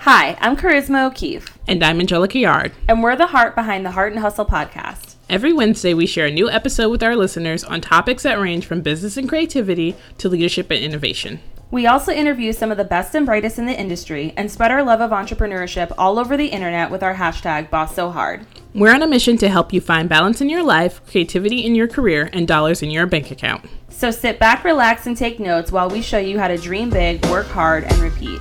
Hi, 0.00 0.36
I'm 0.40 0.56
Charisma 0.56 1.06
O'Keefe, 1.06 1.58
And 1.68 1.82
I'm 1.84 2.00
Angelica 2.00 2.38
Yard. 2.38 2.72
and 2.88 3.02
we're 3.02 3.16
the 3.16 3.28
heart 3.28 3.54
behind 3.54 3.84
the 3.84 3.90
Heart 3.90 4.12
and 4.12 4.20
Hustle 4.20 4.46
podcast. 4.46 5.16
Every 5.28 5.52
Wednesday, 5.52 5.94
we 5.94 6.06
share 6.06 6.26
a 6.26 6.30
new 6.30 6.50
episode 6.50 6.88
with 6.90 7.02
our 7.02 7.14
listeners 7.14 7.62
on 7.62 7.80
topics 7.80 8.22
that 8.24 8.40
range 8.40 8.66
from 8.66 8.80
business 8.80 9.16
and 9.16 9.28
creativity 9.28 9.94
to 10.18 10.28
leadership 10.28 10.70
and 10.70 10.82
innovation. 10.82 11.40
We 11.70 11.86
also 11.86 12.10
interview 12.12 12.52
some 12.52 12.72
of 12.72 12.78
the 12.78 12.84
best 12.84 13.14
and 13.14 13.24
brightest 13.24 13.58
in 13.58 13.66
the 13.66 13.78
industry 13.78 14.32
and 14.36 14.50
spread 14.50 14.72
our 14.72 14.82
love 14.82 15.00
of 15.00 15.10
entrepreneurship 15.12 15.92
all 15.96 16.18
over 16.18 16.36
the 16.36 16.48
internet 16.48 16.90
with 16.90 17.02
our 17.04 17.14
hashtag 17.14 17.70
Boss 17.70 17.94
So 17.94 18.10
Hard. 18.10 18.44
We're 18.74 18.92
on 18.94 19.02
a 19.02 19.06
mission 19.06 19.36
to 19.38 19.48
help 19.48 19.72
you 19.72 19.80
find 19.80 20.08
balance 20.08 20.40
in 20.40 20.48
your 20.48 20.64
life, 20.64 21.00
creativity 21.06 21.64
in 21.64 21.74
your 21.76 21.86
career, 21.86 22.28
and 22.32 22.48
dollars 22.48 22.82
in 22.82 22.90
your 22.90 23.06
bank 23.06 23.30
account. 23.30 23.66
So 23.88 24.10
sit 24.10 24.40
back, 24.40 24.64
relax, 24.64 25.06
and 25.06 25.16
take 25.16 25.38
notes 25.38 25.70
while 25.70 25.88
we 25.90 26.02
show 26.02 26.18
you 26.18 26.38
how 26.40 26.48
to 26.48 26.56
dream 26.56 26.90
big, 26.90 27.24
work 27.26 27.46
hard, 27.46 27.84
and 27.84 27.98
repeat. 27.98 28.40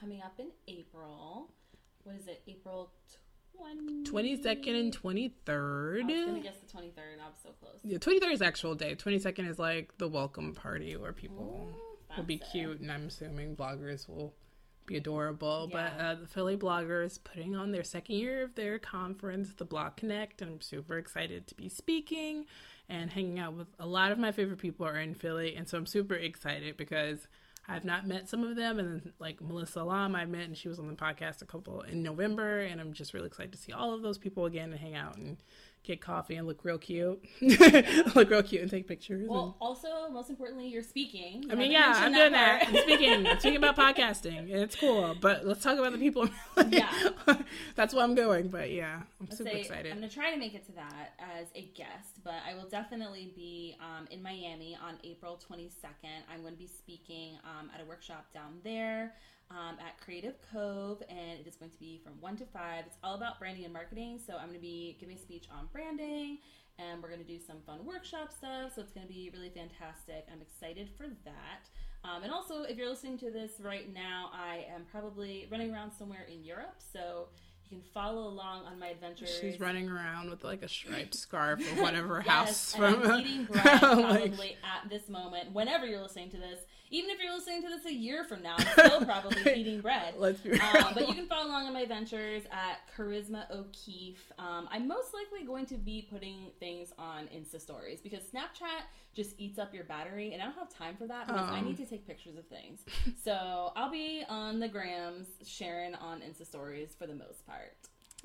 Coming 0.00 0.22
up 0.22 0.34
in 0.38 0.48
April. 0.66 1.50
What 2.04 2.16
is 2.16 2.26
it? 2.26 2.42
April 2.46 2.90
20... 3.56 4.04
22nd 4.04 4.80
and 4.80 4.96
23rd. 4.96 6.02
I 6.02 6.04
was 6.04 6.26
gonna 6.26 6.40
guess 6.40 6.56
the 6.56 6.78
23rd. 6.78 7.20
I 7.22 7.28
was 7.28 7.38
so 7.42 7.50
close. 7.60 7.78
Yeah, 7.82 7.98
23rd 7.98 8.32
is 8.32 8.42
actual 8.42 8.74
day. 8.74 8.94
22nd 8.94 9.48
is 9.48 9.58
like 9.58 9.96
the 9.98 10.08
welcome 10.08 10.54
party 10.54 10.96
where 10.96 11.12
people 11.12 11.70
Ooh, 11.70 12.16
will 12.16 12.24
be 12.24 12.38
fancy. 12.38 12.52
cute, 12.52 12.80
and 12.80 12.90
I'm 12.90 13.08
assuming 13.08 13.56
bloggers 13.56 14.08
will 14.08 14.34
be 14.86 14.96
adorable. 14.96 15.68
But 15.70 15.92
uh, 15.98 16.14
the 16.14 16.26
Philly 16.26 16.56
bloggers 16.56 17.22
putting 17.22 17.54
on 17.54 17.70
their 17.70 17.84
second 17.84 18.16
year 18.16 18.42
of 18.42 18.54
their 18.54 18.78
conference, 18.78 19.52
the 19.54 19.66
Blog 19.66 19.96
Connect, 19.96 20.40
and 20.40 20.52
I'm 20.52 20.60
super 20.62 20.96
excited 20.96 21.46
to 21.48 21.54
be 21.54 21.68
speaking 21.68 22.46
and 22.88 23.10
hanging 23.10 23.38
out 23.38 23.52
with 23.52 23.68
a 23.78 23.86
lot 23.86 24.10
of 24.10 24.18
my 24.18 24.32
favorite 24.32 24.58
people 24.58 24.86
are 24.86 24.98
in 24.98 25.14
Philly, 25.14 25.54
and 25.54 25.68
so 25.68 25.76
I'm 25.76 25.86
super 25.86 26.14
excited 26.14 26.78
because. 26.78 27.28
I've 27.70 27.84
not 27.84 28.06
met 28.06 28.28
some 28.28 28.42
of 28.42 28.56
them, 28.56 28.78
and 28.80 28.88
then 29.00 29.12
like 29.20 29.40
Melissa 29.40 29.84
Lam, 29.84 30.16
I 30.16 30.24
met, 30.26 30.46
and 30.46 30.56
she 30.56 30.68
was 30.68 30.80
on 30.80 30.88
the 30.88 30.94
podcast 30.94 31.40
a 31.40 31.46
couple 31.46 31.82
in 31.82 32.02
November, 32.02 32.60
and 32.60 32.80
I'm 32.80 32.92
just 32.92 33.14
really 33.14 33.28
excited 33.28 33.52
to 33.52 33.58
see 33.58 33.72
all 33.72 33.94
of 33.94 34.02
those 34.02 34.18
people 34.18 34.46
again 34.46 34.72
and 34.72 34.80
hang 34.80 34.96
out 34.96 35.16
and 35.16 35.36
get 35.82 36.00
coffee 36.00 36.36
and 36.36 36.46
look 36.46 36.64
real 36.64 36.78
cute, 36.78 37.24
look 37.40 38.30
real 38.30 38.42
cute 38.42 38.62
and 38.62 38.70
take 38.70 38.86
pictures. 38.86 39.22
and- 39.22 39.30
Well, 39.30 39.56
also, 39.60 40.08
most 40.10 40.30
importantly, 40.30 40.68
you're 40.68 40.82
speaking. 40.82 41.46
I 41.50 41.54
mean, 41.54 41.70
yeah, 41.72 41.92
I'm 41.96 42.12
mentioned 42.12 42.14
doing 42.16 42.32
that. 42.32 42.64
I'm 42.68 42.76
speaking. 42.76 43.26
I'm 43.26 43.38
speaking 43.40 43.56
about 43.56 43.76
podcasting, 43.76 44.38
and 44.38 44.50
it's 44.50 44.76
cool. 44.76 45.16
But 45.20 45.46
let's 45.46 45.62
talk 45.62 45.78
about 45.78 45.92
the 45.92 45.98
people. 45.98 46.28
Yeah. 46.68 46.92
that's 47.74 47.94
where 47.94 48.04
I'm 48.04 48.14
going. 48.14 48.48
But 48.48 48.70
yeah, 48.70 48.96
I'm 49.20 49.26
Let's 49.26 49.38
super 49.38 49.50
say 49.50 49.60
excited. 49.60 49.92
I'm 49.92 49.98
gonna 49.98 50.10
try 50.10 50.30
to 50.32 50.38
make 50.38 50.54
it 50.54 50.66
to 50.66 50.72
that 50.72 51.12
as 51.18 51.48
a 51.54 51.62
guest, 51.74 52.22
but 52.22 52.34
I 52.48 52.54
will 52.54 52.68
definitely 52.68 53.32
be 53.34 53.76
um, 53.80 54.06
in 54.10 54.22
Miami 54.22 54.76
on 54.82 54.94
April 55.04 55.40
22nd. 55.50 55.70
I'm 56.32 56.42
going 56.42 56.52
to 56.54 56.58
be 56.58 56.66
speaking 56.66 57.38
um, 57.44 57.70
at 57.74 57.80
a 57.80 57.84
workshop 57.84 58.26
down 58.32 58.58
there 58.64 59.14
um, 59.50 59.76
at 59.84 60.00
Creative 60.00 60.34
Cove, 60.52 61.02
and 61.08 61.40
it 61.40 61.46
is 61.46 61.56
going 61.56 61.70
to 61.70 61.78
be 61.78 62.00
from 62.04 62.12
one 62.20 62.36
to 62.36 62.44
five. 62.46 62.84
It's 62.86 62.96
all 63.02 63.14
about 63.14 63.38
branding 63.38 63.64
and 63.64 63.72
marketing. 63.72 64.18
So 64.24 64.34
I'm 64.34 64.46
going 64.48 64.54
to 64.54 64.60
be 64.60 64.96
giving 65.00 65.16
a 65.16 65.18
speech 65.20 65.46
on 65.52 65.68
branding, 65.72 66.38
and 66.78 67.02
we're 67.02 67.08
going 67.08 67.20
to 67.20 67.26
do 67.26 67.38
some 67.44 67.56
fun 67.66 67.84
workshop 67.84 68.32
stuff. 68.32 68.72
So 68.74 68.82
it's 68.82 68.92
going 68.92 69.06
to 69.06 69.12
be 69.12 69.30
really 69.34 69.50
fantastic. 69.50 70.26
I'm 70.32 70.40
excited 70.40 70.88
for 70.96 71.06
that. 71.24 71.68
Um, 72.02 72.22
and 72.22 72.32
also, 72.32 72.62
if 72.62 72.78
you're 72.78 72.88
listening 72.88 73.18
to 73.18 73.30
this 73.30 73.52
right 73.60 73.92
now, 73.92 74.30
I 74.32 74.64
am 74.74 74.86
probably 74.90 75.46
running 75.50 75.72
around 75.72 75.92
somewhere 75.92 76.24
in 76.32 76.42
Europe, 76.44 76.76
so 76.92 77.28
you 77.68 77.76
can 77.76 77.82
follow 77.92 78.22
along 78.28 78.64
on 78.64 78.78
my 78.78 78.88
adventures. 78.88 79.36
She's 79.40 79.60
running 79.60 79.90
around 79.90 80.30
with 80.30 80.42
like 80.42 80.62
a 80.62 80.68
striped 80.68 81.14
scarf 81.26 81.60
or 81.60 81.82
whatever 81.82 82.22
Yes, 82.24 82.28
house 82.28 82.74
from. 82.74 83.02
I'm 83.02 83.20
eating 83.20 83.44
bread 83.50 83.64
like- 83.64 83.80
probably 83.80 84.56
at 84.64 84.88
this 84.88 85.08
moment. 85.10 85.52
Whenever 85.52 85.86
you're 85.86 86.00
listening 86.00 86.30
to 86.30 86.38
this, 86.38 86.60
even 86.90 87.10
if 87.10 87.18
you're 87.22 87.32
listening 87.32 87.62
to 87.62 87.68
this 87.68 87.86
a 87.86 87.92
year 87.94 88.24
from 88.24 88.42
now, 88.42 88.56
I'm 88.58 88.66
still 88.86 89.04
probably 89.04 89.54
eating 89.54 89.80
bread. 89.80 90.14
Let's 90.18 90.40
be 90.40 90.52
Um, 90.60 90.92
but 90.94 91.08
you 91.08 91.14
can 91.14 91.26
follow 91.26 91.46
along 91.48 91.66
on 91.66 91.72
my 91.72 91.84
ventures 91.86 92.42
at 92.50 92.78
Charisma 92.96 93.50
O'Keefe. 93.50 94.32
Um, 94.38 94.68
I'm 94.72 94.88
most 94.88 95.14
likely 95.14 95.46
going 95.46 95.66
to 95.66 95.76
be 95.76 96.06
putting 96.10 96.50
things 96.58 96.92
on 96.98 97.28
Insta 97.28 97.60
stories 97.60 98.00
because 98.00 98.20
Snapchat 98.24 98.82
just 99.14 99.34
eats 99.38 99.58
up 99.58 99.72
your 99.74 99.84
battery, 99.84 100.32
and 100.32 100.42
I 100.42 100.46
don't 100.46 100.54
have 100.56 100.68
time 100.68 100.96
for 100.96 101.06
that 101.06 101.26
because 101.26 101.48
I 101.48 101.58
Oh. 101.60 101.62
need 101.64 101.76
to 101.78 101.86
take 101.86 102.06
pictures 102.06 102.36
of 102.36 102.46
things. 102.46 102.80
so 103.24 103.72
I'll 103.76 103.90
be 103.90 104.24
on 104.28 104.58
the 104.60 104.68
grams, 104.68 105.26
sharing 105.46 105.94
on 105.94 106.20
Insta 106.20 106.46
stories 106.46 106.94
for 106.98 107.06
the 107.06 107.14
most 107.14 107.46
part. 107.46 107.76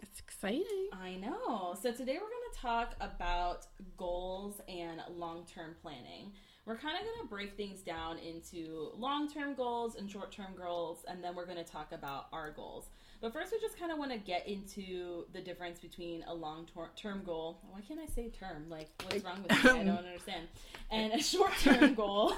It's 0.01 0.19
exciting. 0.19 0.89
I 0.91 1.15
know. 1.15 1.75
So 1.81 1.91
today 1.93 2.13
we're 2.13 2.19
going 2.19 2.53
to 2.53 2.59
talk 2.61 2.95
about 2.99 3.65
goals 3.95 4.59
and 4.67 5.01
long 5.15 5.45
term 5.45 5.75
planning. 5.81 6.33
We're 6.65 6.77
kind 6.77 6.97
of 6.97 7.03
going 7.03 7.21
to 7.21 7.27
break 7.27 7.55
things 7.55 7.81
down 7.81 8.17
into 8.17 8.89
long 8.97 9.31
term 9.31 9.53
goals 9.53 9.95
and 9.95 10.09
short 10.09 10.31
term 10.31 10.53
goals, 10.57 11.05
and 11.07 11.23
then 11.23 11.35
we're 11.35 11.45
going 11.45 11.57
to 11.57 11.63
talk 11.63 11.91
about 11.91 12.27
our 12.33 12.51
goals. 12.51 12.87
But 13.21 13.33
first, 13.33 13.51
we 13.51 13.59
just 13.59 13.79
kind 13.79 13.91
of 13.91 13.97
want 13.97 14.11
to 14.11 14.17
get 14.17 14.47
into 14.47 15.25
the 15.31 15.41
difference 15.41 15.79
between 15.79 16.23
a 16.27 16.33
long 16.33 16.67
term 16.95 17.21
goal. 17.23 17.59
Why 17.69 17.81
can't 17.81 17.99
I 17.99 18.07
say 18.11 18.29
term? 18.29 18.65
Like, 18.69 18.89
what's 19.03 19.23
wrong 19.23 19.43
with 19.43 19.51
me? 19.63 19.69
I 19.69 19.83
don't 19.83 19.89
understand. 20.05 20.47
And 20.91 21.13
a 21.13 21.21
short 21.21 21.53
term 21.61 21.93
goal. 21.93 22.33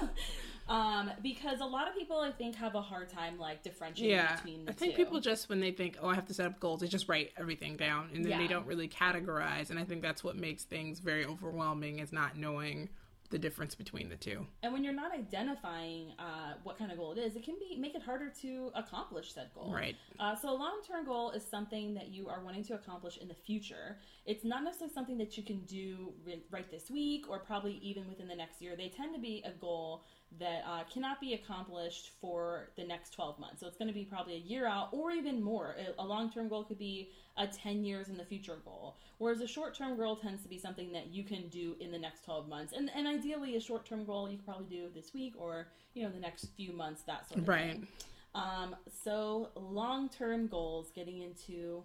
Um, 0.68 1.10
because 1.22 1.60
a 1.60 1.64
lot 1.64 1.88
of 1.88 1.94
people, 1.94 2.18
I 2.20 2.30
think, 2.30 2.54
have 2.56 2.74
a 2.74 2.82
hard 2.82 3.08
time 3.08 3.38
like 3.38 3.62
differentiating 3.62 4.14
Yeah, 4.14 4.36
between 4.36 4.66
the 4.66 4.72
I 4.72 4.74
think 4.74 4.94
two. 4.96 5.02
people 5.04 5.18
just 5.20 5.48
when 5.48 5.60
they 5.60 5.70
think, 5.70 5.96
"Oh, 6.02 6.08
I 6.10 6.14
have 6.14 6.26
to 6.26 6.34
set 6.34 6.44
up 6.44 6.60
goals," 6.60 6.80
they 6.80 6.88
just 6.88 7.08
write 7.08 7.32
everything 7.38 7.78
down, 7.78 8.10
and 8.14 8.22
then 8.22 8.38
they 8.38 8.46
don't 8.46 8.66
really 8.66 8.86
categorize. 8.88 9.70
And 9.70 9.78
I 9.78 9.84
think 9.84 10.02
that's 10.02 10.22
what 10.22 10.36
makes 10.36 10.64
things 10.64 11.00
very 11.00 11.24
overwhelming 11.24 12.00
is 12.00 12.12
not 12.12 12.36
knowing 12.36 12.90
the 13.30 13.38
difference 13.38 13.74
between 13.74 14.08
the 14.08 14.16
two. 14.16 14.46
And 14.62 14.72
when 14.72 14.82
you're 14.82 14.94
not 14.94 15.12
identifying 15.12 16.12
uh, 16.18 16.54
what 16.62 16.78
kind 16.78 16.90
of 16.90 16.98
goal 16.98 17.12
it 17.12 17.18
is, 17.18 17.36
it 17.36 17.44
can 17.44 17.56
be 17.58 17.76
make 17.76 17.94
it 17.94 18.02
harder 18.02 18.32
to 18.42 18.70
accomplish 18.74 19.34
said 19.34 19.50
goal. 19.54 19.72
Right. 19.72 19.96
Uh, 20.18 20.34
so 20.34 20.50
a 20.50 20.56
long-term 20.56 21.04
goal 21.04 21.30
is 21.32 21.44
something 21.44 21.94
that 21.94 22.08
you 22.08 22.28
are 22.28 22.42
wanting 22.42 22.64
to 22.64 22.74
accomplish 22.74 23.18
in 23.18 23.28
the 23.28 23.34
future. 23.34 23.98
It's 24.24 24.44
not 24.44 24.64
necessarily 24.64 24.94
something 24.94 25.18
that 25.18 25.36
you 25.36 25.42
can 25.42 25.60
do 25.66 26.12
ri- 26.24 26.44
right 26.50 26.70
this 26.70 26.90
week 26.90 27.26
or 27.28 27.38
probably 27.40 27.78
even 27.82 28.08
within 28.08 28.28
the 28.28 28.34
next 28.34 28.62
year. 28.62 28.76
They 28.76 28.88
tend 28.88 29.14
to 29.14 29.20
be 29.20 29.42
a 29.44 29.52
goal 29.52 30.04
that 30.38 30.62
uh, 30.66 30.84
cannot 30.92 31.20
be 31.20 31.32
accomplished 31.34 32.10
for 32.20 32.70
the 32.76 32.84
next 32.84 33.14
12 33.14 33.38
months. 33.38 33.60
So 33.60 33.66
it's 33.66 33.78
going 33.78 33.88
to 33.88 33.94
be 33.94 34.04
probably 34.04 34.34
a 34.34 34.38
year 34.38 34.66
out 34.66 34.88
or 34.92 35.10
even 35.10 35.42
more. 35.42 35.74
A- 35.78 36.02
A 36.02 36.04
long-term 36.04 36.48
goal 36.48 36.64
could 36.64 36.78
be 36.78 37.10
a 37.38 37.46
10 37.46 37.82
years 37.84 38.08
in 38.08 38.16
the 38.16 38.24
future 38.24 38.58
goal. 38.64 38.96
Whereas 39.18 39.40
a 39.40 39.46
short-term 39.48 39.96
goal 39.96 40.16
tends 40.16 40.42
to 40.42 40.48
be 40.48 40.58
something 40.58 40.92
that 40.92 41.06
you 41.08 41.24
can 41.24 41.48
do 41.48 41.76
in 41.80 41.90
the 41.90 41.98
next 41.98 42.24
12 42.24 42.48
months. 42.48 42.72
And, 42.76 42.90
and 42.94 43.06
ideally 43.08 43.56
a 43.56 43.60
short-term 43.60 44.04
goal 44.04 44.28
you 44.30 44.36
could 44.36 44.44
probably 44.46 44.66
do 44.66 44.88
this 44.94 45.14
week 45.14 45.34
or, 45.38 45.68
you 45.94 46.02
know, 46.02 46.10
the 46.10 46.20
next 46.20 46.46
few 46.56 46.72
months, 46.72 47.02
that 47.02 47.26
sort 47.28 47.40
of 47.40 47.48
Right. 47.48 47.72
thing. 47.72 47.86
Um, 48.34 48.76
so 49.04 49.48
long 49.56 50.10
term 50.10 50.46
goals, 50.46 50.92
getting 50.94 51.22
into 51.22 51.82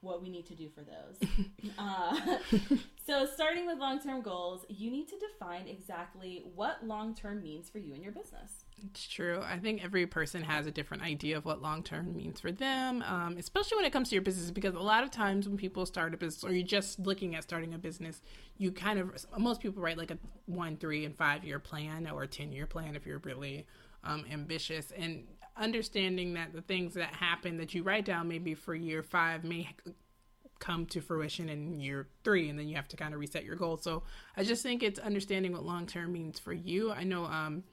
what 0.00 0.22
we 0.22 0.28
need 0.28 0.46
to 0.46 0.54
do 0.54 0.68
for 0.68 0.82
those. 0.82 1.28
uh, 1.78 2.16
so 3.06 3.26
starting 3.26 3.66
with 3.66 3.78
long 3.78 4.00
term 4.00 4.22
goals, 4.22 4.64
you 4.68 4.90
need 4.90 5.08
to 5.08 5.16
define 5.18 5.66
exactly 5.66 6.44
what 6.54 6.84
long 6.84 7.14
term 7.14 7.42
means 7.42 7.68
for 7.68 7.78
you 7.78 7.94
and 7.94 8.02
your 8.02 8.12
business. 8.12 8.64
It's 8.84 9.08
true. 9.08 9.40
I 9.44 9.58
think 9.58 9.82
every 9.82 10.06
person 10.06 10.42
has 10.42 10.66
a 10.66 10.70
different 10.70 11.02
idea 11.02 11.36
of 11.36 11.44
what 11.44 11.60
long 11.60 11.82
term 11.82 12.16
means 12.16 12.40
for 12.40 12.52
them, 12.52 13.02
um, 13.02 13.36
especially 13.38 13.76
when 13.76 13.84
it 13.84 13.92
comes 13.92 14.08
to 14.10 14.14
your 14.14 14.22
business. 14.22 14.50
Because 14.50 14.74
a 14.74 14.80
lot 14.80 15.02
of 15.02 15.10
times 15.10 15.48
when 15.48 15.56
people 15.56 15.84
start 15.84 16.14
a 16.14 16.16
business, 16.16 16.44
or 16.44 16.52
you're 16.52 16.66
just 16.66 17.00
looking 17.00 17.34
at 17.34 17.42
starting 17.42 17.74
a 17.74 17.78
business, 17.78 18.22
you 18.56 18.70
kind 18.70 18.98
of 18.98 19.10
most 19.36 19.60
people 19.60 19.82
write 19.82 19.98
like 19.98 20.10
a 20.10 20.18
one, 20.46 20.76
three, 20.76 21.04
and 21.04 21.16
five 21.16 21.44
year 21.44 21.58
plan 21.58 22.08
or 22.08 22.22
a 22.22 22.28
ten 22.28 22.52
year 22.52 22.66
plan 22.66 22.94
if 22.94 23.04
you're 23.04 23.18
really 23.18 23.66
um, 24.04 24.24
ambitious. 24.30 24.92
And 24.96 25.24
understanding 25.58 26.34
that 26.34 26.52
the 26.52 26.62
things 26.62 26.94
that 26.94 27.12
happen 27.14 27.56
that 27.58 27.74
you 27.74 27.82
write 27.82 28.04
down 28.04 28.28
maybe 28.28 28.54
for 28.54 28.74
year 28.74 29.02
five 29.02 29.44
may 29.44 29.68
come 30.58 30.86
to 30.86 31.00
fruition 31.00 31.48
in 31.48 31.80
year 31.80 32.08
three 32.24 32.48
and 32.48 32.58
then 32.58 32.68
you 32.68 32.76
have 32.76 32.88
to 32.88 32.96
kind 32.96 33.14
of 33.14 33.20
reset 33.20 33.44
your 33.44 33.56
goals. 33.56 33.82
So 33.82 34.02
i 34.36 34.42
just 34.42 34.62
think 34.62 34.82
it's 34.82 34.98
understanding 34.98 35.52
what 35.52 35.64
long 35.64 35.86
term 35.86 36.12
means 36.12 36.38
for 36.38 36.52
you. 36.52 36.92
I 36.92 37.04
know 37.04 37.24
um 37.24 37.64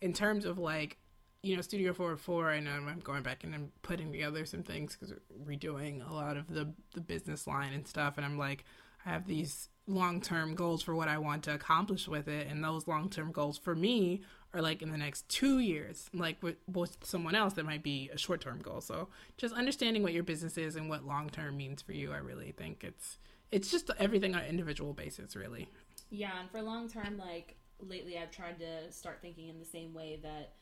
in 0.00 0.12
terms 0.12 0.44
of 0.44 0.58
like 0.58 0.98
you 1.42 1.56
know 1.56 1.62
studio 1.62 1.92
404 1.92 2.50
and 2.50 2.68
i'm 2.68 3.00
going 3.00 3.22
back 3.22 3.42
and 3.42 3.54
i'm 3.54 3.72
putting 3.82 4.12
together 4.12 4.44
some 4.44 4.62
things 4.62 4.94
because 4.96 5.12
we're 5.30 5.56
redoing 5.56 6.08
a 6.08 6.12
lot 6.12 6.36
of 6.36 6.46
the 6.48 6.72
the 6.94 7.00
business 7.00 7.46
line 7.46 7.72
and 7.72 7.86
stuff 7.86 8.14
and 8.16 8.24
i'm 8.24 8.38
like 8.38 8.64
i 9.04 9.10
have 9.10 9.26
these 9.26 9.68
long-term 9.88 10.54
goals 10.54 10.82
for 10.82 10.94
what 10.94 11.08
i 11.08 11.18
want 11.18 11.42
to 11.42 11.52
accomplish 11.52 12.06
with 12.06 12.28
it 12.28 12.46
and 12.46 12.62
those 12.62 12.86
long-term 12.86 13.32
goals 13.32 13.58
for 13.58 13.74
me 13.74 14.22
are 14.54 14.60
like 14.60 14.82
in 14.82 14.90
the 14.90 14.98
next 14.98 15.28
two 15.28 15.58
years 15.58 16.10
like 16.12 16.42
with, 16.42 16.56
with 16.66 16.96
someone 17.02 17.34
else 17.34 17.54
that 17.54 17.64
might 17.64 17.82
be 17.82 18.10
a 18.12 18.18
short-term 18.18 18.58
goal 18.60 18.80
so 18.80 19.08
just 19.36 19.54
understanding 19.54 20.02
what 20.02 20.12
your 20.12 20.22
business 20.22 20.58
is 20.58 20.76
and 20.76 20.88
what 20.88 21.04
long-term 21.06 21.56
means 21.56 21.80
for 21.82 21.92
you 21.92 22.12
i 22.12 22.18
really 22.18 22.52
think 22.52 22.84
it's 22.84 23.18
it's 23.50 23.70
just 23.70 23.90
everything 23.98 24.34
on 24.34 24.40
an 24.42 24.46
individual 24.48 24.92
basis 24.92 25.36
really 25.36 25.68
Yeah, 26.10 26.38
and 26.40 26.50
for 26.50 26.60
long 26.60 26.88
term, 26.90 27.16
like 27.16 27.56
lately, 27.80 28.18
I've 28.18 28.30
tried 28.30 28.58
to 28.60 28.92
start 28.92 29.20
thinking 29.22 29.48
in 29.48 29.58
the 29.58 29.64
same 29.64 29.94
way 29.94 30.20
that 30.22 30.52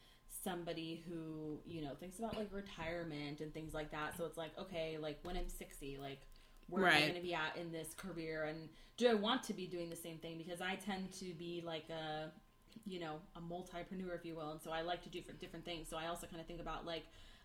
somebody 0.44 1.02
who 1.08 1.58
you 1.66 1.82
know 1.82 1.94
thinks 1.98 2.19
about 2.20 2.37
like 2.37 2.48
retirement 2.52 3.40
and 3.40 3.52
things 3.52 3.75
like 3.75 3.90
that. 3.90 4.16
So 4.16 4.25
it's 4.26 4.38
like, 4.38 4.52
okay, 4.58 4.96
like 5.00 5.19
when 5.25 5.37
I'm 5.37 5.48
60, 5.48 5.98
like 6.00 6.20
where 6.69 6.87
am 6.87 6.94
I 6.94 7.00
going 7.00 7.14
to 7.14 7.20
be 7.20 7.34
at 7.34 7.56
in 7.60 7.72
this 7.72 7.94
career, 7.94 8.44
and 8.44 8.69
do 8.96 9.08
I 9.08 9.14
want 9.14 9.42
to 9.44 9.52
be 9.52 9.66
doing 9.66 9.90
the 9.90 9.96
same 9.96 10.19
thing? 10.19 10.38
Because 10.38 10.60
I 10.60 10.76
tend 10.76 11.12
to 11.14 11.34
be 11.34 11.62
like 11.66 11.88
a 11.90 12.31
you 12.87 13.00
know, 13.00 13.17
a 13.37 13.40
multipreneur, 13.40 14.14
if 14.14 14.25
you 14.25 14.34
will. 14.37 14.52
And 14.52 14.61
so 14.61 14.70
I 14.70 14.82
like 14.82 15.02
to 15.02 15.08
do 15.08 15.22
for 15.22 15.32
different 15.32 15.64
things. 15.64 15.88
So 15.88 15.96
I 15.96 16.06
also 16.06 16.26
kind 16.26 16.40
of 16.40 16.46
think 16.46 16.61
about 16.61 16.87
like, 16.87 17.05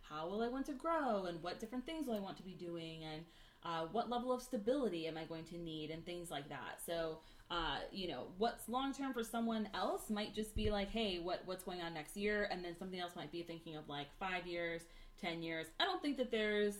how 0.10 0.27
will 0.27 0.42
I 0.42 0.48
want 0.48 0.66
to 0.68 0.74
grow 0.74 1.25
and 1.25 1.42
what 1.42 1.60
different 1.60 1.86
things 1.86 2.07
will 2.07 2.16
I 2.16 2.19
want 2.19 2.38
to 2.38 2.44
be 2.44 2.54
doing 2.54 3.04
and 3.04 3.24
uh, 3.66 3.88
what 3.92 4.10
level 4.10 4.31
of 4.31 4.42
stability 4.42 5.07
am 5.07 5.18
I 5.18 5.24
going 5.24 5.44
to 5.45 5.57
need 5.57 5.89
and 5.89 6.06
things 6.06 6.30
like 6.30 6.48
that. 6.50 6.80
So, 6.86 7.18
uh, 7.50 7.80
you 7.92 8.07
know, 8.07 8.27
what's 8.38 8.69
long 8.69 8.94
term 8.94 9.13
for 9.13 9.24
someone 9.24 9.68
else 9.74 10.10
might 10.10 10.36
just 10.36 10.56
be 10.56 10.69
like, 10.69 10.89
hey, 10.89 11.19
what 11.19 11.42
what's 11.45 11.63
going 11.63 11.81
on 11.81 11.94
next 11.94 12.16
year, 12.16 12.48
and 12.51 12.63
then 12.63 12.78
something 12.78 13.00
else 13.00 13.16
might 13.16 13.31
be 13.31 13.42
thinking 13.42 13.75
of 13.75 13.89
like 13.89 14.07
five 14.19 14.45
years, 14.45 14.81
ten 15.19 15.42
years. 15.42 15.68
I 15.80 15.86
don't 15.86 16.01
think 16.01 16.18
that 16.18 16.31
there's 16.31 16.75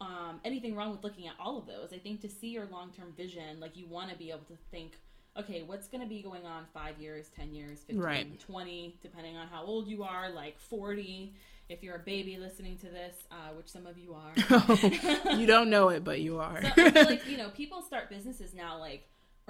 um, 0.00 0.40
anything 0.44 0.76
wrong 0.76 0.92
with 0.92 1.02
looking 1.02 1.26
at 1.26 1.34
all 1.40 1.58
of 1.58 1.66
those. 1.66 1.92
I 1.92 1.98
think 1.98 2.20
to 2.20 2.28
see 2.28 2.48
your 2.48 2.66
long 2.66 2.92
term 2.92 3.12
vision, 3.16 3.58
like 3.58 3.76
you 3.76 3.86
want 3.86 4.10
to 4.10 4.16
be 4.16 4.30
able 4.30 4.46
to 4.46 4.56
think 4.70 4.92
okay, 5.36 5.62
what's 5.64 5.88
going 5.88 6.02
to 6.02 6.08
be 6.08 6.22
going 6.22 6.46
on 6.46 6.64
five 6.72 6.98
years, 6.98 7.30
10 7.36 7.54
years, 7.54 7.80
15, 7.86 8.00
right. 8.00 8.40
20, 8.40 8.98
depending 9.02 9.36
on 9.36 9.46
how 9.48 9.64
old 9.64 9.88
you 9.88 10.02
are, 10.02 10.30
like 10.30 10.58
40. 10.58 11.34
If 11.68 11.82
you're 11.82 11.96
a 11.96 12.00
baby 12.00 12.38
listening 12.38 12.78
to 12.78 12.86
this, 12.86 13.14
uh, 13.30 13.52
which 13.54 13.68
some 13.68 13.86
of 13.86 13.98
you 13.98 14.14
are. 14.14 15.34
you 15.36 15.46
don't 15.46 15.68
know 15.68 15.90
it, 15.90 16.02
but 16.02 16.20
you 16.20 16.40
are. 16.40 16.62
so, 16.74 16.82
like, 16.82 17.26
you 17.28 17.36
know, 17.36 17.50
people 17.56 17.82
start 17.82 18.08
businesses 18.08 18.54
now, 18.54 18.78
like, 18.78 19.06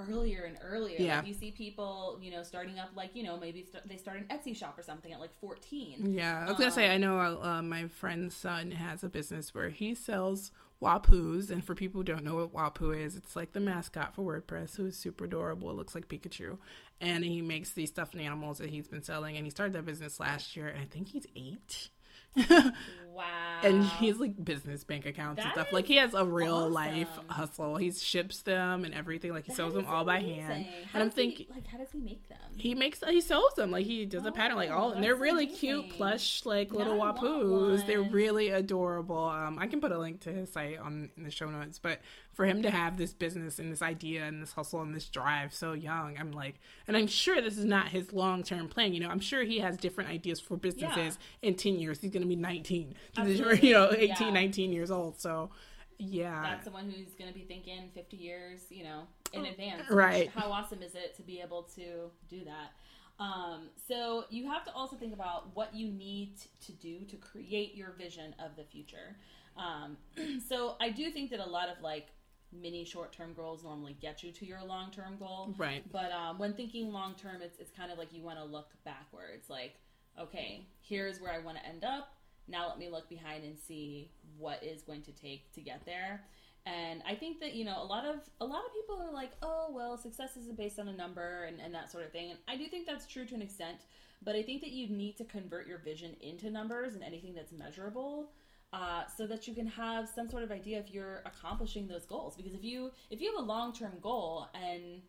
earlier 0.09 0.43
and 0.43 0.57
earlier. 0.63 0.97
Yeah. 0.99 1.17
Like 1.17 1.27
you 1.27 1.33
see 1.33 1.51
people, 1.51 2.19
you 2.21 2.31
know, 2.31 2.43
starting 2.43 2.79
up 2.79 2.89
like, 2.95 3.15
you 3.15 3.23
know, 3.23 3.37
maybe 3.37 3.65
st- 3.69 3.87
they 3.87 3.97
start 3.97 4.17
an 4.17 4.25
Etsy 4.29 4.55
shop 4.55 4.77
or 4.77 4.83
something 4.83 5.11
at 5.11 5.19
like 5.19 5.37
14. 5.39 6.13
Yeah. 6.13 6.39
I 6.39 6.41
was 6.43 6.51
um, 6.51 6.57
going 6.57 6.69
to 6.69 6.75
say, 6.75 6.89
I 6.89 6.97
know 6.97 7.19
uh, 7.19 7.61
my 7.61 7.87
friend's 7.87 8.35
son 8.35 8.71
has 8.71 9.03
a 9.03 9.09
business 9.09 9.53
where 9.53 9.69
he 9.69 9.93
sells 9.93 10.51
Wapuus. 10.81 11.49
And 11.49 11.63
for 11.63 11.75
people 11.75 11.99
who 11.99 12.05
don't 12.05 12.23
know 12.23 12.47
what 12.47 12.53
Wapuu 12.53 12.97
is, 12.97 13.15
it's 13.15 13.35
like 13.35 13.53
the 13.53 13.59
mascot 13.59 14.15
for 14.15 14.21
WordPress, 14.21 14.75
who 14.77 14.85
is 14.85 14.97
super 14.97 15.25
adorable. 15.25 15.69
It 15.69 15.75
looks 15.75 15.95
like 15.95 16.07
Pikachu. 16.07 16.57
And 17.01 17.23
he 17.23 17.41
makes 17.41 17.71
these 17.71 17.89
stuffed 17.89 18.15
animals 18.15 18.57
that 18.59 18.69
he's 18.69 18.87
been 18.87 19.03
selling. 19.03 19.35
And 19.35 19.45
he 19.45 19.49
started 19.49 19.73
that 19.73 19.85
business 19.85 20.19
last 20.19 20.55
year. 20.55 20.67
And 20.67 20.81
I 20.81 20.85
think 20.85 21.09
he's 21.09 21.27
eight. 21.35 21.89
wow. 23.19 23.59
And 23.63 23.83
he's 23.83 24.17
like 24.17 24.43
business 24.43 24.83
bank 24.83 25.05
accounts 25.05 25.37
that 25.37 25.45
and 25.45 25.53
stuff. 25.53 25.73
Like 25.73 25.85
he 25.85 25.97
has 25.97 26.13
a 26.13 26.25
real 26.25 26.55
awesome. 26.55 26.73
life 26.73 27.09
hustle. 27.27 27.75
He 27.77 27.91
ships 27.91 28.41
them 28.41 28.85
and 28.85 28.93
everything. 28.93 29.33
Like 29.33 29.45
he 29.45 29.51
that 29.51 29.57
sells 29.57 29.73
them 29.73 29.85
all 29.85 30.07
amazing. 30.07 30.47
by 30.47 30.53
hand. 30.53 30.65
How 30.65 30.99
and 30.99 31.03
I'm 31.03 31.09
thinking, 31.09 31.47
like, 31.49 31.67
how 31.67 31.77
does 31.77 31.91
he 31.91 31.99
make 31.99 32.27
them? 32.29 32.37
He 32.57 32.75
makes 32.75 33.03
he 33.07 33.21
sells 33.21 33.53
them. 33.55 33.71
Like 33.71 33.85
he 33.85 34.05
does 34.05 34.25
oh, 34.25 34.29
a 34.29 34.31
pattern 34.31 34.57
like 34.57 34.71
all, 34.71 34.91
and 34.91 35.03
they're 35.03 35.15
really 35.15 35.45
amazing. 35.45 35.59
cute, 35.59 35.89
plush, 35.91 36.45
like 36.45 36.71
little 36.71 36.97
wapuus. 36.97 37.85
They're 37.85 38.01
really 38.01 38.49
adorable. 38.49 39.25
Um, 39.25 39.59
I 39.59 39.67
can 39.67 39.81
put 39.81 39.91
a 39.91 39.99
link 39.99 40.21
to 40.21 40.31
his 40.31 40.51
site 40.51 40.79
on 40.79 41.09
in 41.17 41.23
the 41.23 41.31
show 41.31 41.49
notes. 41.49 41.79
But 41.79 41.99
for 42.39 42.45
him 42.45 42.61
to 42.61 42.71
have 42.71 42.95
this 42.95 43.11
business 43.11 43.59
and 43.59 43.69
this 43.69 43.81
idea 43.81 44.23
and 44.23 44.41
this 44.41 44.53
hustle 44.53 44.81
and 44.81 44.95
this 44.95 45.09
drive 45.09 45.53
so 45.53 45.73
young, 45.73 46.15
I'm 46.17 46.31
like, 46.31 46.55
and 46.87 46.95
I'm 46.95 47.05
sure 47.05 47.41
this 47.41 47.57
is 47.57 47.65
not 47.65 47.89
his 47.89 48.13
long 48.13 48.43
term 48.43 48.69
plan. 48.69 48.93
You 48.93 49.01
know, 49.01 49.09
I'm 49.09 49.19
sure 49.19 49.43
he 49.43 49.59
has 49.59 49.75
different 49.75 50.09
ideas 50.09 50.39
for 50.39 50.55
businesses 50.55 51.19
yeah. 51.41 51.49
in 51.49 51.55
ten 51.55 51.77
years. 51.77 51.99
He's 51.99 52.11
going 52.11 52.21
to 52.21 52.29
be 52.29 52.37
19, 52.37 52.95
you 53.61 53.73
know, 53.73 53.91
18, 53.91 54.27
yeah. 54.27 54.29
19 54.29 54.71
years 54.71 54.89
old. 54.89 55.19
So, 55.19 55.49
yeah. 55.97 56.41
That's 56.43 56.63
someone 56.63 56.85
who's 56.85 57.13
going 57.15 57.27
to 57.27 57.37
be 57.37 57.43
thinking 57.43 57.89
50 57.93 58.15
years, 58.15 58.61
you 58.69 58.85
know, 58.85 59.01
in 59.33 59.41
oh, 59.41 59.49
advance. 59.49 59.91
Right. 59.91 60.29
How 60.33 60.49
awesome 60.49 60.81
is 60.81 60.95
it 60.95 61.17
to 61.17 61.21
be 61.21 61.41
able 61.41 61.63
to 61.75 62.09
do 62.29 62.45
that? 62.45 63.21
Um, 63.21 63.67
so 63.85 64.23
you 64.29 64.49
have 64.49 64.63
to 64.63 64.71
also 64.71 64.95
think 64.95 65.13
about 65.13 65.53
what 65.57 65.75
you 65.75 65.91
need 65.91 66.37
to 66.67 66.71
do 66.71 66.99
to 66.99 67.17
create 67.17 67.75
your 67.75 67.91
vision 67.97 68.33
of 68.41 68.55
the 68.55 68.63
future. 68.63 69.17
Um, 69.57 69.97
so 70.47 70.77
I 70.79 70.89
do 70.89 71.11
think 71.11 71.31
that 71.31 71.41
a 71.41 71.49
lot 71.49 71.67
of 71.67 71.83
like 71.83 72.07
mini 72.51 72.83
short 72.85 73.11
term 73.11 73.33
goals 73.33 73.63
normally 73.63 73.95
get 74.01 74.23
you 74.23 74.31
to 74.31 74.45
your 74.45 74.63
long 74.65 74.91
term 74.91 75.17
goal. 75.17 75.53
Right. 75.57 75.83
But 75.91 76.11
um, 76.11 76.39
when 76.39 76.53
thinking 76.53 76.91
long 76.91 77.15
term, 77.15 77.41
it's, 77.41 77.59
it's 77.59 77.71
kind 77.71 77.91
of 77.91 77.97
like 77.97 78.13
you 78.13 78.21
want 78.21 78.39
to 78.39 78.45
look 78.45 78.69
backwards. 78.85 79.49
Like, 79.49 79.75
okay, 80.19 80.65
here's 80.81 81.21
where 81.21 81.31
I 81.31 81.39
want 81.39 81.57
to 81.57 81.65
end 81.65 81.83
up. 81.83 82.13
Now 82.47 82.67
let 82.67 82.79
me 82.79 82.89
look 82.89 83.07
behind 83.09 83.43
and 83.43 83.57
see 83.57 84.09
what 84.37 84.63
is 84.63 84.81
going 84.81 85.03
to 85.03 85.11
take 85.11 85.51
to 85.53 85.61
get 85.61 85.85
there. 85.85 86.23
And 86.65 87.01
I 87.07 87.15
think 87.15 87.39
that, 87.39 87.55
you 87.55 87.63
know, 87.63 87.81
a 87.81 87.85
lot 87.85 88.05
of 88.05 88.17
a 88.41 88.45
lot 88.45 88.63
of 88.65 88.73
people 88.73 89.01
are 89.01 89.13
like, 89.13 89.31
oh 89.41 89.71
well, 89.71 89.97
success 89.97 90.35
isn't 90.37 90.57
based 90.57 90.79
on 90.79 90.87
a 90.87 90.93
number 90.93 91.45
and, 91.45 91.59
and 91.59 91.73
that 91.73 91.91
sort 91.91 92.05
of 92.05 92.11
thing. 92.11 92.31
And 92.31 92.39
I 92.47 92.57
do 92.57 92.67
think 92.67 92.85
that's 92.85 93.05
true 93.05 93.25
to 93.25 93.35
an 93.35 93.41
extent, 93.41 93.77
but 94.23 94.35
I 94.35 94.43
think 94.43 94.61
that 94.61 94.71
you 94.71 94.89
need 94.89 95.17
to 95.17 95.23
convert 95.23 95.67
your 95.67 95.77
vision 95.79 96.15
into 96.21 96.49
numbers 96.49 96.95
and 96.95 97.03
anything 97.03 97.33
that's 97.33 97.51
measurable. 97.51 98.31
Uh, 98.71 99.01
so 99.17 99.25
that 99.25 99.47
you 99.47 99.55
can 99.55 99.65
have 99.65 100.07
some 100.07 100.29
sort 100.29 100.43
of 100.43 100.51
idea 100.51 100.77
if 100.77 100.93
you're 100.93 101.23
accomplishing 101.25 101.87
those 101.87 102.05
goals. 102.05 102.35
Because 102.35 102.53
if 102.53 102.63
you 102.63 102.91
if 103.09 103.19
you 103.19 103.31
have 103.31 103.43
a 103.43 103.47
long 103.47 103.73
term 103.73 103.93
goal 103.99 104.47
and 104.53 105.01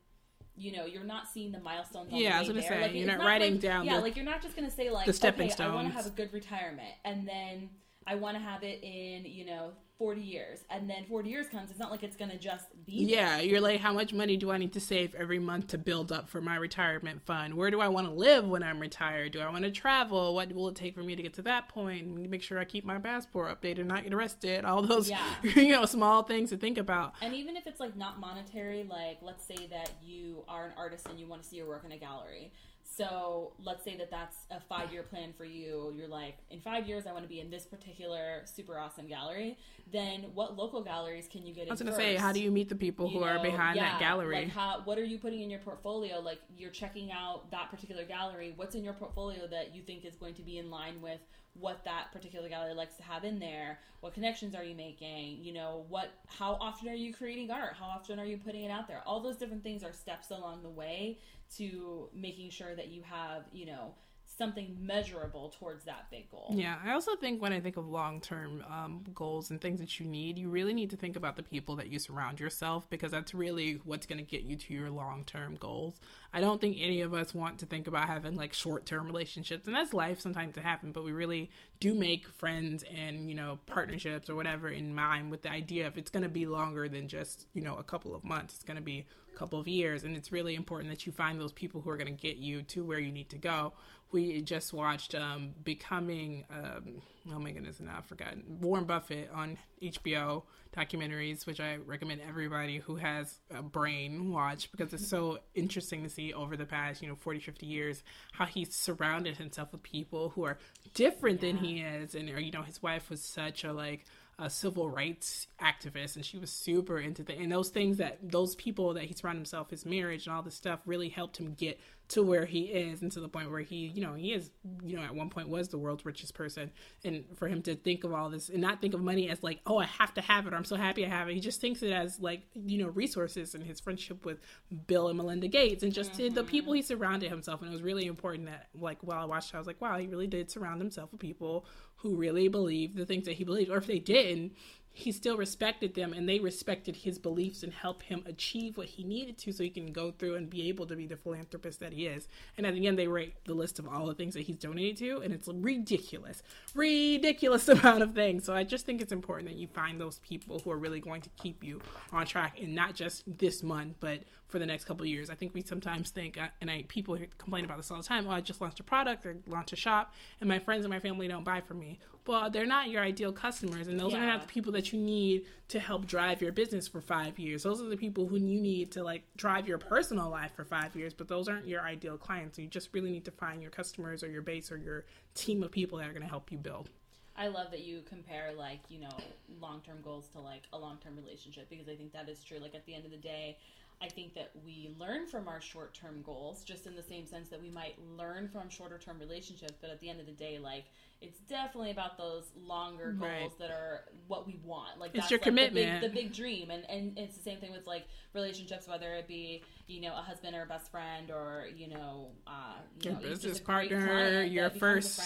you 0.57 0.73
know 0.73 0.87
you're 0.87 1.05
not 1.05 1.29
seeing 1.29 1.53
the 1.53 1.61
milestones. 1.61 2.09
yeah, 2.11 2.37
I 2.37 2.39
was 2.41 2.49
gonna 2.49 2.61
there. 2.61 2.71
say 2.71 2.81
like, 2.81 2.95
you're 2.95 3.07
not, 3.07 3.19
not 3.19 3.27
writing 3.27 3.53
like, 3.53 3.61
down. 3.61 3.85
Yeah, 3.85 3.97
the, 3.97 4.03
like 4.03 4.17
you're 4.17 4.25
not 4.25 4.43
just 4.43 4.57
gonna 4.57 4.71
say 4.71 4.91
like 4.91 5.07
the 5.07 5.13
stepping 5.13 5.47
okay, 5.47 5.55
stones. 5.55 5.73
I 5.73 5.75
want 5.75 5.89
to 5.89 5.95
have 5.95 6.07
a 6.07 6.11
good 6.11 6.33
retirement, 6.33 6.95
and 7.05 7.29
then 7.29 7.69
I 8.07 8.15
want 8.15 8.37
to 8.37 8.43
have 8.43 8.63
it 8.63 8.83
in 8.83 9.25
you 9.27 9.45
know 9.45 9.73
40 10.01 10.23
years 10.23 10.61
and 10.71 10.89
then 10.89 11.05
40 11.05 11.29
years 11.29 11.47
comes 11.49 11.69
it's 11.69 11.79
not 11.79 11.91
like 11.91 12.03
it's 12.03 12.17
gonna 12.17 12.39
just 12.39 12.65
be 12.87 13.05
yeah 13.05 13.37
there. 13.37 13.45
you're 13.45 13.61
like 13.61 13.83
how 13.83 13.93
much 13.93 14.15
money 14.15 14.39
do 14.39 14.51
i 14.51 14.57
need 14.57 14.73
to 14.73 14.81
save 14.81 15.15
every 15.15 15.39
month 15.39 15.67
to 15.67 15.79
build 15.79 16.11
up 16.11 16.27
for 16.27 16.41
my 16.41 16.57
retirement 16.57 17.21
fund? 17.27 17.53
Where 17.53 17.71
do 17.71 17.83
i 17.83 17.89
want 17.89 18.07
to 18.07 18.13
live 18.15 18.49
when 18.49 18.63
i'm 18.63 18.81
retired? 18.81 19.33
Do 19.33 19.41
i 19.41 19.51
want 19.51 19.65
to 19.65 19.71
travel? 19.71 20.35
What 20.35 20.51
will 20.55 20.69
it 20.69 20.75
take 20.75 20.95
for 20.95 21.03
me 21.03 21.17
to 21.17 21.23
get 21.23 21.35
to 21.35 21.43
that 21.43 21.69
point? 21.69 22.31
Make 22.31 22.43
sure 22.43 22.59
i 22.59 22.65
keep 22.65 22.83
my 22.87 22.99
passport 22.99 23.61
updated 23.61 23.85
not 23.85 24.05
get 24.05 24.15
arrested 24.15 24.65
all 24.65 24.81
those 24.81 25.11
yeah. 25.11 25.23
you 25.43 25.69
know 25.69 25.85
small 25.85 26.23
things 26.23 26.49
to 26.49 26.57
think 26.57 26.79
about. 26.79 27.13
And 27.21 27.35
even 27.35 27.55
if 27.55 27.67
it's 27.67 27.79
like 27.79 27.95
not 27.95 28.19
monetary 28.19 28.87
like 28.89 29.19
let's 29.21 29.45
say 29.45 29.67
that 29.67 29.91
you 30.03 30.45
are 30.49 30.65
an 30.65 30.73
artist 30.79 31.09
and 31.11 31.21
you 31.21 31.27
want 31.27 31.43
to 31.43 31.49
see 31.51 31.57
your 31.57 31.67
work 31.67 31.85
in 31.85 31.93
a 31.93 31.99
gallery 31.99 32.53
so 32.97 33.53
let's 33.63 33.85
say 33.85 33.97
that 33.97 34.11
that's 34.11 34.37
a 34.51 34.61
five 34.61 34.93
year 34.93 35.05
plan 35.05 35.33
for 35.33 35.45
you. 35.45 35.95
You're 35.97 36.09
like, 36.09 36.39
in 36.51 36.61
five 36.61 36.89
years, 36.89 37.07
I 37.07 37.13
want 37.13 37.25
to 37.25 37.29
be 37.29 37.39
in 37.39 37.49
this 37.49 37.65
particular 37.65 38.43
super 38.47 38.79
awesome 38.79 39.07
gallery. 39.07 39.59
Then 39.93 40.27
what 40.35 40.57
local 40.57 40.83
galleries 40.83 41.29
can 41.31 41.47
you 41.47 41.55
get? 41.55 41.69
I 41.69 41.71
was 41.71 41.81
going 41.81 41.93
to 41.93 41.97
say, 41.97 42.17
how 42.17 42.33
do 42.33 42.43
you 42.43 42.51
meet 42.51 42.69
the 42.69 42.75
people 42.75 43.07
you 43.07 43.19
who 43.19 43.25
know, 43.25 43.31
are 43.31 43.43
behind 43.43 43.77
yeah, 43.77 43.93
that 43.93 44.01
gallery? 44.01 44.35
Like, 44.35 44.49
how, 44.49 44.81
what 44.85 44.99
are 44.99 45.05
you 45.05 45.19
putting 45.19 45.41
in 45.41 45.51
your 45.51 45.61
portfolio? 45.61 46.19
Like, 46.19 46.41
you're 46.57 46.71
checking 46.71 47.13
out 47.13 47.51
that 47.53 47.71
particular 47.71 48.05
gallery. 48.05 48.55
What's 48.57 48.75
in 48.75 48.83
your 48.83 48.95
portfolio 48.95 49.47
that 49.47 49.75
you 49.75 49.83
think 49.83 50.05
is 50.05 50.17
going 50.17 50.35
to 50.35 50.43
be 50.43 50.59
in 50.59 50.69
line 50.69 51.01
with 51.01 51.21
what 51.55 51.85
that 51.85 52.13
particular 52.13 52.49
gallery 52.49 52.75
likes 52.75 52.97
to 52.97 53.05
have 53.05 53.23
in 53.25 53.39
there? 53.39 53.79
What 54.01 54.15
connections 54.15 54.55
are 54.55 54.65
you 54.65 54.75
making? 54.75 55.39
You 55.43 55.53
know, 55.53 55.85
what? 55.89 56.11
How 56.27 56.57
often 56.61 56.89
are 56.89 56.95
you 56.95 57.15
creating 57.15 57.51
art? 57.53 57.75
How 57.79 57.87
often 57.87 58.19
are 58.19 58.25
you 58.25 58.37
putting 58.37 58.65
it 58.65 58.71
out 58.71 58.89
there? 58.89 59.03
All 59.07 59.21
those 59.21 59.37
different 59.37 59.63
things 59.63 59.85
are 59.85 59.93
steps 59.93 60.31
along 60.31 60.63
the 60.63 60.71
way 60.71 61.19
to 61.57 62.09
making 62.15 62.51
sure 62.51 62.75
that 62.75 62.89
you 62.89 63.03
have, 63.03 63.45
you 63.53 63.67
know, 63.67 63.95
something 64.41 64.75
measurable 64.81 65.53
towards 65.59 65.85
that 65.85 66.11
big 66.11 66.31
goal. 66.31 66.49
Yeah, 66.51 66.77
I 66.83 66.93
also 66.93 67.15
think 67.15 67.43
when 67.43 67.53
I 67.53 67.61
think 67.61 67.77
of 67.77 67.87
long 67.87 68.23
term 68.23 68.65
um, 68.71 69.05
goals 69.15 69.51
and 69.51 69.61
things 69.61 69.81
that 69.81 70.01
you 70.01 70.07
need, 70.07 70.39
you 70.39 70.49
really 70.49 70.73
need 70.73 70.89
to 70.91 70.97
think 70.97 71.15
about 71.15 71.37
the 71.37 71.43
people 71.43 71.77
that 71.77 71.89
you 71.89 71.99
surround 71.99 72.41
yourself 72.41 72.89
because 72.89 73.13
that's 73.13 73.35
really 73.35 73.83
what's 73.85 74.07
going 74.07 74.17
to 74.17 74.25
get 74.25 74.45
you 74.45 74.57
to 74.57 74.73
your 74.73 74.89
long 74.89 75.25
term 75.25 75.57
goals. 75.57 76.01
I 76.33 76.41
don't 76.41 76.59
think 76.59 76.79
any 76.81 77.03
of 77.03 77.13
us 77.13 77.35
want 77.35 77.59
to 77.59 77.67
think 77.67 77.87
about 77.87 78.07
having 78.07 78.35
like 78.35 78.55
short 78.55 78.87
term 78.87 79.05
relationships, 79.05 79.67
and 79.67 79.77
that's 79.77 79.93
life 79.93 80.21
sometimes 80.21 80.55
to 80.55 80.63
happen, 80.63 80.91
but 80.91 81.05
we 81.05 81.13
really 81.13 81.51
do 81.79 81.95
make 81.95 82.27
friends 82.27 82.83
and, 82.97 83.29
you 83.29 83.35
know, 83.35 83.59
partnerships 83.67 84.31
or 84.31 84.37
whatever 84.37 84.69
in 84.71 84.95
mind 84.95 85.31
with 85.31 85.43
the 85.43 85.51
idea 85.51 85.87
if 85.87 85.99
it's 85.99 86.11
going 86.11 86.23
to 86.23 86.29
be 86.31 86.47
longer 86.47 86.89
than 86.89 87.09
just, 87.09 87.47
you 87.53 87.61
know, 87.61 87.77
a 87.77 87.83
couple 87.83 88.15
of 88.15 88.25
months, 88.25 88.55
it's 88.55 88.65
going 88.65 88.77
to 88.77 88.83
be 88.83 89.07
a 89.35 89.39
couple 89.39 89.61
of 89.61 89.69
years, 89.69 90.05
and 90.05 90.17
it's 90.17 90.33
really 90.33 90.55
important 90.55 90.91
that 90.91 91.05
you 91.05 91.13
find 91.13 91.39
those 91.39 91.53
people 91.53 91.83
who 91.83 91.91
are 91.91 91.97
going 91.99 92.15
to 92.15 92.23
get 92.23 92.37
you 92.37 92.63
to 92.63 92.85
where 92.85 92.99
you 92.99 93.13
need 93.13 93.29
to 93.29 93.39
go 93.39 93.75
we 94.13 94.43
just 94.43 94.73
watched 94.73 95.15
um, 95.15 95.55
Becoming, 95.63 96.45
um, 96.51 97.03
oh 97.33 97.39
my 97.39 97.53
goodness, 97.53 97.81
now 97.81 97.97
I've 97.99 98.07
forgotten, 98.07 98.43
Warren 98.61 98.85
Buffett 98.85 99.31
on 99.33 99.59
HBO 99.83 100.43
documentaries, 100.77 101.47
which 101.47 101.61
I 101.61 101.77
recommend 101.77 102.21
everybody 102.27 102.79
who 102.79 102.97
has 102.97 103.41
a 103.55 103.63
brain 103.63 104.33
watch 104.33 104.71
because 104.71 104.93
it's 104.93 105.09
so 105.09 105.39
interesting 105.55 106.03
to 106.05 106.09
see 106.09 106.33
over 106.33 106.57
the 106.57 106.67
past, 106.67 107.03
you 107.03 107.09
know, 107.09 107.17
40, 107.17 107.41
50 107.41 107.67
years 107.67 108.03
how 108.33 108.47
he's 108.47 108.75
surrounded 108.75 109.37
himself 109.37 109.73
with 109.73 109.83
people 109.83 110.31
who 110.31 110.45
are 110.45 110.59
different 110.95 111.43
yeah. 111.43 111.53
than 111.53 111.57
he 111.59 111.81
is. 111.81 112.15
And, 112.15 112.31
or, 112.31 112.41
you 112.41 112.53
know, 112.53 112.63
his 112.63 112.83
wife 112.83 113.11
was 113.11 113.23
such 113.23 113.65
a 113.65 113.73
like, 113.73 114.07
a 114.43 114.49
civil 114.49 114.89
rights 114.89 115.47
activist 115.61 116.17
and 116.17 116.25
she 116.25 116.39
was 116.39 116.51
super 116.51 116.99
into 116.99 117.23
the 117.23 117.35
and 117.35 117.53
those 117.53 117.69
things 117.69 117.99
that 117.99 118.19
those 118.23 118.55
people 118.55 118.95
that 118.95 119.05
he 119.05 119.13
surrounded 119.13 119.39
himself 119.39 119.69
his 119.69 119.85
marriage 119.85 120.27
and 120.27 120.35
all 120.35 120.43
this 120.43 120.55
stuff 120.55 120.81
really 120.87 121.11
helped 121.11 121.37
him 121.37 121.53
get 121.53 121.79
to 122.11 122.25
where 122.25 122.45
he 122.45 122.63
is 122.63 123.03
and 123.03 123.13
to 123.13 123.21
the 123.21 123.29
point 123.29 123.51
where 123.51 123.61
he 123.61 123.93
you 123.95 124.03
know 124.03 124.15
he 124.15 124.33
is 124.33 124.51
you 124.85 124.97
know 124.97 125.03
at 125.03 125.15
one 125.15 125.31
point 125.31 125.49
was 125.49 125.69
the 125.69 125.79
world's 125.79 126.05
richest 126.05 126.35
person. 126.35 126.71
And 127.05 127.25
for 127.37 127.49
him 127.49 127.63
to 127.63 127.77
think 127.77 128.05
of 128.05 128.13
all 128.13 128.31
this 128.31 128.49
and 128.49 128.61
not 128.61 128.81
think 128.81 128.95
of 128.95 129.01
money 129.01 129.29
as 129.29 129.43
like 129.43 129.61
oh 129.67 129.79
i 129.79 129.87
have 129.87 130.13
to 130.15 130.21
have 130.21 130.47
it 130.47 130.53
or 130.53 130.57
i'm 130.57 130.65
so 130.65 130.77
happy 130.77 131.07
i 131.07 131.09
have 131.09 131.29
it. 131.29 131.35
He 131.35 131.41
just 131.41 131.61
thinks 131.61 131.83
it 131.83 131.93
as 131.93 132.21
like 132.21 132.43
you 132.55 132.79
know 132.79 132.89
resources 132.89 133.55
and 133.55 133.65
his 133.65 133.81
friendship 133.81 134.25
with 134.25 134.39
bill 134.87 135.09
and 135.09 135.17
melinda 135.17 135.49
gates 135.49 135.83
and 135.83 135.93
just 135.93 136.13
mm-hmm. 136.13 136.35
the 136.35 136.45
people 136.45 136.73
he 136.73 136.83
surrounded 136.83 137.31
himself. 137.31 137.61
And 137.61 137.71
it 137.71 137.73
was 137.73 137.83
really 137.83 138.07
important 138.07 138.47
that 138.47 138.69
like 138.75 138.99
while 139.03 139.23
i 139.23 139.25
watched 139.25 139.55
i 139.55 139.59
was 139.59 139.67
like 139.67 139.81
wow 139.81 139.97
he 139.97 140.09
really 140.09 140.27
did 140.27 140.51
surround 140.51 140.81
himself 140.81 141.13
with 141.13 141.21
people 141.21 141.65
who 142.03 142.17
really 142.17 142.49
believed 142.49 142.97
the 142.97 143.05
things 143.05 143.27
that 143.27 143.35
he 143.35 143.45
believed. 143.45 143.71
Or 143.71 143.77
if 143.77 143.87
they 143.87 143.99
didn't 143.99 144.53
he 144.93 145.13
still 145.13 145.37
respected 145.37 145.95
them 145.95 146.13
and 146.13 146.29
they 146.29 146.41
respected 146.41 146.97
his 146.97 147.19
beliefs 147.19 147.63
and 147.63 147.73
helped 147.73 148.03
him 148.03 148.23
achieve 148.27 148.77
what 148.77 148.87
he 148.87 149.05
needed 149.05 149.39
to 149.39 149.53
so 149.53 149.63
he 149.63 149.71
can 149.71 149.93
go 149.93 150.11
through 150.11 150.35
and 150.35 150.51
be 150.51 150.69
able 150.69 150.87
to 150.87 150.97
be 150.97 151.07
the 151.07 151.17
philanthropist 151.17 151.81
that 151.81 151.93
he 151.93 152.07
is. 152.07 152.29
And 152.57 152.67
at 152.67 152.75
the 152.75 152.87
end, 152.87 152.99
they 152.99 153.07
rate 153.07 153.35
the 153.45 153.55
list 153.55 153.79
of 153.79 153.89
all 153.89 154.07
the 154.07 154.15
things 154.15 154.35
that 154.35 154.43
he's 154.43 154.57
donated 154.57 154.99
to, 154.99 155.21
and 155.23 155.33
it's 155.33 155.49
ridiculous, 155.49 156.43
ridiculous 156.75 157.69
amount 157.69 158.03
of 158.03 158.15
things. 158.15 158.45
So 158.45 158.55
I 158.55 158.65
just 158.65 158.85
think 158.85 159.01
it's 159.01 159.13
important 159.13 159.49
that 159.49 159.57
you 159.57 159.69
find 159.69 160.01
those 160.01 160.19
people 160.19 160.59
who 160.59 160.71
are 160.71 160.79
really 160.79 161.01
going 161.01 161.23
to 161.23 161.31
keep 161.31 161.63
you 161.63 161.81
on 162.13 162.27
track 162.27 162.59
and 162.61 162.75
not 162.75 162.95
just 162.95 163.23
this 163.39 163.63
month, 163.63 163.97
but 164.01 164.21
for 164.51 164.59
the 164.59 164.67
next 164.67 164.85
couple 164.85 165.07
years. 165.07 165.31
I 165.31 165.35
think 165.35 165.55
we 165.55 165.63
sometimes 165.63 166.11
think, 166.11 166.37
uh, 166.39 166.49
and 166.61 166.71
I 166.71 166.85
people 166.89 167.17
complain 167.39 167.65
about 167.65 167.77
this 167.77 167.91
all 167.91 167.99
the 167.99 168.03
time. 168.03 168.27
Oh, 168.27 168.31
I 168.31 168.41
just 168.41 168.61
launched 168.61 168.81
a 168.81 168.83
product 168.83 169.25
or 169.25 169.37
launched 169.47 169.73
a 169.73 169.77
shop, 169.77 170.15
and 170.41 170.49
my 170.49 170.59
friends 170.59 170.85
and 170.85 170.93
my 170.93 171.01
family 171.01 171.29
don't 171.29 171.45
buy 171.45 171.61
from 171.61 171.79
me. 171.79 171.99
Well, 172.27 172.51
they're 172.51 172.67
not 172.67 172.91
your 172.91 173.03
ideal 173.03 173.33
customers, 173.33 173.89
and 173.89 173.99
those 173.99 174.13
yeah. 174.13 174.23
are 174.23 174.27
not 174.27 174.43
the 174.43 174.47
people 174.47 174.73
that 174.73 174.93
you 174.93 175.01
need 175.01 175.47
to 175.69 175.81
help 175.81 176.07
drive 176.07 176.43
your 176.43 176.53
business 176.53 176.87
for 176.87 177.01
five 177.01 177.39
years. 177.39 177.63
Those 177.63 177.81
are 177.81 177.89
the 177.89 177.97
people 177.97 178.27
who 178.27 178.37
you 178.37 178.61
need 178.61 178.93
to 178.93 179.03
like 179.03 179.23
drive 179.37 179.67
your 179.67 179.79
personal 179.79 180.29
life 180.29 180.53
for 180.55 180.65
five 180.65 180.95
years, 180.95 181.15
but 181.15 181.29
those 181.29 181.49
aren't 181.49 181.67
your 181.67 181.81
ideal 181.81 182.19
clients. 182.19 182.57
So 182.57 182.63
you 182.63 182.69
just 182.69 182.91
really 182.93 183.11
need 183.11 183.25
to 183.25 183.31
find 183.31 183.63
your 183.63 183.71
customers 183.71 184.23
or 184.23 184.29
your 184.29 184.43
base 184.43 184.71
or 184.71 184.77
your 184.77 185.05
team 185.35 185.63
of 185.63 185.71
people 185.71 185.99
that 185.99 186.09
are 186.09 186.13
going 186.13 186.23
to 186.23 186.29
help 186.29 186.53
you 186.53 186.59
build. 186.59 186.91
I 187.37 187.49
love 187.49 187.71
that 187.71 187.81
you 187.81 188.03
compare 188.07 188.53
like, 188.53 188.81
you 188.91 189.01
know, 189.01 189.17
long-term 189.61 189.99
goals 190.05 190.29
to 190.35 190.41
like 190.41 190.65
a 190.75 190.79
long-term 190.79 191.17
relationship 191.17 191.71
because 191.71 191.89
I 191.89 191.95
think 191.95 192.13
that 192.13 192.29
is 192.29 192.45
true. 192.45 192.59
Like 192.59 192.75
at 192.75 192.85
the 192.85 192.95
end 192.95 193.07
of 193.07 193.11
the 193.11 193.17
day, 193.17 193.57
I 194.03 194.09
think 194.09 194.35
that 194.35 194.51
we 194.65 194.91
learn 194.99 195.27
from 195.27 195.47
our 195.47 195.61
short 195.61 195.93
term 195.93 196.23
goals, 196.23 196.65
just 196.65 196.87
in 196.87 196.97
the 196.97 197.03
same 197.03 197.27
sense 197.27 197.51
that 197.51 197.61
we 197.61 197.71
might 197.71 197.97
learn 198.17 198.49
from 198.49 198.71
shorter 198.71 198.99
term 198.99 199.19
relationships. 199.19 199.75
But 199.79 199.91
at 199.91 200.01
the 200.01 200.09
end 200.09 200.21
of 200.21 200.27
the 200.27 200.33
day, 200.33 200.59
like 200.59 200.87
it's 201.21 201.39
definitely 201.41 201.91
about 201.91 202.17
those 202.17 202.45
longer 202.57 203.13
goals 203.13 203.31
right. 203.31 203.59
that 203.59 203.71
are 203.71 204.05
what 204.27 204.47
we 204.47 204.59
want. 204.65 204.99
Like 204.99 205.11
it's 205.15 205.31
your 205.31 205.39
like 205.39 205.45
commitment, 205.45 206.01
the 206.01 206.09
big, 206.09 206.15
the 206.15 206.23
big, 206.23 206.33
dream, 206.33 206.71
and 206.71 206.89
and 206.89 207.19
it's 207.19 207.37
the 207.37 207.43
same 207.43 207.59
thing 207.59 207.73
with 207.73 207.87
like 207.87 208.07
relationships, 208.33 208.89
whether 208.89 209.13
it 209.15 209.29
be 209.29 209.63
you 209.87 210.01
know 210.01 210.15
a 210.17 210.23
husband 210.23 210.57
or 210.57 210.63
a 210.63 210.67
best 210.67 210.91
friend, 210.91 211.31
or 211.31 211.67
you 211.77 211.89
know, 211.89 212.29
uh, 212.47 212.77
you 213.03 213.11
your 213.11 213.21
know, 213.21 213.29
business 213.29 213.61
partner, 213.61 214.43
your 214.43 214.71
first 214.71 215.21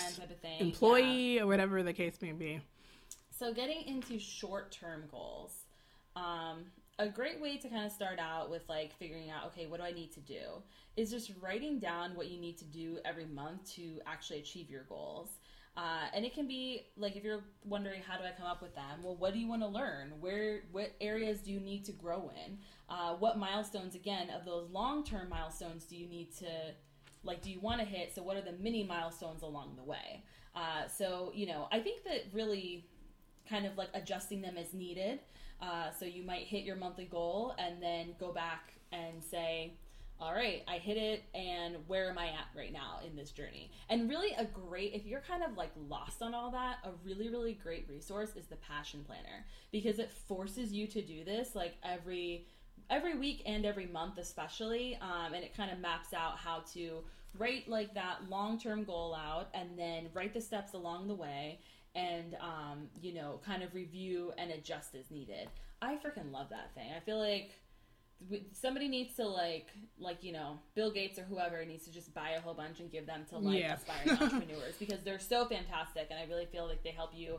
employee, 0.58 1.36
yeah. 1.36 1.42
or 1.42 1.46
whatever 1.46 1.84
the 1.84 1.92
case 1.92 2.20
may 2.20 2.32
be. 2.32 2.60
So 3.30 3.54
getting 3.54 3.82
into 3.86 4.18
short 4.18 4.72
term 4.72 5.04
goals. 5.10 5.52
Um, 6.16 6.66
a 6.98 7.08
great 7.08 7.40
way 7.40 7.56
to 7.56 7.68
kind 7.68 7.84
of 7.84 7.92
start 7.92 8.18
out 8.18 8.50
with 8.50 8.68
like 8.68 8.96
figuring 8.98 9.30
out 9.30 9.46
okay 9.46 9.66
what 9.66 9.80
do 9.80 9.86
i 9.86 9.90
need 9.90 10.12
to 10.12 10.20
do 10.20 10.62
is 10.96 11.10
just 11.10 11.32
writing 11.40 11.78
down 11.78 12.14
what 12.14 12.28
you 12.28 12.40
need 12.40 12.56
to 12.58 12.64
do 12.64 12.98
every 13.04 13.26
month 13.26 13.72
to 13.74 14.00
actually 14.06 14.38
achieve 14.38 14.70
your 14.70 14.84
goals. 14.84 15.28
Uh, 15.76 16.06
and 16.14 16.24
it 16.24 16.32
can 16.32 16.46
be 16.46 16.86
like 16.96 17.16
if 17.16 17.24
you're 17.24 17.42
wondering 17.64 18.00
how 18.00 18.16
do 18.16 18.22
i 18.22 18.30
come 18.30 18.46
up 18.46 18.62
with 18.62 18.74
them? 18.76 19.02
Well 19.02 19.16
what 19.16 19.32
do 19.32 19.40
you 19.40 19.48
want 19.48 19.62
to 19.62 19.68
learn? 19.68 20.12
Where 20.20 20.62
what 20.70 20.92
areas 21.00 21.40
do 21.40 21.50
you 21.50 21.58
need 21.58 21.84
to 21.86 21.92
grow 21.92 22.30
in? 22.46 22.58
Uh, 22.88 23.14
what 23.14 23.38
milestones 23.38 23.96
again 23.96 24.30
of 24.30 24.44
those 24.44 24.70
long-term 24.70 25.28
milestones 25.28 25.84
do 25.84 25.96
you 25.96 26.06
need 26.06 26.32
to 26.36 26.46
like 27.24 27.42
do 27.42 27.50
you 27.50 27.58
want 27.58 27.80
to 27.80 27.86
hit? 27.86 28.14
So 28.14 28.22
what 28.22 28.36
are 28.36 28.42
the 28.42 28.52
mini 28.52 28.84
milestones 28.84 29.42
along 29.42 29.74
the 29.76 29.82
way? 29.82 30.22
Uh, 30.54 30.86
so 30.86 31.32
you 31.34 31.46
know 31.46 31.66
i 31.72 31.80
think 31.80 32.04
that 32.04 32.26
really 32.32 32.86
kind 33.48 33.66
of 33.66 33.76
like 33.76 33.88
adjusting 33.94 34.40
them 34.40 34.56
as 34.56 34.72
needed 34.72 35.18
uh, 35.64 35.90
so 35.90 36.04
you 36.04 36.22
might 36.22 36.46
hit 36.46 36.64
your 36.64 36.76
monthly 36.76 37.06
goal 37.06 37.54
and 37.58 37.82
then 37.82 38.14
go 38.20 38.32
back 38.32 38.74
and 38.92 39.22
say, 39.22 39.72
all 40.20 40.32
right, 40.32 40.62
I 40.68 40.78
hit 40.78 40.96
it, 40.96 41.24
and 41.34 41.76
where 41.88 42.08
am 42.08 42.18
I 42.18 42.26
at 42.26 42.46
right 42.56 42.72
now 42.72 43.00
in 43.04 43.16
this 43.16 43.30
journey? 43.30 43.72
And 43.88 44.08
really, 44.08 44.32
a 44.38 44.44
great, 44.44 44.92
if 44.94 45.04
you're 45.04 45.20
kind 45.20 45.42
of 45.42 45.56
like 45.56 45.72
lost 45.88 46.22
on 46.22 46.34
all 46.34 46.50
that, 46.52 46.76
a 46.84 46.90
really, 47.04 47.28
really 47.28 47.54
great 47.54 47.86
resource 47.88 48.30
is 48.36 48.46
the 48.46 48.56
Passion 48.56 49.04
Planner 49.04 49.44
because 49.72 49.98
it 49.98 50.12
forces 50.12 50.72
you 50.72 50.86
to 50.86 51.02
do 51.02 51.24
this 51.24 51.54
like 51.54 51.74
every 51.82 52.46
every 52.90 53.16
week 53.16 53.42
and 53.46 53.64
every 53.64 53.86
month 53.86 54.18
especially 54.18 54.98
um, 55.00 55.32
and 55.32 55.42
it 55.42 55.56
kind 55.56 55.70
of 55.70 55.78
maps 55.78 56.12
out 56.12 56.36
how 56.36 56.62
to 56.70 57.02
write 57.38 57.66
like 57.66 57.94
that 57.94 58.18
long-term 58.28 58.84
goal 58.84 59.14
out 59.14 59.48
and 59.54 59.70
then 59.76 60.06
write 60.12 60.34
the 60.34 60.40
steps 60.40 60.74
along 60.74 61.08
the 61.08 61.14
way 61.14 61.58
and 61.94 62.36
um, 62.40 62.88
you 63.00 63.14
know 63.14 63.40
kind 63.44 63.62
of 63.62 63.74
review 63.74 64.32
and 64.38 64.50
adjust 64.50 64.94
as 64.94 65.10
needed. 65.10 65.48
I 65.82 65.96
freaking 65.96 66.32
love 66.32 66.48
that 66.50 66.74
thing. 66.74 66.90
I 66.96 67.00
feel 67.00 67.18
like 67.18 67.52
somebody 68.52 68.88
needs 68.88 69.14
to 69.16 69.26
like 69.26 69.68
like 69.98 70.22
you 70.22 70.32
know 70.32 70.58
bill 70.74 70.90
gates 70.90 71.18
or 71.18 71.24
whoever 71.24 71.64
needs 71.64 71.84
to 71.84 71.92
just 71.92 72.14
buy 72.14 72.30
a 72.30 72.40
whole 72.40 72.54
bunch 72.54 72.80
and 72.80 72.90
give 72.90 73.06
them 73.06 73.24
to 73.28 73.38
like 73.38 73.58
yeah. 73.58 73.74
aspiring 73.74 74.10
entrepreneurs 74.22 74.76
because 74.78 75.02
they're 75.04 75.18
so 75.18 75.44
fantastic 75.46 76.06
and 76.10 76.18
i 76.18 76.24
really 76.24 76.46
feel 76.46 76.66
like 76.66 76.82
they 76.82 76.90
help 76.90 77.10
you 77.14 77.38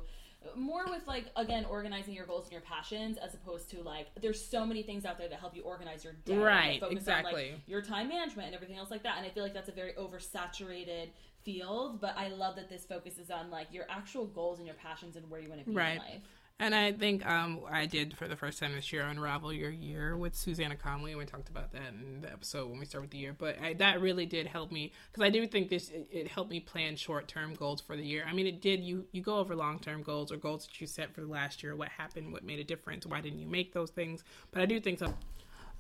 more 0.56 0.86
with 0.88 1.08
like 1.08 1.26
again 1.36 1.66
organizing 1.66 2.14
your 2.14 2.26
goals 2.26 2.44
and 2.44 2.52
your 2.52 2.62
passions 2.62 3.18
as 3.18 3.34
opposed 3.34 3.70
to 3.70 3.82
like 3.82 4.08
there's 4.22 4.44
so 4.44 4.66
many 4.66 4.84
things 4.84 5.06
out 5.06 5.18
there 5.18 5.28
that 5.28 5.40
help 5.40 5.56
you 5.56 5.64
organize 5.64 6.04
your 6.04 6.14
day 6.26 6.38
right 6.38 6.84
exactly 6.92 7.48
on, 7.48 7.52
like, 7.52 7.62
your 7.68 7.82
time 7.82 8.08
management 8.08 8.48
and 8.48 8.56
everything 8.56 8.78
else 8.78 8.92
like 8.92 9.04
that. 9.04 9.18
And 9.18 9.26
i 9.26 9.30
feel 9.30 9.44
like 9.44 9.54
that's 9.54 9.70
a 9.70 9.74
very 9.74 9.94
oversaturated 9.94 11.10
field, 11.46 12.02
but 12.02 12.18
I 12.18 12.30
love 12.30 12.56
that 12.58 12.70
this 12.70 12.86
focuses 12.86 13.32
on 13.32 13.50
like 13.50 13.68
your 13.72 13.86
actual 13.90 14.26
goals 14.26 14.58
and 14.58 14.68
your 14.68 14.76
passions 14.76 15.16
and 15.16 15.30
where 15.30 15.40
you 15.40 15.48
want 15.48 15.62
to 15.62 15.70
be 15.70 15.76
right. 15.76 15.92
in 15.92 15.98
life. 16.00 16.22
And 16.58 16.74
I 16.74 16.94
think 16.94 17.26
um, 17.26 17.60
I 17.70 17.86
did 17.86 18.16
for 18.16 18.30
the 18.30 18.36
first 18.38 18.60
time 18.60 18.74
this 18.74 18.94
year 18.94 19.02
unravel 19.02 19.52
your 19.52 19.70
year 19.70 20.16
with 20.16 20.36
Susannah 20.36 20.78
Conway, 20.78 21.12
and 21.12 21.20
we 21.20 21.26
talked 21.26 21.50
about 21.50 21.74
that 21.74 21.90
in 21.90 22.22
the 22.22 22.32
episode 22.32 22.70
when 22.70 22.80
we 22.80 22.86
started 22.86 23.12
the 23.12 23.18
year. 23.18 23.36
But 23.38 23.58
I, 23.62 23.74
that 23.74 24.00
really 24.00 24.26
did 24.26 24.48
help 24.48 24.72
me 24.72 24.94
because 25.12 25.26
I 25.26 25.30
do 25.30 25.46
think 25.48 25.68
this 25.68 25.90
it, 25.90 26.08
it 26.10 26.28
helped 26.30 26.50
me 26.50 26.62
plan 26.62 26.96
short 26.96 27.28
term 27.28 27.56
goals 27.56 27.82
for 27.82 27.98
the 27.98 28.06
year. 28.06 28.26
I 28.26 28.32
mean, 28.32 28.48
it 28.48 28.62
did. 28.62 28.80
You 28.80 29.06
you 29.12 29.22
go 29.22 29.38
over 29.40 29.54
long 29.54 29.80
term 29.80 30.02
goals 30.02 30.32
or 30.32 30.38
goals 30.38 30.66
that 30.66 30.80
you 30.80 30.88
set 30.88 31.14
for 31.14 31.20
the 31.20 31.28
last 31.28 31.62
year. 31.62 31.76
What 31.76 31.90
happened? 31.90 32.32
What 32.32 32.46
made 32.46 32.60
a 32.60 32.64
difference? 32.64 33.06
Why 33.06 33.20
didn't 33.20 33.40
you 33.40 33.48
make 33.48 33.74
those 33.74 33.92
things? 33.92 34.24
But 34.52 34.62
I 34.62 34.66
do 34.66 34.80
think 34.80 35.00
so. 35.00 35.14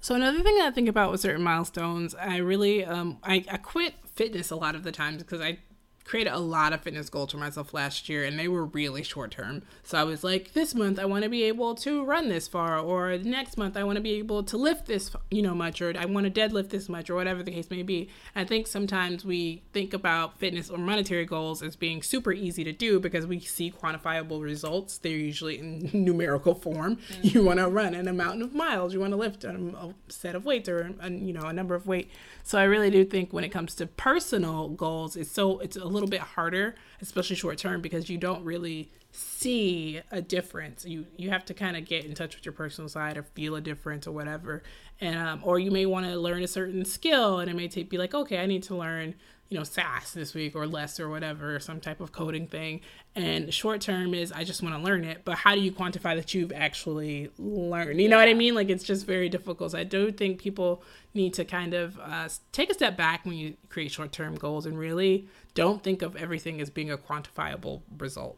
So 0.06 0.14
another 0.14 0.44
thing 0.44 0.56
that 0.58 0.68
I 0.68 0.70
think 0.70 0.88
about 0.88 1.12
with 1.12 1.22
certain 1.22 1.42
milestones, 1.42 2.14
I 2.14 2.38
really 2.38 2.86
um 2.86 3.18
I, 3.24 3.44
I 3.50 3.58
quit 3.58 3.96
fitness 4.14 4.52
a 4.52 4.56
lot 4.56 4.76
of 4.76 4.84
the 4.84 4.92
times 4.92 5.24
because 5.24 5.42
I 5.42 5.58
created 6.06 6.32
a 6.32 6.40
lot 6.40 6.72
of 6.72 6.82
fitness 6.82 7.10
goals 7.10 7.32
for 7.32 7.38
myself 7.38 7.74
last 7.74 8.08
year 8.08 8.24
and 8.24 8.38
they 8.38 8.48
were 8.48 8.66
really 8.66 9.02
short 9.02 9.32
term. 9.32 9.64
So 9.84 9.98
I 9.98 10.04
was 10.04 10.24
like, 10.24 10.54
this 10.54 10.76
month 10.76 11.00
I 11.00 11.06
want 11.06 11.24
to 11.24 11.30
be 11.30 11.44
able 11.44 11.74
to 11.76 12.06
run 12.06 12.30
this 12.30 12.48
far, 12.48 12.78
or 12.78 13.18
next 13.18 13.58
month 13.58 13.76
I 13.76 13.84
want 13.84 13.96
to 13.98 14.02
be 14.02 14.14
able 14.14 14.44
to 14.44 14.58
lift 14.58 14.86
this, 14.86 15.12
you 15.32 15.42
know, 15.42 15.56
much, 15.56 15.82
or 15.82 15.94
I 15.98 16.06
want 16.06 16.32
to 16.32 16.32
deadlift 16.32 16.70
this 16.70 16.88
much, 16.88 17.10
or 17.10 17.16
whatever 17.16 17.42
the 17.42 17.52
case 17.52 17.70
may 17.72 17.82
be. 17.82 18.10
I 18.36 18.44
think 18.44 18.68
sometimes 18.68 19.26
we 19.26 19.64
think 19.74 19.94
about 19.94 20.38
fitness 20.38 20.70
or 20.70 20.78
monetary 20.78 21.26
goals 21.26 21.64
as 21.64 21.76
being 21.76 22.04
super 22.04 22.32
easy 22.32 22.64
to 22.64 22.72
do 22.72 23.00
because 23.00 23.26
we 23.26 23.40
see 23.40 23.72
quantifiable 23.72 24.42
results. 24.42 25.00
They're 25.00 25.12
usually 25.12 25.58
in 25.60 25.90
numerical 25.94 26.54
form. 26.54 26.98
Mm-hmm. 26.98 27.28
You 27.28 27.44
want 27.44 27.60
to 27.60 27.68
run 27.68 27.96
an 27.96 28.08
amount 28.08 28.44
of 28.44 28.54
miles, 28.54 28.94
you 28.94 29.00
want 29.00 29.12
to 29.12 29.18
lift 29.18 29.44
a, 29.44 29.94
set 30.10 30.36
of 30.36 30.46
weights 30.46 30.70
or, 30.70 30.94
a, 31.00 31.10
you 31.10 31.34
know, 31.34 31.48
a 31.48 31.54
number 31.54 31.74
of 31.74 31.88
weight. 31.88 32.12
So 32.44 32.60
I 32.60 32.64
really 32.64 32.92
do 32.92 33.04
think 33.04 33.34
when 33.34 33.44
it 33.44 33.50
comes 33.50 33.74
to 33.76 33.88
personal 33.88 34.70
goals, 34.70 35.16
it's 35.16 35.32
so, 35.32 35.60
it's 35.60 35.76
a 35.76 35.95
little 35.96 36.10
bit 36.10 36.22
harder, 36.22 36.76
especially 37.02 37.36
short 37.36 37.58
term, 37.58 37.82
because 37.82 38.10
you 38.10 38.18
don't 38.18 38.44
really 38.44 38.92
see 39.12 40.02
a 40.12 40.22
difference. 40.22 40.86
You 40.86 41.06
you 41.18 41.30
have 41.30 41.46
to 41.46 41.54
kind 41.54 41.78
of 41.78 41.86
get 41.86 42.06
in 42.06 42.14
touch 42.14 42.36
with 42.36 42.46
your 42.46 42.54
personal 42.54 42.90
side 42.90 43.18
or 43.18 43.24
feel 43.24 43.56
a 43.56 43.62
difference 43.62 44.08
or 44.08 44.12
whatever. 44.12 44.64
And 45.02 45.18
um, 45.18 45.42
or 45.44 45.60
you 45.60 45.72
may 45.72 45.86
want 45.86 46.06
to 46.06 46.16
learn 46.18 46.44
a 46.44 46.48
certain 46.48 46.86
skill, 46.86 47.40
and 47.40 47.50
it 47.50 47.56
may 47.56 47.68
take 47.68 47.90
be 47.90 47.98
like, 47.98 48.14
okay, 48.14 48.40
I 48.40 48.46
need 48.46 48.64
to 48.64 48.76
learn 48.76 49.16
you 49.50 49.58
know 49.58 49.64
SAS 49.64 50.14
this 50.14 50.34
week 50.34 50.56
or 50.56 50.66
less 50.66 51.00
or 51.00 51.10
whatever, 51.10 51.60
some 51.60 51.80
type 51.80 52.02
of 52.02 52.12
coding 52.12 52.48
thing. 52.48 52.82
And 53.16 53.54
short 53.54 53.80
term 53.82 54.14
is 54.14 54.32
I 54.32 54.44
just 54.44 54.64
want 54.64 54.76
to 54.76 54.82
learn 54.82 55.04
it, 55.04 55.22
but 55.24 55.38
how 55.38 55.56
do 55.56 55.62
you 55.62 55.72
quantify 55.72 56.16
that 56.16 56.34
you've 56.34 56.52
actually 56.52 57.30
learned? 57.38 58.02
You 58.02 58.10
know 58.10 58.18
what 58.18 58.28
I 58.28 58.34
mean? 58.34 58.56
Like 58.56 58.70
it's 58.70 58.84
just 58.84 59.06
very 59.06 59.30
difficult. 59.30 59.72
So 59.72 59.78
I 59.78 59.84
do 59.84 60.12
think 60.12 60.40
people 60.40 60.84
need 61.14 61.34
to 61.36 61.46
kind 61.46 61.74
of 61.74 62.00
uh, 62.00 62.28
take 62.52 62.70
a 62.72 62.74
step 62.74 62.98
back 62.98 63.26
when 63.26 63.36
you 63.36 63.56
create 63.70 63.92
short 63.92 64.12
term 64.12 64.36
goals 64.36 64.66
and 64.66 64.78
really 64.78 65.28
don't 65.56 65.82
think 65.82 66.04
of 66.04 66.16
everything 66.16 66.62
as 66.62 66.70
being 66.70 66.92
a 66.92 66.98
quantifiable 66.98 67.82
result. 67.98 68.38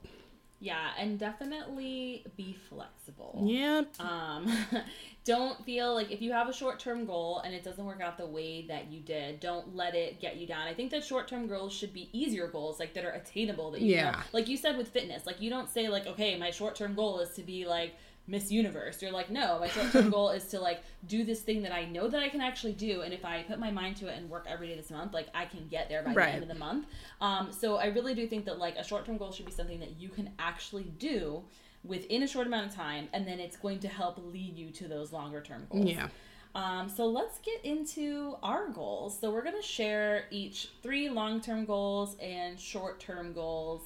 Yeah, 0.60 0.90
and 0.98 1.20
definitely 1.20 2.26
be 2.36 2.58
flexible. 2.68 3.44
Yeah. 3.46 3.84
Um, 4.00 4.52
don't 5.24 5.64
feel 5.66 5.94
like 5.94 6.12
if 6.12 6.20
you 6.20 6.32
have 6.32 6.50
a 6.50 6.54
short 6.54 6.80
term 6.80 7.06
goal 7.06 7.42
and 7.46 7.54
it 7.54 7.64
doesn't 7.64 7.86
work 7.86 8.02
out 8.02 8.18
the 8.18 8.26
way 8.26 8.66
that 8.68 8.92
you 8.92 9.02
did, 9.02 9.40
don't 9.40 9.76
let 9.76 9.94
it 9.94 10.20
get 10.20 10.38
you 10.38 10.48
down. 10.48 10.68
I 10.68 10.74
think 10.74 10.90
that 10.92 11.04
short 11.04 11.28
term 11.28 11.48
goals 11.48 11.74
should 11.74 11.94
be 11.94 12.10
easier 12.12 12.48
goals, 12.48 12.80
like 12.80 12.96
that 12.96 13.06
are 13.06 13.12
attainable. 13.12 13.70
That 13.70 13.82
you 13.82 13.96
yeah. 13.96 14.12
Know, 14.12 14.18
like 14.34 14.48
you 14.48 14.58
said 14.58 14.78
with 14.78 14.88
fitness, 14.88 15.28
like 15.28 15.42
you 15.42 15.52
don't 15.52 15.70
say 15.70 15.90
like, 15.90 16.08
okay, 16.08 16.38
my 16.40 16.50
short 16.50 16.76
term 16.76 16.96
goal 16.96 17.20
is 17.20 17.30
to 17.36 17.44
be 17.44 17.68
like 17.68 17.94
Miss 18.28 18.52
Universe. 18.52 19.02
You're 19.02 19.12
like, 19.12 19.30
no, 19.30 19.60
my 19.60 19.68
short 19.68 19.92
term 19.92 20.10
goal 20.12 20.30
is 20.30 20.46
to 20.48 20.60
like 20.60 20.82
do 21.08 21.24
this 21.24 21.42
thing 21.42 21.62
that 21.64 21.72
I 21.72 21.86
know 21.86 22.08
that 22.08 22.22
I 22.22 22.30
can 22.30 22.42
actually 22.42 22.74
do, 22.74 23.02
and 23.02 23.14
if 23.14 23.26
I 23.26 23.44
put 23.44 23.60
my 23.60 23.72
mind 23.72 23.98
to 23.98 24.08
it 24.08 24.18
and 24.18 24.30
work 24.30 24.46
every 24.48 24.68
day 24.68 24.76
this 24.76 24.92
month, 24.92 25.14
like 25.14 25.28
I 25.34 25.46
can 25.46 25.68
get 25.68 25.90
there 25.90 26.04
by 26.04 26.14
right. 26.14 26.26
the 26.26 26.34
end 26.34 26.44
of 26.44 26.50
the 26.50 26.56
month. 26.56 26.88
Um, 27.22 27.52
so 27.52 27.78
I 27.78 27.88
really 27.88 28.14
do 28.14 28.28
think 28.28 28.46
that 28.46 28.60
like 28.60 28.76
a 28.76 28.84
short 28.84 29.06
term 29.06 29.18
goal 29.18 29.32
should 29.32 29.46
be 29.46 29.52
something 29.52 29.80
that 29.80 30.00
you 30.00 30.10
can 30.10 30.30
actually 30.40 30.92
do 31.00 31.44
within 31.84 32.24
a 32.24 32.28
short 32.28 32.48
amount 32.48 32.68
of 32.68 32.76
time, 32.76 33.08
and 33.14 33.26
then 33.26 33.40
it's 33.40 33.56
going 33.56 33.80
to 33.80 33.88
help 33.88 34.18
lead 34.18 34.58
you 34.58 34.72
to 34.72 34.88
those 34.88 35.14
longer 35.14 35.42
term 35.42 35.66
goals. 35.70 35.86
Yeah. 35.86 36.10
Um, 36.56 36.90
so 36.90 37.06
let's 37.06 37.40
get 37.40 37.64
into 37.64 38.36
our 38.42 38.70
goals. 38.70 39.18
So 39.20 39.30
we're 39.32 39.44
going 39.44 39.62
to 39.62 39.68
share 39.68 40.26
each 40.32 40.72
three 40.82 41.10
long 41.10 41.40
term 41.40 41.66
goals 41.66 42.16
and 42.20 42.60
short 42.60 43.00
term 43.00 43.32
goals 43.34 43.84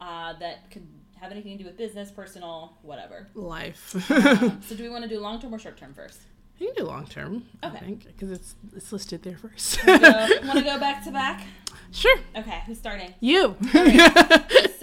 uh, 0.00 0.32
that 0.38 0.70
could 0.70 0.86
have 1.20 1.30
anything 1.30 1.56
to 1.58 1.64
do 1.64 1.68
with 1.68 1.76
business, 1.76 2.10
personal, 2.10 2.76
whatever. 2.82 3.28
Life. 3.34 3.94
Um, 4.10 4.60
so 4.66 4.74
do 4.74 4.82
we 4.82 4.88
want 4.88 5.02
to 5.04 5.08
do 5.08 5.20
long 5.20 5.40
term 5.40 5.54
or 5.54 5.58
short 5.58 5.76
term 5.76 5.94
first? 5.94 6.20
you 6.58 6.68
can 6.68 6.84
do 6.84 6.88
long 6.88 7.06
term. 7.06 7.44
Okay. 7.64 7.76
I 7.76 7.80
think 7.80 8.06
because 8.06 8.30
it's 8.30 8.54
it's 8.76 8.92
listed 8.92 9.22
there 9.22 9.36
first. 9.36 9.84
want 9.86 10.02
to 10.02 10.62
go 10.64 10.78
back 10.78 11.02
to 11.04 11.10
back? 11.10 11.42
sure. 11.90 12.16
Okay, 12.36 12.62
who's 12.66 12.78
starting? 12.78 13.12
You. 13.20 13.56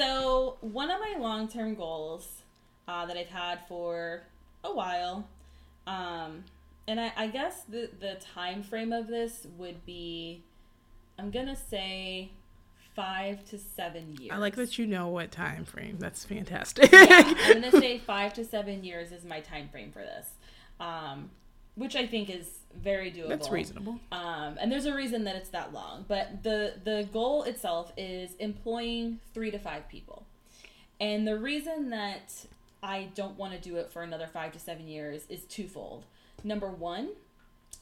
So 0.02 0.58
one 0.62 0.90
of 0.90 1.00
my 1.00 1.16
long 1.20 1.48
term 1.48 1.76
goals 1.76 2.42
uh, 2.88 3.06
that 3.06 3.16
I've 3.16 3.30
had 3.30 3.60
for 3.68 4.24
a 4.64 4.74
while, 4.74 5.28
um, 5.86 6.44
and 6.88 7.00
I, 7.00 7.12
I 7.16 7.28
guess 7.28 7.62
the 7.70 7.92
the 8.00 8.16
time 8.34 8.64
frame 8.64 8.92
of 8.92 9.08
this 9.08 9.46
would 9.60 9.86
be, 9.86 10.44
I'm 11.20 11.30
gonna 11.30 11.56
say, 11.56 12.32
five 12.96 13.44
to 13.46 13.58
seven 13.58 14.16
years. 14.20 14.32
I 14.34 14.38
like 14.38 14.56
that 14.56 14.78
you 14.78 14.86
know 14.88 15.08
what 15.08 15.32
time 15.32 15.66
frame. 15.66 15.98
That's 16.00 16.26
fantastic. 16.26 16.92
yeah, 16.92 17.34
I'm 17.46 17.54
gonna 17.62 17.72
say 17.72 17.98
five 18.00 18.34
to 18.36 18.46
seven 18.46 18.84
years 18.84 19.12
is 19.12 19.24
my 19.24 19.40
time 19.40 19.70
frame 19.70 19.92
for 19.92 20.00
this, 20.00 20.28
um, 20.80 21.30
which 21.76 21.96
I 21.96 22.06
think 22.06 22.30
is 22.30 22.48
very 22.76 23.12
doable. 23.12 23.30
That's 23.30 23.50
reasonable. 23.50 24.00
Um, 24.12 24.58
and 24.60 24.72
there's 24.72 24.86
a 24.86 24.96
reason 24.96 25.24
that 25.26 25.36
it's 25.36 25.50
that 25.50 25.74
long. 25.74 26.06
But 26.08 26.44
the 26.44 26.76
the 26.84 27.08
goal 27.12 27.44
itself 27.44 27.92
is 27.98 28.36
employing 28.36 29.20
three 29.34 29.52
to 29.52 29.60
five 29.60 29.88
people. 29.90 30.26
And 31.00 31.28
the 31.28 31.38
reason 31.38 31.90
that 31.90 32.46
I 32.84 33.10
don't 33.16 33.38
want 33.38 33.54
to 33.54 33.60
do 33.60 33.78
it 33.78 33.92
for 33.92 34.04
another 34.04 34.28
five 34.32 34.52
to 34.54 34.60
seven 34.60 34.88
years 34.88 35.24
is 35.30 35.44
twofold. 35.46 36.06
Number 36.44 36.70
one, 36.70 37.10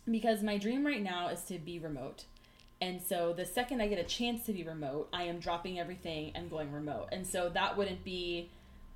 because 0.09 0.41
my 0.43 0.57
dream 0.57 0.85
right 0.85 1.01
now 1.01 1.27
is 1.27 1.41
to 1.43 1.59
be 1.59 1.79
remote. 1.79 2.25
And 2.81 3.01
so 3.01 3.33
the 3.33 3.45
second 3.45 3.81
I 3.81 3.87
get 3.87 3.99
a 3.99 4.03
chance 4.03 4.45
to 4.45 4.53
be 4.53 4.63
remote, 4.63 5.09
I 5.11 5.23
am 5.23 5.39
dropping 5.39 5.79
everything 5.79 6.31
and 6.35 6.49
going 6.49 6.71
remote. 6.71 7.09
And 7.11 7.27
so 7.27 7.49
that 7.49 7.77
wouldn't 7.77 8.03
be 8.03 8.49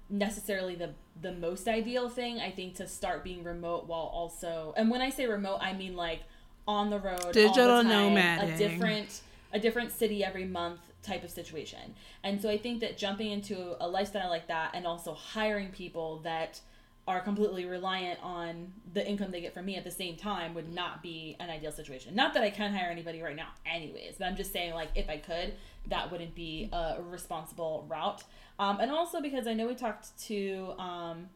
necessarily 0.09 0.75
the 0.75 0.91
the 1.21 1.31
most 1.31 1.67
ideal 1.67 2.09
thing 2.09 2.39
I 2.39 2.51
think 2.51 2.75
to 2.75 2.87
start 2.87 3.23
being 3.23 3.43
remote 3.43 3.87
while 3.87 4.11
also 4.13 4.73
and 4.75 4.91
when 4.91 5.01
I 5.01 5.09
say 5.09 5.25
remote 5.25 5.59
I 5.61 5.73
mean 5.73 5.95
like 5.95 6.19
on 6.67 6.89
the 6.89 6.99
road 6.99 7.31
Digital 7.31 7.77
the 7.77 7.83
time, 7.83 8.15
nomading. 8.15 8.53
a 8.53 8.57
different 8.57 9.21
a 9.53 9.59
different 9.59 9.91
city 9.91 10.23
every 10.23 10.45
month 10.45 10.79
type 11.03 11.23
of 11.23 11.29
situation. 11.29 11.95
And 12.23 12.41
so 12.41 12.49
I 12.49 12.57
think 12.57 12.79
that 12.81 12.97
jumping 12.97 13.31
into 13.31 13.75
a 13.79 13.87
lifestyle 13.87 14.29
like 14.29 14.47
that 14.47 14.71
and 14.73 14.87
also 14.87 15.13
hiring 15.13 15.69
people 15.69 16.19
that 16.23 16.59
are 17.07 17.19
completely 17.19 17.65
reliant 17.65 18.17
on 18.23 18.71
the 18.93 19.05
income 19.05 19.31
they 19.31 19.41
get 19.41 19.53
from 19.53 19.65
me 19.65 19.75
at 19.75 19.83
the 19.83 19.91
same 19.91 20.15
time 20.15 20.53
would 20.53 20.73
not 20.73 21.03
be 21.03 21.35
an 21.39 21.49
ideal 21.49 21.71
situation. 21.71 22.15
Not 22.15 22.33
that 22.33 22.43
I 22.43 22.49
can 22.49 22.73
hire 22.73 22.89
anybody 22.89 23.21
right 23.21 23.35
now, 23.35 23.49
anyways, 23.65 24.15
but 24.17 24.25
I'm 24.25 24.37
just 24.37 24.53
saying, 24.53 24.73
like, 24.73 24.89
if 24.95 25.09
I 25.09 25.17
could, 25.17 25.53
that 25.87 26.11
wouldn't 26.11 26.33
be 26.33 26.69
a 26.71 26.97
responsible 27.01 27.85
route. 27.89 28.23
Um, 28.57 28.79
and 28.79 28.89
also 28.89 29.19
because 29.19 29.47
I 29.47 29.53
know 29.53 29.67
we 29.67 29.75
talked 29.75 30.17
to 30.27 30.73
um, 30.77 31.29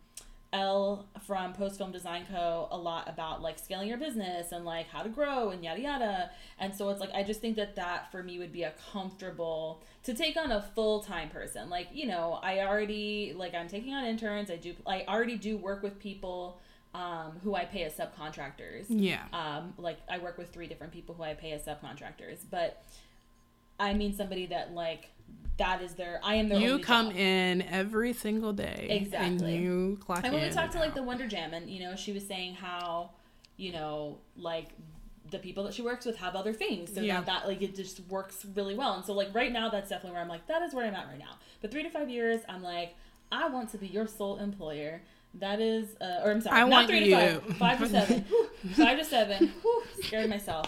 Elle 0.54 1.06
from 1.26 1.54
Post 1.54 1.78
Film 1.78 1.92
Design 1.92 2.26
Co. 2.32 2.68
a 2.72 2.78
lot 2.78 3.10
about 3.10 3.42
like 3.42 3.60
scaling 3.60 3.90
your 3.90 3.98
business 3.98 4.52
and 4.52 4.64
like 4.64 4.88
how 4.88 5.04
to 5.04 5.10
grow 5.10 5.50
and 5.50 5.64
yada 5.64 5.82
yada. 5.82 6.32
And 6.60 6.74
so 6.74 6.90
it's 6.90 7.00
like 7.00 7.12
I 7.14 7.24
just 7.24 7.42
think 7.42 7.56
that 7.58 7.76
that 7.76 8.12
for 8.12 8.24
me 8.24 8.40
would 8.40 8.54
be 8.54 8.64
a 8.64 8.74
comfortable 8.92 9.84
to 10.04 10.14
take 10.14 10.38
on 10.38 10.52
a 10.52 10.62
full 10.62 11.02
time 11.02 11.30
person. 11.30 11.70
Like 11.70 11.90
you 11.94 12.08
know 12.08 12.40
I 12.42 12.60
already 12.60 13.34
like 13.36 13.54
I'm 13.54 13.68
taking 13.68 13.94
on 13.94 14.06
interns. 14.06 14.50
I 14.50 14.56
do 14.56 14.74
I 14.86 15.04
already 15.08 15.38
do 15.38 15.58
work 15.58 15.84
with 15.84 16.00
people 16.00 16.60
um, 16.94 17.40
who 17.44 17.56
I 17.56 17.66
pay 17.66 17.84
as 17.84 17.94
subcontractors. 17.94 18.86
Yeah. 18.90 19.24
Um, 19.34 19.74
like 19.78 20.00
I 20.10 20.18
work 20.18 20.38
with 20.38 20.52
three 20.52 20.68
different 20.68 20.94
people 20.94 21.14
who 21.14 21.24
I 21.24 21.34
pay 21.34 21.52
as 21.52 21.64
subcontractors, 21.64 22.40
but 22.50 22.84
I 23.80 23.94
mean 23.94 24.14
somebody 24.16 24.46
that 24.48 24.74
like 24.74 25.10
that 25.58 25.82
is 25.82 25.94
their 25.94 26.20
I 26.24 26.36
am 26.36 26.50
their 26.50 26.60
You 26.60 26.80
come 26.80 27.08
job. 27.10 27.18
in 27.18 27.62
every 27.64 28.14
single 28.14 28.54
day. 28.54 28.88
Exactly. 28.90 29.56
And 29.56 29.64
you 29.64 29.98
clock 30.06 30.22
And 30.24 30.34
when 30.34 30.44
in. 30.44 30.50
we 30.50 30.54
talked 30.56 30.74
to 30.74 30.80
like 30.80 30.94
the. 30.94 31.02
Wonder 31.04 31.28
Jam, 31.28 31.54
and 31.54 31.70
you 31.70 31.80
know, 31.80 31.96
she 31.96 32.12
was 32.12 32.26
saying 32.28 32.56
how, 32.56 33.12
you 33.58 33.72
know, 33.72 34.18
like 34.36 34.68
the 35.32 35.40
people 35.40 35.64
that 35.66 35.74
she 35.74 35.82
works 35.82 36.06
with 36.06 36.16
have 36.18 36.36
other 36.36 36.54
things, 36.54 36.94
so 36.94 37.02
Yeah. 37.02 37.18
that 37.18 37.26
that 37.26 37.48
like 37.48 37.62
it 37.62 37.76
just 37.76 38.02
works 38.08 38.46
really 38.56 38.76
well. 38.76 38.94
And 38.94 39.04
so 39.06 39.14
like 39.14 39.34
right 39.34 39.52
now, 39.52 39.70
that's 39.70 39.90
definitely 39.90 40.14
where 40.14 40.22
I'm 40.22 40.28
like 40.30 40.46
that 40.48 40.62
is 40.62 40.74
where 40.74 40.86
I'm 40.86 40.94
at 40.96 41.08
right 41.08 41.20
now. 41.20 41.38
But 41.62 41.72
three 41.72 41.84
to 41.84 41.90
five 41.90 42.10
years, 42.10 42.42
I'm 42.48 42.62
like 42.64 42.96
I 43.32 43.50
want 43.50 43.72
to 43.72 43.78
be 43.78 43.88
your 43.88 44.08
sole 44.08 44.38
employer. 44.38 45.02
That 45.34 45.60
is, 45.60 45.90
uh, 46.02 46.22
or 46.24 46.32
I'm 46.32 46.40
sorry, 46.42 46.58
I 46.58 46.62
not 46.62 46.70
want 46.70 46.88
three 46.88 47.06
you. 47.10 47.16
to 47.16 47.40
five, 47.42 47.58
five 47.58 47.80
to 47.80 47.88
seven, 47.90 48.26
five 48.76 48.98
to 49.00 49.04
seven. 49.06 49.48
Whew, 49.62 49.84
scared 50.02 50.30
myself. 50.30 50.68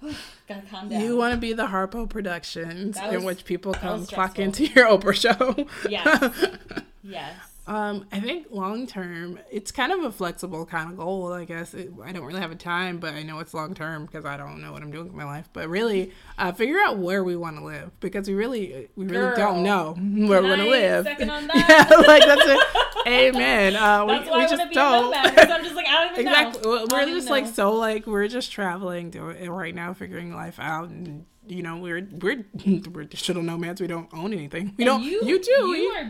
Gotta 0.48 0.62
calm 0.70 0.88
down. 0.88 1.00
You 1.02 1.16
want 1.16 1.34
to 1.34 1.38
be 1.40 1.52
the 1.52 1.66
Harpo 1.66 2.08
Productions 2.08 2.96
That 2.96 3.12
in 3.12 3.24
which 3.24 3.44
people 3.44 3.74
come 3.74 4.06
clock 4.06 4.36
stressful. 4.36 4.44
into 4.44 4.66
your 4.66 4.86
Oprah 4.86 5.14
show. 5.14 5.66
Yes. 5.90 6.34
yes. 7.02 7.34
Um, 7.68 8.06
I 8.10 8.18
think 8.18 8.46
long 8.50 8.86
term, 8.86 9.38
it's 9.50 9.70
kind 9.70 9.92
of 9.92 10.02
a 10.02 10.10
flexible 10.10 10.64
kind 10.64 10.90
of 10.90 10.96
goal. 10.96 11.34
I 11.34 11.44
guess 11.44 11.74
it, 11.74 11.92
I 12.02 12.12
don't 12.12 12.24
really 12.24 12.40
have 12.40 12.50
a 12.50 12.56
time, 12.56 12.98
but 12.98 13.12
I 13.12 13.22
know 13.22 13.40
it's 13.40 13.52
long 13.52 13.74
term 13.74 14.06
because 14.06 14.24
I 14.24 14.38
don't 14.38 14.62
know 14.62 14.72
what 14.72 14.82
I'm 14.82 14.90
doing 14.90 15.04
with 15.04 15.14
my 15.14 15.24
life. 15.24 15.50
But 15.52 15.68
really, 15.68 16.10
uh, 16.38 16.52
figure 16.52 16.78
out 16.78 16.96
where 16.96 17.22
we 17.22 17.36
want 17.36 17.58
to 17.58 17.64
live 17.64 17.90
because 18.00 18.26
we 18.26 18.32
really, 18.32 18.88
we 18.96 19.04
really 19.04 19.18
Girl, 19.18 19.36
don't 19.36 19.62
know 19.64 19.92
where 20.28 20.42
we're 20.42 20.56
gonna 20.56 20.64
live. 20.64 21.06
Yeah, 21.18 21.88
like 22.06 22.24
that's 22.24 22.46
it. 22.46 22.60
Amen. 23.06 23.76
Uh, 23.76 24.04
we, 24.04 24.12
That's 24.12 24.30
why 24.30 24.38
we 24.38 24.44
I 24.44 24.48
just 24.48 24.58
want 24.58 24.62
to 24.62 24.68
be 24.68 24.74
don't. 24.74 24.94
a 24.94 25.00
nomad. 25.02 25.34
Because 25.34 25.50
I'm 25.50 25.62
just 25.62 25.74
like 25.74 25.86
I 25.86 26.04
don't 26.04 26.12
even 26.12 26.26
exactly. 26.26 26.62
know. 26.62 26.86
We're 26.90 27.06
just 27.06 27.30
like 27.30 27.44
know. 27.44 27.52
so 27.52 27.72
like 27.74 28.06
we're 28.06 28.28
just 28.28 28.50
traveling 28.50 29.12
it 29.14 29.48
right 29.48 29.74
now, 29.74 29.92
figuring 29.92 30.34
life 30.34 30.58
out, 30.58 30.88
and 30.88 31.26
you 31.50 31.62
know 31.62 31.76
we're 31.78 32.06
we're 32.20 32.44
we're 32.92 33.04
digital 33.04 33.42
nomads. 33.42 33.80
We 33.80 33.86
don't 33.86 34.08
own 34.12 34.32
anything. 34.32 34.74
We 34.76 34.84
And 34.84 34.86
don't. 34.86 35.02
You, 35.02 35.20
You, 35.24 35.42
do. 35.42 35.50
You 35.50 35.70
We- 35.70 35.96
are 35.96 36.04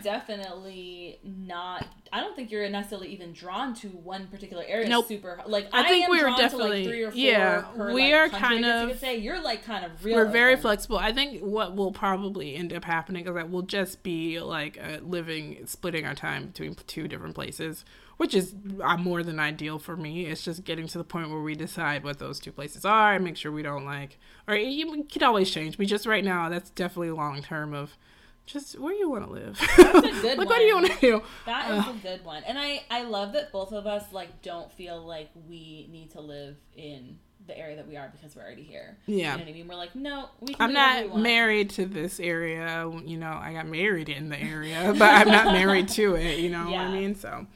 definitely 0.48 1.20
not. 1.24 1.86
I 2.10 2.20
don't 2.20 2.34
think 2.34 2.50
you're 2.50 2.66
necessarily 2.70 3.08
even 3.08 3.32
drawn 3.34 3.74
to 3.76 3.88
one 3.88 4.28
particular 4.28 4.64
area. 4.66 4.88
Nope. 4.88 5.08
Super. 5.08 5.40
Like 5.46 5.68
I 5.74 5.80
I, 5.82 5.88
think 5.88 6.04
am 6.04 6.10
we're 6.10 6.20
drawn 6.20 6.38
definitely- 6.38 6.78
like 6.84 6.88
three 6.88 7.02
or 7.02 7.10
four. 7.10 7.18
yeah, 7.20 7.60
per, 7.76 7.92
we 7.92 8.04
like, 8.04 8.14
are 8.14 8.28
country, 8.30 8.48
kind 8.48 8.64
of- 8.64 8.82
You 8.82 8.88
could 8.94 9.00
say 9.00 9.16
you're 9.18 9.40
like 9.42 9.64
kind 9.64 9.84
of 9.84 10.04
real. 10.04 10.16
we're 10.16 10.24
very 10.30 10.52
open. 10.52 10.62
flexible. 10.62 10.98
I 10.98 11.12
think 11.12 11.40
what 11.42 11.76
will 11.76 11.92
probably 11.92 12.54
end 12.56 12.72
up 12.72 12.84
happening 12.84 13.26
is 13.26 13.34
that 13.34 13.50
we'll 13.50 13.62
just 13.62 14.02
be 14.02 14.40
like 14.40 14.78
uh, 14.82 14.98
living, 15.02 15.66
splitting 15.66 16.06
our 16.06 16.14
time 16.14 16.46
between 16.46 16.74
two 16.86 17.08
different 17.08 17.34
places, 17.34 17.84
which 18.18 18.34
is 18.34 18.54
uh, 18.82 18.96
more 18.96 19.22
than 19.22 19.40
ideal 19.40 19.78
for 19.78 19.96
me. 19.96 20.26
It's 20.26 20.42
just 20.42 20.64
getting 20.64 20.86
to 20.88 20.98
the 20.98 21.04
point 21.04 21.30
where 21.30 21.40
we 21.40 21.54
decide 21.54 22.04
what 22.04 22.18
those 22.18 22.38
two 22.38 22.52
places 22.52 22.84
are 22.84 23.14
and 23.14 23.24
make 23.24 23.36
sure 23.36 23.50
we 23.50 23.62
don't 23.62 23.86
like, 23.86 24.18
or 24.46 24.54
you 24.54 24.90
we 24.90 25.04
could 25.04 25.22
always 25.22 25.50
change. 25.50 25.78
But 25.78 25.86
just 25.86 26.04
right 26.04 26.24
now, 26.24 26.48
that's 26.48 26.70
definitely 26.70 27.12
long 27.12 27.42
term 27.42 27.72
of 27.72 27.96
just 28.44 28.78
where 28.78 28.92
you 28.92 29.08
want 29.08 29.24
to 29.24 29.30
live. 29.30 29.60
That's 29.76 29.98
a 29.98 30.20
good 30.20 30.38
like, 30.38 30.48
what 30.48 30.58
do 30.58 30.64
you 30.64 30.74
one. 30.74 30.82
want 30.84 30.94
to 30.94 31.00
do? 31.00 31.22
That 31.46 31.70
is 31.70 31.86
a 31.86 31.98
good 32.02 32.24
one, 32.24 32.42
and 32.44 32.58
I 32.58 32.82
I 32.90 33.02
love 33.04 33.32
that 33.34 33.52
both 33.52 33.72
of 33.72 33.86
us 33.86 34.12
like 34.12 34.42
don't 34.42 34.70
feel 34.72 35.00
like 35.00 35.30
we 35.48 35.88
need 35.90 36.10
to 36.12 36.20
live 36.20 36.56
in 36.76 37.18
the 37.46 37.56
area 37.56 37.76
that 37.76 37.86
we 37.88 37.96
are 37.96 38.12
because 38.12 38.34
we're 38.34 38.42
already 38.42 38.64
here. 38.64 38.98
Yeah. 39.06 39.14
You 39.14 39.22
know 39.22 39.44
what 39.44 39.48
I 39.48 39.52
mean? 39.52 39.68
We're 39.68 39.74
like, 39.76 39.94
no, 39.94 40.28
we 40.40 40.54
can 40.54 40.62
I'm 40.62 40.68
we 40.68 40.74
not 41.08 41.18
married 41.18 41.70
to 41.70 41.86
this 41.86 42.20
area. 42.20 42.90
You 43.04 43.16
know, 43.16 43.30
I 43.30 43.52
got 43.54 43.66
married 43.66 44.08
in 44.08 44.28
the 44.28 44.38
area, 44.38 44.92
but 44.98 45.08
I'm 45.08 45.28
not 45.28 45.46
married 45.46 45.88
to 45.90 46.16
it. 46.16 46.40
You 46.40 46.50
know 46.50 46.64
what 46.64 46.80
I 46.80 46.92
mean? 46.92 47.14
So. 47.14 47.46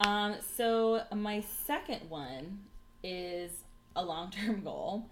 Um, 0.00 0.36
so 0.56 1.02
my 1.14 1.42
second 1.66 2.00
one 2.08 2.60
is 3.02 3.50
a 3.96 4.04
long-term 4.04 4.60
goal, 4.64 5.06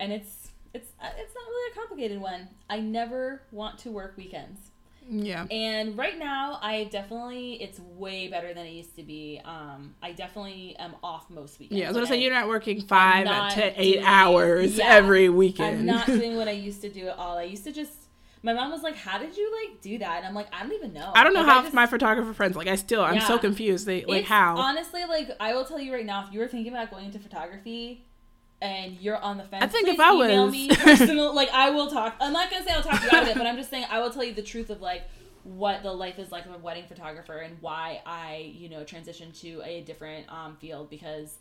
and 0.00 0.12
it's 0.12 0.50
it's 0.72 0.90
uh, 1.00 1.06
it's 1.18 1.34
not 1.34 1.44
really 1.46 1.72
a 1.72 1.74
complicated 1.74 2.20
one. 2.20 2.48
I 2.68 2.80
never 2.80 3.42
want 3.52 3.78
to 3.80 3.90
work 3.90 4.14
weekends, 4.16 4.58
Yeah. 5.08 5.44
and 5.50 5.96
right 5.96 6.18
now 6.18 6.58
I 6.62 6.84
definitely 6.84 7.62
it's 7.62 7.78
way 7.78 8.28
better 8.28 8.54
than 8.54 8.66
it 8.66 8.72
used 8.72 8.96
to 8.96 9.02
be. 9.02 9.40
Um, 9.44 9.94
I 10.02 10.12
definitely 10.12 10.74
am 10.78 10.94
off 11.02 11.28
most 11.30 11.58
weekends. 11.60 11.78
Yeah, 11.78 11.86
I 11.86 11.88
was 11.90 11.96
gonna 11.96 12.06
say 12.06 12.20
you're 12.22 12.32
not 12.32 12.48
working 12.48 12.80
five 12.80 13.26
not 13.26 13.52
to 13.52 13.80
eight 13.80 13.94
doing- 13.94 14.04
hours 14.06 14.78
yeah, 14.78 14.86
every 14.86 15.28
weekend. 15.28 15.80
I'm 15.80 15.86
not 15.86 16.06
doing 16.08 16.36
what 16.36 16.48
I 16.48 16.52
used 16.52 16.80
to 16.82 16.88
do 16.88 17.08
at 17.08 17.18
all. 17.18 17.36
I 17.38 17.44
used 17.44 17.64
to 17.64 17.72
just. 17.72 17.92
My 18.44 18.52
mom 18.52 18.70
was 18.70 18.82
like, 18.82 18.94
"How 18.96 19.18
did 19.18 19.36
you 19.36 19.50
like 19.62 19.80
do 19.80 19.98
that?" 19.98 20.18
And 20.18 20.26
I'm 20.26 20.34
like, 20.34 20.46
"I 20.54 20.62
don't 20.62 20.72
even 20.72 20.92
know." 20.92 21.10
I 21.14 21.24
don't 21.24 21.32
know 21.34 21.40
Like, 21.40 21.48
how 21.50 21.62
just- 21.62 21.74
my 21.74 21.86
photographer 21.86 22.32
friends 22.34 22.54
like. 22.56 22.68
I 22.68 22.76
still, 22.76 23.02
I'm 23.02 23.20
so 23.20 23.38
confused. 23.38 23.86
They 23.86 24.04
like 24.04 24.20
It's 24.20 24.28
how. 24.28 24.56
Honestly, 24.56 25.04
like 25.06 25.30
I 25.40 25.54
will 25.54 25.64
tell 25.64 25.80
you 25.80 25.92
right 25.92 26.04
now, 26.06 26.24
if 26.26 26.32
you 26.32 26.38
were 26.40 26.48
thinking 26.48 26.72
about 26.72 26.90
going 26.90 27.06
into 27.06 27.18
photography 27.18 28.04
and 28.62 28.98
you're 29.00 29.16
on 29.16 29.36
the 29.38 29.44
fence, 29.44 29.64
I 29.64 29.66
think 29.66 29.88
if 29.88 29.98
I 29.98 30.12
email 30.14 30.44
was- 30.44 30.52
me 30.52 30.68
personal. 30.76 31.34
like 31.34 31.50
I 31.52 31.70
will 31.70 31.90
talk. 31.90 32.16
I'm 32.20 32.32
not 32.32 32.50
gonna 32.50 32.64
say 32.64 32.72
I'll 32.72 32.82
talk 32.82 33.02
you 33.02 33.08
out 33.16 33.22
of 33.24 33.28
it, 33.30 33.36
but 33.36 33.46
I'm 33.46 33.56
just 33.56 33.70
saying 33.70 33.86
I 33.90 34.00
will 34.00 34.10
tell 34.10 34.24
you 34.24 34.34
the 34.34 34.42
truth 34.42 34.70
of 34.70 34.80
like 34.80 35.02
what 35.42 35.82
the 35.82 35.92
life 35.92 36.18
is 36.18 36.30
like 36.32 36.46
of 36.46 36.54
a 36.54 36.58
wedding 36.58 36.84
photographer 36.86 37.36
and 37.38 37.56
why 37.60 38.00
I, 38.06 38.52
you 38.54 38.68
know, 38.70 38.80
transitioned 38.84 39.38
to 39.40 39.60
a 39.64 39.82
different 39.82 40.30
um, 40.32 40.56
field 40.56 40.88
because 40.88 41.36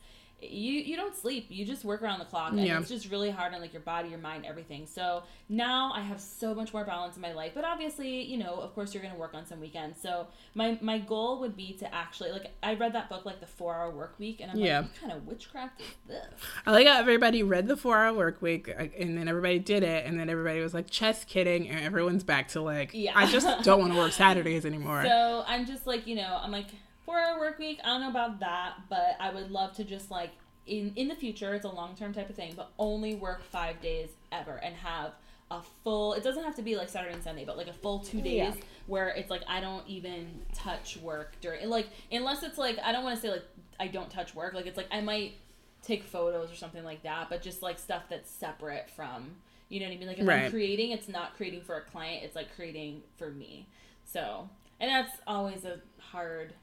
you 0.50 0.74
you 0.74 0.96
don't 0.96 1.16
sleep 1.16 1.48
you 1.50 1.66
just 1.66 1.84
work 1.86 2.02
around 2.02 2.20
the 2.20 2.26
clock 2.26 2.52
and 2.52 2.60
Yeah. 2.66 2.80
it's 2.80 2.90
just 2.90 3.10
really 3.10 3.30
hard 3.30 3.54
on 3.54 3.62
like 3.62 3.74
your 3.74 3.82
body 3.82 4.10
your 4.10 4.20
mind 4.20 4.46
everything 4.46 4.86
so 4.88 5.24
now 5.50 5.92
i 5.94 6.02
have 6.02 6.20
so 6.20 6.54
much 6.54 6.74
more 6.74 6.84
balance 6.84 7.16
in 7.16 7.22
my 7.22 7.34
life 7.34 7.52
but 7.56 7.64
obviously 7.64 8.22
you 8.24 8.38
know 8.38 8.56
of 8.56 8.74
course 8.76 8.94
you're 8.94 9.02
going 9.04 9.14
to 9.14 9.20
work 9.20 9.34
on 9.34 9.46
some 9.46 9.60
weekends 9.60 10.02
so 10.02 10.28
my 10.56 10.78
my 10.82 10.98
goal 10.98 11.40
would 11.40 11.56
be 11.56 11.74
to 11.74 11.94
actually 11.94 12.32
like 12.32 12.52
i 12.62 12.74
read 12.76 12.94
that 12.94 13.10
book 13.10 13.26
like 13.26 13.40
the 13.40 13.46
four 13.48 13.76
hour 13.76 13.92
work 13.92 14.16
week 14.20 14.40
and 14.42 14.52
i'm 14.52 14.58
Yeah. 14.58 14.80
like 14.82 14.86
what 14.92 15.00
kind 15.02 15.12
of 15.14 15.28
witchcraft 15.28 15.82
is 15.82 15.88
this 16.08 16.26
I 16.66 16.72
like 16.72 16.88
how 16.88 17.00
everybody 17.00 17.44
read 17.44 17.68
the 17.68 17.78
four 17.78 17.98
hour 17.98 18.14
work 18.14 18.42
week 18.42 18.70
uh, 18.70 18.86
and 19.00 19.18
then 19.18 19.28
everybody 19.28 19.60
did 19.60 19.84
it 19.84 20.06
and 20.06 20.20
then 20.20 20.30
everybody 20.30 20.60
was 20.62 20.74
like, 20.74 20.90
just 20.90 21.28
kidding. 21.28 21.68
And 21.70 21.84
everyone's 21.84 22.24
back 22.24 22.48
to 22.50 22.62
like, 22.62 22.92
Yeah. 22.94 23.12
I 23.16 23.26
just 23.26 23.46
don't 23.64 23.80
want 23.80 23.92
to 23.94 23.98
work 24.00 24.12
Saturdays 24.14 24.66
anymore. 24.66 25.04
So 25.14 25.44
I'm 25.48 25.66
just 25.66 25.86
like, 25.86 26.08
you 26.08 26.16
know, 26.16 26.40
I'm 26.42 26.52
like 26.52 26.68
four 27.06 27.20
hour 27.20 27.40
work 27.40 27.60
week. 27.60 27.80
I 27.84 27.88
don't 27.88 28.02
know 28.02 28.10
about 28.10 28.40
that, 28.40 28.74
but 28.90 29.16
I 29.20 29.32
would 29.34 29.52
love 29.52 29.74
to 29.76 29.84
just 29.84 30.10
like 30.12 30.32
in 30.66 30.94
in 30.96 31.08
the 31.08 31.16
future, 31.16 31.54
it's 31.54 31.66
a 31.66 31.70
long 31.70 31.96
term 31.96 32.14
type 32.14 32.30
of 32.30 32.36
thing, 32.36 32.54
but 32.56 32.72
only 32.80 33.16
work 33.16 33.44
five 33.44 33.82
days 33.82 34.10
ever 34.32 34.56
and 34.64 34.76
have 34.76 35.12
a 35.52 35.62
full. 35.84 36.14
It 36.14 36.24
doesn't 36.24 36.44
have 36.44 36.56
to 36.56 36.62
be 36.62 36.76
like 36.78 36.90
Saturday 36.90 37.14
and 37.14 37.24
Sunday, 37.24 37.44
but 37.46 37.58
like 37.58 37.68
a 37.68 37.74
full 37.74 38.00
two 38.00 38.22
days 38.22 38.36
Yeah. 38.38 38.54
where 38.88 39.10
it's 39.10 39.30
like 39.30 39.42
I 39.48 39.60
don't 39.60 39.86
even 39.88 40.42
touch 40.54 40.98
work 40.98 41.34
during 41.42 41.70
like 41.70 41.88
unless 42.12 42.44
it's 42.44 42.58
like 42.58 42.80
I 42.84 42.92
don't 42.92 43.04
want 43.04 43.16
to 43.18 43.22
say 43.22 43.30
like 43.30 43.44
I 43.80 43.88
don't 43.88 44.10
touch 44.10 44.34
work. 44.36 44.54
Like 44.54 44.66
it's 44.68 44.78
like 44.78 44.88
I 44.92 45.02
might 45.02 45.34
take 45.82 46.06
photos 46.06 46.50
or 46.50 46.56
something 46.56 46.84
like 46.86 47.04
that, 47.04 47.30
but 47.30 47.42
just 47.42 47.62
like 47.62 47.78
stuff 47.78 48.04
that's 48.10 48.32
separate 48.32 48.90
from. 48.96 49.32
You 49.68 49.80
know 49.82 49.88
what 49.88 49.96
I 49.96 49.98
mean? 49.98 50.08
Like 50.08 50.20
if 50.20 50.28
Right. 50.28 50.44
I'm 50.46 50.52
creating, 50.52 50.92
it's 50.92 51.10
not 51.10 51.36
creating 51.36 51.62
for 51.62 51.76
a 51.76 51.82
client. 51.82 52.24
It's 52.24 52.36
like 52.36 52.56
creating 52.56 53.02
for 53.18 53.30
me. 53.32 53.68
So, 54.06 54.48
and 54.80 54.90
that's 54.90 55.12
always 55.28 55.66
a 55.66 55.80
hard. 56.00 56.54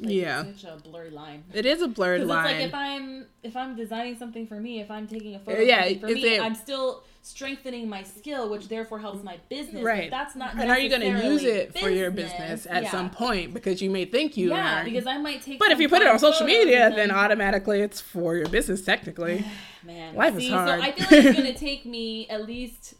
Like, 0.00 0.12
Yeah. 0.12 0.44
it's 0.46 0.62
such 0.62 0.70
a 0.72 0.76
blurry 0.88 1.10
line. 1.10 1.44
it 1.54 1.64
is 1.66 1.80
a 1.80 1.86
blurred 1.88 2.20
Because 2.26 2.30
it's 2.44 2.44
line. 2.50 2.58
like 2.58 2.66
if 2.68 2.74
I'm 2.74 3.26
if 3.44 3.56
I'm 3.56 3.76
designing 3.76 4.16
something 4.18 4.46
for 4.46 4.58
me, 4.58 4.80
if 4.80 4.90
I'm 4.90 5.06
taking 5.06 5.34
a 5.34 5.38
uh, 5.38 5.40
photo 5.40 5.60
Yeah, 5.60 5.82
for 6.00 6.06
me, 6.06 6.22
it- 6.34 6.42
I'm 6.42 6.54
still 6.56 7.04
strengthening 7.22 7.88
my 7.88 8.02
skill, 8.02 8.50
which 8.50 8.68
therefore 8.68 8.98
helps 8.98 9.22
my 9.24 9.38
business. 9.48 9.76
but 9.76 9.84
Right. 9.84 10.10
that's 10.10 10.36
not. 10.36 10.56
and 10.58 10.70
are 10.70 10.78
you 10.78 10.90
going 10.90 11.00
to 11.00 11.24
use 11.26 11.42
it 11.42 11.78
for 11.78 11.88
your 11.88 12.10
business 12.10 12.66
at 12.68 12.82
Yeah. 12.82 12.90
some 12.90 13.08
point? 13.08 13.54
Because 13.54 13.80
you 13.80 13.88
may 13.88 14.04
think 14.04 14.36
you 14.36 14.50
Yeah, 14.50 14.80
are. 14.82 14.84
because 14.84 15.06
I 15.06 15.16
might 15.18 15.40
take. 15.42 15.58
but 15.58 15.70
if 15.70 15.78
you 15.80 15.88
put 15.88 16.02
it 16.02 16.08
on 16.08 16.18
social 16.18 16.44
media, 16.46 16.86
and 16.88 16.96
then 16.98 17.10
automatically 17.10 17.80
it's 17.80 18.00
for 18.00 18.36
your 18.36 18.48
business, 18.48 18.82
technically. 18.84 19.44
Man, 19.84 20.14
Life 20.14 20.34
is 20.36 20.42
see, 20.44 20.50
hard. 20.50 20.68
So 20.68 20.74
I 20.74 20.92
feel 20.92 21.06
like 21.18 21.24
it's 21.26 21.38
going 21.40 21.52
to 21.54 21.58
take 21.58 21.86
me 21.86 22.28
at 22.28 22.46
least 22.46 22.94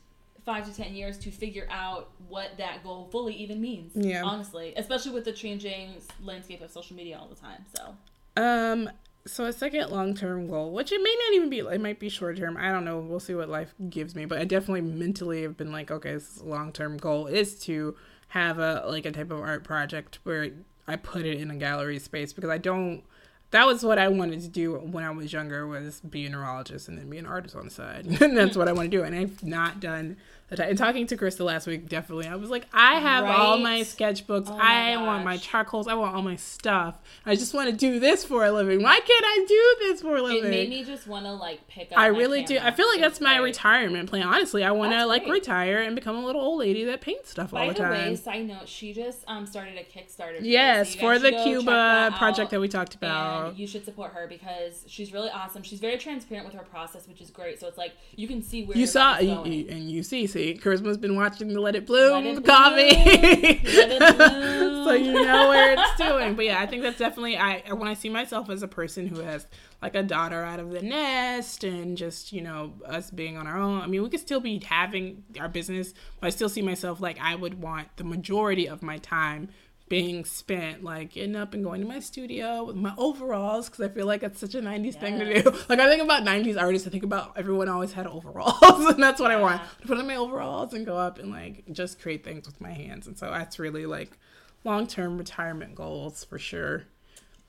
five 0.44 0.66
to 0.66 0.74
ten 0.74 0.94
years 0.94 1.18
to 1.18 1.30
figure 1.30 1.66
out 1.70 2.10
what 2.28 2.56
that 2.58 2.82
goal 2.82 3.08
fully 3.10 3.34
even 3.34 3.60
means. 3.60 3.92
Yeah. 3.94 4.22
Honestly, 4.22 4.74
especially 4.76 5.12
with 5.12 5.24
the 5.24 5.32
changing 5.32 5.96
landscape 6.22 6.60
of 6.60 6.70
social 6.70 6.96
media 6.96 7.18
all 7.18 7.28
the 7.28 7.34
time. 7.36 7.64
So 7.74 7.96
Um, 8.40 8.90
so 9.26 9.46
a 9.46 9.52
second 9.52 9.90
long 9.90 10.14
term 10.14 10.48
goal, 10.48 10.72
which 10.72 10.92
it 10.92 11.02
may 11.02 11.14
not 11.26 11.34
even 11.34 11.50
be, 11.50 11.60
it 11.60 11.80
might 11.80 11.98
be 11.98 12.08
short 12.08 12.36
term. 12.36 12.56
I 12.56 12.70
don't 12.70 12.84
know. 12.84 12.98
We'll 12.98 13.20
see 13.20 13.34
what 13.34 13.48
life 13.48 13.74
gives 13.88 14.14
me. 14.14 14.26
But 14.26 14.38
I 14.38 14.44
definitely 14.44 14.82
mentally 14.82 15.42
have 15.42 15.56
been 15.56 15.72
like, 15.72 15.90
okay, 15.90 16.12
this 16.12 16.42
long 16.42 16.72
term 16.72 16.96
goal 16.96 17.26
is 17.26 17.58
to 17.60 17.96
have 18.28 18.58
a 18.58 18.84
like 18.86 19.06
a 19.06 19.12
type 19.12 19.30
of 19.30 19.40
art 19.40 19.64
project 19.64 20.18
where 20.24 20.50
I 20.86 20.96
put 20.96 21.24
it 21.24 21.40
in 21.40 21.50
a 21.50 21.56
gallery 21.56 21.98
space 21.98 22.32
because 22.32 22.50
I 22.50 22.58
don't. 22.58 23.02
That 23.50 23.66
was 23.66 23.84
what 23.84 23.98
I 23.98 24.08
wanted 24.08 24.40
to 24.40 24.48
do 24.48 24.74
when 24.74 25.04
I 25.04 25.10
was 25.10 25.32
younger 25.32 25.66
was 25.66 26.00
be 26.00 26.26
a 26.26 26.28
neurologist 26.28 26.88
and 26.88 26.98
then 26.98 27.08
be 27.08 27.18
an 27.18 27.26
artist 27.26 27.54
on 27.54 27.66
the 27.66 27.70
side. 27.70 28.06
and 28.20 28.36
that's 28.36 28.56
what 28.56 28.68
I 28.68 28.72
want 28.72 28.90
to 28.90 28.96
do. 28.96 29.04
And 29.04 29.14
I've 29.14 29.42
not 29.44 29.80
done. 29.80 30.16
And 30.50 30.78
talking 30.78 31.06
to 31.08 31.16
Krista 31.16 31.40
last 31.44 31.66
week, 31.66 31.88
definitely, 31.88 32.28
I 32.28 32.36
was 32.36 32.48
like, 32.50 32.66
I 32.72 33.00
have 33.00 33.24
all 33.24 33.58
my 33.58 33.80
sketchbooks. 33.80 34.48
Oh 34.48 34.56
my 34.56 34.92
I 34.92 34.96
want 35.02 35.24
my 35.24 35.34
gosh. 35.36 35.42
charcoals. 35.48 35.88
I 35.88 35.94
want 35.94 36.14
all 36.14 36.22
my 36.22 36.36
stuff. 36.36 36.98
I 37.26 37.34
just 37.34 37.54
want 37.54 37.70
to 37.70 37.74
do 37.76 37.98
this 37.98 38.24
for 38.24 38.44
a 38.44 38.52
living. 38.52 38.82
Why 38.82 39.00
can't 39.00 39.24
I 39.24 39.44
do 39.48 39.76
this 39.88 40.02
for 40.02 40.16
a 40.16 40.22
living? 40.22 40.44
it 40.44 40.50
made 40.50 40.68
me 40.68 40.84
just 40.84 41.08
want 41.08 41.24
to 41.24 41.32
like 41.32 41.66
pick 41.66 41.90
up. 41.90 41.98
I 41.98 42.06
really 42.06 42.44
do. 42.44 42.58
I 42.58 42.70
feel 42.70 42.86
like 42.88 43.00
that's 43.00 43.20
my 43.20 43.38
great. 43.38 43.46
retirement 43.46 44.08
plan. 44.08 44.22
Honestly, 44.26 44.62
I 44.62 44.70
want 44.70 44.92
to 44.92 45.06
like 45.06 45.24
great. 45.24 45.32
retire 45.40 45.78
and 45.82 45.94
become 45.96 46.14
a 46.16 46.24
little 46.24 46.42
old 46.42 46.60
lady 46.60 46.84
that 46.84 47.00
paints 47.00 47.30
stuff 47.30 47.50
By 47.50 47.62
all 47.68 47.72
the 47.72 47.82
the 47.82 47.88
way, 47.88 48.14
side 48.16 48.46
note, 48.46 48.68
she 48.68 48.92
just 48.92 49.24
um 49.26 49.46
started 49.46 49.76
a 49.78 49.82
Kickstarter. 49.82 50.38
Yes, 50.42 50.92
so 50.92 51.00
for 51.00 51.18
the 51.18 51.28
should 51.28 51.32
go 51.32 51.36
check 51.38 51.44
Cuba 51.60 52.14
project 52.18 52.50
that 52.50 52.60
we 52.60 52.68
talked 52.68 52.94
about. 52.94 53.48
And 53.48 53.58
you 53.58 53.66
should 53.66 53.84
support 53.84 54.12
her 54.12 54.28
because 54.28 54.84
she's 54.86 55.12
really 55.12 55.30
awesome. 55.30 55.62
She's 55.62 55.80
very 55.80 55.96
transparent 55.98 56.46
with 56.46 56.54
her 56.54 56.62
process, 56.64 57.08
which 57.08 57.20
is 57.20 57.30
great. 57.30 57.58
So 57.58 57.66
it's 57.66 57.78
like 57.78 57.94
you 58.14 58.28
can 58.28 58.42
see 58.42 58.64
where 58.64 58.76
You 58.76 58.86
saw, 58.86 59.12
money's 59.14 59.28
you, 59.28 59.34
going. 59.34 59.70
and 59.70 59.90
you 59.90 60.02
see, 60.02 60.26
see, 60.34 60.54
Charisma's 60.54 60.98
been 60.98 61.14
watching 61.14 61.48
the 61.48 61.60
Let 61.60 61.76
It 61.76 61.86
Bloom 61.86 62.24
Let 62.24 62.38
It 62.38 62.44
coffee, 62.44 62.90
Bloom. 62.90 63.76
Let 63.76 63.90
It 63.92 64.16
Bloom. 64.18 64.84
so 64.84 64.92
you 64.92 65.12
know 65.12 65.48
where 65.48 65.72
it's 65.72 65.96
doing. 65.98 66.34
But 66.34 66.44
yeah, 66.44 66.60
I 66.60 66.66
think 66.66 66.82
that's 66.82 66.98
definitely 66.98 67.36
I 67.36 67.72
when 67.72 67.88
I 67.88 67.94
see 67.94 68.08
myself 68.08 68.50
as 68.50 68.62
a 68.62 68.68
person 68.68 69.06
who 69.06 69.20
has 69.20 69.46
like 69.80 69.94
a 69.94 70.02
daughter 70.02 70.42
out 70.42 70.60
of 70.60 70.70
the 70.70 70.82
nest 70.82 71.64
and 71.64 71.96
just 71.96 72.32
you 72.32 72.42
know 72.42 72.74
us 72.84 73.10
being 73.10 73.36
on 73.36 73.46
our 73.46 73.58
own. 73.58 73.80
I 73.80 73.86
mean, 73.86 74.02
we 74.02 74.08
could 74.10 74.20
still 74.20 74.40
be 74.40 74.60
having 74.64 75.22
our 75.40 75.48
business, 75.48 75.94
but 76.20 76.26
I 76.26 76.30
still 76.30 76.48
see 76.48 76.62
myself 76.62 77.00
like 77.00 77.18
I 77.20 77.36
would 77.36 77.62
want 77.62 77.96
the 77.96 78.04
majority 78.04 78.68
of 78.68 78.82
my 78.82 78.98
time 78.98 79.48
being 79.88 80.24
spent 80.24 80.82
like 80.82 81.10
getting 81.10 81.36
up 81.36 81.52
and 81.52 81.62
going 81.62 81.80
to 81.80 81.86
my 81.86 82.00
studio 82.00 82.64
with 82.64 82.76
my 82.76 82.94
overalls 82.96 83.68
because 83.68 83.84
I 83.84 83.88
feel 83.92 84.06
like 84.06 84.22
it's 84.22 84.40
such 84.40 84.54
a 84.54 84.60
90s 84.60 84.98
thing 84.98 85.18
to 85.18 85.42
do. 85.42 85.50
Like 85.68 85.78
I 85.78 85.88
think 85.88 86.02
about 86.02 86.22
90s 86.22 86.60
artists, 86.60 86.88
I 86.88 86.90
think 86.90 87.04
about 87.04 87.32
everyone 87.36 87.68
always 87.68 87.92
had 87.92 88.06
overalls 88.06 88.62
and 88.62 89.02
that's 89.02 89.20
what 89.20 89.30
I 89.30 89.36
want. 89.40 89.60
Yeah. 89.60 89.68
To 89.82 89.86
put 89.86 89.98
on 89.98 90.06
my 90.06 90.16
overalls 90.16 90.72
and 90.72 90.86
go 90.86 90.96
up 90.96 91.18
and 91.18 91.30
like 91.30 91.64
just 91.72 92.00
create 92.00 92.24
things 92.24 92.46
with 92.46 92.60
my 92.60 92.72
hands. 92.72 93.06
And 93.06 93.18
so 93.18 93.30
that's 93.30 93.58
really 93.58 93.84
like 93.84 94.18
long-term 94.64 95.18
retirement 95.18 95.74
goals 95.74 96.24
for 96.24 96.38
sure. 96.38 96.84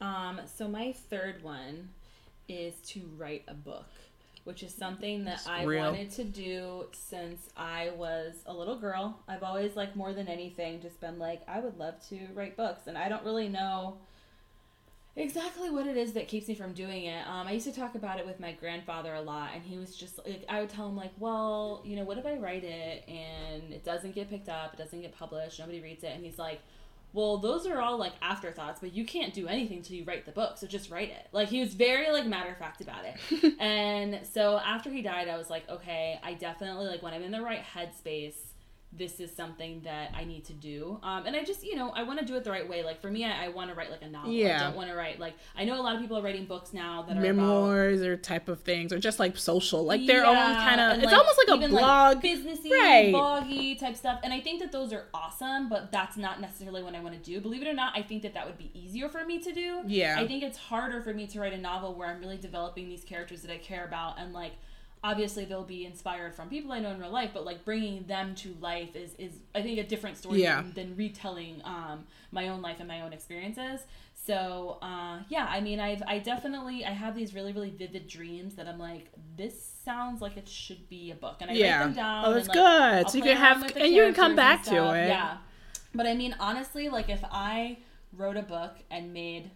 Um, 0.02 0.42
so 0.54 0.68
my 0.68 0.92
third 0.92 1.42
one 1.42 1.90
is 2.50 2.76
to 2.88 3.02
write 3.18 3.44
a 3.48 3.54
book, 3.54 3.88
which 4.46 4.64
is 4.64 4.74
something 4.74 5.26
that 5.26 5.40
It's 5.40 5.48
I 5.48 5.64
real. 5.64 5.84
wanted 5.84 6.12
to 6.12 6.24
do 6.24 6.86
since 6.94 7.50
I 7.58 7.92
was 7.98 8.36
a 8.46 8.54
little 8.54 8.78
girl. 8.78 9.20
I've 9.28 9.44
always 9.44 9.76
like 9.76 9.96
more 9.96 10.14
than 10.14 10.28
anything 10.28 10.82
just 10.82 11.02
been 11.02 11.20
like 11.20 11.42
I 11.48 11.60
would 11.60 11.78
love 11.78 11.96
to 12.10 12.20
write 12.34 12.56
books, 12.56 12.88
and 12.88 12.98
I 12.98 13.10
don't 13.10 13.24
really 13.26 13.50
know 13.50 13.98
exactly 15.18 15.70
what 15.70 15.88
it 15.88 15.96
is 15.98 16.14
that 16.14 16.28
keeps 16.28 16.48
me 16.48 16.56
from 16.56 16.74
doing 16.74 17.06
it. 17.06 17.26
Um, 17.28 17.48
I 17.48 17.54
used 17.54 17.66
to 17.68 17.74
talk 17.74 17.96
about 17.96 18.20
it 18.20 18.26
with 18.26 18.40
my 18.40 18.52
grandfather 18.52 19.14
a 19.14 19.22
lot, 19.22 19.52
and 19.54 19.64
he 19.64 19.78
was 19.78 19.96
just 19.96 20.20
like, 20.26 20.44
I 20.50 20.60
would 20.60 20.70
tell 20.70 20.88
him 20.90 20.96
like, 20.98 21.12
well, 21.18 21.82
you 21.86 21.96
know, 21.96 22.04
what 22.04 22.18
if 22.18 22.26
I 22.26 22.36
write 22.36 22.64
it 22.66 23.08
and 23.08 23.72
it 23.74 23.84
doesn't 23.86 24.14
get 24.14 24.30
picked 24.30 24.50
up, 24.50 24.74
it 24.74 24.78
doesn't 24.78 25.02
get 25.02 25.16
published, 25.16 25.60
nobody 25.60 25.82
reads 25.82 26.04
it, 26.04 26.12
and 26.14 26.24
he's 26.24 26.38
like. 26.38 26.62
Well, 27.16 27.38
those 27.38 27.66
are 27.66 27.80
all 27.80 27.98
like 27.98 28.12
afterthoughts, 28.22 28.82
but 28.82 28.94
you 28.94 29.06
can't 29.06 29.34
do 29.34 29.48
anything 29.48 29.82
till 29.82 29.96
you 29.96 30.04
write 30.04 30.26
the 30.26 30.34
book, 30.34 30.58
so 30.58 30.68
just 30.68 30.92
write 30.92 31.12
it. 31.12 31.28
Like 31.32 31.48
he 31.48 31.62
was 31.62 31.74
very 31.74 32.12
like 32.12 32.26
matter 32.26 32.52
of 32.52 32.58
fact 32.58 32.82
about 32.82 33.06
it. 33.06 33.54
and 33.60 34.20
so 34.28 34.58
after 34.58 34.90
he 34.90 35.02
died, 35.02 35.30
I 35.30 35.38
was 35.38 35.50
like, 35.50 35.68
okay, 35.70 36.20
I 36.22 36.34
definitely 36.34 36.88
like 36.88 37.02
when 37.02 37.14
I'm 37.14 37.24
in 37.24 37.32
the 37.32 37.42
right 37.42 37.64
headspace, 37.64 38.36
this 38.94 39.20
is 39.20 39.30
something 39.36 39.82
that 39.84 40.12
I 40.16 40.24
need 40.24 40.46
to 40.46 40.54
do. 40.54 41.00
Um, 41.04 41.26
and 41.26 41.36
I 41.36 41.44
just, 41.44 41.66
you 41.66 41.76
know, 41.76 41.90
I 41.90 42.04
want 42.04 42.20
to 42.20 42.26
do 42.26 42.36
it 42.38 42.46
the 42.46 42.52
right 42.52 42.68
way. 42.68 42.82
Like 42.82 43.02
for 43.02 43.12
me, 43.12 43.26
I, 43.26 43.46
I 43.46 43.48
want 43.50 43.70
to 43.70 43.76
write 43.76 43.92
like 43.92 44.02
a 44.04 44.08
novel. 44.08 44.32
Yeah. 44.32 44.56
I 44.62 44.64
don't 44.68 44.76
want 44.78 44.90
to 44.90 44.96
write 44.96 45.20
like 45.20 45.34
I 45.54 45.66
know 45.66 45.78
a 45.78 45.84
lot 45.84 45.96
of 45.96 46.02
people 46.02 46.18
are 46.18 46.22
writing 46.22 46.46
books 46.46 46.72
now 46.72 47.02
that 47.02 47.18
are 47.18 47.20
about 47.20 47.36
Memoirs 47.36 48.02
or 48.04 48.16
type 48.16 48.48
of 48.48 48.62
things 48.62 48.94
or 48.94 49.00
just 49.00 49.20
like 49.20 49.36
social, 49.38 49.84
like 49.84 50.06
their 50.08 50.26
own 50.26 50.36
kind 50.36 50.80
of. 50.80 51.04
It's 51.04 51.12
almost 51.12 51.38
like 51.46 51.62
a 51.62 51.68
blog. 51.68 52.22
businessy, 52.22 52.72
Right. 52.72 53.14
bloggy 53.14 53.78
type 53.78 53.98
stuff. 53.98 54.22
And 54.24 54.32
I 54.32 54.40
think 54.40 54.62
that 54.62 54.72
those 54.72 54.94
are 54.94 55.06
awesome, 55.14 55.68
but 55.68 55.92
that's 55.92 56.16
not 56.16 56.40
necessarily 56.40 56.82
what 56.82 56.96
I 56.96 57.02
want 57.02 57.22
to 57.22 57.32
do. 57.32 57.42
Believe 57.42 57.64
it 57.64 57.68
or 57.68 57.74
not, 57.74 57.98
I 57.98 58.02
think 58.02 58.22
that 58.22 58.34
that 58.34 58.46
would 58.46 58.58
be 58.58 58.72
easier 58.74 59.10
for 59.10 59.26
me 59.26 59.40
to 59.40 59.52
do. 59.52 59.82
Yeah. 59.88 60.16
I 60.18 60.26
think 60.26 60.42
it's 60.42 60.58
harder 60.58 61.02
for 61.02 61.14
me 61.14 61.28
to 61.28 61.40
write 61.42 61.54
a 61.54 61.58
novel 61.58 61.96
where 61.96 62.08
I'm 62.08 62.22
really 62.22 62.38
developing 62.38 62.88
these 62.88 63.04
characters 63.04 63.42
that 63.42 63.52
I 63.52 63.58
care 63.58 63.84
about 63.86 64.20
and 64.20 64.32
like. 64.32 64.54
Obviously, 65.12 65.46
they'll 65.46 65.64
be 65.64 65.86
inspired 65.86 66.34
from 66.34 66.50
people 66.50 66.72
I 66.72 66.80
know 66.80 66.90
in 66.90 67.00
real 67.00 67.12
life, 67.12 67.30
but 67.34 67.46
like 67.46 67.64
bringing 67.64 68.06
them 68.08 68.34
to 68.36 68.56
life 68.60 68.96
is, 68.96 69.14
is 69.20 69.34
I 69.54 69.62
think 69.62 69.78
a 69.78 69.84
different 69.84 70.18
story 70.18 70.42
Yeah. 70.42 70.62
than, 70.62 70.74
than 70.74 70.96
retelling 70.96 71.62
um, 71.64 72.06
my 72.32 72.48
own 72.50 72.62
life 72.64 72.78
and 72.80 72.88
my 72.88 73.02
own 73.02 73.14
experiences. 73.14 73.82
So 74.26 74.80
uh, 74.82 75.20
yeah, 75.30 75.46
I 75.48 75.62
mean, 75.62 75.80
I've 75.80 76.02
I 76.08 76.18
definitely 76.18 76.84
I 76.86 76.90
have 77.04 77.16
these 77.16 77.36
really 77.36 77.54
really 77.54 77.70
vivid 77.70 78.08
dreams 78.08 78.56
that 78.56 78.68
I'm 78.68 78.80
like, 78.80 79.06
this 79.38 79.56
sounds 79.86 80.22
like 80.22 80.38
it 80.38 80.48
should 80.50 80.90
be 80.90 81.12
a 81.12 81.16
book, 81.16 81.38
and 81.42 81.52
I 81.52 81.54
Yeah. 81.54 81.78
write 81.78 81.84
them 81.86 81.94
down. 81.94 82.26
Oh, 82.26 82.28
and, 82.30 82.38
that's 82.38 82.48
like, 82.48 82.56
good. 82.56 83.10
So 83.12 83.18
you 83.20 83.24
can 83.24 83.38
have- 83.38 83.78
and 83.78 83.94
you 83.94 84.04
can 84.06 84.14
come 84.16 84.36
back 84.36 84.64
to 84.64 84.76
it. 84.96 85.08
Yeah, 85.10 85.38
but 85.94 86.08
I 86.08 86.16
mean, 86.16 86.36
honestly, 86.40 86.90
like 86.90 87.10
if 87.10 87.24
I 87.32 87.78
wrote 88.12 88.38
a 88.38 88.42
book 88.42 88.74
and 88.90 89.14
made 89.14 89.52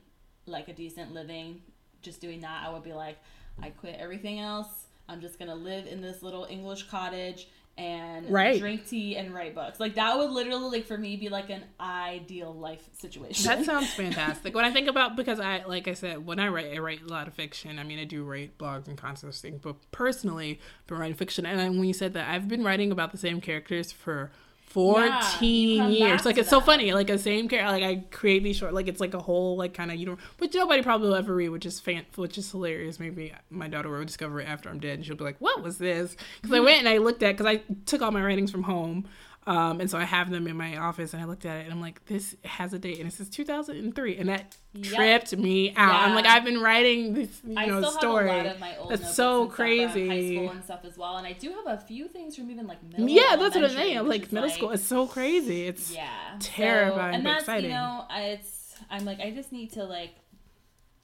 like 0.46 0.68
a 0.68 0.74
decent 0.74 1.12
living 1.14 1.62
just 2.04 2.22
doing 2.22 2.42
that, 2.42 2.64
I 2.66 2.70
would 2.72 2.84
be 2.84 2.94
like, 2.94 3.18
I 3.64 3.72
quit 3.72 3.96
everything 4.00 4.40
else. 4.40 4.68
I'm 5.10 5.22
just 5.22 5.40
gonna 5.40 5.56
live 5.56 5.88
in 5.88 6.02
this 6.02 6.22
little 6.24 6.46
English 6.50 6.84
cottage 6.84 7.48
and 7.78 8.30
Right. 8.30 8.60
drink 8.60 8.86
tea 8.88 9.16
and 9.16 9.34
write 9.34 9.56
books. 9.56 9.80
Like 9.80 9.96
that 9.96 10.18
would 10.18 10.32
literally 10.32 10.70
like 10.80 10.86
for 10.86 10.98
me 10.98 11.16
be 11.16 11.30
like 11.30 11.50
an 11.50 11.64
ideal 11.80 12.54
life 12.54 12.84
situation. 13.00 13.46
That 13.46 13.66
sounds 13.66 13.94
fantastic. 13.94 14.54
when 14.54 14.66
I 14.66 14.72
think 14.72 14.88
about 14.90 15.16
because 15.16 15.40
I 15.40 15.64
like 15.66 15.88
I 15.88 15.94
said 15.94 16.26
when 16.26 16.40
I 16.40 16.50
write 16.50 16.74
I 16.74 16.80
write 16.80 17.02
a 17.02 17.08
lot 17.08 17.28
of 17.28 17.34
fiction. 17.34 17.80
I 17.80 17.84
mean 17.84 17.98
I 18.00 18.04
do 18.04 18.24
write 18.24 18.58
blogs 18.58 18.88
and 18.88 18.98
concepts 18.98 19.40
things, 19.42 19.60
but 19.62 19.76
personally 19.92 20.60
I've 20.82 20.88
been 20.88 20.98
writing 20.98 21.16
fiction. 21.16 21.46
And 21.46 21.60
I- 21.62 21.70
when 21.70 21.86
you 21.86 21.94
said 21.94 22.14
that 22.14 22.30
I've 22.30 22.48
been 22.48 22.64
writing 22.64 22.92
about 22.92 23.12
the 23.12 23.18
same 23.18 23.40
characters 23.42 23.92
for 23.92 24.32
14 24.70 25.12
Yeah, 25.42 25.88
years. 25.88 26.26
like 26.26 26.38
it's 26.38 26.50
so 26.50 26.62
funny 26.62 26.94
like 26.94 27.10
a 27.10 27.18
same 27.18 27.48
character 27.48 27.72
like 27.72 27.84
i 27.84 28.04
create 28.12 28.44
these 28.44 28.56
short 28.58 28.74
like 28.74 28.88
it's 28.88 29.00
like 29.00 29.14
a 29.14 29.20
whole 29.20 29.58
like 29.58 29.74
kind 29.74 29.92
of 29.92 29.98
you 29.98 30.06
know 30.06 30.18
which 30.38 30.54
nobody 30.54 30.82
probably 30.84 31.10
will 31.10 31.16
ever 31.16 31.34
read 31.36 31.50
which 31.50 31.66
is 31.66 31.80
fan 31.80 32.06
which 32.16 32.38
is 32.38 32.50
hilarious. 32.52 33.00
Maybe 33.00 33.34
my 33.50 33.68
daughter 33.68 33.90
will 33.90 34.04
discover 34.06 34.40
it 34.42 34.48
after 34.48 34.70
i'm 34.70 34.80
dead 34.80 34.96
and 35.00 35.06
she'll 35.06 35.16
be 35.16 35.24
like 35.24 35.38
what 35.40 35.62
was 35.64 35.78
this? 35.78 36.16
Because 36.42 36.56
i 36.56 36.60
went 36.60 36.80
and 36.80 36.90
i 36.90 36.98
looked 36.98 37.24
at 37.24 37.36
because 37.38 37.46
i 37.46 37.58
took 37.86 38.02
all 38.02 38.12
my 38.12 38.24
writings 38.24 38.52
from 38.52 38.64
home 38.64 39.08
um, 39.50 39.82
and 39.82 39.90
so 39.90 39.98
I 39.98 40.04
have 40.04 40.30
them 40.30 40.46
in 40.48 40.56
my 40.56 40.78
office, 40.78 41.14
and 41.14 41.22
I 41.22 41.26
looked 41.26 41.46
at 41.46 41.58
it, 41.58 41.64
and 41.64 41.72
I'm 41.74 41.82
like, 41.82 42.06
"This 42.06 42.36
has 42.46 42.72
a 42.74 42.78
date, 42.80 43.00
and 43.00 43.08
it 43.08 43.14
says 43.14 43.30
2003," 43.30 44.18
and 44.18 44.30
that 44.30 44.56
Yep. 44.74 44.84
tripped 44.94 45.36
me 45.38 45.74
out. 45.76 46.04
I'm 46.04 46.14
like, 46.14 46.28
"I've 46.28 46.44
been 46.46 46.62
writing 46.62 47.16
this, 47.16 47.42
you 47.44 47.56
I 47.58 47.66
know, 47.66 47.82
story." 47.90 48.30
have 48.30 48.46
a 48.46 48.48
lot 48.48 48.56
of 48.56 48.60
my 48.60 48.78
old 48.78 48.92
That's 48.92 49.16
so 49.16 49.48
crazy. 49.48 50.08
high 50.08 50.36
school 50.36 50.50
and 50.52 50.64
stuff 50.64 50.82
as 50.86 50.98
well, 50.98 51.18
and 51.18 51.26
I 51.26 51.34
do 51.34 51.50
have 51.52 51.66
a 51.66 51.82
few 51.82 52.08
things 52.08 52.36
from 52.36 52.52
even 52.52 52.68
like 52.68 52.82
middle. 52.84 53.10
yeah, 53.10 53.36
that's 53.36 53.56
what 53.56 53.64
I'm 53.66 53.72
saying. 53.72 54.08
Like 54.08 54.32
middle 54.32 54.48
like, 54.48 54.56
school, 54.58 54.70
it's 54.72 54.84
so 54.84 55.08
crazy. 55.08 55.66
It's 55.66 55.92
yeah 55.94 56.08
terrifying, 56.40 57.14
so, 57.14 57.16
and 57.16 57.24
but 57.24 57.30
that's 57.32 57.44
exciting. 57.44 57.72
you 57.72 57.76
know 57.76 58.06
it's 58.12 58.76
i'm 58.90 59.04
like 59.04 59.20
i 59.20 59.30
just 59.32 59.52
need 59.52 59.72
to 59.74 59.84
like 59.84 60.12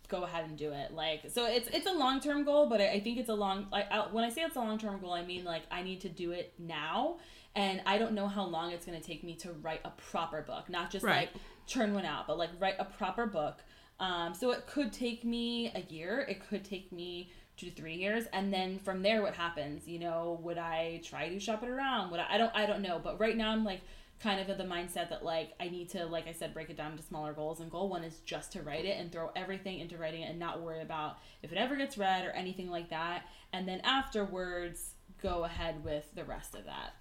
go 0.08 0.24
ahead 0.24 0.46
and 0.46 0.56
do 0.58 0.72
it 0.72 0.94
like 0.94 1.22
so 1.30 1.46
it's 1.46 1.68
it's 1.70 1.88
a 1.88 1.92
long-term 1.92 2.44
goal 2.46 2.68
but 2.68 2.80
i, 2.80 2.92
I 2.92 3.00
think 3.00 3.18
it's 3.18 3.28
a 3.30 3.34
long 3.34 3.68
like 3.72 3.92
I, 3.92 4.08
when 4.12 4.24
i 4.24 4.30
say 4.30 4.42
it's 4.44 4.56
a 4.56 4.60
long-term 4.60 5.00
goal 5.02 5.12
i 5.14 5.26
mean 5.26 5.44
like 5.44 5.64
i 5.72 5.82
need 5.82 6.02
to 6.02 6.10
do 6.10 6.32
it 6.32 6.54
now 6.60 7.18
and 7.56 7.82
i 7.86 7.98
don't 7.98 8.14
know 8.14 8.28
how 8.28 8.44
long 8.44 8.72
it's 8.72 8.86
going 8.86 9.00
to 9.00 9.06
take 9.06 9.24
me 9.24 9.36
to 9.36 9.52
write 9.62 9.82
a 9.86 9.92
proper 9.92 10.42
book 10.42 10.70
not 10.70 10.92
just 10.92 11.04
Right. 11.06 11.30
like 11.34 11.42
churn 11.68 11.94
one 11.94 12.06
out 12.06 12.28
but 12.28 12.38
like 12.38 12.50
write 12.60 12.76
a 12.80 12.86
proper 12.86 13.26
book. 13.26 13.64
Um, 14.00 14.34
so 14.34 14.52
it 14.52 14.68
could 14.68 14.92
take 14.92 15.24
me 15.24 15.72
a 15.74 15.82
year 15.94 16.20
it 16.30 16.48
could 16.50 16.64
take 16.66 16.92
me 16.92 17.32
two 17.58 17.70
to 17.70 17.76
three 17.76 17.96
years 17.96 18.26
and 18.34 18.54
then 18.54 18.78
from 18.80 19.02
there 19.02 19.22
what 19.22 19.34
happens? 19.36 19.88
You 19.88 20.00
know 20.00 20.40
would 20.44 20.58
i 20.58 21.02
try 21.04 21.30
to 21.30 21.40
shop 21.40 21.64
it 21.64 21.70
around? 21.70 22.12
Would 22.12 22.20
i 22.20 22.28
i 22.32 22.38
don't 22.38 22.52
i 22.54 22.66
don't 22.66 22.82
know 22.82 23.00
but 23.02 23.20
right 23.20 23.38
now 23.38 23.52
i'm 23.52 23.64
like 23.64 23.82
kind 24.22 24.40
of 24.40 24.48
of 24.50 24.58
the 24.58 24.64
mindset 24.64 25.10
that 25.10 25.24
like 25.26 25.54
i 25.60 25.68
need 25.68 25.90
to 25.90 26.06
like 26.06 26.26
i 26.28 26.32
said 26.32 26.54
break 26.54 26.70
it 26.70 26.78
down 26.78 26.92
into 26.92 27.04
smaller 27.04 27.34
goals 27.34 27.60
and 27.60 27.70
goal 27.72 27.90
one 27.90 28.04
is 28.04 28.20
just 28.26 28.52
to 28.54 28.62
write 28.62 28.86
it 28.86 28.98
and 28.98 29.12
throw 29.12 29.30
everything 29.36 29.80
into 29.80 29.98
writing 29.98 30.22
it 30.22 30.30
and 30.30 30.40
not 30.40 30.62
worry 30.62 30.82
about 30.82 31.18
if 31.44 31.52
it 31.52 31.58
ever 31.58 31.76
gets 31.76 31.98
read 31.98 32.26
or 32.26 32.32
anything 32.32 32.70
like 32.70 32.90
that 32.90 33.24
and 33.52 33.68
then 33.68 33.80
afterwards 33.84 34.92
go 35.22 35.44
ahead 35.44 35.84
with 35.84 36.06
the 36.16 36.24
rest 36.24 36.56
of 36.56 36.64
that 36.66 36.94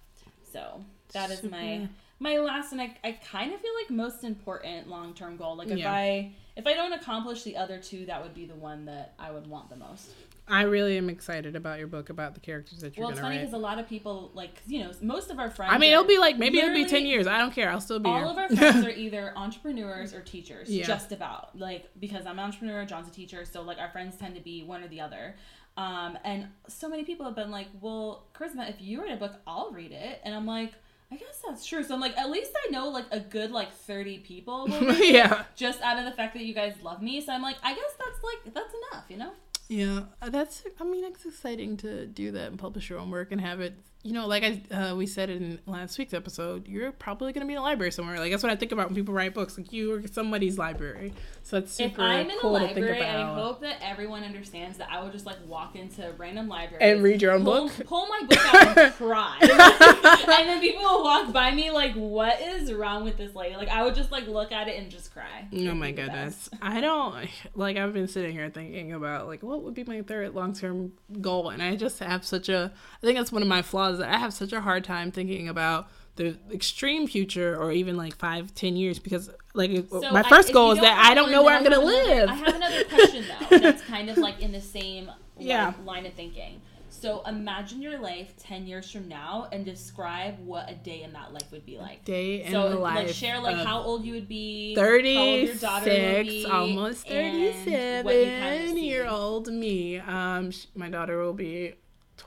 so 0.55 0.83
that 1.13 1.29
is 1.31 1.43
my 1.43 1.87
my 2.19 2.37
last 2.37 2.71
and 2.71 2.81
I, 2.81 2.95
I 3.03 3.11
kind 3.13 3.53
of 3.53 3.59
feel 3.59 3.73
like 3.81 3.89
most 3.89 4.23
important 4.23 4.87
long-term 4.89 5.35
goal. 5.37 5.57
Like 5.57 5.67
if 5.69 5.77
Yeah. 5.77 5.91
i 5.91 6.31
if 6.55 6.65
i 6.65 6.73
don't 6.73 6.93
accomplish 6.93 7.43
the 7.43 7.57
other 7.57 7.77
two 7.79 8.05
that 8.05 8.23
would 8.23 8.33
be 8.33 8.45
the 8.45 8.55
one 8.55 8.85
that 8.85 9.13
i 9.19 9.29
would 9.31 9.45
want 9.47 9.69
the 9.69 9.75
most 9.75 10.11
I 10.47 10.61
really 10.63 10.97
am 10.97 11.09
excited 11.09 11.55
about 11.55 11.79
your 11.79 11.87
book 11.87 12.09
about 12.09 12.33
the 12.35 12.39
characters 12.39 12.79
that 12.81 12.95
you're 12.95 13.03
well 13.05 13.11
it's 13.11 13.19
funny 13.19 13.37
because 13.39 13.53
a 13.53 13.57
lot 13.57 13.79
of 13.79 13.87
people 13.89 14.29
like 14.35 14.55
'cause, 14.55 14.67
you 14.67 14.83
know 14.83 14.91
most 15.01 15.31
of 15.31 15.39
our 15.39 15.49
friends 15.49 15.73
I 15.73 15.77
mean, 15.79 15.91
it'll 15.91 16.03
be 16.03 16.17
like 16.19 16.37
maybe 16.37 16.59
it'll 16.59 16.73
be 16.73 16.85
ten 16.85 17.05
years. 17.05 17.25
I 17.27 17.37
don't 17.39 17.53
care. 17.53 17.69
I'll 17.71 17.81
still 17.81 17.99
be 17.99 18.09
all 18.09 18.17
here. 18.17 18.25
of 18.27 18.37
our 18.37 18.49
friends 18.49 18.85
are 18.85 18.89
either 19.05 19.33
entrepreneurs 19.35 20.13
or 20.13 20.21
teachers 20.21 20.69
Yeah. 20.69 20.85
just 20.85 21.11
about 21.11 21.57
like 21.57 21.89
because 21.99 22.25
i'm 22.25 22.37
an 22.39 22.45
entrepreneur 22.45 22.85
john's 22.85 23.07
a 23.07 23.11
teacher 23.11 23.43
so 23.45 23.61
like 23.63 23.79
our 23.79 23.89
friends 23.89 24.17
tend 24.17 24.35
to 24.35 24.41
be 24.41 24.63
one 24.63 24.83
or 24.83 24.87
the 24.87 25.01
other 25.01 25.35
um, 25.77 26.17
and 26.23 26.47
so 26.67 26.87
many 26.87 27.03
people 27.03 27.25
have 27.25 27.35
been 27.35 27.51
like 27.51 27.67
well 27.81 28.27
charisma 28.33 28.69
if 28.69 28.79
you 28.81 29.01
write 29.01 29.11
a 29.11 29.17
book 29.17 29.33
i'll 29.47 29.71
read 29.71 29.91
it 29.91 30.21
and 30.23 30.33
i'm 30.35 30.45
like 30.45 30.73
i 31.11 31.15
guess 31.15 31.41
that's 31.45 31.65
true 31.65 31.83
so 31.83 31.93
i'm 31.93 31.99
like 31.99 32.17
at 32.17 32.29
least 32.29 32.51
i 32.65 32.69
know 32.71 32.87
like 32.89 33.05
a 33.11 33.19
good 33.19 33.51
like 33.51 33.71
30 33.73 34.19
people 34.19 34.67
yeah, 34.99 35.43
just 35.55 35.81
out 35.81 35.97
of 35.97 36.05
the 36.05 36.11
fact 36.11 36.33
that 36.33 36.43
you 36.43 36.53
guys 36.53 36.75
love 36.83 37.01
me 37.01 37.19
so 37.19 37.33
i'm 37.33 37.41
like 37.41 37.57
i 37.63 37.73
guess 37.73 37.93
that's 37.97 38.23
like 38.23 38.53
that's 38.53 38.73
enough 38.91 39.05
you 39.09 39.17
know 39.17 39.31
yeah. 39.67 40.03
Uh, 40.21 40.29
That's. 40.29 40.63
I 40.79 40.83
mean, 40.83 41.03
it's 41.03 41.25
exciting 41.25 41.77
to 41.77 42.05
do 42.05 42.31
that 42.31 42.49
and 42.49 42.59
publish 42.59 42.89
your 42.89 42.99
own 42.99 43.09
work 43.09 43.31
and 43.31 43.41
have 43.41 43.61
it. 43.61 43.75
You 44.05 44.13
know, 44.13 44.27
like 44.27 44.43
I 44.43 44.75
uh, 44.75 44.95
we 44.95 45.07
said 45.07 45.31
in 45.31 45.57
last 45.65 45.97
week's 45.97 46.13
episode, 46.13 46.67
you're 46.67 46.91
probably 46.91 47.33
gonna 47.33 47.47
be 47.47 47.53
in 47.53 47.57
a 47.57 47.63
library 47.63 47.91
somewhere. 47.91 48.19
Like 48.19 48.29
that's 48.29 48.43
what 48.43 48.51
I 48.51 48.55
think 48.55 48.71
about 48.71 48.85
when 48.85 48.95
people 48.95 49.15
write 49.15 49.33
books. 49.33 49.57
Like 49.57 49.73
you 49.73 49.95
are 49.95 50.07
somebody's 50.07 50.59
library. 50.59 51.11
So 51.41 51.59
that's 51.59 51.71
super 51.71 51.93
if 51.93 51.99
I'm 51.99 52.29
in 52.29 52.37
a 52.37 52.39
cool 52.39 52.55
think 52.55 52.75
library. 52.75 53.01
I 53.01 53.33
hope 53.33 53.61
that 53.61 53.77
everyone 53.81 54.23
understands 54.23 54.77
that 54.77 54.89
I 54.91 55.03
would 55.03 55.11
just 55.11 55.25
like 55.25 55.37
walk 55.47 55.75
into 55.75 56.07
a 56.07 56.11
random 56.11 56.47
library 56.47 56.83
and 56.83 57.01
read 57.01 57.19
your 57.19 57.31
own 57.31 57.43
pull, 57.43 57.67
book. 57.67 57.85
pull 57.87 58.05
my 58.05 58.21
book 58.29 58.53
out 58.53 58.77
and 58.77 58.93
cry, 58.95 59.37
and 59.41 60.49
then 60.49 60.61
people 60.61 60.83
will 60.83 61.03
walk 61.03 61.33
by 61.33 61.49
me 61.49 61.71
like, 61.71 61.95
"What 61.95 62.39
is 62.39 62.71
wrong 62.71 63.05
with 63.05 63.17
this 63.17 63.33
lady?" 63.33 63.55
Like 63.55 63.69
I 63.69 63.83
would 63.83 63.95
just 63.95 64.11
like 64.11 64.27
look 64.27 64.51
at 64.51 64.67
it 64.67 64.77
and 64.77 64.91
just 64.91 65.13
cry. 65.13 65.47
Oh 65.51 65.73
my 65.73 65.91
goodness. 65.91 66.47
I 66.61 66.79
don't 66.79 67.27
like 67.55 67.75
I've 67.75 67.93
been 67.93 68.07
sitting 68.07 68.33
here 68.33 68.51
thinking 68.51 68.93
about 68.93 69.25
like 69.25 69.41
what 69.41 69.63
would 69.63 69.73
be 69.73 69.83
my 69.83 70.03
third 70.03 70.35
long-term 70.35 70.91
goal 71.21 71.49
and 71.49 71.63
I 71.63 71.75
just 71.75 71.97
have 71.97 72.23
such 72.23 72.49
a 72.49 72.71
I 73.01 73.05
think 73.05 73.17
that's 73.17 73.31
one 73.31 73.41
of 73.41 73.47
my 73.47 73.63
flaws 73.63 73.94
that 73.99 74.09
I 74.09 74.17
have 74.17 74.33
such 74.33 74.53
a 74.53 74.61
hard 74.61 74.83
time 74.83 75.11
thinking 75.11 75.47
about 75.47 75.87
the 76.15 76.37
extreme 76.51 77.07
future 77.07 77.55
or 77.55 77.71
even 77.71 77.97
like 77.97 78.15
five, 78.15 78.53
ten 78.55 78.75
years 78.75 78.99
because 78.99 79.29
like 79.53 79.71
So 79.89 80.11
my 80.11 80.23
first 80.23 80.49
if 80.49 80.53
goal 80.53 80.71
is 80.71 80.79
that 80.79 80.97
I 80.97 81.13
don't 81.13 81.31
know 81.31 81.43
where 81.43 81.55
I'm 81.55 81.63
gonna 81.63 81.79
another- 81.79 81.91
live. 81.91 82.29
I 82.29 82.33
have 82.35 82.55
another 82.55 82.83
question 82.85 83.25
though. 83.49 83.57
That's 83.59 83.81
kind 83.83 84.09
of 84.09 84.17
like 84.17 84.41
in 84.41 84.51
the 84.51 84.61
same 84.61 85.11
like, 85.37 85.85
line 85.85 86.05
of 86.05 86.13
thinking. 86.13 86.61
So 86.89 87.21
imagine 87.27 87.81
your 87.81 87.99
life 87.99 88.37
ten 88.37 88.65
years 88.65 88.89
from 88.89 89.09
now 89.09 89.49
and 89.51 89.65
describe 89.65 90.39
what 90.39 90.69
a 90.69 90.75
day 90.75 91.03
in 91.03 91.11
that 91.13 91.33
life 91.33 91.51
would 91.51 91.65
be 91.65 91.77
like. 91.77 92.05
Day 92.05 92.43
in 92.43 92.53
so 92.53 92.69
the 92.69 92.75
life. 92.77 93.07
like 93.07 93.09
share 93.09 93.39
like 93.39 93.57
how 93.57 93.81
old 93.81 94.05
you 94.05 94.13
would 94.13 94.29
be, 94.29 94.73
how 94.75 94.81
old 94.81 95.03
your 95.03 95.55
daughter 95.55 95.89
would 95.89 96.25
36, 96.25 96.49
almost 96.49 97.05
what 97.05 97.15
you 97.15 97.21
kind 97.21 97.47
of 97.47 97.63
37 97.63 98.77
year 98.77 99.07
old 99.07 99.47
me. 99.47 99.99
Um, 99.99 100.51
my 100.75 100.89
daughter 100.89 101.21
will 101.21 101.33
be 101.33 101.73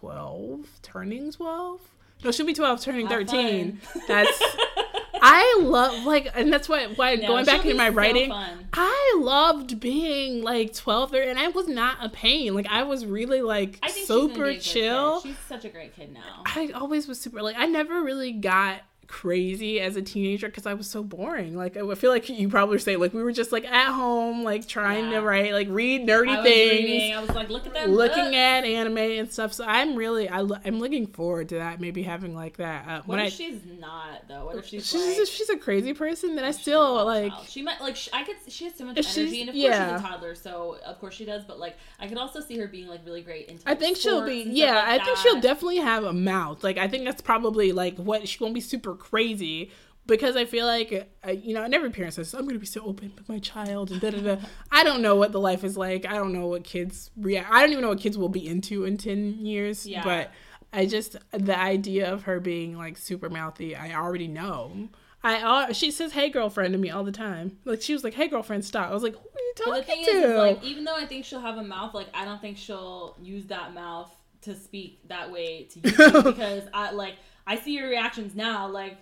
12, 0.01 0.69
turning 0.83 1.33
12. 1.33 1.81
No, 2.25 2.31
she'll 2.31 2.47
be 2.47 2.55
12, 2.55 2.81
turning 2.81 3.07
Have 3.07 3.29
13. 3.29 3.77
fun. 3.79 4.03
That's, 4.07 4.43
I 5.21 5.61
love, 5.63 6.05
like, 6.05 6.29
and 6.35 6.53
that's 6.53 6.69
why, 6.69 6.87
why 6.87 7.17
No, 7.17 7.27
going 7.29 7.45
back 7.45 7.63
she'll 7.63 7.71
in 7.73 7.77
be 7.77 7.79
my 7.79 7.89
so 7.91 7.95
writing, 7.95 8.31
fun. 8.31 8.69
I 8.73 9.17
loved 9.21 9.81
being 9.81 10.43
like 10.43 10.73
12, 10.73 11.11
13, 11.11 11.29
and 11.31 11.39
I 11.39 11.49
was 11.49 11.67
not 11.67 11.99
a 12.01 12.09
pain. 12.09 12.55
Like, 12.55 12.67
I 12.69 12.85
was 12.85 13.07
really 13.07 13.43
like 13.43 13.79
I 13.83 13.89
think 13.89 13.99
she's 14.07 14.09
gonna 14.09 14.29
be 14.29 14.35
super 14.35 14.55
chill. 14.61 15.21
She's 15.23 15.39
such 15.49 15.65
a 15.65 15.69
great 15.69 15.97
kid 15.97 16.13
now. 16.13 16.43
I 16.47 16.71
always 16.75 17.09
was 17.09 17.21
super 17.21 17.43
like 17.43 17.57
I 17.59 17.67
never 17.67 18.03
really 18.03 18.33
got 18.33 18.83
crazy 19.09 19.81
as 19.81 19.97
a 19.97 20.03
teenager 20.03 20.47
because 20.49 20.67
I 20.67 20.75
was 20.75 20.87
so 20.87 21.03
boring. 21.03 21.57
Like 21.57 21.77
I 21.77 21.95
feel 21.95 22.11
like 22.11 22.29
you 22.29 22.49
probably 22.49 22.79
say 22.79 22.97
like 22.97 23.15
we 23.15 23.23
were 23.23 23.33
just 23.33 23.51
like 23.53 23.65
at 23.65 23.93
home 23.93 24.45
like 24.45 24.69
trying 24.69 25.07
Yeah. 25.07 25.21
to 25.21 25.23
write 25.23 25.53
like 25.55 25.67
read 25.71 26.07
nerdy 26.07 26.39
I 26.39 26.43
things. 26.43 26.71
reading. 26.85 27.15
I 27.15 27.21
was 27.21 27.31
like, 27.31 27.49
look 27.49 27.67
at 27.67 27.75
that. 27.75 27.89
Looking 27.91 28.25
book. 28.27 28.35
at 28.35 28.65
anime 28.65 28.99
and 28.99 29.33
stuff, 29.33 29.55
so 29.55 29.65
I'm 29.67 29.97
really 29.97 30.29
I, 30.29 30.41
I'm 30.65 30.79
looking 30.79 31.07
forward 31.07 31.49
to 31.49 31.57
that. 31.57 31.81
Maybe 31.81 32.03
having 32.03 32.35
like 32.35 32.59
that 32.59 32.87
uh, 32.89 33.03
What 33.07 33.19
if 33.19 33.25
I 33.27 33.29
she's 33.31 33.61
not 33.81 34.29
though? 34.29 34.45
What 34.47 34.57
if 34.57 34.67
she's, 34.67 34.87
she's 34.87 35.19
like, 35.19 35.27
she's 35.27 35.49
a 35.51 35.57
crazy 35.57 35.95
person 35.95 36.37
that 36.37 36.45
I 36.45 36.51
still 36.51 37.05
like. 37.07 37.33
child. 37.33 37.47
She 37.49 37.63
might 37.63 37.81
like 37.81 37.97
sh- 37.97 38.11
I 38.13 38.25
could. 38.25 38.37
She 38.49 38.65
has 38.65 38.75
so 38.75 38.85
much 38.85 38.97
she's- 38.97 39.17
energy, 39.17 39.41
and 39.41 39.49
of 39.49 39.55
course 39.55 39.65
yeah. 39.65 39.97
she's 39.97 40.05
a 40.05 40.09
toddler, 40.09 40.35
so 40.35 40.77
of 40.85 40.99
course 41.01 41.15
she 41.15 41.25
does. 41.25 41.45
But 41.45 41.59
like, 41.59 41.77
I 41.99 42.07
could 42.09 42.19
also 42.19 42.41
see 42.41 42.59
her 42.59 42.67
being 42.69 42.89
like 42.89 43.01
really 43.07 43.23
great 43.23 43.49
into. 43.49 43.63
I 43.69 43.75
think 43.75 43.97
she'll 43.97 44.25
be 44.27 44.45
yeah. 44.47 44.75
like 44.75 44.85
I 44.85 45.05
think 45.05 45.17
that. 45.17 45.23
she'll 45.23 45.41
definitely 45.41 45.79
have 45.79 46.05
a 46.05 46.13
mouth. 46.13 46.63
Like 46.63 46.77
I 46.77 46.89
think 46.89 47.05
that's 47.07 47.23
probably 47.23 47.73
like 47.73 47.97
what 47.97 48.29
she 48.29 48.37
won't 48.45 48.55
be 48.55 48.61
super 48.61 48.98
crazy 48.99 49.71
because 50.07 50.37
I 50.37 50.47
feel 50.47 50.67
like 50.67 51.09
uh, 51.27 51.31
you 51.31 51.55
know, 51.55 51.63
and 51.63 51.75
every 51.75 51.91
parent 51.91 52.15
says 52.15 52.35
I'm 52.35 52.43
going 52.43 52.55
to 52.55 52.59
be 52.59 52.67
so 52.67 52.83
open 52.83 53.13
with 53.17 53.29
my 53.29 53.39
child 53.39 53.91
and 53.91 54.01
da 54.01 54.11
da 54.11 54.21
da. 54.21 54.37
I 54.73 54.83
don't 54.83 55.03
know 55.03 55.15
what 55.15 55.33
the 55.33 55.41
life 55.41 55.63
is 55.63 55.77
like. 55.77 56.07
I 56.07 56.15
don't 56.15 56.33
know 56.33 56.49
what 56.49 56.65
kids 56.65 57.11
react. 57.17 57.51
I 57.51 57.61
don't 57.61 57.71
even 57.71 57.83
know 57.83 57.91
what 57.91 58.01
kids 58.01 58.19
will 58.19 58.29
be 58.29 58.47
into 58.47 58.85
in 58.85 58.97
ten 58.97 59.45
years. 59.45 59.87
Yeah. 59.87 60.03
But 60.03 60.33
I 60.73 60.87
just 60.87 61.17
the 61.33 61.59
idea 61.59 62.13
of 62.13 62.25
her 62.25 62.41
being 62.41 62.77
like 62.77 62.97
super 62.97 63.31
mouthy. 63.31 63.77
I 63.77 63.95
already 63.95 64.29
know. 64.29 64.89
I 65.23 65.43
uh, 65.43 65.73
she 65.73 65.91
says 65.91 66.13
"Hey 66.13 66.31
girlfriend" 66.31 66.73
to 66.73 66.79
me 66.79 66.91
all 66.91 67.05
the 67.05 67.13
time. 67.13 67.59
Like 67.65 67.83
she 67.83 67.93
was 67.93 68.05
like 68.05 68.15
"Hey 68.15 68.29
girlfriend, 68.29 68.65
stop." 68.65 68.91
I 68.91 68.95
was 68.95 69.03
like, 69.03 69.15
"Who 69.15 69.21
are 69.21 69.41
you 69.41 69.53
But 69.57 69.65
talking 69.65 69.81
the 69.81 69.87
thing 69.87 70.05
to?" 70.05 70.11
is, 70.11 70.31
is, 70.31 70.37
like, 70.37 70.65
even 70.65 70.85
though 70.85 70.97
I 70.97 71.07
think 71.07 71.25
she'll 71.25 71.41
have 71.41 71.57
a 71.59 71.65
mouth, 71.65 71.93
like, 71.95 72.09
I 72.15 72.25
don't 72.25 72.41
think 72.41 72.57
she'll 72.57 73.17
use 73.21 73.47
that 73.47 73.75
mouth 73.75 74.15
to 74.43 74.55
speak 74.55 75.01
that 75.09 75.33
way 75.33 75.65
to 75.65 75.81
you 75.81 76.23
because 76.23 76.63
I 76.73 76.93
like 76.93 77.17
I 77.49 77.57
see 77.57 77.73
your 77.73 77.89
reactions 77.89 78.37
now, 78.37 78.69
like. 78.69 78.99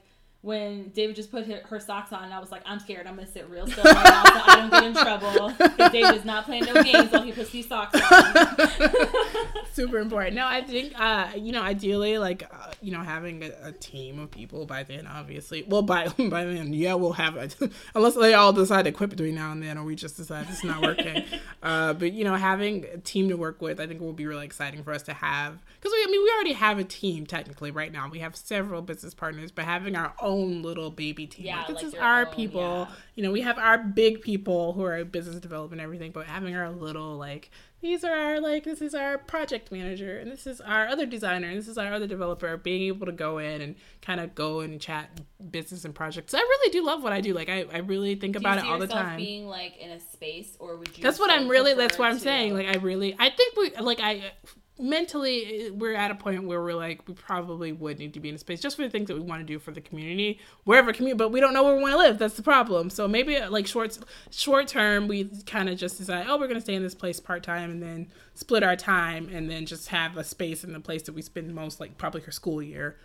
When 0.46 0.90
David 0.90 1.16
just 1.16 1.32
put 1.32 1.44
her, 1.48 1.60
her 1.64 1.80
socks 1.80 2.12
on, 2.12 2.30
I 2.30 2.38
was 2.38 2.52
like, 2.52 2.62
I'm 2.64 2.78
scared. 2.78 3.08
I'm 3.08 3.16
gonna 3.16 3.26
sit 3.26 3.50
real 3.50 3.66
still 3.66 3.82
right 3.82 4.04
now 4.04 4.24
so 4.24 4.42
I 4.46 4.56
don't 4.60 4.70
get 4.70 4.84
in 4.84 4.94
trouble. 5.02 5.52
Because 5.58 5.90
David's 5.90 6.24
not 6.24 6.44
playing 6.44 6.66
no 6.66 6.84
games 6.84 7.10
while 7.10 7.22
he 7.22 7.32
puts 7.32 7.50
these 7.50 7.66
socks 7.66 8.00
on. 8.00 8.46
super 9.72 9.98
important. 9.98 10.36
No, 10.36 10.46
I 10.46 10.62
think 10.62 10.92
uh, 11.00 11.30
you 11.36 11.50
know, 11.50 11.62
ideally, 11.62 12.18
like 12.18 12.44
uh, 12.44 12.70
you 12.80 12.92
know, 12.92 13.00
having 13.00 13.42
a, 13.42 13.50
a 13.64 13.72
team 13.72 14.20
of 14.20 14.30
people 14.30 14.66
by 14.66 14.84
then, 14.84 15.08
obviously. 15.08 15.64
Well, 15.66 15.82
by 15.82 16.06
by 16.30 16.44
then, 16.44 16.72
yeah, 16.72 16.94
we'll 16.94 17.14
have 17.14 17.36
it, 17.36 17.56
unless 17.96 18.14
they 18.14 18.34
all 18.34 18.52
decide 18.52 18.84
to 18.84 18.92
quit 18.92 19.10
between 19.10 19.34
now 19.34 19.50
and 19.50 19.60
then, 19.60 19.76
or 19.78 19.82
we 19.82 19.96
just 19.96 20.16
decide 20.16 20.46
it's 20.48 20.62
not 20.62 20.80
working. 20.80 21.24
uh, 21.64 21.92
but 21.94 22.12
you 22.12 22.22
know, 22.22 22.36
having 22.36 22.84
a 22.84 22.98
team 22.98 23.28
to 23.30 23.36
work 23.36 23.60
with, 23.60 23.80
I 23.80 23.88
think 23.88 24.00
will 24.00 24.12
be 24.12 24.26
really 24.26 24.46
exciting 24.46 24.84
for 24.84 24.92
us 24.92 25.02
to 25.04 25.12
have 25.12 25.58
because 25.80 25.90
we, 25.92 26.04
I 26.04 26.06
mean, 26.06 26.22
we 26.22 26.30
already 26.34 26.52
have 26.52 26.78
a 26.78 26.84
team 26.84 27.26
technically 27.26 27.72
right 27.72 27.92
now. 27.92 28.08
We 28.08 28.20
have 28.20 28.36
several 28.36 28.80
business 28.82 29.12
partners, 29.12 29.50
but 29.50 29.64
having 29.64 29.96
our 29.96 30.14
own 30.20 30.35
little 30.44 30.90
baby 30.90 31.26
team, 31.26 31.46
Yeah, 31.46 31.58
like, 31.58 31.66
this 31.68 31.76
like 31.76 31.84
is 31.86 31.94
our 31.94 32.26
own, 32.26 32.34
people. 32.34 32.60
yeah. 32.60 32.94
You 33.14 33.22
know, 33.22 33.32
we 33.32 33.40
have 33.42 33.58
our 33.58 33.78
big 33.78 34.20
people 34.20 34.72
who 34.74 34.84
are 34.84 35.04
business 35.04 35.36
development 35.40 35.80
and 35.80 35.84
everything, 35.84 36.12
but 36.12 36.26
having 36.26 36.54
our 36.54 36.70
little 36.70 37.16
like 37.16 37.50
these 37.82 38.04
are 38.04 38.12
our 38.12 38.40
like 38.40 38.64
this 38.64 38.80
is 38.80 38.94
our 38.94 39.18
project 39.18 39.70
manager 39.70 40.18
and 40.18 40.32
this 40.32 40.46
is 40.46 40.60
our 40.62 40.88
other 40.88 41.04
designer 41.06 41.46
and 41.48 41.58
this 41.58 41.68
is 41.68 41.76
our 41.78 41.92
other 41.92 42.06
developer 42.06 42.56
being 42.56 42.82
able 42.88 43.04
to 43.06 43.12
go 43.12 43.36
in 43.38 43.60
and 43.60 43.76
kind 44.00 44.18
of 44.18 44.34
go 44.34 44.60
and 44.60 44.80
chat 44.80 45.10
business 45.52 45.84
and 45.84 45.94
projects 45.94 46.32
i 46.32 46.38
really 46.38 46.72
do 46.72 46.84
love 46.84 47.02
what 47.02 47.12
i 47.12 47.20
do 47.20 47.34
like 47.34 47.50
i, 47.50 47.64
I 47.72 47.78
really 47.78 48.14
think 48.14 48.32
Do 48.32 48.38
about 48.38 48.58
it 48.58 48.64
all 48.64 48.78
the 48.78 48.86
time 48.86 49.18
being 49.18 49.46
like 49.46 49.76
in 49.76 49.90
a 49.90 50.00
space, 50.00 50.56
or 50.58 50.76
would 50.78 50.96
you? 50.96 51.04
that's 51.04 51.18
what 51.18 51.30
i'm 51.30 51.48
really 51.48 51.74
that's 51.74 51.98
what 51.98 52.08
i'm 52.08 52.16
to- 52.16 52.22
saying 52.24 52.54
like 52.54 52.66
i 52.66 52.78
really 52.78 53.14
i 53.18 53.28
think 53.28 53.56
we 53.56 53.70
like 53.76 54.00
i 54.00 54.32
mentally 54.78 55.70
we're 55.70 55.94
at 55.94 56.10
a 56.10 56.14
point 56.14 56.44
where 56.44 56.60
we're 56.62 56.74
like 56.74 57.06
we 57.08 57.14
probably 57.14 57.72
would 57.72 57.98
need 57.98 58.12
to 58.12 58.20
be 58.20 58.28
in 58.28 58.34
a 58.34 58.38
space 58.38 58.60
just 58.60 58.76
for 58.76 58.82
the 58.82 58.90
things 58.90 59.08
that 59.08 59.14
we 59.14 59.20
want 59.20 59.40
to 59.40 59.44
do 59.44 59.58
for 59.58 59.70
the 59.70 59.80
community 59.80 60.38
wherever 60.64 60.92
community 60.92 61.16
but 61.16 61.30
we 61.30 61.40
don't 61.40 61.54
know 61.54 61.64
where 61.64 61.74
we 61.74 61.82
want 61.82 61.92
to 61.92 61.98
live. 61.98 62.18
That's 62.18 62.34
the 62.34 62.42
problem. 62.42 62.90
So 62.90 63.08
maybe 63.08 63.36
uh, 63.36 63.50
like 63.50 63.66
short 63.66 63.98
short 64.30 64.68
term 64.68 65.08
we 65.08 65.30
kind 65.46 65.68
of 65.68 65.78
just 65.78 65.96
decide 65.96 66.26
oh 66.28 66.38
we're 66.38 66.46
going 66.46 66.58
to 66.58 66.60
stay 66.60 66.74
in 66.74 66.82
this 66.82 66.94
place 66.94 67.18
part-time 67.20 67.70
and 67.70 67.82
then 67.82 68.08
split 68.34 68.62
our 68.62 68.76
time 68.76 69.30
and 69.32 69.50
then 69.50 69.64
just 69.64 69.88
have 69.88 70.16
a 70.18 70.24
space 70.24 70.62
in 70.62 70.72
the 70.72 70.80
place 70.80 71.02
that 71.04 71.14
we 71.14 71.22
spend 71.22 71.54
most 71.54 71.80
like 71.80 71.96
probably 71.96 72.20
her 72.22 72.32
school 72.32 72.62
year 72.62 72.96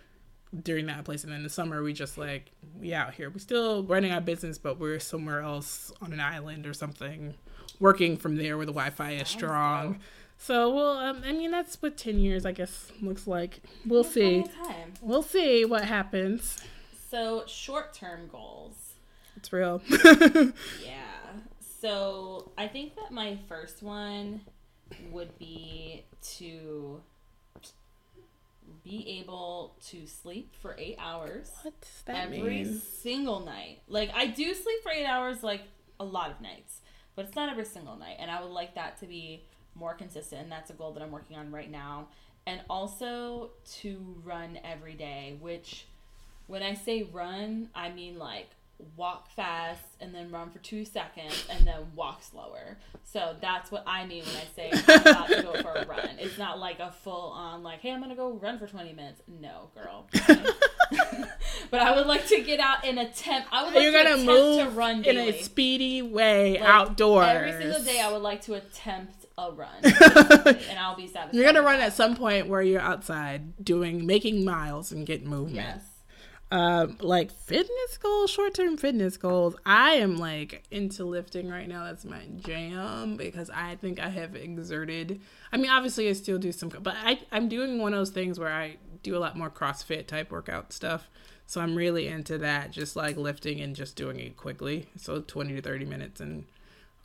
during 0.62 0.84
that 0.84 1.02
place. 1.06 1.24
And 1.24 1.32
then 1.32 1.42
the 1.42 1.48
summer 1.48 1.82
we 1.82 1.94
just 1.94 2.18
like 2.18 2.50
we 2.78 2.92
out 2.92 3.14
here. 3.14 3.30
We 3.30 3.40
still 3.40 3.82
running 3.84 4.12
our 4.12 4.20
business 4.20 4.58
but 4.58 4.78
we're 4.78 5.00
somewhere 5.00 5.40
else 5.40 5.90
on 6.02 6.12
an 6.12 6.20
island 6.20 6.66
or 6.66 6.74
something 6.74 7.34
working 7.80 8.16
from 8.16 8.36
there 8.36 8.56
where 8.56 8.66
the 8.66 8.72
wi-fi 8.72 9.12
is 9.12 9.28
strong. 9.28 9.98
So 10.42 10.74
well 10.74 10.98
um, 10.98 11.22
i 11.24 11.32
mean 11.32 11.50
that's 11.50 11.80
what 11.80 11.96
10 11.96 12.18
years 12.18 12.44
i 12.44 12.52
guess 12.52 12.90
looks 13.00 13.26
like 13.26 13.60
we'll 13.86 14.02
see 14.04 14.42
time. 14.64 14.92
we'll 15.00 15.22
see 15.22 15.64
what 15.64 15.84
happens 15.84 16.58
So 17.10 17.44
short-term 17.46 18.28
goals. 18.30 18.94
it's 19.36 19.52
real 19.52 19.80
Yeah. 20.84 21.02
So 21.80 22.52
I 22.56 22.68
think 22.68 22.94
that 22.96 23.10
my 23.12 23.38
first 23.48 23.82
one 23.82 24.40
would 25.10 25.36
be 25.38 26.04
to 26.38 27.00
be 28.84 29.18
able 29.20 29.74
to 29.88 30.06
sleep 30.06 30.54
for 30.60 30.74
eight 30.78 30.96
hours 30.98 31.50
what 31.62 31.78
does 31.80 32.02
that 32.06 32.16
every 32.26 32.40
mean 32.64 32.80
single 32.80 33.40
night. 33.40 33.80
Like 33.88 34.10
I 34.14 34.26
do 34.26 34.54
sleep 34.54 34.82
for 34.82 34.90
eight 34.92 35.04
hours 35.06 35.42
like 35.42 35.62
a 36.00 36.04
lot 36.04 36.30
of 36.30 36.40
nights, 36.40 36.80
but 37.14 37.24
it's 37.26 37.34
not 37.36 37.48
every 37.50 37.64
single 37.64 37.96
night. 37.96 38.16
And 38.18 38.30
I 38.30 38.40
would 38.42 38.50
like 38.50 38.74
that 38.76 38.98
to 39.00 39.06
be 39.06 39.44
more 39.74 39.94
consistent, 39.94 40.42
and 40.42 40.52
that's 40.52 40.70
a 40.70 40.74
goal 40.74 40.92
that 40.92 41.02
I'm 41.02 41.10
working 41.10 41.36
on 41.36 41.50
right 41.50 41.70
now. 41.70 42.08
And 42.46 42.60
also 42.68 43.50
to 43.80 44.16
run 44.24 44.58
every 44.64 44.94
day, 44.94 45.36
which 45.40 45.86
when 46.46 46.62
I 46.62 46.74
say 46.74 47.04
run, 47.04 47.68
I 47.74 47.90
mean 47.90 48.18
like 48.18 48.48
walk 48.96 49.30
fast 49.30 49.84
and 50.00 50.14
then 50.14 50.30
run 50.30 50.50
for 50.50 50.58
two 50.58 50.84
seconds 50.84 51.46
and 51.48 51.66
then 51.66 51.80
walk 51.94 52.22
slower. 52.22 52.78
So 53.04 53.36
that's 53.40 53.70
what 53.70 53.84
I 53.86 54.06
mean 54.06 54.24
when 54.24 54.36
I 54.36 54.44
say 54.54 54.70
I'm 54.72 55.00
about 55.00 55.28
to 55.28 55.42
go 55.42 55.62
for 55.62 55.72
a 55.74 55.86
run. 55.86 56.10
It's 56.18 56.38
not 56.38 56.58
like 56.58 56.80
a 56.80 56.90
full 56.90 57.30
on 57.30 57.62
like, 57.62 57.80
hey, 57.80 57.92
I'm 57.92 58.00
gonna 58.00 58.16
go 58.16 58.32
run 58.32 58.58
for 58.58 58.66
20 58.66 58.92
minutes. 58.92 59.22
No, 59.40 59.70
girl. 59.74 60.06
but 61.70 61.80
I 61.80 61.94
would 61.94 62.06
like 62.06 62.26
to 62.28 62.40
get 62.42 62.60
out 62.60 62.84
and 62.84 62.98
attempt. 62.98 63.48
I 63.52 63.64
would 63.64 63.74
like 63.74 63.82
you're 63.82 63.92
to 63.92 64.02
gonna 64.02 64.24
move 64.24 64.64
to 64.64 64.70
run 64.70 65.04
in 65.04 65.16
a 65.16 65.42
speedy 65.42 66.02
way 66.02 66.58
Like, 66.58 66.68
outdoors 66.68 67.28
Every 67.28 67.52
single 67.52 67.82
day, 67.82 68.00
I 68.00 68.10
would 68.10 68.22
like 68.22 68.42
to 68.42 68.54
attempt 68.54 69.21
a 69.38 69.50
run, 69.50 69.70
and 69.82 70.78
I'll 70.78 70.96
be 70.96 71.06
satisfied. 71.06 71.34
you're 71.34 71.44
gonna 71.44 71.62
run 71.62 71.80
at 71.80 71.92
some 71.92 72.16
point 72.16 72.48
where 72.48 72.62
you're 72.62 72.80
outside 72.80 73.64
doing 73.64 74.06
making 74.06 74.44
miles 74.44 74.92
and 74.92 75.06
getting 75.06 75.28
movement. 75.28 75.56
Yes. 75.56 75.84
um 76.50 76.98
like 77.00 77.30
fitness 77.30 77.96
goals 78.02 78.30
short-term 78.30 78.76
fitness 78.76 79.16
goals 79.16 79.56
i 79.64 79.92
am 79.92 80.18
like 80.18 80.64
into 80.70 81.04
lifting 81.04 81.48
right 81.48 81.66
now. 81.66 81.84
That's 81.84 82.04
my 82.04 82.20
jam 82.44 83.16
because 83.16 83.48
i 83.50 83.76
think 83.76 83.98
i 84.00 84.08
have 84.10 84.36
exerted. 84.36 85.20
I 85.50 85.56
mean 85.56 85.70
obviously 85.70 86.08
i 86.10 86.12
still 86.12 86.38
do 86.38 86.52
some 86.52 86.68
but 86.68 86.94
I, 87.02 87.20
i'm 87.32 87.48
doing 87.48 87.78
one 87.78 87.94
of 87.94 87.98
those 87.98 88.10
things 88.10 88.38
where 88.38 88.52
i 88.52 88.76
do 89.02 89.16
a 89.16 89.20
lot 89.20 89.36
more 89.36 89.48
crossfit 89.50 90.06
type 90.06 90.30
workout 90.30 90.72
stuff. 90.74 91.08
So 91.46 91.60
i'm 91.62 91.74
really 91.74 92.06
into 92.06 92.36
that 92.38 92.70
just 92.70 92.96
like 92.96 93.16
lifting 93.16 93.60
and 93.62 93.74
just 93.74 93.96
doing 93.96 94.20
it 94.20 94.36
quickly. 94.36 94.88
So 94.96 95.20
20 95.22 95.54
to 95.54 95.62
30 95.62 95.86
minutes 95.86 96.20
and 96.20 96.44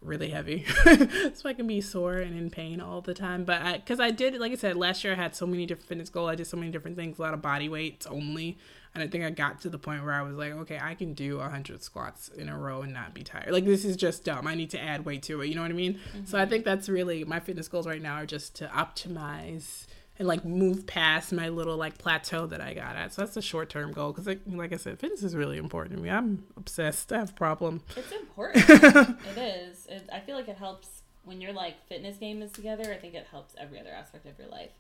really 0.02 0.30
heavy. 0.30 0.66
So 1.34 1.50
i 1.50 1.54
can 1.54 1.68
be 1.68 1.82
sore 1.82 2.18
and 2.18 2.38
in 2.38 2.50
pain 2.50 2.80
all 2.80 3.02
the 3.02 3.14
time 3.14 3.44
but 3.44 3.62
i 3.62 3.74
because 3.78 4.00
i 4.00 4.10
did 4.10 4.36
like 4.40 4.52
i 4.52 4.56
said 4.56 4.76
last 4.76 5.04
year 5.04 5.14
i 5.14 5.16
had 5.16 5.36
so 5.36 5.46
many 5.46 5.66
different 5.66 5.88
fitness 5.88 6.10
goals 6.10 6.30
i 6.30 6.36
did 6.36 6.48
so 6.48 6.58
many 6.58 6.72
different 6.72 6.98
things 6.98 7.20
a 7.20 7.22
lot 7.22 7.34
of 7.34 7.42
body 7.42 7.70
weights 7.70 8.08
only. 8.08 8.58
And 8.96 9.04
i 9.04 9.08
think 9.08 9.24
i 9.24 9.30
got 9.30 9.62
to 9.62 9.70
the 9.70 9.78
point 9.78 10.04
where 10.04 10.14
i 10.14 10.22
was 10.22 10.36
like 10.36 10.54
okay 10.54 10.80
i 10.82 10.96
can 10.96 11.14
do 11.14 11.38
100 11.38 11.84
squats 11.84 12.30
in 12.30 12.50
a 12.50 12.58
row 12.58 12.82
and 12.82 12.94
not 12.94 13.14
be 13.14 13.24
tired. 13.24 13.52
Like 13.52 13.66
this 13.66 13.86
is 13.86 13.96
just 13.96 14.24
dumb. 14.24 14.48
I 14.48 14.56
need 14.56 14.70
to 14.72 14.82
add 14.82 15.06
weight 15.06 15.24
to 15.24 15.42
it 15.42 15.48
you 15.48 15.56
know 15.56 15.62
what 15.62 15.72
i 15.72 15.76
mean? 15.76 15.96
Mm-hmm. 15.96 16.26
So 16.26 16.40
i 16.40 16.46
think 16.46 16.66
that's 16.66 16.90
really 16.90 17.24
my 17.24 17.40
fitness 17.40 17.68
goals 17.68 17.88
right 17.88 18.02
now 18.02 18.16
are 18.16 18.26
just 18.26 18.56
to 18.56 18.68
optimize 18.68 19.86
and 20.20 20.28
like 20.28 20.44
move 20.44 20.88
past 20.88 21.32
my 21.32 21.50
little 21.50 21.78
like 21.78 21.98
plateau 21.98 22.48
that 22.48 22.62
I 22.62 22.74
got 22.74 22.96
at. 22.96 23.14
So 23.14 23.22
that's 23.22 23.38
a 23.38 23.42
short 23.42 23.70
term 23.70 23.92
goal 23.92 24.12
because 24.12 24.28
like, 24.28 24.42
like 24.48 24.74
I 24.74 24.78
said, 24.78 25.00
fitness 25.00 25.24
is 25.24 25.36
really 25.36 25.58
important 25.58 25.96
to 25.96 26.02
me. 26.02 26.10
I'm 26.10 26.46
obsessed. 26.56 27.12
I 27.14 27.20
have 27.20 27.32
a 27.32 27.34
problem. 27.34 27.82
It's 27.96 28.12
important. 28.12 28.70
it 28.70 29.38
is. 29.38 29.86
It, 29.88 30.10
I 30.12 30.20
feel 30.20 30.36
like 30.36 30.48
it 30.48 30.58
helps 30.58 31.04
when 31.24 31.42
your 31.42 31.54
like 31.54 31.86
fitness 31.88 32.18
game 32.18 32.42
is 32.42 32.52
together. 32.52 32.92
I 32.92 32.98
think 32.98 33.14
it 33.14 33.28
helps 33.30 33.54
every 33.60 33.80
other 33.80 33.92
aspect 33.92 34.26
of 34.26 34.38
your 34.40 34.48
life. 34.50 34.72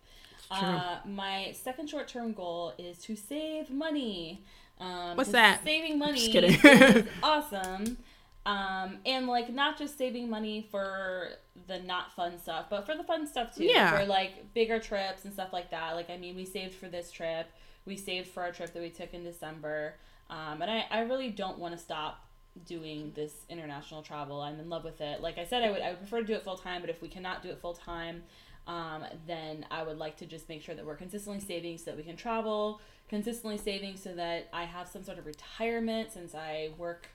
true. 0.49 0.67
Uh, 0.67 0.99
my 1.05 1.51
second 1.53 1.87
short 1.89 2.07
term 2.07 2.33
goal 2.33 2.73
is 2.77 2.97
to 2.99 3.15
save 3.15 3.69
money. 3.69 4.43
Um, 4.79 5.17
What's 5.17 5.31
that? 5.31 5.63
Saving 5.63 5.99
money 5.99 6.19
Just 6.19 6.31
kidding. 6.31 6.59
is 6.63 7.05
awesome. 7.23 7.97
Um, 8.45 8.99
and 9.05 9.27
like 9.27 9.51
not 9.51 9.77
just 9.77 9.97
saving 9.97 10.29
money 10.29 10.67
for 10.71 11.31
the 11.65 11.79
not 11.79 12.13
fun 12.13 12.37
stuff, 12.37 12.67
but 12.69 12.85
for 12.85 12.95
the 12.95 13.03
fun 13.03 13.27
stuff 13.27 13.55
too. 13.55 13.65
Yeah. 13.65 13.97
For 13.97 14.05
like 14.05 14.53
bigger 14.53 14.79
trips 14.79 15.25
and 15.25 15.33
stuff 15.33 15.51
like 15.51 15.71
that. 15.71 15.95
Like 15.95 16.09
I 16.09 16.17
mean, 16.17 16.35
we 16.35 16.45
saved 16.45 16.75
for 16.75 16.87
this 16.87 17.11
trip. 17.11 17.47
We 17.85 17.97
saved 17.97 18.27
for 18.27 18.43
our 18.43 18.51
trip 18.51 18.73
that 18.73 18.81
we 18.81 18.89
took 18.89 19.13
in 19.13 19.23
December. 19.23 19.95
Um, 20.29 20.61
and 20.61 20.69
I, 20.69 20.85
I 20.91 20.99
really 21.01 21.29
don't 21.29 21.57
want 21.57 21.73
to 21.73 21.79
stop 21.79 22.25
doing 22.65 23.11
this 23.15 23.33
international 23.49 24.01
travel. 24.01 24.41
I'm 24.41 24.59
in 24.59 24.69
love 24.69 24.83
with 24.83 25.01
it. 25.01 25.21
Like 25.21 25.37
I 25.37 25.45
said, 25.45 25.63
I 25.63 25.71
would 25.71 25.81
I 25.81 25.89
would 25.89 25.99
prefer 25.99 26.21
to 26.21 26.25
do 26.25 26.33
it 26.33 26.43
full 26.43 26.57
time, 26.57 26.81
but 26.81 26.89
if 26.89 27.01
we 27.01 27.07
cannot 27.07 27.41
do 27.41 27.49
it 27.49 27.59
full 27.61 27.73
time, 27.73 28.23
um, 28.67 29.05
then 29.25 29.65
I 29.71 29.83
would 29.83 29.97
like 29.97 30.17
to 30.17 30.25
just 30.25 30.49
make 30.49 30.61
sure 30.61 30.75
that 30.75 30.85
we're 30.85 30.95
consistently 30.95 31.39
saving 31.39 31.77
so 31.77 31.85
that 31.91 31.97
we 31.97 32.03
can 32.03 32.17
travel, 32.17 32.81
consistently 33.09 33.57
saving 33.57 33.97
so 33.97 34.13
that 34.13 34.49
I 34.51 34.65
have 34.65 34.87
some 34.87 35.03
sort 35.03 35.17
of 35.17 35.25
retirement 35.25 36.11
since 36.11 36.35
I 36.35 36.71
work 36.77 37.07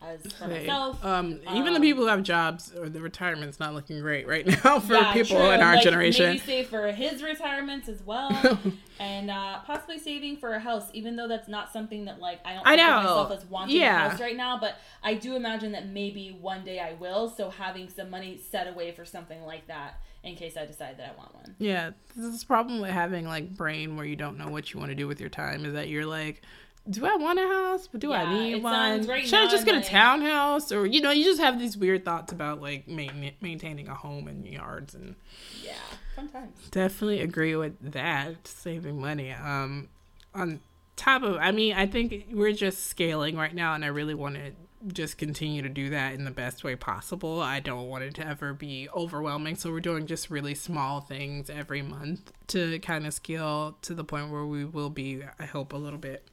as 0.00 0.20
for 0.34 0.46
myself. 0.46 1.04
Um, 1.04 1.40
even 1.50 1.72
the 1.72 1.76
Um, 1.76 1.82
people 1.82 2.04
who 2.04 2.08
have 2.08 2.22
jobs 2.22 2.72
or 2.74 2.88
the 2.88 3.00
retirement's 3.00 3.58
not 3.58 3.74
looking 3.74 4.00
great 4.00 4.28
right 4.28 4.46
now 4.64 4.78
for 4.78 4.94
Yeah, 4.94 5.12
people 5.12 5.36
true. 5.36 5.50
in 5.50 5.60
our 5.60 5.74
Like, 5.74 5.82
generation. 5.82 6.26
Maybe 6.26 6.38
save 6.38 6.68
for 6.68 6.86
his 6.92 7.22
retirements 7.22 7.88
as 7.88 8.02
well, 8.04 8.58
and 9.00 9.30
uh, 9.30 9.60
possibly 9.66 9.98
saving 9.98 10.36
for 10.36 10.54
a 10.54 10.60
house, 10.60 10.88
even 10.92 11.16
though 11.16 11.26
that's 11.28 11.48
not 11.48 11.72
something 11.72 12.04
that 12.04 12.20
like 12.20 12.40
I 12.44 12.54
don't 12.54 12.66
I 12.66 12.76
think 12.76 12.86
know. 12.88 12.96
myself 12.96 13.32
as 13.32 13.44
wanting 13.46 13.76
Yeah. 13.76 14.06
a 14.06 14.08
house 14.10 14.20
right 14.20 14.36
now. 14.36 14.58
But 14.58 14.76
I 15.02 15.14
do 15.14 15.34
imagine 15.34 15.72
that 15.72 15.86
maybe 15.88 16.36
one 16.40 16.64
day 16.64 16.78
I 16.78 16.92
will. 16.94 17.28
So 17.28 17.50
having 17.50 17.88
some 17.88 18.08
money 18.10 18.38
set 18.50 18.68
away 18.68 18.92
for 18.92 19.04
something 19.04 19.42
like 19.44 19.66
that 19.66 20.00
in 20.24 20.34
case 20.36 20.56
I 20.56 20.66
decide 20.66 20.98
that 20.98 21.12
I 21.14 21.18
want 21.18 21.34
one. 21.34 21.54
Yeah, 21.58 21.90
this 22.16 22.24
is 22.24 22.40
the 22.40 22.46
problem 22.46 22.80
with 22.80 22.90
having 22.90 23.26
like 23.26 23.54
brain 23.56 23.96
where 23.96 24.04
you 24.06 24.16
don't 24.16 24.36
know 24.38 24.48
what 24.48 24.72
you 24.72 24.78
want 24.80 24.90
to 24.90 24.96
do 24.96 25.06
with 25.08 25.20
your 25.20 25.30
time 25.30 25.64
is 25.64 25.72
that 25.74 25.88
you're 25.88 26.06
like, 26.06 26.42
do 26.88 27.04
I 27.06 27.16
want 27.16 27.38
a 27.38 27.46
house? 27.46 27.86
But 27.86 28.00
do 28.00 28.08
Yeah, 28.10 28.22
I 28.22 28.32
need 28.32 28.62
one? 28.62 29.02
Should 29.24 29.34
I 29.38 29.46
just 29.50 29.64
get 29.66 29.74
a 29.74 29.80
townhouse? 29.88 30.72
Or 30.72 30.86
you 30.86 31.00
know, 31.00 31.10
you 31.10 31.24
just 31.24 31.40
have 31.40 31.58
these 31.58 31.76
weird 31.76 32.04
thoughts 32.04 32.32
about 32.32 32.60
like 32.62 32.88
main- 32.88 33.32
maintaining 33.40 33.88
a 33.88 33.94
home 33.94 34.28
and 34.28 34.46
yards 34.46 34.94
and 34.94 35.14
Yeah, 35.62 35.72
fun 36.16 36.28
times. 36.28 36.68
definitely 36.70 37.20
agree 37.20 37.56
with 37.56 37.74
that 37.92 38.46
saving 38.48 39.00
money 39.00 39.32
um 39.32 39.88
on 40.34 40.60
top 40.96 41.22
of 41.22 41.36
i 41.36 41.50
mean 41.52 41.72
i 41.74 41.86
think 41.86 42.26
we're 42.32 42.52
just 42.52 42.86
scaling 42.86 43.36
right 43.36 43.54
now 43.54 43.72
and 43.74 43.84
i 43.84 43.88
really 43.88 44.14
want 44.14 44.34
to 44.34 44.50
just 44.92 45.16
continue 45.16 45.62
to 45.62 45.68
do 45.68 45.90
that 45.90 46.14
in 46.14 46.24
the 46.24 46.30
best 46.30 46.64
way 46.64 46.74
possible 46.76 47.40
i 47.40 47.60
don't 47.60 47.88
want 47.88 48.02
it 48.04 48.14
to 48.14 48.26
ever 48.26 48.52
be 48.52 48.88
overwhelming 48.94 49.54
so 49.56 49.70
we're 49.70 49.78
doing 49.80 50.06
just 50.06 50.28
really 50.28 50.54
small 50.56 51.00
things 51.00 51.48
every 51.50 51.82
month 51.82 52.32
to 52.48 52.78
kind 52.80 53.06
of 53.06 53.14
scale 53.14 53.76
to 53.82 53.94
the 53.94 54.04
point 54.04 54.30
where 54.30 54.44
we 54.44 54.64
will 54.64 54.90
be 54.90 55.22
i 55.38 55.44
hope 55.44 55.72
a 55.72 55.76
little 55.76 55.98
bit 56.00 56.28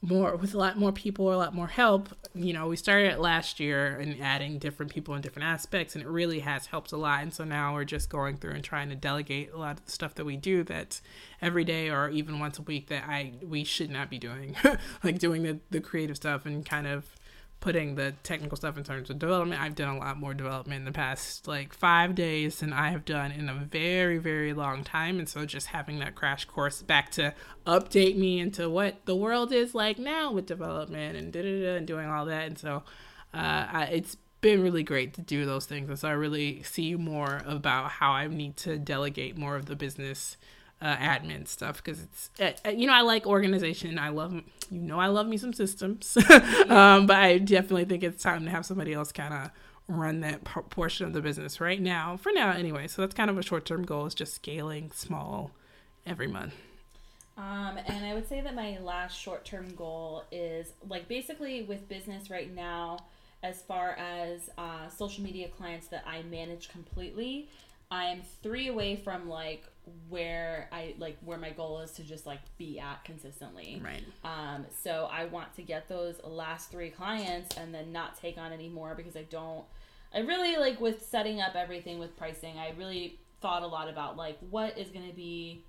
more 0.00 0.36
with 0.36 0.54
a 0.54 0.58
lot 0.58 0.78
more 0.78 0.92
people, 0.92 1.32
a 1.32 1.36
lot 1.36 1.54
more 1.54 1.66
help. 1.66 2.08
You 2.34 2.52
know, 2.52 2.68
we 2.68 2.76
started 2.76 3.12
it 3.12 3.18
last 3.18 3.58
year 3.58 3.98
and 3.98 4.20
adding 4.20 4.58
different 4.58 4.92
people 4.92 5.14
in 5.14 5.22
different 5.22 5.48
aspects, 5.48 5.94
and 5.94 6.04
it 6.04 6.08
really 6.08 6.40
has 6.40 6.66
helped 6.66 6.92
a 6.92 6.96
lot. 6.96 7.22
And 7.22 7.32
so 7.32 7.44
now 7.44 7.74
we're 7.74 7.84
just 7.84 8.08
going 8.08 8.36
through 8.36 8.52
and 8.52 8.62
trying 8.62 8.90
to 8.90 8.94
delegate 8.94 9.50
a 9.52 9.58
lot 9.58 9.78
of 9.78 9.86
the 9.86 9.90
stuff 9.90 10.14
that 10.14 10.24
we 10.24 10.36
do 10.36 10.62
that's 10.62 11.02
every 11.42 11.64
day 11.64 11.90
or 11.90 12.08
even 12.10 12.38
once 12.38 12.58
a 12.58 12.62
week 12.62 12.88
that 12.88 13.04
I 13.08 13.32
we 13.42 13.64
should 13.64 13.90
not 13.90 14.08
be 14.08 14.18
doing, 14.18 14.54
like 15.02 15.18
doing 15.18 15.42
the 15.42 15.58
the 15.70 15.80
creative 15.80 16.16
stuff 16.16 16.46
and 16.46 16.64
kind 16.64 16.86
of 16.86 17.17
putting 17.60 17.96
the 17.96 18.12
technical 18.22 18.56
stuff 18.56 18.78
in 18.78 18.84
terms 18.84 19.10
of 19.10 19.18
development. 19.18 19.60
I've 19.60 19.74
done 19.74 19.96
a 19.96 19.98
lot 19.98 20.16
more 20.16 20.32
development 20.32 20.80
in 20.80 20.84
the 20.84 20.92
past 20.92 21.48
like 21.48 21.72
five 21.72 22.14
days 22.14 22.60
than 22.60 22.72
I 22.72 22.90
have 22.90 23.04
done 23.04 23.32
in 23.32 23.48
a 23.48 23.54
very, 23.54 24.18
very 24.18 24.52
long 24.52 24.84
time. 24.84 25.18
And 25.18 25.28
so 25.28 25.44
just 25.44 25.68
having 25.68 25.98
that 25.98 26.14
crash 26.14 26.44
course 26.44 26.82
back 26.82 27.10
to 27.12 27.34
update 27.66 28.16
me 28.16 28.38
into 28.38 28.70
what 28.70 29.04
the 29.06 29.16
world 29.16 29.52
is 29.52 29.74
like 29.74 29.98
now 29.98 30.30
with 30.32 30.46
development 30.46 31.16
and 31.16 31.32
da 31.32 31.42
da 31.42 31.60
da 31.60 31.76
and 31.76 31.86
doing 31.86 32.06
all 32.06 32.26
that. 32.26 32.46
And 32.46 32.58
so 32.58 32.84
uh, 33.34 33.66
I, 33.72 33.88
it's 33.92 34.16
been 34.40 34.62
really 34.62 34.84
great 34.84 35.14
to 35.14 35.22
do 35.22 35.44
those 35.44 35.66
things. 35.66 35.88
And 35.88 35.98
so 35.98 36.08
I 36.08 36.12
really 36.12 36.62
see 36.62 36.94
more 36.94 37.42
about 37.44 37.90
how 37.90 38.12
I 38.12 38.28
need 38.28 38.56
to 38.58 38.78
delegate 38.78 39.36
more 39.36 39.56
of 39.56 39.66
the 39.66 39.74
business 39.74 40.36
uh, 40.80 40.96
admin 40.96 41.46
stuff 41.48 41.82
because 41.82 42.02
it's 42.02 42.30
uh, 42.40 42.68
uh, 42.68 42.70
you 42.70 42.86
know 42.86 42.92
I 42.92 43.00
like 43.02 43.26
organization. 43.26 43.98
I 43.98 44.10
love 44.10 44.32
you 44.32 44.44
know 44.70 44.98
I 44.98 45.06
love 45.06 45.26
me 45.26 45.36
some 45.36 45.52
systems, 45.52 46.16
um, 46.68 47.06
but 47.06 47.16
I 47.16 47.38
definitely 47.38 47.84
think 47.84 48.02
it's 48.02 48.22
time 48.22 48.44
to 48.44 48.50
have 48.50 48.64
somebody 48.64 48.92
else 48.92 49.12
kind 49.12 49.34
of 49.34 49.50
run 49.88 50.20
that 50.20 50.44
p- 50.44 50.60
portion 50.68 51.06
of 51.06 51.12
the 51.14 51.20
business 51.20 51.60
right 51.60 51.80
now 51.80 52.16
for 52.16 52.30
now 52.32 52.50
anyway. 52.52 52.86
So 52.86 53.02
that's 53.02 53.14
kind 53.14 53.30
of 53.30 53.38
a 53.38 53.42
short 53.42 53.64
term 53.64 53.84
goal 53.84 54.06
is 54.06 54.14
just 54.14 54.34
scaling 54.34 54.90
small 54.92 55.50
every 56.06 56.26
month. 56.26 56.54
Um, 57.36 57.78
and 57.86 58.04
I 58.04 58.14
would 58.14 58.28
say 58.28 58.40
that 58.40 58.54
my 58.54 58.78
last 58.78 59.18
short 59.18 59.44
term 59.44 59.72
goal 59.74 60.24
is 60.30 60.72
like 60.88 61.08
basically 61.08 61.62
with 61.62 61.88
business 61.88 62.30
right 62.30 62.52
now, 62.52 62.98
as 63.42 63.62
far 63.62 63.92
as 63.92 64.50
uh, 64.58 64.88
social 64.88 65.22
media 65.22 65.48
clients 65.48 65.86
that 65.88 66.04
I 66.06 66.22
manage 66.22 66.68
completely, 66.68 67.48
I'm 67.90 68.22
three 68.42 68.68
away 68.68 68.96
from 68.96 69.28
like 69.28 69.64
where 70.08 70.68
I 70.72 70.94
like 70.98 71.18
where 71.24 71.38
my 71.38 71.50
goal 71.50 71.80
is 71.80 71.92
to 71.92 72.02
just 72.02 72.26
like 72.26 72.40
be 72.56 72.78
at 72.80 73.04
consistently. 73.04 73.82
Right. 73.84 74.02
Um, 74.24 74.66
so 74.82 75.08
I 75.10 75.26
want 75.26 75.54
to 75.56 75.62
get 75.62 75.88
those 75.88 76.16
last 76.24 76.70
three 76.70 76.90
clients 76.90 77.56
and 77.56 77.74
then 77.74 77.92
not 77.92 78.18
take 78.20 78.38
on 78.38 78.52
any 78.52 78.68
more 78.68 78.94
because 78.94 79.16
I 79.16 79.22
don't. 79.22 79.64
I 80.14 80.20
really 80.20 80.56
like 80.56 80.80
with 80.80 81.04
setting 81.04 81.40
up 81.40 81.54
everything 81.54 81.98
with 81.98 82.16
pricing. 82.16 82.58
I 82.58 82.72
really 82.78 83.18
thought 83.40 83.62
a 83.62 83.66
lot 83.66 83.88
about 83.88 84.16
like 84.16 84.38
what 84.50 84.76
is 84.78 84.88
going 84.90 85.08
to 85.08 85.14
be 85.14 85.62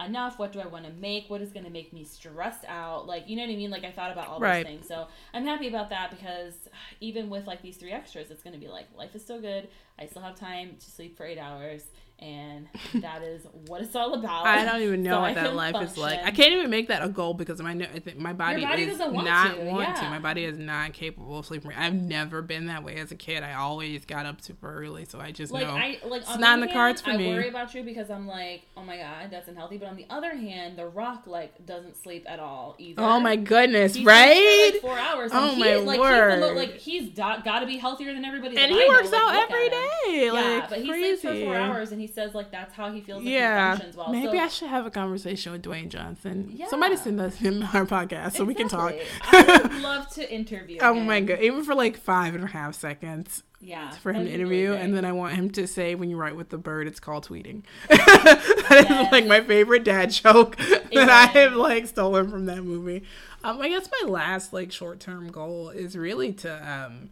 enough 0.00 0.38
what 0.38 0.52
do 0.52 0.60
i 0.60 0.66
want 0.66 0.84
to 0.84 0.92
make 0.92 1.28
what 1.28 1.40
is 1.40 1.50
going 1.50 1.64
to 1.64 1.70
make 1.70 1.92
me 1.92 2.04
stressed 2.04 2.64
out 2.68 3.06
like 3.06 3.28
you 3.28 3.34
know 3.36 3.42
what 3.42 3.50
i 3.50 3.56
mean 3.56 3.70
like 3.70 3.84
i 3.84 3.90
thought 3.90 4.12
about 4.12 4.28
all 4.28 4.38
Right. 4.40 4.64
those 4.64 4.72
things 4.72 4.86
so 4.86 5.06
i'm 5.34 5.44
happy 5.44 5.68
about 5.68 5.90
that 5.90 6.10
because 6.10 6.54
even 7.00 7.28
with 7.28 7.46
like 7.46 7.62
these 7.62 7.76
three 7.76 7.92
extras 7.92 8.30
it's 8.30 8.42
going 8.42 8.54
to 8.54 8.60
be 8.60 8.68
like 8.68 8.86
life 8.96 9.14
is 9.14 9.22
still 9.22 9.40
good 9.40 9.68
i 9.98 10.06
still 10.06 10.22
have 10.22 10.36
time 10.38 10.76
to 10.78 10.90
sleep 10.90 11.16
for 11.16 11.24
eight 11.26 11.38
hours 11.38 11.84
and 12.20 12.66
that 12.94 13.22
is 13.22 13.46
what 13.68 13.80
it's 13.80 13.94
all 13.94 14.14
about 14.14 14.44
I 14.46 14.64
don't 14.64 14.82
even 14.82 15.02
know 15.04 15.12
So 15.12 15.20
what 15.20 15.30
I 15.30 15.34
that 15.34 15.54
life 15.54 15.76
is 15.80 15.96
like. 15.96 16.18
I 16.24 16.32
can't 16.32 16.52
even 16.52 16.68
make 16.68 16.88
that 16.88 17.00
a 17.04 17.08
goal 17.08 17.32
because 17.32 17.62
my 17.62 17.74
my 18.16 18.32
body, 18.32 18.64
body 18.64 18.82
is 18.82 18.98
doesn't 18.98 19.12
want 19.14 19.24
not 19.24 19.54
to, 19.56 19.64
want 19.64 19.96
to. 19.96 20.02
My 20.10 20.18
body 20.18 20.44
is 20.44 20.58
not 20.58 20.92
capable 20.94 21.38
of 21.38 21.46
sleeping. 21.46 21.70
I've 21.76 21.94
never 21.94 22.42
been 22.42 22.66
that 22.66 22.82
way 22.82 22.96
as 22.96 23.12
a 23.12 23.14
kid. 23.14 23.44
I 23.44 23.54
always 23.54 24.04
got 24.04 24.26
up 24.26 24.40
super 24.40 24.74
early, 24.82 25.04
so 25.04 25.20
I 25.20 25.30
just 25.30 25.52
like 25.52 25.64
know 25.64 25.74
I 25.74 26.00
like 26.06 26.22
it's 26.22 26.36
not 26.38 26.54
in 26.54 26.66
the 26.66 26.72
cards 26.72 27.00
hand, 27.02 27.14
for 27.14 27.18
me. 27.18 27.30
I 27.32 27.36
worry 27.36 27.48
about 27.50 27.72
you 27.72 27.84
because 27.84 28.10
I'm 28.10 28.26
like, 28.26 28.62
oh 28.76 28.82
my 28.82 28.96
god, 28.96 29.28
that's 29.30 29.46
unhealthy. 29.46 29.78
But 29.78 29.87
on 29.88 29.96
the 29.96 30.06
other 30.10 30.34
hand, 30.36 30.78
The 30.78 30.86
Rock 30.86 31.24
like 31.26 31.64
doesn't 31.66 31.96
sleep 31.96 32.24
at 32.28 32.38
all 32.38 32.76
either. 32.78 33.02
Oh 33.02 33.18
my 33.20 33.36
goodness, 33.36 33.94
He 33.94 34.04
sleeps 34.04 34.12
for, 34.12 34.16
right? 34.16 34.70
like, 34.74 34.80
four 34.82 34.98
hours. 34.98 35.30
Oh 35.34 35.50
and 35.50 35.58
my 35.60 35.68
he, 35.68 35.76
like, 35.76 36.00
word. 36.00 36.30
He's 36.38 36.48
the, 36.48 36.54
like 36.54 36.74
he's 36.76 37.10
got 37.10 37.60
to 37.60 37.66
be 37.66 37.76
healthier 37.78 38.12
than 38.14 38.24
everybody. 38.24 38.56
Else. 38.56 38.64
And 38.64 38.72
he 38.72 38.84
I 38.84 38.88
works 38.88 39.10
Like, 39.10 39.20
out 39.22 39.34
look 39.34 39.50
every 39.50 39.68
day. 39.70 40.24
Yeah, 40.26 40.32
like 40.32 40.70
but 40.70 40.78
he 40.80 40.88
crazy. 40.88 41.20
sleeps 41.20 41.38
for 41.40 41.44
four 41.44 41.56
hours, 41.56 41.92
and 41.92 42.00
he 42.00 42.06
says 42.06 42.34
like 42.34 42.50
that's 42.52 42.74
how 42.74 42.92
he 42.92 43.00
feels. 43.00 43.22
Like 43.24 43.32
Yeah, 43.32 43.72
he 43.72 43.78
functions 43.78 43.96
well. 43.96 44.08
maybe 44.12 44.38
so, 44.38 44.44
I 44.44 44.48
should 44.48 44.68
have 44.68 44.86
a 44.86 44.90
conversation 44.90 45.52
with 45.52 45.62
Dwayne 45.62 45.88
Johnson. 45.88 46.50
Yeah. 46.54 46.68
Somebody 46.68 46.96
send 46.96 47.20
us 47.20 47.36
him 47.38 47.62
our 47.74 47.86
podcast 47.86 48.32
so 48.36 48.44
we 48.44 48.54
can 48.54 48.68
talk. 48.68 48.94
I 49.22 49.60
would 49.62 49.80
love 49.82 50.08
to 50.10 50.32
interview. 50.32 50.78
Oh 50.82 50.94
him. 50.94 51.06
my 51.06 51.20
god! 51.20 51.40
Even 51.40 51.64
for 51.64 51.74
like 51.74 51.96
five 51.96 52.34
and 52.34 52.44
a 52.44 52.48
half 52.48 52.74
seconds 52.74 53.42
Yeah, 53.60 53.90
for 53.90 54.12
him 54.12 54.24
to 54.24 54.30
that'd 54.30 54.46
really 54.46 54.64
interview, 54.64 54.72
and 54.74 54.94
then 54.94 55.04
I 55.04 55.12
want 55.12 55.34
him 55.34 55.50
to 55.50 55.66
say, 55.66 55.94
"When 55.96 56.08
you 56.10 56.16
write 56.16 56.36
with 56.36 56.50
the 56.50 56.58
bird, 56.58 56.86
it's 56.86 57.00
called 57.00 57.26
tweeting." 57.26 57.62
that 57.88 58.86
is 58.88 58.88
Yes. 58.88 59.12
like 59.12 59.26
my 59.26 59.40
favorite 59.40 59.82
dad 59.84 60.10
joke 60.10 60.56
that 60.92 61.08
I 61.10 61.26
have 61.26 61.54
like 61.54 61.86
stolen 61.86 62.30
from 62.30 62.46
that 62.46 62.62
movie. 62.62 63.02
Um, 63.42 63.60
I 63.60 63.68
guess 63.68 63.88
my 64.02 64.08
last 64.08 64.52
like 64.52 64.70
short 64.70 65.00
term 65.00 65.28
goal 65.32 65.70
is 65.70 65.96
really 65.96 66.32
to, 66.34 66.70
um, 66.72 67.10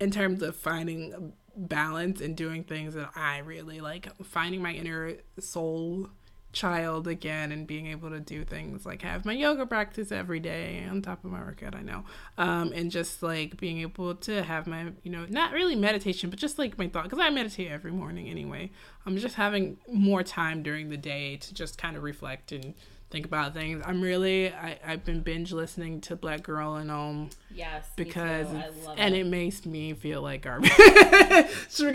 in 0.00 0.10
terms 0.12 0.42
of 0.42 0.54
finding 0.54 1.32
balance 1.56 2.20
and 2.20 2.36
doing 2.36 2.62
things 2.62 2.94
that 2.94 3.10
I 3.16 3.38
really 3.38 3.80
like, 3.80 4.08
finding 4.24 4.62
my 4.62 4.72
inner 4.72 5.14
soul 5.40 6.10
child 6.56 7.06
again 7.06 7.52
and 7.52 7.66
being 7.66 7.86
able 7.88 8.08
to 8.08 8.18
do 8.18 8.42
things 8.42 8.86
like 8.86 9.02
have 9.02 9.26
my 9.26 9.32
yoga 9.34 9.66
practice 9.66 10.10
every 10.10 10.40
day 10.40 10.86
on 10.90 11.02
top 11.02 11.22
of 11.22 11.30
my 11.30 11.38
workout 11.38 11.74
i 11.74 11.82
know. 11.82 12.02
Um 12.38 12.72
and 12.74 12.90
just 12.90 13.22
like 13.22 13.58
being 13.58 13.80
able 13.82 14.14
to 14.14 14.42
have 14.42 14.66
my 14.66 14.92
you 15.02 15.10
know 15.10 15.26
not 15.28 15.52
really 15.52 15.76
meditation 15.76 16.30
but 16.30 16.38
just 16.38 16.58
like 16.58 16.78
my 16.78 16.88
thought 16.88 17.04
because 17.04 17.18
i 17.18 17.28
meditate 17.28 17.70
every 17.70 17.92
morning 17.92 18.30
anyway. 18.30 18.70
I'm 19.04 19.18
just 19.18 19.34
having 19.34 19.76
more 19.92 20.22
time 20.22 20.62
during 20.62 20.88
the 20.88 20.96
day 20.96 21.36
to 21.36 21.54
just 21.54 21.76
kind 21.76 21.94
of 21.94 22.02
reflect 22.02 22.52
and 22.52 22.74
think 23.10 23.24
about 23.24 23.54
things 23.54 23.82
i'm 23.86 24.00
really 24.00 24.52
I, 24.52 24.78
i've 24.84 25.04
been 25.04 25.20
binge 25.20 25.52
listening 25.52 26.00
to 26.02 26.16
black 26.16 26.42
girl 26.42 26.74
and 26.74 26.90
um 26.90 27.30
yes, 27.54 27.88
because 27.96 28.50
too. 28.50 28.56
I 28.56 28.60
it's, 28.60 28.86
love 28.86 28.96
and 28.98 29.14
it. 29.14 29.20
it 29.20 29.26
makes 29.26 29.64
me 29.64 29.92
feel 29.94 30.22
like 30.22 30.42
garbage. 30.42 30.72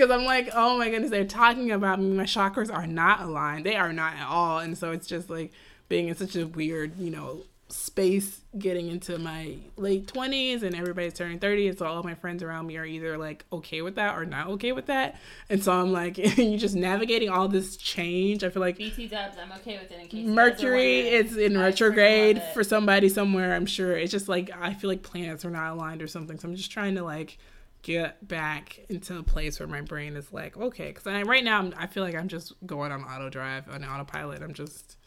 Because 0.02 0.12
I'm 0.12 0.26
like, 0.26 0.50
oh 0.54 0.78
my 0.78 0.90
goodness, 0.90 1.12
they're 1.12 1.26
talking 1.26 1.72
about 1.72 2.00
me. 2.00 2.12
My 2.12 2.24
chakras 2.24 2.74
are 2.74 2.88
not 2.88 3.22
aligned. 3.22 3.66
They 3.66 3.76
are 3.76 3.92
not 3.92 4.14
at 4.14 4.28
all. 4.28 4.60
And 4.60 4.78
so 4.78 4.92
it's 4.92 5.08
just 5.08 5.30
like 5.30 5.52
being 5.90 6.08
in 6.08 6.16
such 6.16 6.36
a 6.36 6.48
weird, 6.48 6.98
you 6.98 7.12
know, 7.12 7.44
space 7.72 8.42
getting 8.58 8.90
into 8.90 9.18
my 9.18 9.56
late 9.78 10.06
20s 10.08 10.62
and 10.62 10.76
everybody's 10.76 11.14
turning 11.14 11.40
30 11.40 11.70
and 11.70 11.78
so 11.78 11.86
all 11.86 12.04
my 12.04 12.14
friends 12.14 12.44
around 12.44 12.68
me 12.68 12.76
are 12.78 12.84
either 12.86 13.18
like 13.18 13.46
okay 13.54 13.82
with 13.82 13.96
that 13.96 14.18
or 14.18 14.26
not 14.26 14.48
okay 14.48 14.74
with 14.74 14.88
that 14.88 15.18
and 15.50 15.64
so 15.64 15.72
i'm 15.72 15.94
like 15.94 16.18
you're 16.38 16.58
just 16.58 16.76
navigating 16.76 17.30
all 17.30 17.48
this 17.48 17.78
change 17.78 18.44
i 18.44 18.50
feel 18.50 18.60
like 18.62 18.78
BT 18.82 19.08
Dubs. 19.08 19.38
I'm 19.42 19.52
okay 19.60 19.78
with 19.78 19.92
it. 19.92 20.00
In 20.00 20.08
case 20.08 20.14
you 20.14 20.26
guys 20.26 20.30
are 20.30 20.34
Mercury 20.34 21.10
is 21.10 21.38
in 21.38 21.56
I 21.56 21.66
retrograde 21.66 22.42
for 22.54 22.64
somebody 22.64 23.10
somewhere, 23.10 23.54
I'm 23.54 23.66
sure. 23.66 23.96
It's 23.96 24.12
just 24.12 24.28
like 24.28 24.50
I 24.60 24.74
feel 24.74 24.90
like 24.90 25.04
planets 25.04 25.46
are 25.46 25.52
not 25.52 25.74
aligned 25.74 26.02
or 26.02 26.08
something. 26.08 26.40
So 26.40 26.48
I'm 26.48 26.56
just 26.56 26.72
trying 26.72 26.96
to 26.96 27.04
like 27.04 27.38
get 27.84 28.28
back 28.28 28.80
into 28.90 29.18
a 29.18 29.24
place 29.24 29.60
where 29.60 29.68
my 29.68 29.82
brain 29.82 30.16
is 30.16 30.32
like, 30.32 30.58
okay, 30.58 30.88
because 30.92 31.06
right 31.06 31.44
now 31.44 31.60
I'm, 31.60 31.74
I 31.78 31.88
feel 31.88 32.04
like 32.04 32.16
I'm 32.16 32.28
just 32.28 32.54
going 32.66 32.92
on 32.92 33.04
auto 33.04 33.30
drive, 33.30 33.70
on 33.70 33.84
autopilot. 33.84 34.42
I'm 34.42 34.54
just, 34.54 34.98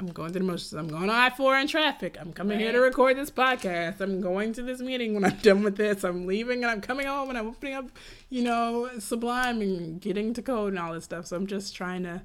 I'm 0.00 0.06
going 0.06 0.32
through 0.32 0.40
the 0.40 0.46
motions. 0.46 0.72
I'm 0.72 0.88
going 0.88 1.10
on 1.10 1.10
I 1.10 1.28
4 1.28 1.58
in 1.58 1.66
traffic. 1.66 2.16
I'm 2.18 2.32
coming 2.32 2.58
here 2.58 2.72
to 2.72 2.80
record 2.80 3.18
this 3.18 3.30
podcast. 3.30 4.00
I'm 4.00 4.22
going 4.22 4.54
to 4.54 4.62
this 4.62 4.80
meeting 4.80 5.12
when 5.12 5.26
I'm 5.26 5.36
done 5.42 5.62
with 5.62 5.76
this. 5.76 6.04
I'm 6.04 6.26
leaving 6.26 6.62
and 6.62 6.70
I'm 6.70 6.80
coming 6.80 7.06
home 7.06 7.28
and 7.28 7.36
I'm 7.36 7.48
opening 7.48 7.74
up, 7.74 7.90
you 8.30 8.42
know, 8.42 8.88
Sublime 8.98 9.60
and 9.60 10.00
getting 10.00 10.32
to 10.32 10.40
code 10.40 10.72
and 10.72 10.78
all 10.78 10.94
this 10.94 11.04
stuff. 11.04 11.26
So 11.26 11.36
I'm 11.36 11.46
just 11.46 11.76
trying 11.76 12.04
to 12.04 12.22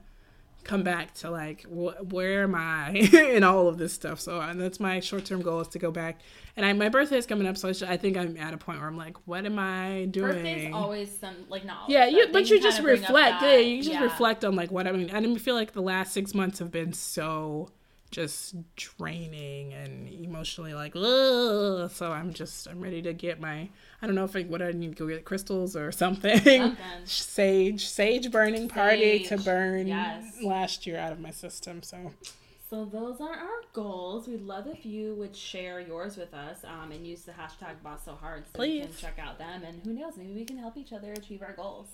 come 0.65 0.83
back 0.83 1.13
to 1.13 1.29
like 1.31 1.61
wh- 1.63 2.11
where 2.11 2.43
am 2.43 2.55
I 2.55 2.89
in 3.31 3.43
all 3.43 3.67
of 3.69 3.77
this 3.77 3.93
stuff. 3.93 4.19
So 4.19 4.39
that's 4.55 4.79
my 4.81 4.99
short 4.99 5.23
term 5.23 5.41
goal 5.41 5.61
is 5.61 5.69
to 5.69 5.79
go 5.79 5.91
back. 5.91 6.19
And 6.57 6.65
I, 6.65 6.73
my 6.73 6.89
birthday 6.89 7.17
is 7.17 7.25
coming 7.25 7.47
up, 7.47 7.55
so 7.57 7.69
I, 7.69 7.71
should, 7.73 7.87
I 7.89 7.97
think 7.97 8.17
I'm 8.17 8.35
at 8.37 8.53
a 8.53 8.57
point 8.57 8.79
where 8.79 8.87
I'm 8.87 8.97
like, 8.97 9.15
what 9.27 9.45
am 9.45 9.59
I 9.59 10.07
doing? 10.11 10.31
Birthday's 10.31 10.73
always 10.73 11.17
some 11.19 11.35
like 11.49 11.63
not. 11.65 11.89
yeah, 11.89 12.05
you, 12.07 12.27
but 12.33 12.49
you 12.49 12.61
just 12.61 12.77
kinda 12.77 12.83
bring 12.91 13.03
up 13.03 13.09
reflect. 13.09 13.41
that- 13.41 13.51
Yeah, 13.53 13.57
you 13.59 13.77
just 13.83 13.93
yeah. 13.93 14.03
reflect 14.03 14.43
on 14.43 14.55
like 14.55 14.71
what 14.71 14.87
I 14.87 14.91
mean. 14.91 15.09
I 15.11 15.19
didn't 15.21 15.39
feel 15.39 15.55
like 15.55 15.71
the 15.73 15.81
last 15.81 16.13
six 16.13 16.33
months 16.33 16.59
have 16.59 16.71
been 16.71 16.91
so 16.93 17.69
just 18.15 18.55
draining 18.77 19.73
and 19.73 20.07
emotionally 20.07 20.73
like, 20.73 20.95
ugh. 20.95 21.91
so 21.91 22.13
I'm 22.13 22.33
just 22.33 22.65
I'm 22.65 22.79
ready 22.79 23.01
to 23.01 23.11
get 23.11 23.41
my 23.41 23.67
I 24.01 24.05
don't 24.05 24.15
know 24.15 24.23
if 24.23 24.37
I 24.37 24.43
what 24.43 24.61
I 24.61 24.71
need 24.71 24.95
to 24.95 25.03
go 25.03 25.07
get 25.09 25.25
crystals 25.25 25.75
or 25.75 25.91
something. 26.03 26.39
Something. 26.39 26.77
Sage 27.03 27.85
sage 27.85 28.31
burning 28.31 28.69
party 28.69 29.25
to 29.25 29.37
burn 29.37 29.87
yes. 29.87 30.37
last 30.41 30.87
year 30.87 30.97
out 30.97 31.11
of 31.11 31.19
my 31.19 31.31
system. 31.31 31.83
So 31.83 32.13
So 32.69 32.85
those 32.85 33.19
are 33.19 33.35
our 33.35 33.61
goals. 33.73 34.29
We'd 34.29 34.41
love 34.41 34.65
if 34.67 34.85
you 34.85 35.15
would 35.15 35.35
share 35.35 35.81
yours 35.81 36.15
with 36.15 36.33
us 36.33 36.63
um, 36.63 36.93
and 36.93 37.05
use 37.05 37.23
the 37.23 37.33
hashtag 37.33 37.83
Boss 37.83 38.05
So 38.05 38.13
Hard 38.13 38.45
so 38.47 38.61
we 38.61 38.79
can 38.79 38.95
check 38.95 39.19
out 39.19 39.37
them. 39.37 39.63
And 39.65 39.83
who 39.83 39.91
knows, 39.91 40.13
maybe 40.15 40.33
we 40.33 40.45
can 40.45 40.57
help 40.57 40.77
each 40.77 40.93
other 40.93 41.11
achieve 41.11 41.41
our 41.41 41.53
goals. 41.53 41.89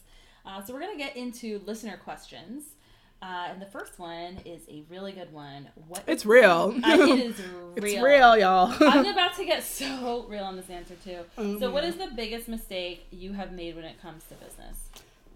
Uh, 0.45 0.63
so 0.63 0.72
we're 0.72 0.82
gonna 0.82 0.97
get 0.97 1.17
into 1.17 1.61
listener 1.65 1.97
questions. 1.97 2.76
Uh, 3.22 3.49
and 3.51 3.61
the 3.61 3.67
first 3.67 3.99
one 3.99 4.39
is 4.45 4.63
a 4.67 4.84
really 4.89 5.11
good 5.11 5.32
one. 5.32 5.69
What 5.88 6.03
it's 6.07 6.26
real. 6.26 6.74
It 6.84 6.99
is 7.19 7.39
real. 7.39 7.74
It's 7.76 8.01
real, 8.01 8.38
y'all. 8.38 8.74
I'm 8.82 9.05
about 9.13 9.36
to 9.36 9.45
get 9.45 9.63
so 9.63 10.26
real 10.28 10.43
on 10.43 10.55
this 10.55 10.69
answer 10.69 10.95
too. 11.03 11.19
Oh, 11.38 11.59
so, 11.59 11.72
what 11.72 11.84
is 11.84 11.97
the 11.97 12.07
biggest 12.15 12.47
mistake 12.47 13.05
you 13.11 13.34
have 13.34 13.51
made 13.51 13.76
when 13.76 13.86
it 13.86 14.01
comes 14.01 14.24
to 14.26 14.36
business? 14.36 14.89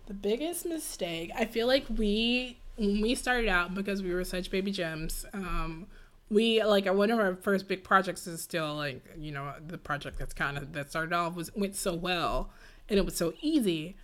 The 0.07 0.15
biggest 0.15 0.65
mistake, 0.65 1.31
I 1.35 1.45
feel 1.45 1.67
like 1.67 1.85
we 1.95 2.57
when 2.77 3.01
we 3.01 3.13
started 3.13 3.47
out 3.47 3.75
because 3.75 4.01
we 4.01 4.13
were 4.13 4.23
such 4.23 4.49
baby 4.49 4.71
gems. 4.71 5.25
Um, 5.33 5.85
we 6.31 6.63
like 6.63 6.87
one 6.87 7.11
of 7.11 7.19
our 7.19 7.35
first 7.35 7.67
big 7.67 7.83
projects 7.83 8.25
is 8.25 8.41
still 8.41 8.73
like 8.75 9.03
you 9.15 9.31
know 9.31 9.53
the 9.65 9.77
project 9.77 10.17
that's 10.17 10.33
kind 10.33 10.57
of 10.57 10.73
that 10.73 10.89
started 10.89 11.13
off 11.13 11.35
was 11.35 11.53
went 11.55 11.75
so 11.75 11.93
well 11.93 12.49
and 12.89 12.97
it 12.99 13.05
was 13.05 13.15
so 13.15 13.33
easy, 13.41 13.95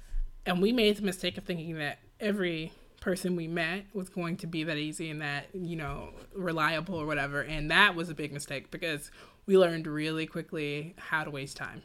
and 0.46 0.62
we 0.62 0.72
made 0.72 0.98
the 0.98 1.04
mistake 1.04 1.38
of 1.38 1.44
thinking 1.44 1.76
that 1.76 2.00
every 2.20 2.72
person 3.02 3.36
we 3.36 3.48
met 3.48 3.84
was 3.94 4.08
going 4.08 4.38
to 4.38 4.48
be 4.48 4.64
that 4.64 4.78
easy 4.78 5.10
and 5.10 5.22
that 5.22 5.48
you 5.54 5.76
know 5.76 6.12
reliable 6.34 6.96
or 6.96 7.06
whatever, 7.06 7.42
and 7.42 7.70
that 7.70 7.96
was 7.96 8.10
a 8.10 8.16
big 8.16 8.32
mistake 8.32 8.72
because 8.72 9.12
we 9.46 9.58
learned 9.58 9.88
really 9.88 10.26
quickly 10.26 10.96
how 10.98 11.26
to 11.26 11.30
waste 11.30 11.58
time. 11.58 11.82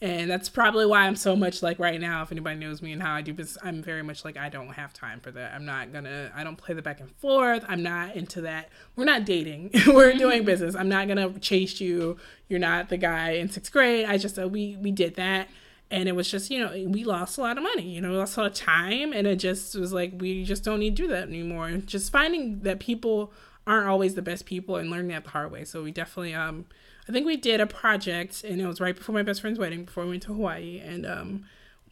And 0.00 0.30
that's 0.30 0.48
probably 0.48 0.86
why 0.86 1.06
I'm 1.06 1.16
so 1.16 1.34
much 1.34 1.60
like 1.60 1.80
right 1.80 2.00
now. 2.00 2.22
If 2.22 2.30
anybody 2.30 2.56
knows 2.56 2.80
me 2.80 2.92
and 2.92 3.02
how 3.02 3.14
I 3.14 3.22
do 3.22 3.34
business, 3.34 3.58
I'm 3.64 3.82
very 3.82 4.02
much 4.02 4.24
like 4.24 4.36
I 4.36 4.48
don't 4.48 4.68
have 4.68 4.92
time 4.92 5.18
for 5.18 5.32
that. 5.32 5.54
I'm 5.54 5.64
not 5.64 5.92
gonna. 5.92 6.30
I 6.36 6.44
don't 6.44 6.56
play 6.56 6.74
the 6.74 6.82
back 6.82 7.00
and 7.00 7.10
forth. 7.16 7.64
I'm 7.66 7.82
not 7.82 8.14
into 8.14 8.42
that. 8.42 8.68
We're 8.94 9.06
not 9.06 9.24
dating. 9.24 9.70
We're 9.88 10.12
doing 10.12 10.44
business. 10.44 10.76
I'm 10.76 10.88
not 10.88 11.08
gonna 11.08 11.36
chase 11.40 11.80
you. 11.80 12.16
You're 12.48 12.60
not 12.60 12.90
the 12.90 12.96
guy 12.96 13.30
in 13.30 13.50
sixth 13.50 13.72
grade. 13.72 14.06
I 14.06 14.18
just 14.18 14.38
uh, 14.38 14.46
we 14.46 14.76
we 14.76 14.92
did 14.92 15.16
that, 15.16 15.48
and 15.90 16.08
it 16.08 16.12
was 16.14 16.30
just 16.30 16.50
you 16.50 16.58
know 16.58 16.70
we 16.88 17.04
lost 17.04 17.38
a 17.38 17.40
lot 17.40 17.56
of 17.56 17.62
money 17.62 17.88
you 17.88 18.00
know 18.00 18.10
we 18.10 18.16
lost 18.16 18.36
a 18.36 18.40
lot 18.40 18.50
of 18.50 18.56
time 18.56 19.12
and 19.12 19.26
it 19.26 19.36
just 19.36 19.74
was 19.74 19.92
like 19.92 20.12
we 20.18 20.44
just 20.44 20.64
don't 20.64 20.80
need 20.80 20.96
to 20.96 21.02
do 21.02 21.08
that 21.08 21.28
anymore. 21.28 21.70
Just 21.86 22.12
finding 22.12 22.60
that 22.60 22.80
people 22.80 23.32
aren't 23.66 23.88
always 23.88 24.14
the 24.14 24.22
best 24.22 24.46
people 24.46 24.76
and 24.76 24.90
learning 24.90 25.08
that 25.08 25.24
the 25.24 25.30
hard 25.30 25.50
way. 25.50 25.64
So 25.64 25.82
we 25.82 25.90
definitely 25.90 26.34
um 26.34 26.66
i 27.08 27.12
think 27.12 27.26
we 27.26 27.36
did 27.36 27.60
a 27.60 27.66
project 27.66 28.44
and 28.44 28.60
it 28.60 28.66
was 28.66 28.80
right 28.80 28.94
before 28.94 29.14
my 29.14 29.22
best 29.22 29.40
friend's 29.40 29.58
wedding 29.58 29.84
before 29.84 30.04
we 30.04 30.10
went 30.10 30.22
to 30.24 30.34
hawaii. 30.34 30.78
And 30.78 31.06
um 31.06 31.44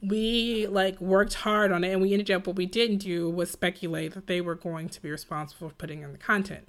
we 0.03 0.67
like 0.67 1.01
worked 1.01 1.35
hard 1.35 1.73
on 1.73 1.83
it 1.83 1.93
and 1.93 2.03
we 2.03 2.13
ended 2.13 2.31
up 2.31 2.47
what 2.47 2.57
we 2.57 2.67
didn't 2.67 2.99
do 2.99 3.31
was 3.31 3.51
speculate 3.51 4.13
that 4.13 4.27
they 4.27 4.43
were 4.43 4.55
going 4.55 4.91
to 4.91 5.01
be 5.01 5.11
responsible 5.11 5.71
for 5.71 5.75
putting 5.75 6.03
in 6.03 6.13
the 6.13 6.19
content. 6.19 6.69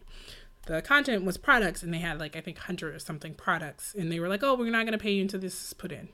The 0.66 0.82
content 0.82 1.24
was 1.26 1.38
products 1.38 1.84
and 1.84 1.94
they 1.94 2.00
had 2.00 2.20
like 2.20 2.38
i 2.38 2.42
think 2.42 2.58
100 2.58 2.96
or 2.96 3.00
something 3.00 3.34
products. 3.34 3.94
And 3.98 4.12
they 4.12 4.20
were 4.22 4.30
like 4.30 4.44
oh 4.44 4.56
we're 4.56 4.72
not 4.72 4.86
going 4.86 4.98
to 4.98 5.04
pay 5.04 5.12
you 5.12 5.24
until 5.24 5.42
this 5.42 5.62
is 5.68 5.74
put 5.74 5.92
in 5.92 6.08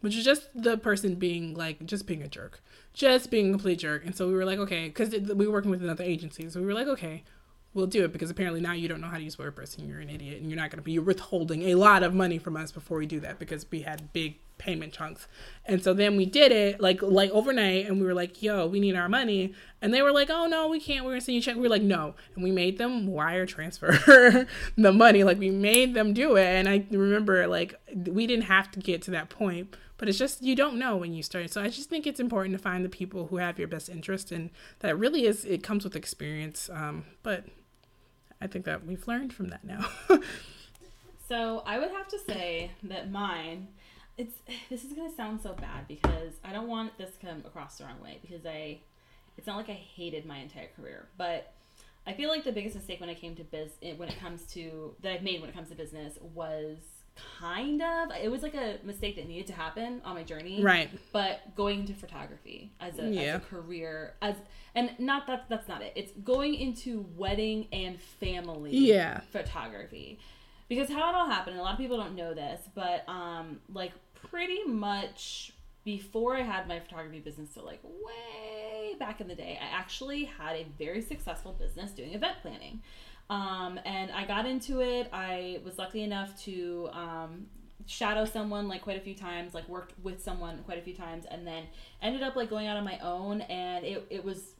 which 0.00 0.16
is 0.16 0.24
just 0.24 0.48
the 0.54 0.76
person 0.76 1.14
being 1.14 1.54
like 1.54 1.84
just 1.84 2.06
being 2.06 2.22
a 2.22 2.28
jerk 2.28 2.60
just 2.92 3.30
being 3.30 3.48
a 3.48 3.50
complete 3.52 3.78
jerk 3.78 4.04
and 4.04 4.14
so 4.14 4.26
we 4.26 4.34
were 4.34 4.44
like 4.44 4.58
okay 4.58 4.88
because 4.88 5.10
we 5.10 5.46
were 5.46 5.52
working 5.52 5.70
with 5.70 5.82
another 5.82 6.04
agency 6.04 6.48
so 6.48 6.60
we 6.60 6.66
were 6.66 6.74
like 6.74 6.88
okay 6.88 7.22
we'll 7.72 7.86
do 7.86 8.04
it 8.04 8.12
because 8.12 8.30
apparently 8.30 8.60
now 8.60 8.72
you 8.72 8.88
don't 8.88 9.00
know 9.00 9.06
how 9.06 9.16
to 9.16 9.22
use 9.22 9.36
WordPress 9.36 9.78
and 9.78 9.88
you're 9.88 10.00
an 10.00 10.10
idiot 10.10 10.40
and 10.40 10.50
you're 10.50 10.58
not 10.58 10.70
going 10.70 10.78
to 10.78 10.82
be 10.82 10.98
withholding 10.98 11.62
a 11.68 11.76
lot 11.76 12.02
of 12.02 12.12
money 12.12 12.38
from 12.38 12.56
us 12.56 12.72
before 12.72 12.98
we 12.98 13.06
do 13.06 13.20
that 13.20 13.38
because 13.38 13.64
we 13.70 13.82
had 13.82 14.12
big 14.12 14.38
payment 14.58 14.92
chunks. 14.92 15.26
And 15.64 15.82
so 15.82 15.94
then 15.94 16.16
we 16.16 16.26
did 16.26 16.52
it 16.52 16.80
like 16.80 17.00
like 17.00 17.30
overnight 17.30 17.86
and 17.86 17.98
we 18.00 18.06
were 18.06 18.14
like, 18.14 18.42
"Yo, 18.42 18.66
we 18.66 18.78
need 18.78 18.94
our 18.94 19.08
money." 19.08 19.54
And 19.80 19.94
they 19.94 20.02
were 20.02 20.12
like, 20.12 20.30
"Oh 20.30 20.46
no, 20.46 20.68
we 20.68 20.78
can't. 20.78 21.04
We're 21.04 21.12
going 21.12 21.20
to 21.20 21.24
send 21.24 21.34
you 21.34 21.40
a 21.40 21.42
check." 21.42 21.56
We 21.56 21.62
were 21.62 21.68
like, 21.68 21.82
"No." 21.82 22.14
And 22.34 22.44
we 22.44 22.50
made 22.50 22.76
them 22.78 23.06
wire 23.06 23.46
transfer 23.46 24.46
the 24.76 24.92
money. 24.92 25.24
Like 25.24 25.38
we 25.38 25.50
made 25.50 25.94
them 25.94 26.12
do 26.12 26.36
it. 26.36 26.44
And 26.44 26.68
I 26.68 26.84
remember 26.90 27.46
like 27.46 27.74
we 27.94 28.26
didn't 28.26 28.44
have 28.44 28.70
to 28.72 28.80
get 28.80 29.02
to 29.02 29.10
that 29.12 29.30
point, 29.30 29.76
but 30.00 30.08
it's 30.08 30.16
just 30.16 30.42
you 30.42 30.56
don't 30.56 30.78
know 30.78 30.96
when 30.96 31.12
you 31.12 31.22
start. 31.22 31.52
So 31.52 31.60
I 31.60 31.68
just 31.68 31.90
think 31.90 32.06
it's 32.06 32.18
important 32.18 32.56
to 32.56 32.58
find 32.58 32.82
the 32.82 32.88
people 32.88 33.26
who 33.26 33.36
have 33.36 33.58
your 33.58 33.68
best 33.68 33.90
interest 33.90 34.32
and 34.32 34.48
that 34.78 34.98
really 34.98 35.26
is 35.26 35.44
it 35.44 35.62
comes 35.62 35.84
with 35.84 35.94
experience. 35.94 36.70
Um, 36.72 37.04
but 37.22 37.44
I 38.40 38.46
think 38.46 38.64
that 38.64 38.86
we've 38.86 39.06
learned 39.06 39.34
from 39.34 39.48
that 39.48 39.62
now. 39.62 39.86
so 41.28 41.62
I 41.66 41.78
would 41.78 41.90
have 41.90 42.08
to 42.08 42.18
say 42.18 42.70
that 42.84 43.10
mine, 43.10 43.68
it's 44.16 44.36
this 44.70 44.84
is 44.84 44.94
gonna 44.94 45.14
sound 45.14 45.42
so 45.42 45.52
bad 45.52 45.86
because 45.86 46.32
I 46.42 46.54
don't 46.54 46.68
want 46.68 46.96
this 46.96 47.10
to 47.16 47.26
come 47.26 47.42
across 47.44 47.76
the 47.76 47.84
wrong 47.84 48.00
way 48.02 48.20
because 48.22 48.46
I, 48.46 48.80
it's 49.36 49.46
not 49.46 49.58
like 49.58 49.68
I 49.68 49.78
hated 49.96 50.24
my 50.24 50.38
entire 50.38 50.68
career, 50.78 51.08
but 51.18 51.52
I 52.06 52.14
feel 52.14 52.30
like 52.30 52.44
the 52.44 52.52
biggest 52.52 52.74
mistake 52.74 53.00
when 53.00 53.10
it 53.10 53.20
came 53.20 53.36
to 53.36 53.44
biz 53.44 53.72
when 53.98 54.08
it 54.08 54.18
comes 54.18 54.44
to 54.54 54.94
that 55.02 55.12
I've 55.12 55.22
made 55.22 55.42
when 55.42 55.50
it 55.50 55.54
comes 55.54 55.68
to 55.68 55.74
business 55.74 56.18
was 56.34 56.78
kind 57.38 57.82
of 57.82 58.10
it 58.20 58.30
was 58.30 58.42
like 58.42 58.54
a 58.54 58.78
mistake 58.84 59.16
that 59.16 59.28
needed 59.28 59.46
to 59.48 59.52
happen 59.52 60.00
on 60.04 60.14
my 60.14 60.22
journey. 60.22 60.62
Right. 60.62 60.90
But 61.12 61.54
going 61.56 61.80
into 61.80 61.94
photography 61.94 62.72
as 62.80 62.98
a, 62.98 63.08
yeah. 63.08 63.20
as 63.20 63.36
a 63.36 63.40
career 63.40 64.14
as 64.22 64.36
and 64.74 64.90
not 64.98 65.26
that 65.26 65.46
that's 65.48 65.68
not 65.68 65.82
it. 65.82 65.92
It's 65.96 66.12
going 66.24 66.54
into 66.54 67.06
wedding 67.16 67.66
and 67.72 68.00
family 68.00 68.76
yeah. 68.76 69.20
photography. 69.32 70.18
Because 70.68 70.88
how 70.88 71.10
it 71.10 71.14
all 71.16 71.28
happened 71.28 71.58
a 71.58 71.62
lot 71.62 71.72
of 71.72 71.78
people 71.78 71.96
don't 71.96 72.14
know 72.14 72.32
this 72.32 72.60
but 72.76 73.04
um 73.08 73.58
like 73.72 73.92
pretty 74.14 74.62
much 74.64 75.52
before 75.84 76.36
i 76.36 76.42
had 76.42 76.68
my 76.68 76.78
photography 76.78 77.18
business 77.18 77.50
so 77.52 77.64
like 77.64 77.82
way 77.82 78.94
back 78.98 79.20
in 79.20 79.26
the 79.26 79.34
day 79.34 79.58
i 79.60 79.76
actually 79.76 80.24
had 80.24 80.54
a 80.54 80.64
very 80.78 81.02
successful 81.02 81.52
business 81.58 81.90
doing 81.90 82.14
event 82.14 82.36
planning 82.42 82.80
um, 83.30 83.78
and 83.84 84.10
I 84.10 84.26
got 84.26 84.44
into 84.44 84.80
it. 84.80 85.08
I 85.12 85.60
was 85.64 85.78
lucky 85.78 86.02
enough 86.02 86.36
to 86.42 86.90
um, 86.92 87.46
shadow 87.86 88.24
someone 88.24 88.68
like 88.68 88.82
quite 88.82 88.96
a 88.98 89.00
few 89.00 89.14
times, 89.14 89.54
like 89.54 89.68
worked 89.68 89.94
with 90.02 90.20
someone 90.20 90.58
quite 90.64 90.78
a 90.78 90.82
few 90.82 90.94
times, 90.94 91.26
and 91.30 91.46
then 91.46 91.64
ended 92.02 92.22
up 92.22 92.34
like 92.34 92.50
going 92.50 92.66
out 92.66 92.76
on 92.76 92.84
my 92.84 92.98
own. 92.98 93.42
And 93.42 93.84
it, 93.84 94.04
it 94.10 94.24
was 94.24 94.54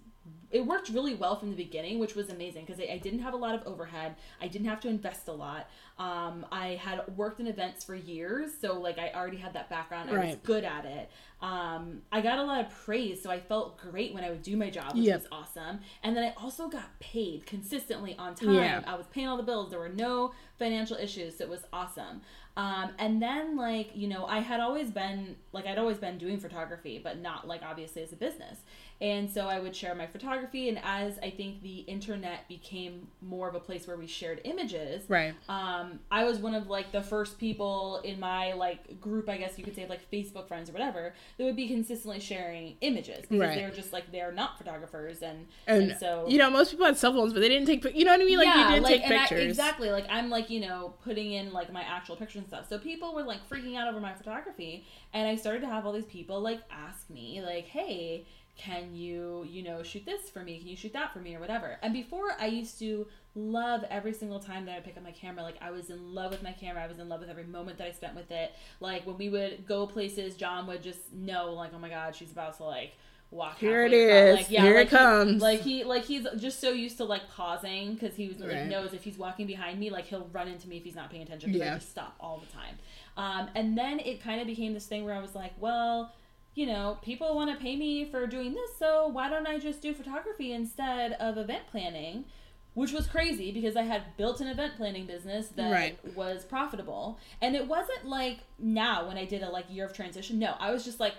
it 0.51 0.67
worked 0.67 0.89
really 0.89 1.15
well 1.15 1.37
from 1.37 1.51
the 1.51 1.57
beginning, 1.57 1.99
which 1.99 2.17
was 2.17 2.29
amazing 2.29 2.65
because 2.65 2.81
I, 2.81 2.95
I, 2.95 2.99
didn't 2.99 3.21
have 3.21 3.35
a 3.35 3.37
lot 3.37 3.55
of 3.55 3.65
overhead. 3.67 4.17
I 4.41 4.49
didn't 4.49 4.67
have 4.67 4.81
to 4.81 4.89
invest 4.89 5.29
a 5.29 5.33
lot. 5.33 5.69
Um, 5.99 6.45
I 6.51 6.81
had 6.83 7.03
worked 7.17 7.41
in 7.41 7.47
events 7.47 7.85
for 7.85 7.95
years, 7.95 8.51
so 8.61 8.79
like 8.81 8.99
I 8.99 9.13
already 9.15 9.37
had 9.37 9.53
that 9.53 9.71
background. 9.71 10.11
I 10.11 10.15
right. 10.15 10.27
was 10.27 10.37
good 10.43 10.65
at 10.65 10.85
it. 10.85 11.11
Um, 11.41 12.03
I 12.11 12.21
got 12.21 12.39
a 12.39 12.43
lot 12.43 12.65
of 12.65 12.71
praise, 12.71 13.23
so 13.23 13.31
I 13.31 13.39
felt 13.39 13.79
great 13.79 14.13
when 14.13 14.25
I 14.25 14.31
would 14.31 14.43
do 14.43 14.57
my 14.57 14.71
job, 14.71 14.95
which 14.95 15.05
yep. 15.05 15.21
was 15.21 15.29
awesome. 15.31 15.81
And 16.03 16.17
then 16.17 16.25
I 16.25 16.35
also 16.43 16.69
got 16.69 16.99
paid 16.99 17.47
consistently 17.47 18.17
on 18.19 18.35
time. 18.35 18.55
Yeah. 18.55 18.83
I 18.87 18.97
was 18.97 19.07
paying 19.07 19.29
all 19.29 19.37
the 19.37 19.43
bills. 19.43 19.71
There 19.71 19.79
were 19.79 19.89
no 19.89 20.33
financial 20.59 20.97
issues, 20.97 21.39
so 21.39 21.45
it 21.45 21.51
was 21.51 21.63
awesome. 21.73 22.23
Um, 22.57 22.91
and 22.99 23.23
then 23.23 23.57
like 23.57 23.91
you 23.95 24.09
know, 24.09 24.27
I 24.27 24.41
had 24.41 24.61
always 24.61 24.91
been 24.91 25.37
like 25.53 25.67
I'd 25.67 25.79
always 25.79 25.99
been 25.99 26.19
doing 26.19 26.39
photography, 26.39 27.01
but 27.03 27.21
not 27.21 27.47
like 27.47 27.63
obviously 27.63 28.03
as 28.03 28.13
a 28.13 28.17
business. 28.17 28.59
And 29.03 29.31
so 29.31 29.47
I 29.47 29.59
would 29.59 29.75
share 29.75 29.95
my 29.95 30.07
photography, 30.07 30.69
and 30.69 30.79
as 30.85 31.19
I 31.23 31.31
think 31.31 31.63
the 31.63 31.79
internet 31.81 32.47
became 32.49 33.09
more 33.23 33.49
of 33.49 33.55
a 33.55 33.61
place 33.61 33.87
where 33.87 33.97
we 33.97 34.07
shared 34.07 34.43
images, 34.45 35.05
right? 35.09 35.35
Um, 35.49 36.01
I 36.11 36.25
was 36.25 36.39
one 36.39 36.55
of 36.55 36.69
like 36.69 36.93
the 36.93 37.03
first 37.03 37.39
people 37.39 38.03
in 38.05 38.21
my 38.21 38.53
like 38.53 39.01
group, 39.01 39.31
I 39.31 39.39
guess 39.39 39.57
you 39.57 39.65
could 39.65 39.75
say, 39.75 39.87
like 39.89 40.11
Facebook 40.11 40.49
friends 40.49 40.69
or 40.69 40.75
whatever, 40.75 41.15
that 41.39 41.45
would 41.45 41.57
be 41.57 41.67
consistently 41.67 42.21
sharing 42.21 42.77
images 42.83 43.21
because 43.23 43.41
right. 43.41 43.55
they're 43.55 43.71
just 43.71 43.91
like 43.91 44.13
they're 44.13 44.33
not 44.33 44.59
photographers, 44.59 45.23
and, 45.23 45.47
and, 45.67 45.93
and 45.93 45.99
so 45.99 46.27
you 46.29 46.37
know 46.37 46.51
most 46.51 46.71
people 46.71 46.85
had 46.85 46.99
cell 46.99 47.15
phones, 47.15 47.33
but 47.33 47.41
they 47.41 47.49
didn't 47.49 47.69
take, 47.69 47.83
you 47.97 48.05
know 48.05 48.13
what 48.13 48.21
I 48.21 48.25
mean? 48.25 48.37
Like 48.37 48.49
yeah, 48.49 48.69
you 48.69 48.75
didn't 48.75 48.85
like, 48.85 49.01
take 49.01 49.09
pictures, 49.09 49.41
I, 49.41 49.45
exactly. 49.45 49.91
Like 49.91 50.07
I'm 50.11 50.29
like 50.29 50.51
you 50.51 50.61
know 50.61 50.93
putting 51.03 51.33
in 51.33 51.55
like 51.55 51.73
my 51.73 51.83
actual 51.83 52.17
pictures 52.17 52.41
and 52.41 52.49
stuff, 52.49 52.69
so 52.69 52.79
people 52.79 53.15
were 53.15 53.23
like 53.23 53.49
freaking 53.49 53.79
out 53.79 53.89
over 53.89 53.99
my 53.99 54.13
photography, 54.13 54.85
and 55.15 55.27
I 55.27 55.37
started 55.37 55.61
to 55.61 55.69
have 55.69 55.87
all 55.87 55.95
these 55.95 56.05
people 56.05 56.43
like 56.43 56.61
ask 56.71 57.09
me 57.09 57.41
like, 57.41 57.65
hey 57.65 58.27
can 58.61 58.95
you 58.95 59.47
you 59.49 59.63
know 59.63 59.83
shoot 59.83 60.05
this 60.05 60.29
for 60.29 60.43
me? 60.43 60.59
Can 60.59 60.69
you 60.69 60.77
shoot 60.77 60.93
that 60.93 61.13
for 61.13 61.21
me 61.21 61.35
or 61.35 61.41
whatever? 61.41 61.79
And 61.83 61.93
before 61.93 62.33
i 62.39 62.47
used 62.47 62.79
to 62.81 63.07
love 63.35 63.85
every 63.91 64.13
single 64.13 64.41
time 64.41 64.67
that 64.67 64.77
i 64.77 64.81
pick 64.81 64.97
up 64.97 65.03
my 65.03 65.13
camera. 65.13 65.43
Like 65.43 65.57
i 65.63 65.71
was 65.71 65.89
in 65.91 66.15
love 66.15 66.31
with 66.31 66.43
my 66.43 66.53
camera. 66.53 66.83
I 66.83 66.87
was 66.87 66.99
in 66.99 67.09
love 67.09 67.21
with 67.21 67.31
every 67.31 67.45
moment 67.45 67.79
that 67.79 67.87
i 67.87 67.93
spent 67.93 68.15
with 68.15 68.31
it. 68.31 68.53
Like 68.81 69.07
when 69.07 69.17
we 69.17 69.29
would 69.29 69.67
go 69.67 69.87
places 69.87 70.37
john 70.37 70.67
would 70.67 70.83
just 70.83 71.13
know 71.13 71.53
like 71.53 71.73
oh 71.75 71.79
my 71.79 71.89
god 71.89 72.15
she's 72.15 72.33
about 72.33 72.57
to 72.59 72.65
like 72.65 72.93
walk 73.31 73.59
here 73.59 73.87
it 73.87 73.93
is 73.93 74.37
like, 74.37 74.51
yeah, 74.51 74.63
here 74.63 74.75
like 74.75 74.89
it 74.89 74.91
comes. 74.91 75.33
he, 75.35 75.39
like 75.39 75.61
he 75.61 75.85
like 75.85 76.05
he's 76.05 76.27
just 76.37 76.61
so 76.61 76.73
used 76.73 76.97
to 76.97 77.05
like 77.05 77.29
pausing 77.31 77.95
because 77.95 78.17
he 78.17 78.27
was 78.29 78.39
like 78.39 78.51
right. 78.51 78.67
knows 78.67 78.93
if 78.93 79.05
he's 79.05 79.17
walking 79.17 79.47
behind 79.47 79.79
me 79.79 79.89
like 79.89 80.05
he'll 80.07 80.29
run 80.33 80.49
into 80.49 80.69
me 80.69 80.79
if 80.79 80.85
he's 80.85 80.97
not 80.97 81.11
paying 81.11 81.23
attention 81.23 81.53
because 81.53 81.65
yeah. 81.65 81.75
i 81.75 81.79
just 81.79 81.91
stop 81.91 82.17
all 82.19 82.39
the 82.39 82.53
time. 82.53 82.77
Um, 83.17 83.49
and 83.55 83.79
then 83.79 84.01
it 84.01 84.23
kind 84.23 84.41
of 84.41 84.47
became 84.47 84.75
this 84.75 84.87
thing 84.87 85.05
where 85.05 85.15
i 85.15 85.21
was 85.21 85.35
like 85.35 85.53
well 85.61 86.13
you 86.61 86.67
know, 86.67 86.99
people 87.01 87.35
want 87.35 87.51
to 87.51 87.57
pay 87.57 87.75
me 87.75 88.05
for 88.05 88.27
doing 88.27 88.53
this, 88.53 88.77
so 88.79 89.09
why 89.09 89.31
don't 89.31 89.47
I 89.47 89.59
just 89.59 89.81
do 89.81 89.95
photography 89.95 90.53
instead 90.53 91.13
of 91.13 91.39
event 91.39 91.63
planning? 91.71 92.27
Which 92.75 92.93
was 92.93 93.07
crazy 93.07 93.51
because 93.51 93.77
I 93.77 93.83
had 93.85 94.15
built 94.19 94.43
an 94.43 94.47
event 94.47 94.75
planning 94.77 95.07
business 95.07 95.49
that 95.57 95.73
right. 95.73 95.99
was 96.15 96.45
profitable. 96.45 97.19
And 97.41 97.57
it 97.57 97.67
wasn't 97.67 98.05
like 98.05 98.41
now 98.59 99.09
when 99.09 99.17
I 99.17 99.25
did 99.25 99.43
a 99.43 99.49
like 99.49 99.65
year 99.71 99.87
of 99.87 99.95
transition. 99.95 100.39
No, 100.39 100.55
I 100.61 100.71
was 100.71 100.85
just 100.85 101.01
like, 101.01 101.15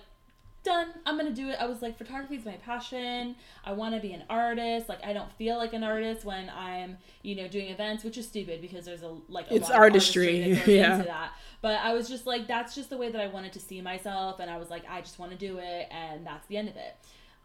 done. 0.64 0.90
I'm 1.06 1.18
gonna 1.18 1.32
do 1.32 1.50
it. 1.50 1.58
I 1.60 1.66
was 1.66 1.82
like, 1.82 1.98
photography 1.98 2.36
is 2.36 2.46
my 2.46 2.58
passion. 2.58 3.36
I 3.64 3.74
want 3.74 3.96
to 3.96 4.02
be 4.02 4.14
an 4.14 4.24
artist. 4.30 4.90
Like, 4.90 5.04
I 5.04 5.14
don't 5.14 5.32
feel 5.34 5.58
like 5.58 5.74
an 5.74 5.84
artist 5.84 6.26
when 6.26 6.50
I'm, 6.50 6.98
you 7.24 7.36
know, 7.36 7.48
doing 7.48 7.68
events, 7.68 8.04
which 8.04 8.18
is 8.18 8.28
stupid 8.28 8.62
because 8.62 8.86
there's 8.86 9.04
a 9.04 9.16
like 9.28 9.50
a 9.52 9.56
it's 9.56 9.70
artistry, 9.70 10.44
artistry 10.44 10.76
yeah. 10.78 11.30
But 11.62 11.80
I 11.82 11.94
was 11.94 12.10
just 12.10 12.26
like, 12.26 12.48
that's 12.48 12.74
just 12.76 12.90
the 12.90 12.98
way 12.98 13.12
that 13.12 13.22
I 13.22 13.28
wanted 13.28 13.54
to 13.54 13.60
see 13.60 13.82
myself, 13.82 14.40
and 14.40 14.50
I 14.50 14.58
was 14.58 14.70
like, 14.70 14.84
I 14.90 15.02
just 15.02 15.20
want 15.20 15.32
to 15.32 15.38
do 15.38 15.60
it, 15.60 15.88
and 15.92 16.26
that's 16.26 16.48
the 16.48 16.58
end 16.58 16.70
of 16.70 16.76
it. 16.76 16.96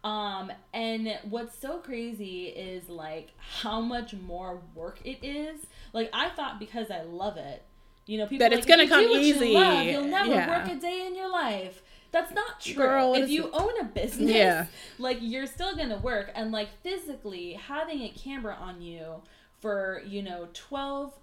Um, 0.03 0.51
and 0.73 1.17
what's 1.29 1.57
so 1.57 1.79
crazy 1.79 2.45
is 2.45 2.87
like 2.87 3.31
how 3.37 3.81
much 3.81 4.13
more 4.13 4.61
work 4.73 4.99
it 5.03 5.23
is. 5.23 5.65
Like 5.93 6.09
I 6.13 6.29
thought 6.29 6.59
because 6.59 6.91
I 6.91 7.01
love 7.01 7.37
it, 7.37 7.63
you 8.05 8.17
know, 8.17 8.25
people 8.25 8.39
that 8.39 8.51
like, 8.51 8.59
it's 8.59 8.67
gonna 8.67 8.87
come 8.87 9.03
easy. 9.03 9.49
You 9.49 9.59
you'll 9.59 10.05
never 10.05 10.29
yeah. 10.29 10.49
work 10.49 10.71
a 10.71 10.79
day 10.79 11.05
in 11.05 11.15
your 11.15 11.29
life. 11.29 11.81
That's 12.11 12.33
not 12.33 12.59
true. 12.59 12.75
Girl, 12.75 13.13
if 13.15 13.29
you 13.29 13.49
own 13.51 13.79
a 13.79 13.83
business, 13.83 14.31
yeah. 14.31 14.65
like 14.97 15.17
you're 15.21 15.47
still 15.47 15.75
gonna 15.75 15.97
work 15.97 16.31
and 16.35 16.51
like 16.51 16.69
physically 16.83 17.53
having 17.53 18.01
a 18.01 18.09
camera 18.09 18.57
on 18.59 18.81
you 18.81 19.21
for, 19.59 20.01
you 20.05 20.21
know, 20.21 20.47
12 20.53 21.13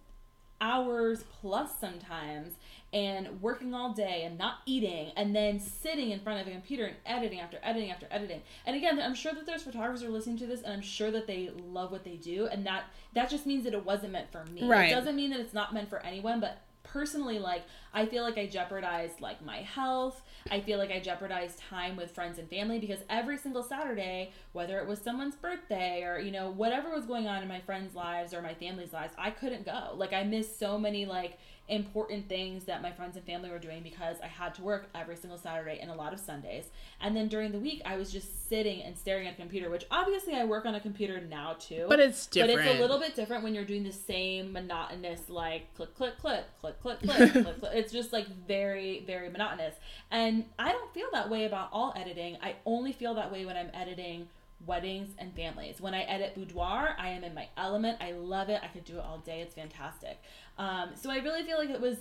hours 0.61 1.25
plus 1.41 1.79
sometimes 1.79 2.55
and 2.93 3.43
working 3.43 3.75
all 3.75 3.93
day 3.93 4.23
and 4.25 4.39
not 4.39 4.59
eating 4.67 5.11
and 5.17 5.35
then 5.35 5.59
sitting 5.59 6.11
in 6.11 6.21
front 6.21 6.41
of 6.41 6.47
a 6.47 6.51
computer 6.51 6.85
and 6.85 6.97
editing 7.05 7.41
after 7.41 7.59
editing 7.63 7.91
after 7.91 8.07
editing. 8.11 8.41
And 8.65 8.77
again, 8.77 9.01
I'm 9.01 9.17
sure 9.17 9.35
that 9.35 9.47
there's 9.47 9.65
photographers 9.65 10.03
who 10.03 10.09
are 10.09 10.13
listening 10.13 10.39
to 10.39 10.47
this 10.47 10.63
and 10.63 10.73
I'm 10.73 10.81
sure 10.81 11.11
that 11.11 11.27
they 11.27 11.51
love 11.67 11.91
what 11.91 12.05
they 12.05 12.17
do 12.17 12.47
and 12.47 12.65
that 12.67 12.85
that 13.15 13.29
just 13.29 13.47
means 13.47 13.65
that 13.65 13.75
it 13.75 13.85
wasn't 13.85 14.13
meant 14.13 14.31
for 14.31 14.45
me. 14.47 14.65
Right. 14.65 14.91
It 14.91 14.95
doesn't 14.95 15.17
mean 15.17 15.31
that 15.31 15.41
it's 15.41 15.55
not 15.55 15.75
meant 15.75 15.91
for 15.91 15.99
anyone, 16.07 16.39
but 16.41 16.61
personally, 16.95 17.41
like, 17.41 17.65
I 17.93 18.07
feel 18.07 18.23
like 18.23 18.39
I 18.39 18.47
jeopardized 18.47 19.21
like 19.21 19.45
my 19.45 19.59
health. 19.59 20.23
I 20.49 20.61
feel 20.61 20.79
like 20.79 20.93
I 20.93 21.01
jeopardized 21.01 21.59
time 21.59 21.97
with 21.97 22.13
friends 22.13 22.39
and 22.39 22.49
family 22.49 22.79
because 22.79 23.01
every 23.11 23.37
single 23.37 23.65
Saturday, 23.65 24.31
whether 24.53 24.79
it 24.79 24.87
was 24.87 25.01
someone's 25.01 25.35
birthday 25.35 26.05
or, 26.05 26.21
you 26.21 26.31
know, 26.31 26.51
whatever 26.51 26.95
was 26.95 27.05
going 27.05 27.27
on 27.27 27.43
in 27.43 27.49
my 27.49 27.61
friends' 27.61 27.97
lives 27.97 28.33
or 28.33 28.41
my 28.43 28.55
family's 28.55 28.93
lives, 28.93 29.13
I 29.19 29.31
couldn't 29.31 29.67
go. 29.67 29.95
Like, 29.97 30.13
I 30.13 30.23
missed 30.23 30.57
so 30.61 30.79
many, 30.79 31.05
like, 31.05 31.37
important 31.69 32.29
things 32.29 32.65
that 32.65 32.83
my 32.83 32.93
friends 32.93 33.17
and 33.17 33.25
family 33.25 33.51
were 33.51 33.59
doing 33.59 33.83
because 33.83 34.17
I 34.23 34.27
had 34.27 34.55
to 34.57 34.63
work 34.63 34.89
every 34.95 35.17
single 35.17 35.39
Saturday 35.39 35.79
and 35.81 35.91
a 35.91 35.95
lot 35.95 36.13
of 36.13 36.21
Sundays. 36.21 36.67
And 37.01 37.17
then 37.17 37.29
during 37.29 37.53
the 37.53 37.59
week, 37.59 37.81
I 37.87 37.97
was 37.97 38.13
just 38.13 38.49
sitting 38.49 38.83
and 38.83 38.97
staring 38.97 39.27
at 39.27 39.35
a 39.35 39.37
computer, 39.37 39.71
which 39.71 39.85
obviously 39.91 40.35
I 40.35 40.45
work 40.45 40.67
on 40.67 40.75
a 40.75 40.81
computer 40.81 41.21
now 41.21 41.57
too. 41.59 41.87
But 41.89 42.01
it's 42.01 42.27
different. 42.27 42.59
But 42.59 42.67
it's 42.67 42.79
a 42.79 42.81
little 42.81 42.99
bit 42.99 43.17
different 43.17 43.45
when 43.45 43.55
you're 43.55 43.65
doing 43.65 43.83
the 43.83 43.93
same 43.93 44.53
monotonous, 44.53 45.31
like 45.31 45.75
click, 45.75 45.95
click, 45.97 46.19
click, 46.19 46.45
click, 46.61 46.81
click, 46.81 46.99
click, 47.03 47.33
click, 47.33 47.61
click. 47.61 47.73
It's 47.73 47.93
just 47.93 48.13
like 48.13 48.27
very, 48.47 49.03
very 49.07 49.31
monotonous. 49.31 49.75
And 50.11 50.45
I 50.59 50.71
don't 50.73 50.93
feel 50.93 51.09
that 51.13 51.31
way 51.31 51.47
about 51.47 51.71
all 51.73 51.95
editing. 51.97 52.37
I 52.43 52.57
only 52.67 52.93
feel 52.93 53.15
that 53.15 53.33
way 53.33 53.47
when 53.47 53.57
I'm 53.57 53.71
editing 53.73 54.29
weddings 54.67 55.11
and 55.19 55.35
families. 55.35 55.81
When 55.81 55.95
I 55.95 56.03
edit 56.03 56.35
boudoir, 56.35 56.97
I 56.99 57.09
am 57.11 57.25
in 57.25 57.35
my 57.35 57.49
element. 57.57 57.99
I 58.01 58.13
love 58.13 58.49
it. 58.49 58.61
I 58.63 58.69
could 58.69 58.85
do 58.85 58.99
it 58.99 59.05
all 59.05 59.19
day. 59.19 59.41
It's 59.41 59.55
fantastic. 59.55 60.21
Um, 60.59 60.91
so 60.95 61.11
I 61.11 61.17
really 61.17 61.43
feel 61.45 61.59
like 61.59 61.71
it 61.71 61.81
was 61.81 61.97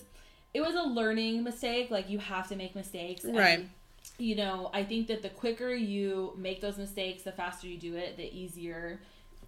it 0.53 0.61
was 0.61 0.75
a 0.75 0.83
learning 0.83 1.43
mistake. 1.43 1.89
Like 1.91 2.09
you 2.09 2.19
have 2.19 2.47
to 2.49 2.55
make 2.55 2.75
mistakes. 2.75 3.23
And, 3.23 3.37
Right. 3.37 3.67
You 4.17 4.35
know, 4.35 4.69
I 4.73 4.83
think 4.83 5.07
that 5.07 5.21
the 5.21 5.29
quicker 5.29 5.73
you 5.73 6.33
make 6.37 6.61
those 6.61 6.77
mistakes, 6.77 7.23
the 7.23 7.31
faster 7.31 7.67
you 7.67 7.77
do 7.77 7.95
it, 7.95 8.17
the 8.17 8.25
easier 8.37 8.99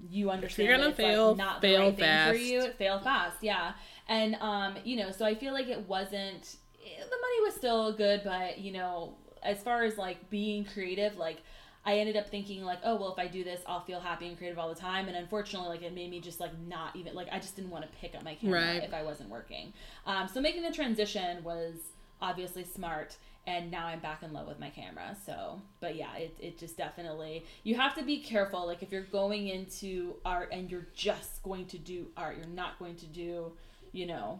you 0.09 0.30
understand. 0.30 0.70
you're 0.70 0.78
gonna 0.78 0.93
fail, 0.93 1.30
like, 1.30 1.38
not 1.38 1.61
the 1.61 1.68
fail 1.68 1.80
right 1.82 1.95
thing 1.95 2.05
fast. 2.05 2.32
for 2.32 2.41
you. 2.41 2.72
Fail 2.74 2.99
fast, 2.99 3.38
yeah. 3.41 3.74
And 4.07 4.36
um, 4.36 4.76
you 4.84 4.97
know, 4.97 5.11
so 5.11 5.26
I 5.26 5.36
feel 5.36 5.53
like 5.53 5.68
it 5.68 5.88
wasn't. 5.88 6.55
The 6.82 7.18
money 7.18 7.41
was 7.43 7.55
still 7.55 7.93
good, 7.93 8.22
but 8.24 8.59
you 8.59 8.72
know, 8.72 9.16
as 9.43 9.61
far 9.61 9.84
as 9.84 9.97
like 9.97 10.30
being 10.30 10.66
creative, 10.66 11.18
like 11.18 11.38
I 11.86 12.00
ended 12.00 12.18
up 12.18 12.30
thinking 12.30 12.64
like, 12.64 12.80
oh 12.84 12.96
well, 12.96 13.12
if 13.14 13.20
I 13.20 13.28
do 13.28 13.44
this, 13.44 13.62
I'll 13.68 13.84
feel 13.84 14.00
happy 14.00 14.28
and 14.28 14.38
creative 14.38 14.58
all 14.58 14.70
the 14.70 14.80
time. 14.80 15.08
And 15.08 15.16
unfortunately, 15.16 15.70
like 15.70 15.84
it 15.84 15.94
made 15.94 16.10
me 16.10 16.20
just 16.20 16.40
like 16.40 16.52
not 16.68 16.96
even 16.96 17.14
like 17.14 17.28
I 17.32 17.40
just 17.40 17.56
didn't 17.56 17.72
want 17.72 17.84
to 17.90 17.98
pick 18.00 18.16
up 18.16 18.24
my 18.24 18.36
camera 18.36 18.62
Right. 18.62 18.84
if 18.84 18.94
I 18.94 19.04
wasn't 19.04 19.30
working. 19.30 19.72
Um, 20.06 20.28
so 20.28 20.42
making 20.42 20.64
the 20.64 20.72
transition 20.72 21.44
was 21.44 21.76
obviously 22.22 22.64
smart. 22.64 23.18
And 23.48 23.70
now 23.70 23.86
I'm 23.86 24.00
back 24.00 24.24
in 24.24 24.34
love 24.34 24.48
with 24.48 24.60
my 24.60 24.72
camera. 24.72 25.16
So, 25.24 25.62
but 25.80 25.96
yeah, 25.96 26.16
it, 26.16 26.36
it 26.40 26.58
just 26.58 26.78
definitely, 26.78 27.46
you 27.64 27.76
have 27.76 27.94
to 27.94 28.04
be 28.04 28.18
careful. 28.18 28.66
Like, 28.66 28.82
if 28.82 28.92
you're 28.92 29.04
going 29.04 29.50
into 29.50 30.16
art 30.26 30.50
and 30.52 30.72
you're 30.72 30.88
just 30.96 31.44
going 31.44 31.68
to 31.68 31.78
do 31.78 32.08
art, 32.18 32.38
you're 32.38 32.48
not 32.48 32.80
going 32.80 32.96
to 32.96 33.06
do, 33.06 33.52
you 33.92 34.08
know, 34.08 34.40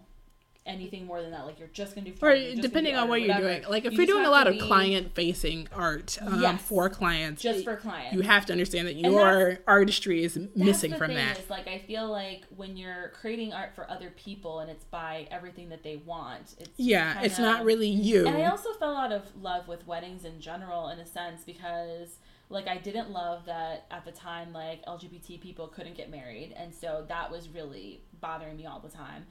anything 0.66 1.05
more 1.05 1.22
than 1.22 1.32
that. 1.32 1.45
Like, 1.45 1.59
you're 1.59 1.68
just 1.68 1.93
going 1.93 2.05
to 2.05 2.11
do 2.11 2.16
Or 2.16 2.20
photography, 2.32 2.41
you're 2.45 2.49
just 2.55 2.61
gonna 2.61 2.68
depending 2.70 2.95
on 2.95 3.07
what 3.07 3.22
you're 3.22 3.38
doing. 3.38 3.63
Like 3.70 3.86
if 3.86 3.91
You 3.93 3.97
you're 3.99 4.07
doing 4.07 4.26
a 4.26 4.30
lot 4.32 4.47
of 4.47 4.53
be- 4.53 4.59
client 4.61 5.13
facing 5.13 5.68
art 5.74 6.18
um, 6.22 6.41
Yes. 6.41 6.61
for 6.61 6.89
clients, 6.89 7.41
just 7.41 7.63
for 7.63 7.76
clients. 7.76 8.13
you 8.16 8.22
have 8.22 8.45
to 8.47 8.51
understand 8.53 8.88
that 8.88 8.95
your 8.95 9.59
artistry 9.68 10.24
is 10.24 10.39
missing 10.55 10.93
from 10.95 11.13
that. 11.13 11.38
Is, 11.39 11.49
like 11.49 11.68
I 11.68 11.80
feel 11.80 12.09
like 12.09 12.45
when 12.55 12.78
you're 12.78 13.09
creating 13.09 13.53
art 13.53 13.76
for 13.76 13.89
other 13.89 14.11
people 14.16 14.59
and 14.59 14.72
it's 14.72 14.86
by 14.86 15.28
everything 15.30 15.70
that 15.70 15.84
they 15.84 15.97
want, 15.97 16.55
it's 16.59 16.70
Yeah, 16.78 17.22
it's 17.22 17.36
kinda- 17.36 17.51
not 17.51 17.63
really 17.66 17.89
you. 17.89 18.28
And 18.28 18.36
I 18.38 18.45
also 18.49 18.74
fell 18.74 18.95
out 18.95 19.11
of 19.11 19.24
love 19.41 19.68
with 19.68 19.86
weddings 19.86 20.26
in 20.26 20.39
general, 20.41 20.89
in 20.89 20.99
a 20.99 21.05
sense, 21.05 21.43
because 21.43 22.18
like 22.49 22.68
I 22.68 22.78
didn't 22.78 23.09
love 23.11 23.45
that 23.45 23.86
at 23.89 24.05
the 24.05 24.11
time 24.11 24.53
like 24.53 24.84
LGBT 24.86 25.39
people 25.41 25.68
couldn't 25.68 25.95
get 25.95 26.09
married, 26.11 26.53
and 26.57 26.74
so 26.74 27.05
that 27.07 27.32
was 27.32 27.49
really 27.49 28.01
bothering 28.20 28.57
me 28.57 28.66
all 28.66 28.80
the 28.80 28.89
time. 28.89 29.26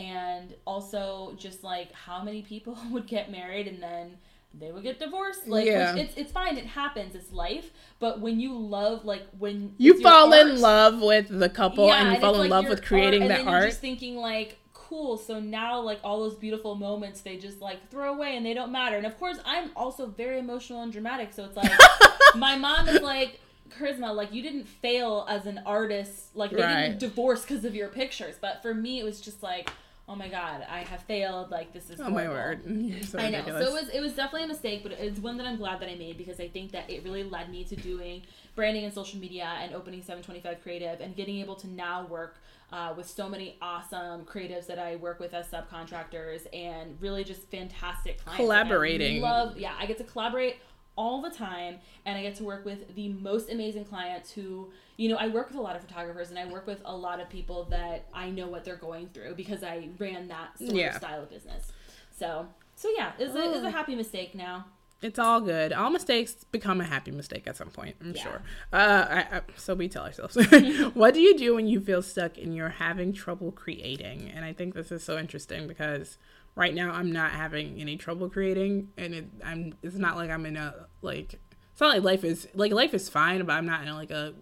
And 0.00 0.54
also 0.66 1.34
just 1.36 1.62
like 1.62 1.92
how 1.92 2.22
many 2.22 2.40
people 2.42 2.76
would 2.90 3.06
get 3.06 3.30
married 3.30 3.68
and 3.68 3.82
then 3.82 4.16
they 4.58 4.72
would 4.72 4.82
get 4.82 4.98
divorced. 4.98 5.46
Like 5.46 5.66
Yeah. 5.66 5.94
it's 5.94 6.16
it's 6.16 6.32
fine, 6.32 6.56
it 6.56 6.64
happens, 6.66 7.14
it's 7.14 7.32
life. 7.32 7.70
But 7.98 8.20
when 8.20 8.40
you 8.40 8.56
love 8.56 9.04
like 9.04 9.22
when 9.38 9.74
you 9.78 10.00
fall 10.00 10.32
in 10.32 10.60
love 10.60 11.00
with 11.00 11.28
the 11.28 11.48
couple 11.48 11.92
and 11.92 12.08
you 12.08 12.12
it's 12.14 12.20
fall 12.20 12.34
in 12.34 12.40
like 12.40 12.50
love 12.50 12.68
with 12.68 12.82
creating 12.82 13.22
art, 13.22 13.28
the 13.30 13.36
then 13.36 13.48
art. 13.48 13.60
You're 13.62 13.68
just 13.70 13.80
thinking 13.80 14.16
like, 14.16 14.58
cool. 14.72 15.18
So 15.18 15.38
now 15.38 15.80
like 15.80 16.00
all 16.02 16.18
those 16.20 16.34
beautiful 16.34 16.74
moments 16.74 17.20
they 17.20 17.36
just 17.36 17.60
like 17.60 17.90
throw 17.90 18.12
away 18.14 18.36
and 18.36 18.44
they 18.44 18.54
don't 18.54 18.72
matter. 18.72 18.96
And 18.96 19.06
of 19.06 19.18
course 19.18 19.38
I'm 19.44 19.70
also 19.76 20.06
very 20.06 20.38
emotional 20.38 20.82
and 20.82 20.90
dramatic. 20.90 21.32
So 21.34 21.44
it's 21.44 21.56
like 21.56 21.70
my 22.36 22.56
mom 22.56 22.88
is 22.88 23.02
like. 23.02 23.38
Charisma, 23.78 24.12
like 24.12 24.32
you 24.34 24.42
didn't 24.42 24.66
fail 24.66 25.24
as 25.28 25.46
an 25.46 25.60
artist, 25.64 26.34
like 26.34 26.50
they 26.50 26.60
Right. 26.60 26.86
didn't 26.88 26.98
divorce 26.98 27.42
because 27.42 27.64
of 27.64 27.72
your 27.72 27.86
pictures. 27.86 28.34
But 28.40 28.62
for 28.62 28.74
me, 28.74 28.98
it 28.98 29.04
was 29.04 29.20
just 29.20 29.44
like, 29.44 29.70
oh 30.10 30.16
my 30.16 30.28
god, 30.28 30.66
I 30.68 30.80
have 30.80 31.02
failed. 31.04 31.50
Like 31.50 31.72
this 31.72 31.88
is 31.88 32.00
oh 32.00 32.10
my 32.10 32.28
word. 32.28 32.62
So 33.04 33.18
I 33.18 33.30
know. 33.30 33.38
ridiculous. 33.38 33.66
So 33.66 33.76
it 33.76 33.80
was 33.80 33.88
it 33.94 34.00
was 34.00 34.12
definitely 34.12 34.44
a 34.44 34.48
mistake, 34.48 34.82
but 34.82 34.92
it's 34.92 35.20
one 35.20 35.36
that 35.38 35.46
I'm 35.46 35.56
glad 35.56 35.80
that 35.80 35.88
I 35.88 35.94
made 35.94 36.18
because 36.18 36.40
I 36.40 36.48
think 36.48 36.72
that 36.72 36.90
it 36.90 37.04
really 37.04 37.22
led 37.22 37.50
me 37.50 37.64
to 37.64 37.76
doing 37.76 38.22
branding 38.56 38.84
and 38.84 38.92
social 38.92 39.20
media 39.20 39.48
and 39.62 39.72
opening 39.72 40.02
725 40.02 40.62
Creative 40.62 41.00
and 41.00 41.14
getting 41.14 41.36
able 41.38 41.54
to 41.56 41.68
now 41.68 42.06
work 42.06 42.38
uh, 42.72 42.92
with 42.96 43.08
so 43.08 43.28
many 43.28 43.56
awesome 43.62 44.24
creatives 44.24 44.66
that 44.66 44.78
I 44.78 44.96
work 44.96 45.20
with 45.20 45.32
as 45.32 45.46
subcontractors 45.48 46.46
and 46.52 47.00
really 47.00 47.24
just 47.24 47.42
fantastic 47.50 48.22
clients. 48.22 48.40
Collaborating. 48.40 49.20
love, 49.22 49.56
yeah, 49.56 49.74
I 49.78 49.86
get 49.86 49.98
to 49.98 50.04
collaborate 50.04 50.56
all 51.00 51.22
the 51.22 51.30
time 51.30 51.76
and 52.04 52.18
I 52.18 52.22
get 52.22 52.34
to 52.36 52.44
work 52.44 52.66
with 52.66 52.94
the 52.94 53.08
most 53.08 53.50
amazing 53.50 53.86
clients 53.86 54.30
who, 54.30 54.70
you 54.98 55.08
know, 55.08 55.16
I 55.16 55.28
work 55.28 55.48
with 55.48 55.56
a 55.56 55.60
lot 55.62 55.74
of 55.74 55.80
photographers 55.82 56.28
and 56.28 56.38
I 56.38 56.44
work 56.46 56.66
with 56.66 56.82
a 56.84 56.94
lot 56.94 57.20
of 57.20 57.30
people 57.30 57.64
that 57.70 58.06
I 58.12 58.28
know 58.28 58.48
what 58.48 58.64
they're 58.66 58.76
going 58.76 59.08
through 59.14 59.34
because 59.34 59.62
I 59.64 59.88
ran 59.98 60.28
that 60.28 60.58
sort 60.58 60.72
Yeah. 60.72 60.88
of 60.90 60.94
style 60.96 61.22
of 61.22 61.30
business. 61.30 61.72
So, 62.10 62.46
so 62.76 62.88
yeah, 62.98 63.12
it's 63.18 63.34
a, 63.34 63.54
it's 63.54 63.64
a 63.64 63.70
happy 63.70 63.94
mistake 63.94 64.34
now. 64.34 64.66
It's 65.02 65.18
all 65.18 65.40
good. 65.40 65.72
All 65.72 65.88
mistakes 65.88 66.44
become 66.52 66.78
a 66.82 66.84
happy 66.84 67.10
mistake 67.10 67.46
at 67.46 67.56
some 67.56 67.70
point. 67.70 67.96
I'm 68.02 68.14
Yeah. 68.14 68.22
sure. 68.22 68.42
Uh, 68.70 69.06
I, 69.08 69.36
I, 69.38 69.40
so 69.56 69.74
we 69.74 69.88
tell 69.88 70.04
ourselves. 70.04 70.36
what 70.92 71.14
do 71.14 71.20
you 71.22 71.38
do 71.38 71.54
when 71.54 71.66
you 71.66 71.80
feel 71.80 72.02
stuck 72.02 72.36
and 72.36 72.54
you're 72.54 72.68
having 72.68 73.14
trouble 73.14 73.50
creating? 73.50 74.30
And 74.34 74.44
I 74.44 74.52
think 74.52 74.74
this 74.74 74.92
is 74.92 75.02
so 75.02 75.16
interesting 75.16 75.66
because 75.66 76.18
right 76.60 76.74
now 76.74 76.92
I'm 76.92 77.10
not 77.10 77.32
having 77.32 77.80
any 77.80 77.96
trouble 77.96 78.28
creating, 78.28 78.90
and 78.98 79.14
it, 79.14 79.24
I'm. 79.42 79.74
It's 79.82 79.96
not 79.96 80.16
like 80.16 80.30
I'm 80.30 80.44
in 80.44 80.58
a 80.58 80.86
like. 81.00 81.40
It's 81.72 81.80
not 81.80 81.94
like 81.94 82.02
life 82.02 82.22
is 82.22 82.46
like 82.54 82.70
life 82.70 82.92
is 82.92 83.08
fine, 83.08 83.44
but 83.46 83.54
I'm 83.54 83.64
not 83.64 83.84
in 83.84 83.94
like 83.94 84.10
a 84.10 84.34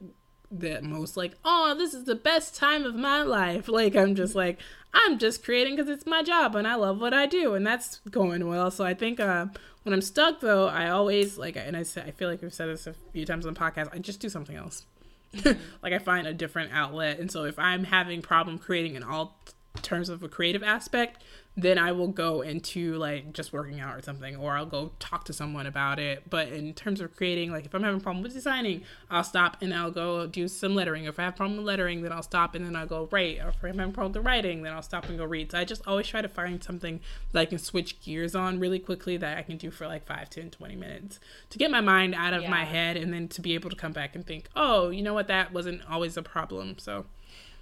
the 0.51 0.81
most 0.81 1.15
like 1.15 1.35
oh 1.45 1.75
this 1.77 1.93
is 1.93 2.05
the 2.05 2.15
best 2.15 2.57
time 2.57 2.85
of 2.85 2.95
my 2.95 3.21
life 3.21 3.69
like 3.69 3.95
i'm 3.95 4.15
just 4.15 4.35
like 4.35 4.59
i'm 4.95 5.19
just 5.19 5.45
creating 5.45 5.77
because 5.77 5.91
it's 5.91 6.07
my 6.07 6.23
job 6.23 6.57
and 6.57 6.67
i 6.67 6.75
love 6.75 6.99
what 6.99 7.13
i 7.13 7.27
do 7.27 7.53
and 7.53 7.67
that's 7.67 8.01
going 8.11 8.47
well 8.49 8.71
so 8.71 8.83
i 8.83 8.95
think 8.95 9.21
uh, 9.21 9.45
when 9.83 9.93
i'm 9.93 10.01
stuck 10.01 10.41
though 10.41 10.67
i 10.69 10.89
always 10.89 11.37
like 11.37 11.55
and 11.55 11.77
i 11.77 11.83
say 11.83 12.01
i 12.01 12.11
feel 12.11 12.31
like 12.31 12.41
we've 12.41 12.55
said 12.55 12.67
this 12.67 12.87
a 12.87 12.95
few 13.13 13.27
times 13.27 13.45
on 13.45 13.53
the 13.53 13.61
podcast 13.61 13.91
i 13.93 13.99
just 13.99 14.21
do 14.21 14.31
something 14.31 14.57
else 14.57 14.87
like 15.45 15.93
i 15.93 15.99
find 15.99 16.27
a 16.27 16.33
different 16.33 16.73
outlet 16.73 17.19
and 17.19 17.31
so 17.31 17.45
if 17.45 17.59
i'm 17.59 17.85
having 17.85 18.23
problem 18.23 18.57
creating 18.57 18.95
in 18.95 19.03
all 19.03 19.37
terms 19.83 20.09
of 20.09 20.23
a 20.23 20.29
creative 20.29 20.63
aspect 20.63 21.23
then 21.59 21.77
I 21.77 21.91
will 21.91 22.09
go 22.09 22.41
into 22.41 22.95
like 22.95 23.33
just 23.33 23.53
working 23.53 23.81
out 23.81 23.97
or 23.97 24.01
something, 24.01 24.37
or 24.37 24.57
I'll 24.57 24.65
go 24.65 24.93
talk 25.01 25.25
to 25.25 25.33
someone 25.33 25.67
about 25.67 25.99
it. 25.99 26.31
But 26.31 26.49
in 26.49 26.73
terms 26.73 27.01
of 27.01 27.17
creating, 27.17 27.51
like 27.51 27.67
if 27.67 27.75
I'm 27.75 27.83
having 27.83 27.99
a 27.99 28.03
problem 28.03 28.23
with 28.23 28.33
designing, 28.33 28.83
I'll 29.11 29.25
stop 29.25 29.57
and 29.61 29.75
I'll 29.75 29.91
go 29.91 30.29
do 30.29 30.47
some 30.47 30.77
lettering. 30.77 31.05
If 31.05 31.19
I 31.19 31.25
have 31.25 31.35
a 31.35 31.37
problem 31.37 31.57
with 31.57 31.67
lettering, 31.67 32.03
then 32.03 32.13
I'll 32.13 32.23
stop 32.23 32.55
and 32.55 32.65
then 32.65 32.77
I'll 32.77 32.87
go 32.87 33.09
write. 33.11 33.41
Or 33.41 33.49
if 33.49 33.57
I'm 33.65 33.77
having 33.77 33.91
a 33.91 33.93
problem 33.93 34.13
with 34.13 34.25
writing, 34.25 34.63
then 34.63 34.73
I'll 34.73 34.83
stop 34.83 35.09
and 35.09 35.19
go 35.19 35.25
read. 35.25 35.51
So 35.51 35.59
I 35.59 35.65
just 35.65 35.83
always 35.85 36.07
try 36.07 36.23
to 36.23 36.29
find 36.29 36.63
something 36.63 37.01
that 37.33 37.41
I 37.41 37.45
can 37.45 37.59
switch 37.59 38.01
gears 38.01 38.37
on 38.37 38.61
really 38.61 38.79
quickly 38.79 39.17
that 39.17 39.37
I 39.37 39.43
can 39.43 39.57
do 39.57 39.73
for 39.73 39.89
like 39.89 40.07
5, 40.07 40.31
10, 40.31 40.51
20 40.51 40.77
minutes 40.77 41.19
to 41.51 41.59
get 41.59 41.73
my 41.73 41.81
mind 41.81 42.15
out 42.15 42.35
of 42.35 42.49
my 42.49 42.65
head 42.65 42.97
and 42.97 43.13
then 43.13 43.27
to 43.29 43.41
be 43.41 43.55
able 43.55 43.71
to 43.71 43.77
come 43.77 43.93
back 43.93 44.15
and 44.15 44.25
think, 44.25 44.49
oh, 44.55 44.91
you 44.91 45.03
know 45.03 45.15
what, 45.15 45.27
that 45.27 45.53
wasn't 45.53 45.83
always 45.91 46.17
a 46.17 46.23
problem. 46.23 46.79
So 46.79 47.07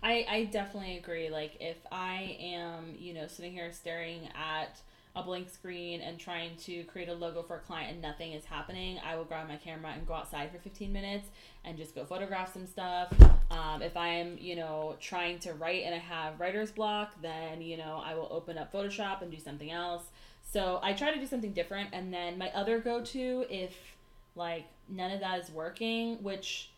I, 0.02 0.26
I 0.28 0.44
definitely 0.44 0.98
agree. 0.98 1.30
Like 1.30 1.56
if 1.60 1.78
I 1.90 2.36
am, 2.40 2.94
you 2.98 3.14
know, 3.14 3.26
sitting 3.26 3.52
here 3.52 3.72
staring 3.72 4.28
at 4.34 4.78
a 5.16 5.22
blank 5.22 5.48
screen 5.48 6.02
and 6.02 6.18
trying 6.18 6.54
to 6.56 6.84
create 6.84 7.08
a 7.08 7.14
logo 7.14 7.42
for 7.42 7.56
a 7.56 7.60
client 7.60 7.92
and 7.92 8.02
nothing 8.02 8.32
is 8.32 8.44
happening, 8.44 8.98
I 9.04 9.16
will 9.16 9.24
grab 9.24 9.48
my 9.48 9.56
camera 9.56 9.92
and 9.92 10.06
go 10.06 10.12
outside 10.12 10.52
for 10.52 10.58
15 10.58 10.92
minutes 10.92 11.28
and 11.64 11.76
just 11.78 11.94
go 11.94 12.04
photograph 12.04 12.52
some 12.52 12.66
stuff. 12.66 13.12
Um, 13.50 13.80
if 13.80 13.96
I'm, 13.96 14.36
you 14.38 14.56
know, 14.56 14.96
trying 15.00 15.38
to 15.40 15.54
write 15.54 15.84
and 15.84 15.94
I 15.94 15.98
have 15.98 16.38
writer's 16.38 16.70
block, 16.70 17.14
then, 17.22 17.62
you 17.62 17.78
know, 17.78 18.02
I 18.04 18.14
will 18.14 18.28
open 18.30 18.58
up 18.58 18.72
Photoshop 18.72 19.22
and 19.22 19.30
do 19.30 19.38
something 19.38 19.70
else. 19.70 20.02
So 20.42 20.80
I 20.82 20.92
try 20.92 21.12
to 21.12 21.18
do 21.18 21.26
something 21.26 21.52
different. 21.52 21.90
And 21.94 22.12
then 22.12 22.36
my 22.36 22.50
other 22.50 22.78
go 22.78 23.02
to, 23.02 23.46
if 23.48 23.74
like 24.34 24.66
none 24.88 25.10
of 25.10 25.20
that 25.20 25.40
is 25.40 25.50
working, 25.50 26.22
which 26.22 26.70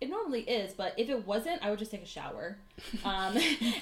it 0.00 0.10
normally 0.10 0.40
is, 0.42 0.72
but 0.74 0.94
if 0.98 1.08
it 1.08 1.26
wasn't, 1.26 1.62
I 1.64 1.70
would 1.70 1.78
just 1.78 1.90
take 1.90 2.02
a 2.02 2.06
shower. 2.06 2.58
Um, 3.04 3.36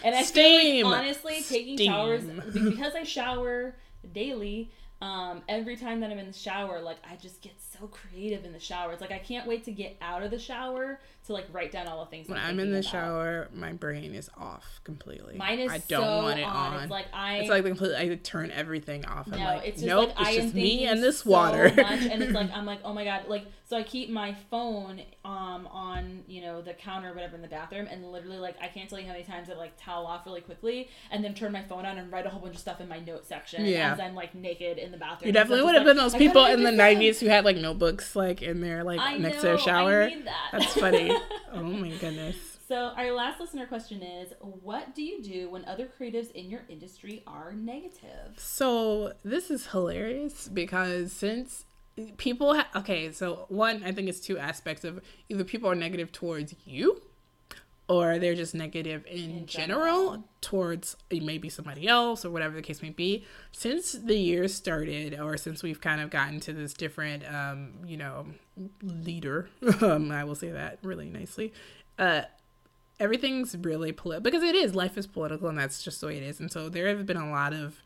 and 0.04 0.14
I 0.14 0.22
Steam. 0.22 0.84
feel 0.84 0.90
like 0.90 1.00
honestly, 1.00 1.42
taking 1.42 1.76
Steam. 1.76 1.90
showers 1.90 2.24
because 2.52 2.94
I 2.94 3.02
shower 3.04 3.74
daily. 4.12 4.70
Um, 5.00 5.42
every 5.48 5.76
time 5.76 5.98
that 6.00 6.10
I'm 6.12 6.18
in 6.18 6.26
the 6.28 6.32
shower, 6.32 6.80
like 6.80 6.98
I 7.10 7.16
just 7.16 7.40
get 7.42 7.54
so 7.60 7.88
creative 7.88 8.44
in 8.44 8.52
the 8.52 8.60
shower. 8.60 8.92
It's 8.92 9.00
like 9.00 9.10
I 9.10 9.18
can't 9.18 9.48
wait 9.48 9.64
to 9.64 9.72
get 9.72 9.96
out 10.00 10.22
of 10.22 10.30
the 10.30 10.38
shower 10.38 11.00
to 11.32 11.42
like 11.42 11.52
write 11.52 11.72
down 11.72 11.86
all 11.88 12.04
the 12.04 12.10
things. 12.10 12.28
when 12.28 12.38
I'm 12.38 12.50
I'm 12.50 12.60
in 12.60 12.70
the 12.72 12.78
about. 12.78 12.90
shower, 12.90 13.48
my 13.54 13.72
brain 13.72 14.14
is 14.14 14.30
off 14.36 14.80
completely. 14.84 15.36
Mine 15.36 15.58
is 15.58 15.72
I 15.72 15.78
don't 15.78 16.04
so 16.04 16.16
want 16.22 16.38
it 16.38 16.44
on. 16.44 16.74
on. 16.74 16.82
It's 16.82 16.90
like 16.90 17.06
I. 17.12 17.36
It's 17.38 17.48
like 17.50 17.64
completely. 17.64 17.96
I 17.96 18.14
turn 18.16 18.50
everything 18.50 19.04
off. 19.06 19.26
No, 19.26 19.36
like, 19.38 19.66
it's 19.66 19.76
just 19.80 19.86
nope. 19.86 20.08
like 20.10 20.18
it's 20.20 20.28
I 20.28 20.32
am 20.32 20.42
just 20.42 20.54
me 20.54 20.86
and 20.86 21.02
this 21.02 21.20
so 21.20 21.30
water. 21.30 21.72
much, 21.76 22.02
and 22.06 22.22
it's 22.22 22.32
like 22.32 22.50
I'm 22.54 22.66
like, 22.66 22.80
oh 22.84 22.92
my 22.92 23.04
god, 23.04 23.22
like 23.28 23.46
so 23.64 23.78
I 23.78 23.82
keep 23.82 24.10
my 24.10 24.36
phone 24.50 25.00
um 25.24 25.66
on 25.72 26.24
you 26.26 26.42
know 26.42 26.60
the 26.60 26.74
counter 26.74 27.10
or 27.10 27.14
whatever 27.14 27.36
in 27.36 27.42
the 27.42 27.48
bathroom, 27.48 27.86
and 27.90 28.04
literally 28.12 28.38
like 28.38 28.56
I 28.60 28.68
can't 28.68 28.88
tell 28.88 28.98
you 28.98 29.06
how 29.06 29.12
many 29.12 29.24
times 29.24 29.48
I 29.50 29.54
like 29.54 29.72
towel 29.82 30.06
off 30.06 30.26
really 30.26 30.40
quickly, 30.42 30.88
and 31.10 31.24
then 31.24 31.34
turn 31.34 31.52
my 31.52 31.62
phone 31.62 31.86
on 31.86 31.98
and 31.98 32.12
write 32.12 32.26
a 32.26 32.28
whole 32.28 32.40
bunch 32.40 32.54
of 32.54 32.60
stuff 32.60 32.80
in 32.80 32.88
my 32.88 32.98
note 33.00 33.26
section 33.26 33.64
Yeah. 33.64 33.94
as 33.94 34.00
I'm 34.00 34.14
like 34.14 34.34
naked 34.34 34.78
in 34.78 34.90
the 34.92 34.98
bathroom. 34.98 35.28
You 35.28 35.32
definitely 35.32 35.64
would 35.64 35.74
have 35.74 35.84
been 35.84 35.96
those 35.96 36.14
people 36.14 36.44
in 36.44 36.62
the 36.62 36.70
'90s 36.70 37.18
who 37.20 37.26
had 37.28 37.44
like 37.44 37.56
notebooks 37.56 38.14
like 38.14 38.42
in 38.42 38.60
their 38.60 38.84
like 38.84 39.00
I 39.00 39.16
next 39.16 39.36
know, 39.36 39.40
to 39.40 39.46
their 39.48 39.58
shower. 39.58 40.02
I 40.02 40.08
need 40.08 40.26
that. 40.26 40.48
That's 40.52 40.74
funny. 40.74 41.08
oh 41.52 41.62
my 41.62 41.90
goodness. 41.90 42.36
So 42.66 42.92
our 42.96 43.12
last 43.12 43.40
listener 43.40 43.66
question 43.66 44.02
is, 44.02 44.32
what 44.40 44.94
do 44.94 45.02
you 45.02 45.22
do 45.22 45.50
when 45.50 45.64
other 45.66 45.86
creatives 45.86 46.30
in 46.32 46.50
your 46.50 46.62
industry 46.68 47.22
are 47.26 47.52
negative? 47.52 48.34
So 48.36 49.12
this 49.24 49.50
is 49.50 49.66
hilarious 49.66 50.48
because 50.48 51.12
since 51.12 51.66
people 52.16 52.54
ha- 52.54 52.68
okay, 52.76 53.12
so 53.12 53.46
one 53.48 53.82
I 53.84 53.92
think 53.92 54.08
it's 54.08 54.20
two 54.20 54.38
aspects 54.38 54.84
of 54.84 55.00
either 55.28 55.44
people 55.44 55.70
are 55.70 55.74
negative 55.74 56.12
towards 56.12 56.54
you 56.64 57.02
or 57.88 58.18
they're 58.18 58.34
just 58.34 58.54
negative 58.54 59.04
in, 59.06 59.30
In 59.38 59.46
general, 59.46 60.10
general. 60.10 60.28
towards 60.40 60.96
maybe 61.10 61.48
somebody 61.48 61.86
else 61.88 62.24
or 62.24 62.30
whatever 62.30 62.54
the 62.54 62.62
case 62.62 62.80
may 62.82 62.90
be. 62.90 63.26
Since 63.52 63.92
the 63.92 64.16
year 64.16 64.48
started 64.48 65.18
or 65.18 65.36
since 65.36 65.62
we've 65.62 65.80
kind 65.80 66.00
of 66.00 66.08
gotten 66.10 66.40
to 66.40 66.52
this 66.52 66.72
different 66.74 67.24
um, 67.32 67.72
you 67.86 67.96
know, 67.96 68.26
leader, 68.82 69.48
um, 69.82 70.10
I 70.10 70.24
will 70.24 70.34
say 70.36 70.50
that 70.50 70.78
really 70.82 71.08
nicely. 71.08 71.52
Uh 71.98 72.22
everything's 73.00 73.56
really 73.56 73.90
political 73.90 74.22
because 74.22 74.42
it 74.44 74.54
is 74.54 74.74
life 74.76 74.96
is 74.96 75.06
political 75.08 75.48
and 75.48 75.58
that's 75.58 75.82
just 75.82 76.00
the 76.00 76.06
way 76.06 76.16
it 76.18 76.22
is 76.22 76.38
and 76.38 76.52
so 76.52 76.68
there 76.68 76.86
have 76.86 77.04
been 77.04 77.16
a 77.16 77.30
lot 77.30 77.52
of 77.52 77.82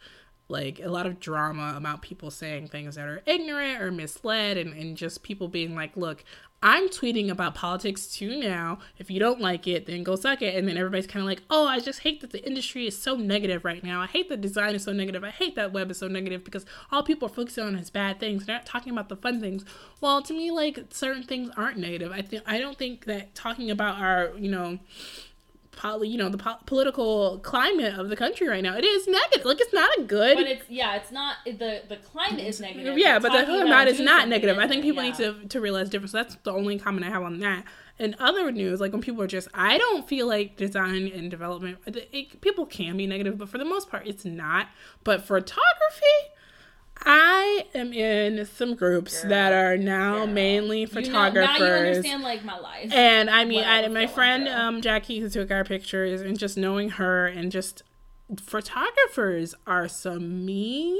like 0.48 0.78
a 0.80 0.88
lot 0.88 1.06
of 1.06 1.18
drama 1.18 1.74
about 1.76 2.02
people 2.02 2.30
saying 2.30 2.68
things 2.68 2.96
that 2.96 3.08
are 3.08 3.22
ignorant 3.24 3.80
or 3.80 3.90
misled 3.90 4.56
and, 4.58 4.74
and 4.74 4.96
just 4.96 5.22
people 5.22 5.48
being 5.48 5.74
like 5.74 5.96
look 5.96 6.22
i'm 6.62 6.88
tweeting 6.88 7.30
about 7.30 7.54
politics 7.54 8.06
too 8.06 8.40
now. 8.40 8.78
If 8.98 9.10
you 9.10 9.20
don't 9.20 9.40
like 9.40 9.66
it 9.66 9.86
then 9.86 10.02
go 10.02 10.16
suck 10.16 10.42
it. 10.42 10.54
And 10.54 10.66
then 10.66 10.76
everybody's 10.76 11.06
kind 11.06 11.22
of 11.22 11.28
like 11.28 11.42
oh 11.50 11.66
i 11.66 11.80
just 11.80 12.00
hate 12.00 12.20
that 12.20 12.30
the 12.30 12.44
industry 12.46 12.86
is 12.86 12.98
so 12.98 13.16
negative 13.16 13.64
right 13.64 13.82
now. 13.82 14.00
I 14.00 14.06
hate 14.06 14.28
the 14.28 14.36
design 14.36 14.74
is 14.74 14.84
so 14.84 14.92
negative. 14.92 15.24
I 15.24 15.30
hate 15.30 15.54
that 15.56 15.72
web 15.72 15.90
is 15.90 15.98
so 15.98 16.08
negative 16.08 16.44
because 16.44 16.64
all 16.90 17.02
people 17.02 17.26
are 17.26 17.32
focusing 17.32 17.64
on 17.64 17.76
is 17.76 17.90
bad 17.90 18.20
things. 18.20 18.46
They're 18.46 18.56
not 18.56 18.66
talking 18.66 18.92
about 18.92 19.08
the 19.08 19.16
fun 19.16 19.40
things. 19.40 19.64
Well 20.00 20.22
to 20.22 20.32
me 20.32 20.50
like 20.50 20.86
certain 20.90 21.22
things 21.22 21.50
aren't 21.56 21.78
negative. 21.78 22.12
I 22.12 22.22
think 22.22 22.42
i 22.46 22.58
don't 22.58 22.78
think 22.78 23.04
that 23.04 23.34
talking 23.34 23.70
about 23.70 23.98
our 23.98 24.32
you 24.38 24.50
know 24.50 24.78
poly, 25.76 26.08
you 26.08 26.18
know, 26.18 26.28
the 26.28 26.38
po- 26.38 26.56
political 26.66 27.38
climate 27.38 27.94
of 27.98 28.08
the 28.08 28.16
country 28.16 28.48
right 28.48 28.62
now. 28.62 28.76
It 28.76 28.84
is 28.84 29.06
negative. 29.06 29.44
Like 29.44 29.60
it's 29.60 29.72
not 29.72 29.88
a 29.98 30.02
good. 30.02 30.36
But 30.36 30.46
it's 30.46 30.64
yeah, 30.68 30.96
it's 30.96 31.12
not 31.12 31.36
the 31.44 31.82
the 31.88 31.96
climate 31.96 32.44
is 32.44 32.60
negative. 32.60 32.98
yeah, 32.98 33.18
but 33.18 33.30
the 33.30 33.38
talking 33.38 33.46
whole 33.54 33.62
about 33.62 33.82
about 33.82 33.88
is 33.88 34.00
not 34.00 34.28
negative. 34.28 34.58
I 34.58 34.66
think 34.66 34.82
people 34.82 35.02
yeah. 35.02 35.10
need 35.10 35.18
to 35.18 35.48
to 35.48 35.60
realize 35.60 35.88
difference. 35.88 36.12
That's 36.12 36.34
the 36.42 36.52
only 36.52 36.78
comment 36.78 37.06
I 37.06 37.10
have 37.10 37.22
on 37.22 37.38
that. 37.40 37.64
And 37.98 38.14
other 38.18 38.50
news, 38.52 38.80
like 38.80 38.92
when 38.92 39.00
people 39.00 39.22
are 39.22 39.26
just, 39.26 39.48
I 39.54 39.78
don't 39.78 40.06
feel 40.06 40.26
like 40.26 40.56
design 40.56 41.10
and 41.14 41.30
development. 41.30 41.78
It, 41.86 42.08
it- 42.12 42.40
people 42.42 42.66
can 42.66 42.96
be 42.96 43.06
negative, 43.06 43.38
but 43.38 43.48
for 43.48 43.56
the 43.56 43.64
most 43.64 43.88
part, 43.90 44.06
it's 44.06 44.24
not. 44.24 44.68
But 45.04 45.22
photography. 45.22 46.16
I 47.04 47.66
am 47.74 47.92
in 47.92 48.44
some 48.46 48.74
groups 48.74 49.20
Girl, 49.22 49.30
that 49.30 49.52
are 49.52 49.76
now 49.76 50.18
girl. 50.18 50.26
mainly 50.26 50.80
You 50.80 50.86
know- 50.86 50.92
photographers. 50.92 51.58
now 51.60 51.66
you 51.66 51.72
understand 51.72 52.22
like 52.22 52.44
my 52.44 52.58
life. 52.58 52.92
And 52.92 53.30
I 53.30 53.44
mean, 53.44 53.64
I, 53.64 53.86
my 53.88 54.06
friend 54.06 54.48
um, 54.48 54.80
Jackie, 54.82 55.20
who 55.20 55.28
took 55.28 55.50
our 55.50 55.64
pictures, 55.64 56.20
and 56.20 56.38
just 56.38 56.56
knowing 56.56 56.90
her, 56.90 57.26
and 57.26 57.52
just 57.52 57.82
photographers 58.40 59.54
are 59.66 59.88
some 59.88 60.44
mean 60.44 60.98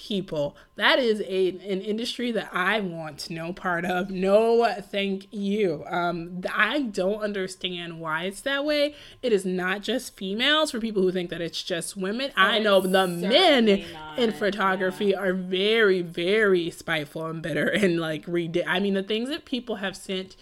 people. 0.00 0.56
That 0.76 0.98
is 0.98 1.20
a 1.26 1.48
an 1.48 1.82
industry 1.82 2.32
that 2.32 2.48
I 2.52 2.80
want 2.80 3.28
no 3.28 3.52
part 3.52 3.84
of. 3.84 4.08
No, 4.08 4.74
thank 4.80 5.28
you. 5.30 5.84
Um, 5.86 6.40
I 6.54 6.82
don't 6.82 7.20
understand 7.20 8.00
why 8.00 8.24
it's 8.24 8.40
that 8.42 8.64
way. 8.64 8.94
It 9.22 9.32
is 9.32 9.44
not 9.44 9.82
just 9.82 10.16
females. 10.16 10.70
For 10.70 10.80
people 10.80 11.02
who 11.02 11.12
think 11.12 11.28
that 11.30 11.42
it's 11.42 11.62
just 11.62 11.98
women, 11.98 12.32
I 12.34 12.58
know 12.60 12.80
the 12.80 13.06
men 13.06 13.84
not, 13.92 14.18
in 14.18 14.32
photography 14.32 15.14
are 15.14 15.34
very, 15.34 16.00
very 16.00 16.70
spiteful 16.70 17.26
and 17.26 17.42
bitter 17.42 17.68
and 17.68 18.00
like 18.00 18.24
read. 18.26 18.62
I 18.66 18.80
mean, 18.80 18.94
the 18.94 19.02
things 19.02 19.28
that 19.28 19.44
people 19.44 19.76
have 19.76 19.96
sent 19.96 20.34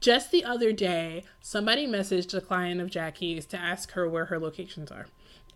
just 0.00 0.30
the 0.30 0.44
other 0.44 0.72
day, 0.72 1.24
somebody 1.40 1.86
messaged 1.86 2.36
a 2.36 2.40
client 2.40 2.80
of 2.80 2.90
Jackie's 2.90 3.44
to 3.46 3.58
ask 3.58 3.92
her 3.92 4.08
where 4.08 4.26
her 4.26 4.38
locations 4.38 4.90
are. 4.90 5.06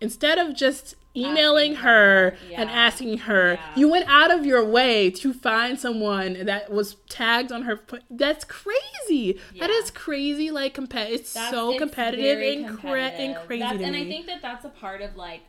Instead 0.01 0.37
of 0.37 0.55
just 0.55 0.95
emailing 1.15 1.75
her 1.75 2.31
her, 2.31 2.37
and 2.55 2.69
asking 2.69 3.17
her, 3.19 3.53
Yeah. 3.53 3.59
you 3.75 3.89
went 3.89 4.07
out 4.07 4.31
of 4.31 4.45
your 4.45 4.63
way 4.63 5.09
to 5.09 5.33
find 5.33 5.77
someone 5.79 6.45
that 6.45 6.71
was 6.71 6.95
tagged 7.09 7.51
on 7.51 7.63
her. 7.63 7.81
That's 8.09 8.45
crazy. 8.45 9.33
That 9.59 9.69
Yeah. 9.69 9.75
is 9.77 9.91
crazy. 9.91 10.51
Like, 10.51 10.75
comp- 10.75 10.95
it's 10.95 11.33
That's- 11.33 11.51
so 11.51 11.71
it's 11.71 11.79
competitive 11.79 12.39
and, 12.39 12.77
cra- 12.79 13.01
and 13.07 13.35
crazy 13.47 13.63
That's- 13.63 13.81
and 13.81 13.93
me. 13.93 14.01
I 14.03 14.07
think 14.07 14.27
that 14.27 14.41
that's 14.41 14.63
a 14.65 14.69
part 14.69 15.01
of 15.01 15.15
like 15.17 15.41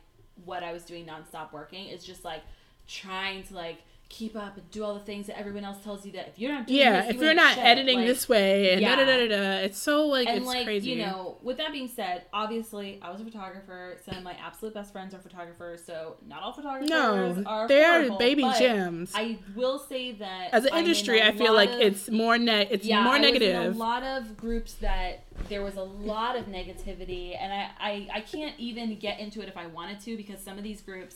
what 0.43 0.63
I 0.63 0.73
was 0.73 0.83
doing 0.83 1.05
nonstop 1.05 1.53
working 1.53 1.87
is 1.87 2.03
just 2.03 2.25
like 2.25 2.41
trying 2.87 3.43
to 3.43 3.53
like 3.53 3.77
keep 4.11 4.35
up 4.35 4.57
and 4.57 4.69
do 4.71 4.83
all 4.83 4.93
the 4.93 4.99
things 4.99 5.27
that 5.27 5.39
everyone 5.39 5.63
else 5.63 5.81
tells 5.83 6.05
you 6.05 6.11
that 6.11 6.27
if 6.27 6.37
you're 6.37 6.51
not 6.51 6.67
doing 6.67 6.79
yeah, 6.79 7.01
this, 7.01 7.11
if 7.11 7.15
you 7.15 7.23
you're 7.23 7.33
not 7.33 7.55
shit. 7.55 7.63
editing 7.63 7.99
Like, 7.99 8.07
this 8.07 8.27
way 8.27 8.73
and 8.73 8.81
yeah. 8.81 8.97
da 8.97 9.05
da 9.05 9.17
da 9.17 9.27
da 9.29 9.51
it's 9.63 9.77
so 9.79 10.05
like 10.05 10.27
and 10.27 10.37
it's 10.39 10.45
like 10.45 10.65
crazy. 10.65 10.89
you 10.91 10.97
know 10.97 11.37
with 11.41 11.55
that 11.57 11.71
being 11.71 11.87
said 11.87 12.23
obviously 12.33 12.99
i 13.01 13.09
was 13.09 13.21
a 13.21 13.23
photographer 13.23 13.97
some 14.05 14.17
of 14.17 14.23
my 14.23 14.33
absolute 14.33 14.73
best 14.73 14.91
friends 14.91 15.13
are 15.13 15.19
photographers 15.19 15.81
so 15.83 16.17
not 16.27 16.43
all 16.43 16.51
photographers 16.51 16.89
no, 16.89 17.41
are 17.45 17.67
they 17.69 17.83
are 17.85 18.17
baby 18.17 18.43
gems. 18.59 19.13
i 19.15 19.39
will 19.55 19.79
say 19.79 20.11
that 20.11 20.49
As 20.53 20.65
an 20.65 20.75
industry, 20.77 21.21
i 21.21 21.31
feel 21.31 21.53
like 21.53 21.69
of- 21.71 21.79
it's 21.79 22.09
more 22.11 22.37
net 22.37 22.67
it's 22.69 22.85
yeah, 22.85 23.03
more 23.03 23.13
I 23.13 23.19
negative. 23.19 23.73
a 23.75 23.77
lot 23.77 24.03
of 24.03 24.35
groups 24.35 24.73
that 24.75 25.23
there 25.47 25.63
was 25.63 25.75
a 25.75 25.83
lot 25.83 26.35
of 26.37 26.45
negativity, 26.45 27.35
and 27.39 27.51
I, 27.51 27.69
I, 27.79 28.07
I 28.15 28.21
can't 28.21 28.53
even 28.59 28.97
get 28.99 29.19
into 29.19 29.41
it 29.41 29.47
if 29.47 29.57
I 29.57 29.67
wanted 29.67 29.99
to 30.01 30.15
because 30.17 30.39
some 30.43 30.57
of 30.57 30.63
these 30.63 30.81
groups, 30.81 31.15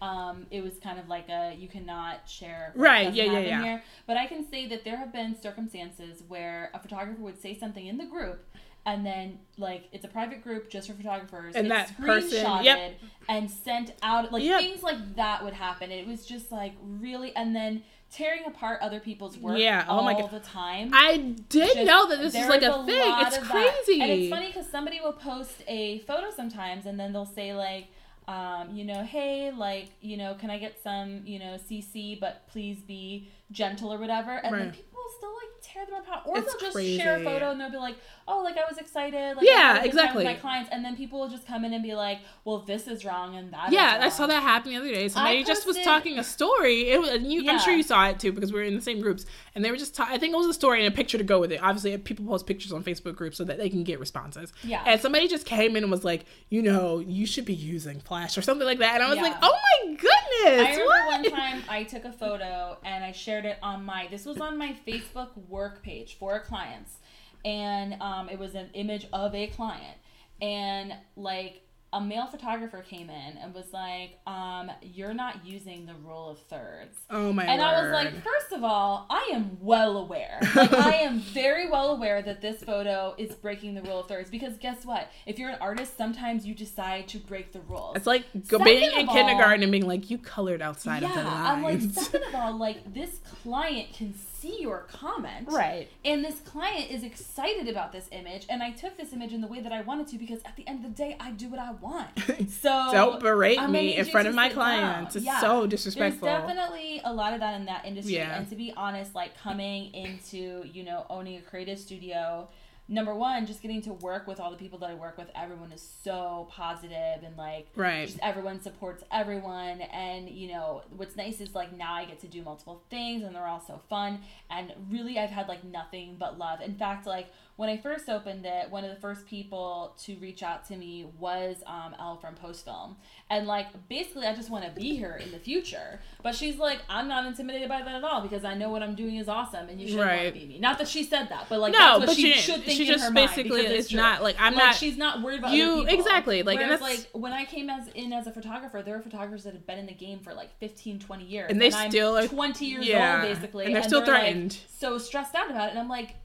um, 0.00 0.46
it 0.50 0.62
was 0.62 0.78
kind 0.78 0.98
of 0.98 1.08
like 1.08 1.28
a 1.28 1.54
you 1.58 1.68
cannot 1.68 2.28
share. 2.28 2.72
Right, 2.76 3.12
yeah, 3.12 3.24
yeah, 3.24 3.38
yeah. 3.38 3.62
Here. 3.62 3.82
But 4.06 4.16
I 4.16 4.26
can 4.26 4.48
say 4.50 4.66
that 4.68 4.84
there 4.84 4.96
have 4.96 5.12
been 5.12 5.40
circumstances 5.40 6.22
where 6.28 6.70
a 6.74 6.78
photographer 6.78 7.20
would 7.22 7.40
say 7.40 7.58
something 7.58 7.86
in 7.86 7.96
the 7.96 8.06
group. 8.06 8.44
And 8.84 9.04
then, 9.04 9.40
like, 9.58 9.88
it's 9.90 10.04
a 10.04 10.08
private 10.08 10.44
group 10.44 10.70
just 10.70 10.86
for 10.86 10.94
photographers. 10.94 11.56
And 11.56 11.66
it's 11.66 11.90
that 11.90 11.96
person- 12.00 12.62
yep. 12.64 12.92
and 13.28 13.50
sent 13.50 13.92
out. 14.00 14.30
Like, 14.30 14.44
Yep. 14.44 14.60
things 14.60 14.82
like 14.84 15.16
that 15.16 15.42
would 15.42 15.54
happen. 15.54 15.90
It 15.90 16.06
was 16.06 16.24
just, 16.24 16.52
like, 16.52 16.74
really. 16.80 17.34
And 17.34 17.56
then 17.56 17.82
tearing 18.12 18.44
apart 18.46 18.78
other 18.82 19.00
people's 19.00 19.36
work 19.38 19.58
Yeah, 19.58 19.84
oh 19.88 20.02
my 20.04 20.12
God. 20.14 20.30
the 20.30 20.38
time. 20.38 20.90
I 20.94 21.16
did 21.48 21.74
Just- 21.74 21.86
know 21.86 22.06
that 22.08 22.20
this 22.20 22.36
is 22.36 22.48
like 22.48 22.62
a 22.62 22.84
thing. 22.84 22.94
It's 23.26 23.38
of 23.38 23.48
that. 23.48 23.72
crazy. 23.84 24.00
And 24.00 24.10
it's 24.12 24.30
funny 24.30 24.46
because 24.46 24.68
somebody 24.70 25.00
will 25.00 25.14
post 25.14 25.64
a 25.66 25.98
photo 26.00 26.30
sometimes, 26.30 26.86
and 26.86 27.00
then 27.00 27.12
they'll 27.12 27.26
say 27.26 27.54
like, 27.54 27.88
um, 28.28 28.74
you 28.74 28.84
know, 28.84 29.02
hey, 29.02 29.52
like, 29.52 29.90
you 30.00 30.16
know, 30.16 30.34
can 30.34 30.50
I 30.50 30.58
get 30.58 30.82
some, 30.82 31.22
you 31.24 31.38
know, 31.38 31.58
CC, 31.70 32.18
but 32.18 32.46
please 32.48 32.78
be 32.78 33.28
gentle 33.52 33.92
or 33.92 33.98
whatever, 33.98 34.32
and 34.32 34.52
then 34.60 34.70
people 34.72 34.85
still 35.16 35.34
like 35.34 35.50
tear 35.62 35.84
them 35.86 35.94
apart, 35.96 36.22
or 36.26 36.38
It's 36.38 36.54
they'll 36.60 36.70
just 36.70 36.96
share 37.02 37.16
a 37.16 37.24
photo 37.24 37.50
and 37.50 37.60
they'll 37.60 37.70
be 37.70 37.76
like, 37.76 37.96
oh, 38.28 38.42
like 38.42 38.56
I 38.56 38.64
was 38.68 38.78
excited, 38.78 39.36
like 39.36 39.46
Yeah, 39.46 39.52
I 39.52 39.56
had 39.58 39.68
a 39.68 39.72
good 39.72 39.78
time 39.78 39.86
exactly. 39.86 40.24
with 40.24 40.34
my 40.34 40.40
clients, 40.40 40.70
and 40.72 40.84
then 40.84 40.96
people 40.96 41.20
will 41.20 41.28
just 41.28 41.46
come 41.46 41.64
in 41.64 41.72
and 41.72 41.82
be 41.82 41.94
like, 41.94 42.18
well, 42.44 42.58
this 42.60 42.86
is 42.86 43.04
wrong 43.04 43.36
and 43.36 43.52
that." 43.52 43.72
yeah, 43.72 43.98
I 44.02 44.08
saw 44.08 44.26
that 44.26 44.42
happen 44.42 44.70
the 44.72 44.76
other 44.78 44.88
day. 44.88 45.08
Somebody 45.08 45.44
just 45.44 45.66
was 45.66 45.78
talking 45.82 46.18
a 46.18 46.24
story. 46.24 46.90
It 46.90 47.00
was, 47.00 47.10
and 47.10 47.32
you, 47.32 47.48
I'm 47.50 47.58
sure 47.60 47.74
you 47.74 47.82
saw 47.82 48.08
it 48.08 48.18
too 48.20 48.32
because 48.32 48.52
we 48.52 48.58
were 48.60 48.64
in 48.64 48.74
the 48.74 48.80
same 48.82 49.00
groups, 49.00 49.26
and 49.54 49.64
they 49.64 49.70
were 49.70 49.76
just. 49.76 49.94
Ta- 49.94 50.08
I 50.10 50.18
think 50.18 50.34
it 50.34 50.36
was 50.36 50.46
a 50.46 50.54
story 50.54 50.84
and 50.84 50.92
a 50.92 50.96
picture 50.96 51.18
to 51.18 51.24
go 51.24 51.40
with 51.40 51.52
it. 51.52 51.60
Obviously, 51.62 51.94
uh, 51.94 51.98
people 52.04 52.24
post 52.26 52.46
pictures 52.46 52.72
on 52.72 52.82
Facebook 52.84 53.14
groups 53.16 53.36
so 53.36 53.44
that 53.44 53.58
they 53.58 53.68
can 53.70 53.82
get 53.84 53.98
responses. 54.00 54.52
Yeah. 54.62 54.82
And 54.86 55.00
somebody 55.00 55.26
just 55.28 55.46
came 55.46 55.76
in 55.76 55.82
and 55.82 55.90
was 55.90 56.04
like, 56.04 56.24
you 56.50 56.62
know, 56.62 56.98
you 57.00 57.26
should 57.26 57.44
be 57.44 57.54
using 57.54 58.00
Flash 58.00 58.36
or 58.38 58.42
something 58.42 58.66
like 58.66 58.78
that, 58.78 58.94
and 58.96 59.02
I 59.04 59.08
was 59.08 59.16
Yeah. 59.16 59.22
like, 59.24 59.36
oh 59.42 59.52
my 59.52 59.86
goodness, 59.94 60.10
I 60.44 60.70
remember 60.70 60.84
what? 60.84 61.22
one 61.22 61.32
time 61.32 61.62
I 61.68 61.84
took 61.84 62.04
a 62.04 62.12
photo 62.12 62.76
and 62.84 63.04
I 63.04 63.12
shared 63.12 63.44
it 63.44 63.58
on 63.62 63.84
my. 63.84 64.08
This 64.10 64.24
was 64.24 64.40
on 64.40 64.56
my 64.58 64.76
Facebook 64.86 65.30
work 65.48 65.82
page 65.82 66.16
for 66.18 66.40
clients, 66.40 66.96
and 67.44 68.00
um, 68.00 68.28
it 68.28 68.38
was 68.38 68.54
an 68.54 68.70
image 68.74 69.06
of 69.12 69.34
a 69.34 69.48
client, 69.48 69.98
and 70.40 70.94
like 71.16 71.65
a 71.92 72.00
male 72.00 72.26
photographer 72.26 72.82
came 72.82 73.08
in 73.08 73.38
and 73.38 73.54
was 73.54 73.72
like, 73.72 74.18
um, 74.26 74.70
"You're 74.82 75.14
not 75.14 75.46
using 75.46 75.86
the 75.86 75.94
rule 75.94 76.28
of 76.30 76.38
thirds." 76.40 76.98
Oh 77.10 77.32
my 77.32 77.44
And 77.44 77.60
word. 77.60 77.66
I 77.66 77.82
was 77.82 77.92
like, 77.92 78.22
first 78.22 78.52
of 78.52 78.64
all, 78.64 79.06
I 79.08 79.30
am 79.32 79.56
well 79.60 79.96
aware. 79.96 80.38
Like, 80.54 80.72
I 80.72 80.94
am 80.96 81.20
very 81.34 81.70
well 81.70 81.90
aware 81.90 82.22
that 82.22 82.40
this 82.40 82.62
photo 82.62 83.14
is 83.16 83.34
breaking 83.34 83.74
the 83.74 83.82
rule 83.82 84.00
of 84.00 84.08
thirds 84.08 84.30
because 84.30 84.56
guess 84.58 84.84
what? 84.84 85.10
If 85.26 85.38
you're 85.38 85.50
an 85.50 85.58
artist, 85.60 85.96
sometimes 85.96 86.44
you 86.46 86.54
decide 86.54 87.08
to 87.08 87.18
break 87.18 87.52
the 87.52 87.60
rules. 87.60 87.96
it's 87.96 88.06
like 88.06 88.24
go, 88.48 88.58
being 88.58 88.90
in 88.98 89.08
all- 89.08 89.14
kindergarten 89.14 89.62
and 89.62 89.70
being 89.72 89.86
like, 89.86 90.10
you 90.10 90.18
colored 90.18 90.60
outside 90.62 91.02
yeah, 91.02 91.08
of 91.08 91.14
the 91.14 91.22
lines. 91.22 91.48
I'm 91.48 91.62
like, 91.62 91.80
second 92.04 92.22
of 92.28 92.34
all, 92.34 92.56
like 92.58 92.92
this 92.94 93.20
client 93.42 93.92
can 93.92 94.12
see 94.40 94.60
your 94.60 94.86
comment, 94.90 95.48
right. 95.50 95.88
And 96.04 96.24
this 96.24 96.40
client 96.40 96.90
is 96.90 97.02
excited 97.02 97.68
about 97.68 97.92
this 97.92 98.08
image, 98.12 98.46
and 98.50 98.62
I 98.62 98.70
took 98.72 98.96
this 98.96 99.12
image 99.12 99.32
in 99.32 99.40
the 99.40 99.46
way 99.46 99.60
that 99.60 99.72
I 99.72 99.80
wanted 99.82 100.08
to 100.08 100.18
because 100.18 100.40
at 100.44 100.56
the 100.56 100.66
end 100.68 100.84
of 100.84 100.90
the 100.90 100.96
day, 100.96 101.16
I 101.18 101.30
do 101.30 101.48
what 101.48 101.58
I 101.58 101.70
want. 101.80 102.08
So 102.48 102.88
Don't 102.92 103.20
berate 103.20 103.60
I'm 103.60 103.72
me 103.72 103.96
in 103.96 104.04
front 104.06 104.28
of 104.28 104.34
my 104.34 104.48
clients. 104.48 105.14
down. 105.14 105.22
It's 105.22 105.26
Yeah. 105.26 105.40
so 105.40 105.66
There's 105.66 105.84
definitely 105.94 107.00
a 107.04 107.12
lot 107.12 107.32
of 107.32 107.40
that 107.40 107.54
in 107.58 107.66
that 107.66 107.84
industry. 107.84 108.14
Yeah. 108.14 108.36
And 108.36 108.48
to 108.50 108.56
be 108.56 108.72
honest, 108.76 109.14
like 109.14 109.36
coming 109.38 109.92
into, 109.94 110.64
you 110.64 110.84
know, 110.84 111.06
owning 111.10 111.36
a 111.38 111.42
creative 111.42 111.78
studio, 111.78 112.48
number 112.88 113.14
one, 113.14 113.46
just 113.46 113.62
getting 113.62 113.82
to 113.82 113.92
work 113.92 114.26
with 114.26 114.38
all 114.38 114.50
the 114.50 114.56
people 114.56 114.78
that 114.78 114.90
I 114.90 114.94
work 114.94 115.18
with, 115.18 115.28
everyone 115.34 115.72
is 115.72 115.86
so 116.04 116.48
positive 116.50 117.24
and 117.24 117.36
like 117.36 117.66
right. 117.74 118.06
just 118.06 118.18
everyone 118.22 118.60
supports 118.60 119.02
everyone 119.10 119.80
and 119.80 120.28
you 120.28 120.48
know 120.48 120.82
what's 120.96 121.16
nice 121.16 121.40
is 121.40 121.54
like 121.54 121.76
now 121.76 121.94
i 121.94 122.04
get 122.04 122.20
to 122.20 122.28
do 122.28 122.42
multiple 122.42 122.82
things 122.90 123.24
and 123.24 123.34
they're 123.34 123.46
all 123.46 123.62
so 123.66 123.80
fun 123.88 124.20
and 124.50 124.72
really 124.90 125.18
i've 125.18 125.30
had 125.30 125.48
like 125.48 125.64
nothing 125.64 126.16
but 126.18 126.38
love 126.38 126.60
in 126.60 126.74
fact 126.74 127.06
like 127.06 127.26
when 127.56 127.68
i 127.68 127.76
first 127.76 128.08
opened 128.08 128.44
it 128.46 128.70
one 128.70 128.84
of 128.84 128.90
the 128.90 129.00
first 129.00 129.26
people 129.26 129.94
to 129.98 130.16
reach 130.18 130.42
out 130.42 130.66
to 130.66 130.76
me 130.76 131.06
was 131.18 131.56
um, 131.66 131.94
elle 131.98 132.16
from 132.16 132.34
post 132.34 132.64
film 132.64 132.96
and 133.30 133.46
like 133.46 133.66
basically 133.88 134.26
i 134.26 134.34
just 134.34 134.50
want 134.50 134.64
to 134.64 134.70
be 134.70 134.96
here 134.96 135.18
in 135.22 135.30
the 135.32 135.38
future. 135.38 136.00
But 136.22 136.34
she's 136.34 136.56
like 136.58 136.80
i'm 136.88 137.08
not 137.08 137.24
intimidated 137.26 137.68
by 137.68 137.82
that 137.82 137.94
at 137.94 138.04
all 138.04 138.20
because 138.20 138.44
i 138.44 138.54
know 138.54 138.70
what 138.70 138.82
i'm 138.82 138.94
doing 138.94 139.16
is 139.16 139.28
awesome 139.28 139.68
and 139.68 139.80
you 139.80 139.88
should 139.88 139.98
want 139.98 140.10
Right. 140.10 140.32
to 140.34 140.38
be 140.40 140.46
me. 140.46 140.58
Not 140.58 140.78
that 140.78 140.88
she 140.88 141.02
said 141.02 141.28
that 141.30 141.46
but 141.48 141.60
like 141.60 141.72
no, 141.72 141.78
that's 141.78 141.98
what 142.00 142.06
but 142.08 142.16
she, 142.16 142.32
she, 142.34 142.40
should 142.40 142.62
think 142.64 142.76
she 142.76 142.86
in 142.86 142.92
just 142.92 143.04
her 143.04 143.10
mind 143.10 143.28
basically 143.28 143.62
because 143.62 143.76
it's 143.86 143.92
not 143.94 144.22
like 144.22 144.36
I'm 144.38 144.54
like 144.54 144.64
not. 144.64 144.74
she's 144.76 144.96
not 144.96 145.22
worried 145.22 145.38
about 145.40 145.52
you- 145.52 145.86
exactly, 145.86 146.42
like, 146.42 146.58
and 146.58 146.66
Whereas, 146.68 146.80
like 146.80 147.08
when 147.12 147.32
I 147.32 147.44
came 147.44 147.70
as 147.70 147.88
in 147.94 148.12
as 148.12 148.26
a 148.26 148.32
photographer, 148.32 148.82
there 148.82 148.96
were 148.96 149.02
photographers 149.02 149.44
that 149.44 149.52
had 149.54 149.66
been 149.66 149.78
in 149.78 149.86
the 149.86 149.94
game 149.94 150.18
for 150.20 150.32
like 150.34 150.50
15, 150.58 150.98
20 151.00 151.24
years, 151.24 151.50
And 151.50 151.60
they 151.60 151.72
I'm 151.72 151.90
still 151.90 152.16
are- 152.18 152.26
20 152.26 152.64
years 152.66 152.86
yeah, 152.86 153.22
old 153.22 153.34
basically, 153.34 153.64
and 153.66 153.74
they're 153.74 153.82
still 153.82 154.00
like, 154.00 154.08
threatened. 154.08 154.58
so 154.68 154.98
stressed 154.98 155.34
out 155.34 155.50
about 155.50 155.68
it, 155.68 155.70
and 155.70 155.78
I'm 155.78 155.88
like, 155.88 156.16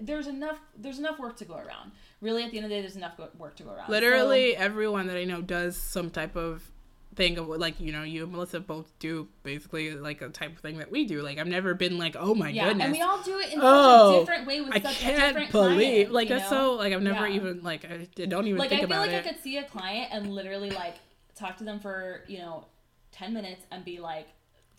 there's 0.00 0.26
enough, 0.26 0.58
there's 0.76 0.98
enough 0.98 1.18
work 1.18 1.36
to 1.38 1.44
go 1.44 1.54
around. 1.56 1.92
Really, 2.20 2.44
at 2.44 2.50
the 2.50 2.58
end 2.58 2.64
of 2.64 2.70
the 2.70 2.76
day, 2.76 2.80
there's 2.82 2.96
enough 2.96 3.16
go- 3.16 3.28
work 3.38 3.56
to 3.56 3.62
go 3.64 3.72
around. 3.72 3.90
Literally 3.90 4.56
everyone 4.56 5.06
that 5.08 5.16
I 5.16 5.24
know 5.24 5.40
does 5.42 5.76
some 5.76 6.10
type 6.10 6.36
of 6.36 6.62
thing 7.14 7.36
of 7.36 7.46
like 7.46 7.78
you 7.78 7.92
know 7.92 8.02
you 8.04 8.22
and 8.22 8.32
Melissa 8.32 8.58
both 8.58 8.98
do 8.98 9.28
basically 9.42 9.90
like 9.94 10.22
a 10.22 10.30
type 10.30 10.52
of 10.52 10.58
thing 10.60 10.78
that 10.78 10.90
we 10.90 11.04
do. 11.04 11.20
Like 11.20 11.38
I've 11.38 11.46
never 11.46 11.74
been 11.74 11.98
like 11.98 12.16
oh 12.18 12.34
my 12.34 12.48
So, 12.50 12.54
yeah, 12.54 12.68
goodness. 12.68 12.84
and 12.86 12.92
we 12.92 13.02
all 13.02 13.22
do 13.22 13.38
it 13.38 13.52
in 13.52 13.58
Oh, 13.60 13.62
such 13.62 13.64
a 13.64 14.16
oh, 14.16 14.20
different 14.20 14.46
way 14.46 14.60
with 14.62 14.74
I 14.74 14.80
such 14.80 14.96
a 14.96 15.04
can't 15.04 15.16
different 15.36 15.52
believe 15.52 15.76
client, 16.08 16.12
like 16.12 16.28
that's 16.28 16.50
know? 16.50 16.70
so 16.70 16.72
like 16.74 16.92
I've 16.94 17.02
never 17.02 17.28
Yeah. 17.28 17.34
even 17.36 17.62
like 17.62 17.84
I 17.84 18.06
don't 18.24 18.46
even 18.46 18.58
think 18.58 18.58
like 18.58 18.68
think 18.70 18.84
I 18.84 18.86
feel 18.86 18.96
like 18.98 19.10
it. 19.10 19.26
I 19.26 19.28
could 19.32 19.42
see 19.42 19.58
a 19.58 19.64
client 19.64 20.08
and 20.12 20.32
literally 20.32 20.70
like 20.70 20.94
talk 21.34 21.58
to 21.58 21.64
them 21.64 21.80
for 21.80 22.22
you 22.28 22.38
know 22.38 22.64
ten 23.10 23.34
minutes 23.34 23.60
and 23.70 23.84
be 23.84 23.98
like, 24.00 24.28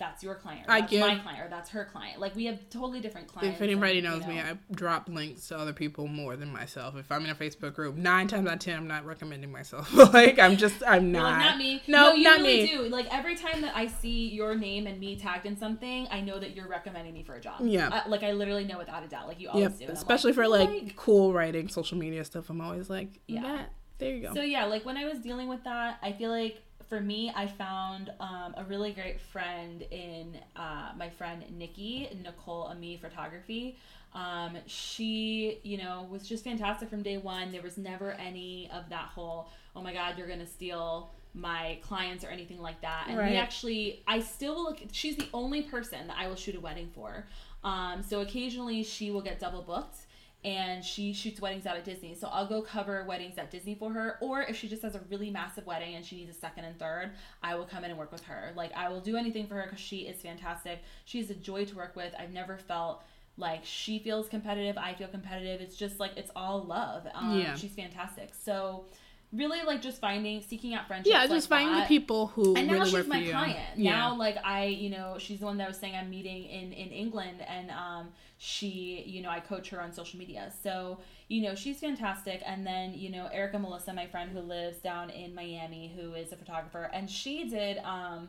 "That's 0.10 0.22
your 0.24 0.36
client, 0.36 0.68
or 0.68 0.72
I 0.72 0.80
that's 0.82 0.92
give- 0.92 1.00
my 1.02 1.16
client, 1.16 1.42
or 1.46 1.50
that's 1.50 1.70
her 1.70 1.86
client." 1.86 2.20
Like 2.20 2.36
we 2.36 2.46
have 2.46 2.60
totally 2.70 3.00
different 3.00 3.28
clients. 3.28 3.56
if 3.56 3.62
anybody 3.62 4.00
and, 4.00 4.04
you 4.06 4.10
knows 4.12 4.28
me. 4.28 4.40
I 4.40 4.58
drop 4.72 5.08
links 5.10 5.48
to 5.48 5.58
other 5.58 5.74
people 5.74 6.08
more 6.08 6.36
than 6.36 6.52
myself. 6.52 6.96
If 6.98 7.12
I'm 7.12 7.24
in 7.24 7.32
a 7.32 7.36
Facebook 7.36 7.74
group, 7.74 7.96
nine 7.96 8.28
times 8.28 8.48
out 8.48 8.54
of 8.56 8.60
ten, 8.60 8.78
I'm 8.78 8.88
not 8.88 9.06
recommending 9.06 9.52
myself. 9.52 9.94
like 10.14 10.40
I'm 10.40 10.58
just, 10.58 10.84
I'm 10.86 11.12
not. 11.12 11.24
like 11.24 11.40
not 11.40 11.58
me. 11.58 11.82
No, 11.88 12.14
you 12.14 12.24
not 12.24 12.40
really 12.40 12.64
me. 12.64 12.68
do. 12.68 12.82
Like 12.90 13.08
every 13.14 13.36
time 13.36 13.62
that 13.62 13.76
I 13.76 13.88
see 13.88 14.30
your 14.30 14.56
name 14.56 14.88
and 14.88 15.00
me 15.00 15.16
tagged 15.16 15.46
in 15.46 15.58
something, 15.58 16.08
I 16.12 16.20
know 16.22 16.40
that 16.40 16.56
you're 16.56 16.68
recommending 16.68 17.14
me 17.14 17.24
for 17.24 17.36
a 17.36 17.40
job. 17.42 17.62
Yeah. 17.64 17.90
I, 18.06 18.10
like 18.10 18.24
I 18.24 18.34
literally 18.34 18.66
know 18.66 18.78
without 18.78 19.04
a 19.04 19.08
doubt. 19.08 19.28
Like 19.28 19.40
you 19.40 19.50
always 19.50 19.80
Yep, 19.80 19.88
do. 19.90 19.94
Especially 19.94 20.34
for 20.34 20.44
"Oh 20.44 20.50
like 20.50 20.96
cool 20.96 21.32
writing, 21.34 21.68
social 21.70 21.98
media 21.98 22.24
stuff. 22.26 22.50
I'm 22.50 22.60
always 22.62 22.90
like, 22.90 23.20
Yeah. 23.28 23.42
yeah, 23.42 23.62
there 24.00 24.16
you 24.16 24.22
go. 24.28 24.34
So 24.34 24.42
yeah, 24.42 24.66
like 24.66 24.86
when 24.86 24.98
I 24.98 25.06
was 25.06 25.20
dealing 25.20 25.48
with 25.48 25.64
that, 25.64 26.00
I 26.02 26.12
feel 26.12 26.30
like 26.30 26.62
for 26.88 27.00
me, 27.02 27.32
I 27.36 27.48
found 27.48 28.12
um, 28.20 28.54
a 28.58 28.64
really 28.68 28.92
great 28.92 29.20
friend 29.20 29.82
in 29.92 30.38
uh, 30.56 30.92
my 30.98 31.10
friend 31.10 31.44
Nikki 31.58 32.10
Nicole 32.24 32.64
Ami 32.64 32.98
Photography. 32.98 33.78
Um, 34.14 34.58
she, 34.68 35.60
you 35.64 35.78
know, 35.78 36.08
was 36.10 36.28
just 36.28 36.44
fantastic 36.44 36.90
from 36.90 37.02
day 37.02 37.18
one. 37.18 37.52
There 37.52 37.62
was 37.62 37.78
never 37.78 38.12
any 38.14 38.70
of 38.72 38.90
that 38.90 39.06
whole, 39.06 39.50
oh 39.76 39.82
my 39.82 39.94
God, 39.94 40.18
you're 40.18 40.28
gonna 40.28 40.46
steal 40.46 41.10
my 41.34 41.80
clients 41.82 42.24
or 42.24 42.28
anything 42.28 42.62
like 42.62 42.80
that. 42.82 43.06
And 43.08 43.18
Right. 43.18 43.32
we 43.32 43.38
actually, 43.38 44.04
I 44.08 44.20
still 44.20 44.56
will. 44.56 44.78
She's 44.92 45.16
the 45.16 45.28
only 45.34 45.64
person 45.64 46.08
that 46.08 46.18
I 46.18 46.28
will 46.28 46.36
shoot 46.36 46.56
a 46.56 46.60
wedding 46.60 46.92
for. 46.94 47.26
Um, 47.64 48.04
so 48.04 48.22
occasionally 48.22 48.84
she 48.84 49.10
will 49.10 49.22
get 49.22 49.40
double 49.40 49.64
booked 49.64 50.03
and 50.46 50.84
she 50.84 51.14
shoots 51.14 51.40
weddings 51.40 51.66
out 51.66 51.78
at 51.78 51.86
Disney. 51.86 52.16
So 52.16 52.28
I'll 52.32 52.48
go 52.48 52.62
cover 52.62 53.06
weddings 53.06 53.38
at 53.38 53.50
Disney 53.50 53.76
for 53.76 53.92
her. 53.94 54.18
Or 54.22 54.42
if 54.42 54.58
she 54.58 54.68
just 54.68 54.82
has 54.82 54.94
a 54.96 55.02
really 55.10 55.32
massive 55.32 55.66
wedding 55.66 55.96
and 55.96 56.06
she 56.06 56.18
needs 56.18 56.36
a 56.36 56.40
second 56.40 56.66
and 56.66 56.78
third, 56.78 57.12
I 57.42 57.56
will 57.56 57.66
come 57.66 57.84
in 57.84 57.92
and 57.92 57.98
work 58.00 58.12
with 58.12 58.24
her. 58.26 58.52
Like 58.56 58.72
I 58.76 58.90
will 58.90 59.00
do 59.02 59.16
anything 59.16 59.48
for 59.48 59.56
her 59.56 59.64
because 59.64 59.80
she 59.80 60.00
is 60.00 60.22
fantastic. 60.22 60.84
She's 61.06 61.30
a 61.30 61.36
joy 61.36 61.66
to 61.66 61.76
work 61.76 61.96
with. 61.96 62.14
I've 62.20 62.32
never 62.32 62.58
felt 62.58 63.04
like 63.38 63.62
she 63.64 64.00
feels 64.00 64.28
competitive. 64.28 64.78
I 64.78 64.94
feel 64.94 65.08
competitive. 65.08 65.62
It's 65.62 65.76
just 65.78 66.00
like 66.00 66.12
it's 66.18 66.32
all 66.36 66.62
love. 66.64 67.08
Um, 67.16 67.40
Yeah. 67.40 67.56
She's 67.56 67.72
fantastic. 67.74 68.32
So 68.34 68.86
really 69.32 69.64
like 69.64 69.82
just 69.82 70.00
finding, 70.00 70.42
seeking 70.44 70.76
out 70.76 70.86
friendships. 70.88 71.12
yeah, 71.12 71.22
like 71.22 71.30
just 71.32 71.50
finding 71.50 71.74
the 71.80 71.86
people 71.88 72.28
who 72.28 72.56
And 72.56 72.68
now 72.68 72.74
really 72.74 72.92
she's 72.92 73.08
my 73.08 73.18
you. 73.18 73.32
client. 73.32 73.58
Yeah. 73.78 73.92
Now, 73.96 74.16
like 74.16 74.38
I, 74.44 74.66
you 74.66 74.90
know, 74.92 75.16
she's 75.18 75.40
the 75.40 75.46
one 75.46 75.58
that 75.58 75.68
was 75.68 75.78
saying 75.80 75.96
I'm 75.96 76.10
meeting 76.12 76.44
in 76.44 76.72
in 76.74 76.90
England, 76.90 77.38
and 77.48 77.72
um, 77.72 78.10
she, 78.46 79.06
you 79.08 79.22
know, 79.22 79.30
I 79.30 79.40
coach 79.40 79.70
her 79.70 79.80
on 79.82 79.94
social 79.94 80.20
media. 80.20 80.52
So, 80.64 81.00
you 81.30 81.42
know, 81.42 81.56
she's 81.56 81.80
fantastic. 81.80 82.42
And 82.46 82.68
then, 82.68 82.94
you 82.94 83.10
know, 83.10 83.28
Erica 83.32 83.58
Melissa, 83.58 83.94
my 83.94 84.06
friend 84.06 84.30
who 84.30 84.42
lives 84.42 84.80
down 84.80 85.10
in 85.10 85.34
Miami, 85.34 85.94
who 85.96 86.14
is 86.14 86.34
a 86.34 86.36
photographer, 86.36 86.90
and 86.94 87.10
she 87.10 87.48
did, 87.48 87.78
um, 87.86 88.28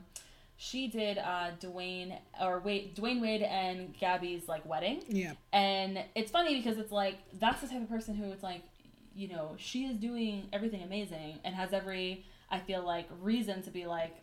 she 0.56 0.86
did 0.86 1.18
uh, 1.18 1.50
Dwayne 1.60 2.16
or 2.40 2.60
wait, 2.60 2.94
Dwyane 2.94 3.20
Wade 3.20 3.42
and 3.42 3.92
Gabby's 3.98 4.46
like 4.46 4.64
wedding. 4.64 5.02
yeah, 5.08 5.32
And 5.52 5.98
it's 6.14 6.30
funny 6.30 6.54
because 6.62 6.78
it's 6.78 6.92
like 6.92 7.18
that's 7.40 7.60
the 7.60 7.66
type 7.66 7.82
of 7.82 7.88
person 7.88 8.14
who 8.14 8.30
it's 8.30 8.44
like, 8.44 8.62
you 9.16 9.26
know, 9.26 9.56
she 9.58 9.84
is 9.86 9.96
doing 9.96 10.46
everything 10.52 10.84
amazing 10.84 11.40
and 11.42 11.56
has 11.56 11.72
every 11.72 12.24
I 12.50 12.60
feel 12.60 12.86
like 12.86 13.08
reason 13.20 13.62
to 13.62 13.70
be 13.72 13.86
like 13.86 14.14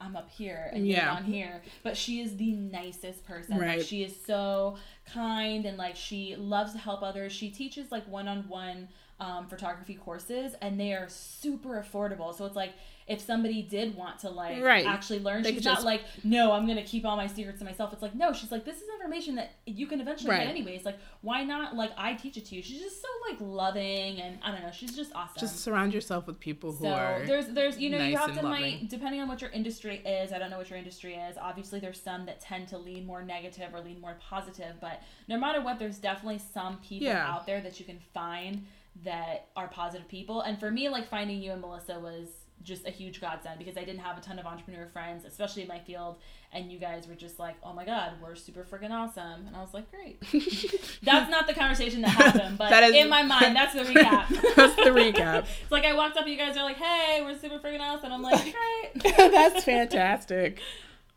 I'm 0.00 0.16
up 0.16 0.30
here 0.30 0.70
and 0.72 0.86
you're 0.86 0.96
Yeah. 0.96 1.14
down 1.14 1.24
here. 1.24 1.62
But 1.82 1.96
she 1.96 2.20
is 2.20 2.36
the 2.36 2.52
nicest 2.52 3.24
person. 3.24 3.58
Like, 3.58 3.82
she 3.82 4.02
is 4.02 4.14
so 4.26 4.76
kind 5.06 5.64
and 5.64 5.78
like 5.78 5.96
she 5.96 6.36
loves 6.36 6.72
to 6.72 6.78
help 6.78 7.02
others. 7.02 7.32
She 7.32 7.50
teaches 7.50 7.90
like 7.92 8.06
one 8.08 8.28
on 8.28 8.48
one 8.48 8.88
um, 9.20 9.46
photography 9.46 9.94
courses 9.94 10.54
and 10.60 10.78
they 10.78 10.92
are 10.92 11.08
super 11.08 11.82
affordable. 11.82 12.36
So 12.36 12.44
it's 12.44 12.56
like 12.56 12.72
if 13.06 13.20
somebody 13.20 13.60
did 13.62 13.94
want 13.94 14.18
to 14.20 14.30
like 14.30 14.62
Right. 14.62 14.86
actually 14.86 15.18
learn, 15.18 15.42
They 15.42 15.52
she's 15.52 15.64
not 15.64 15.74
just- 15.74 15.84
like, 15.84 16.02
no, 16.24 16.52
I'm 16.52 16.66
gonna 16.66 16.82
keep 16.82 17.04
all 17.04 17.16
my 17.16 17.26
secrets 17.26 17.58
to 17.58 17.64
myself. 17.64 17.92
It's 17.92 18.00
like, 18.00 18.14
no, 18.14 18.32
she's 18.32 18.50
like, 18.50 18.64
this 18.64 18.76
is 18.80 18.88
information 18.94 19.34
that 19.34 19.52
you 19.66 19.86
can 19.86 20.00
eventually 20.00 20.30
Right. 20.30 20.40
get 20.40 20.48
anyways. 20.48 20.84
Like, 20.86 20.96
why 21.20 21.44
not? 21.44 21.76
Like, 21.76 21.92
I 21.98 22.14
teach 22.14 22.36
it 22.38 22.46
to 22.46 22.54
you. 22.54 22.62
She's 22.62 22.80
just 22.80 23.02
so 23.02 23.08
like 23.28 23.38
loving, 23.40 24.20
and 24.20 24.38
I 24.42 24.50
don't 24.52 24.62
know. 24.62 24.70
She's 24.70 24.96
just 24.96 25.12
awesome. 25.14 25.38
just 25.38 25.60
surround 25.60 25.92
yourself 25.92 26.26
with 26.26 26.40
people 26.40 26.72
who 26.72 26.84
so 26.84 26.90
are. 26.92 27.24
there's 27.26 27.48
there's 27.48 27.78
you 27.78 27.90
know 27.90 27.98
you 28.02 28.16
have 28.16 28.34
to 28.34 28.42
might 28.42 28.88
depending 28.88 29.20
on 29.20 29.28
what 29.28 29.40
your 29.42 29.50
industry 29.50 29.98
is. 29.98 30.32
I 30.32 30.38
don't 30.38 30.50
know 30.50 30.58
what 30.58 30.70
your 30.70 30.78
industry 30.78 31.14
is. 31.14 31.36
Obviously, 31.36 31.80
there's 31.80 32.00
some 32.00 32.24
that 32.26 32.40
tend 32.40 32.68
to 32.68 32.78
lean 32.78 33.06
more 33.06 33.22
negative 33.22 33.74
or 33.74 33.80
lean 33.80 34.00
more 34.00 34.16
positive. 34.20 34.76
But 34.80 35.02
no 35.28 35.38
matter 35.38 35.60
what, 35.60 35.78
there's 35.78 35.98
definitely 35.98 36.38
some 36.38 36.78
people 36.78 37.08
Yeah. 37.08 37.30
out 37.30 37.44
there 37.46 37.60
that 37.60 37.78
you 37.78 37.84
can 37.86 37.98
find 37.98 38.66
that 39.02 39.48
are 39.56 39.68
positive 39.68 40.06
people. 40.08 40.40
And 40.42 40.58
for 40.58 40.70
me, 40.70 40.88
like 40.88 41.06
finding 41.08 41.42
you 41.42 41.52
and 41.52 41.60
Melissa 41.60 41.98
was 41.98 42.28
just 42.64 42.86
a 42.86 42.90
huge 42.90 43.20
godsend 43.20 43.58
because 43.58 43.76
I 43.76 43.84
didn't 43.84 44.00
have 44.00 44.18
a 44.18 44.20
ton 44.20 44.38
of 44.38 44.46
entrepreneur 44.46 44.86
friends, 44.86 45.24
especially 45.24 45.62
in 45.62 45.68
my 45.68 45.78
field. 45.78 46.16
And 46.52 46.72
you 46.72 46.78
guys 46.78 47.06
were 47.06 47.14
just 47.14 47.38
like, 47.38 47.56
"Oh 47.62 47.72
my 47.72 47.84
god, 47.84 48.12
we're 48.22 48.34
super 48.34 48.64
freaking 48.64 48.90
awesome!" 48.90 49.46
And 49.46 49.54
I 49.56 49.60
was 49.60 49.74
like, 49.74 49.90
"Great." 49.90 50.18
that's 51.02 51.30
not 51.30 51.46
the 51.46 51.52
conversation 51.54 52.00
that 52.02 52.08
happened, 52.10 52.56
but 52.58 52.70
That 52.74 52.84
is- 52.84 52.94
in 52.96 53.08
my 53.08 53.22
mind, 53.22 53.54
that's 53.54 53.74
the 53.74 53.80
recap. 53.92 54.28
That's 54.56 54.74
the 54.76 54.90
recap. 54.90 55.46
it's 55.62 55.70
like 55.72 55.84
I 55.84 55.94
walked 55.94 56.16
up, 56.16 56.26
you 56.26 56.36
guys 56.36 56.56
are 56.56 56.64
like, 56.64 56.76
"Hey, 56.76 57.20
we're 57.22 57.38
super 57.38 57.58
freaking 57.58 57.80
awesome." 57.80 58.12
I'm 58.12 58.22
like, 58.22 58.42
"Great." 58.42 59.16
That's 59.16 59.64
fantastic. 59.64 60.60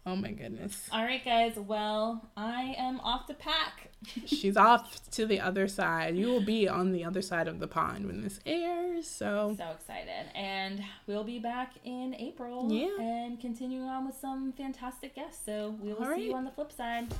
Oh 0.07 0.15
my 0.15 0.31
goodness. 0.31 0.87
All 0.93 1.03
right, 1.03 1.23
guys. 1.23 1.57
Well, 1.57 2.29
I 2.37 2.75
am 2.77 3.01
off 3.01 3.27
to 3.27 3.33
pack. 3.33 3.89
She's 4.25 4.55
off 4.55 5.09
to 5.11 5.25
the 5.25 5.41
other 5.41 5.67
side. 5.67 6.15
You 6.15 6.27
will 6.27 6.45
be 6.45 6.65
on 6.65 6.93
the 6.93 7.03
other 7.03 7.21
side 7.21 7.49
of 7.49 7.59
the 7.59 7.67
pond 7.67 8.05
when 8.05 8.21
this 8.21 8.39
airs. 8.45 9.05
So 9.05 9.53
So 9.57 9.69
excited. 9.71 10.31
And 10.33 10.81
we'll 11.07 11.25
be 11.25 11.39
back 11.39 11.73
in 11.83 12.15
April 12.17 12.71
Yeah. 12.71 12.95
and 13.03 13.37
continuing 13.41 13.89
on 13.89 14.05
with 14.05 14.15
some 14.15 14.53
fantastic 14.53 15.13
guests. 15.13 15.45
So 15.45 15.75
we 15.81 15.91
will 15.91 16.05
All 16.05 16.15
see 16.15 16.27
you 16.27 16.35
on 16.35 16.45
the 16.45 16.51
flip 16.51 16.71
side. 16.71 17.13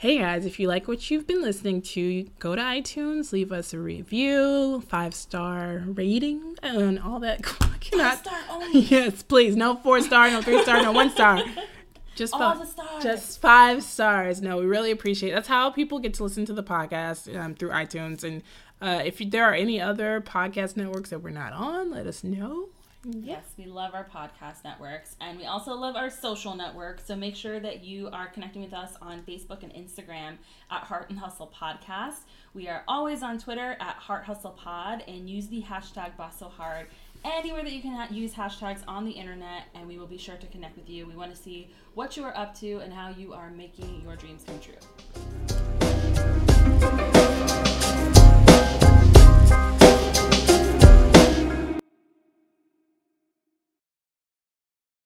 Hey 0.00 0.18
guys, 0.18 0.46
if 0.46 0.60
you 0.60 0.68
like 0.68 0.86
what 0.86 1.10
you've 1.10 1.26
been 1.26 1.42
listening 1.42 1.82
to, 1.82 2.22
go 2.38 2.54
to 2.54 2.62
iTunes, 2.62 3.32
leave 3.32 3.50
us 3.50 3.74
a 3.74 3.80
review, 3.80 4.80
five 4.82 5.12
star 5.12 5.82
rating, 5.88 6.54
and 6.62 7.00
all 7.00 7.18
that. 7.18 7.44
Five 7.90 8.18
star 8.18 8.38
only. 8.48 8.78
yes, 8.82 9.24
please. 9.24 9.56
No 9.56 9.74
four 9.74 10.00
star, 10.00 10.30
no 10.30 10.40
three 10.40 10.62
star, 10.62 10.82
no 10.82 10.92
one 10.92 11.10
star. 11.10 11.42
Just 12.14 12.32
All 12.32 12.38
five, 12.38 12.60
the 12.60 12.66
stars. 12.66 13.02
just 13.02 13.40
five 13.40 13.82
stars. 13.82 14.40
No, 14.40 14.58
we 14.58 14.66
really 14.66 14.92
appreciate. 14.92 15.30
It. 15.30 15.34
That's 15.34 15.48
how 15.48 15.70
people 15.70 15.98
get 15.98 16.14
to 16.14 16.22
listen 16.22 16.46
to 16.46 16.52
the 16.52 16.62
podcast 16.62 17.36
um, 17.36 17.56
through 17.56 17.70
iTunes. 17.70 18.22
And 18.22 18.42
uh, 18.80 19.02
if 19.04 19.20
you, 19.20 19.28
there 19.28 19.46
are 19.46 19.54
any 19.54 19.80
other 19.80 20.20
podcast 20.20 20.76
networks 20.76 21.10
that 21.10 21.24
we're 21.24 21.30
not 21.30 21.52
on, 21.52 21.90
let 21.90 22.06
us 22.06 22.22
know. 22.22 22.68
Yes, 23.04 23.44
we 23.56 23.66
love 23.66 23.94
our 23.94 24.04
podcast 24.04 24.64
networks 24.64 25.14
and 25.20 25.38
we 25.38 25.46
also 25.46 25.72
love 25.74 25.94
our 25.94 26.10
social 26.10 26.56
network. 26.56 27.00
So 27.04 27.14
make 27.14 27.36
sure 27.36 27.60
that 27.60 27.84
you 27.84 28.08
are 28.12 28.26
connecting 28.26 28.60
with 28.60 28.72
us 28.72 28.94
on 29.00 29.22
Facebook 29.22 29.62
and 29.62 29.72
Instagram 29.72 30.36
at 30.70 30.82
Heart 30.82 31.10
and 31.10 31.18
Hustle 31.18 31.52
Podcast. 31.54 32.22
We 32.54 32.68
are 32.68 32.82
always 32.88 33.22
on 33.22 33.38
Twitter 33.38 33.76
at 33.78 33.94
Heart 33.94 34.24
Hustle 34.24 34.50
Pod 34.50 35.04
and 35.06 35.30
use 35.30 35.46
the 35.46 35.62
hashtag 35.62 36.16
Boss 36.16 36.40
So 36.40 36.48
Hard 36.48 36.88
anywhere 37.24 37.62
that 37.62 37.72
you 37.72 37.82
can 37.82 38.12
use 38.12 38.32
hashtags 38.32 38.82
on 38.88 39.04
the 39.04 39.12
internet 39.12 39.64
and 39.74 39.86
we 39.86 39.98
will 39.98 40.06
be 40.06 40.18
sure 40.18 40.36
to 40.36 40.46
connect 40.46 40.76
with 40.76 40.88
you. 40.90 41.06
We 41.06 41.14
want 41.14 41.34
to 41.34 41.40
see 41.40 41.70
what 41.94 42.16
you 42.16 42.24
are 42.24 42.36
up 42.36 42.58
to 42.60 42.78
and 42.78 42.92
how 42.92 43.10
you 43.10 43.32
are 43.32 43.50
making 43.50 44.02
your 44.04 44.16
dreams 44.16 44.44
come 44.44 44.58
true. 44.60 44.74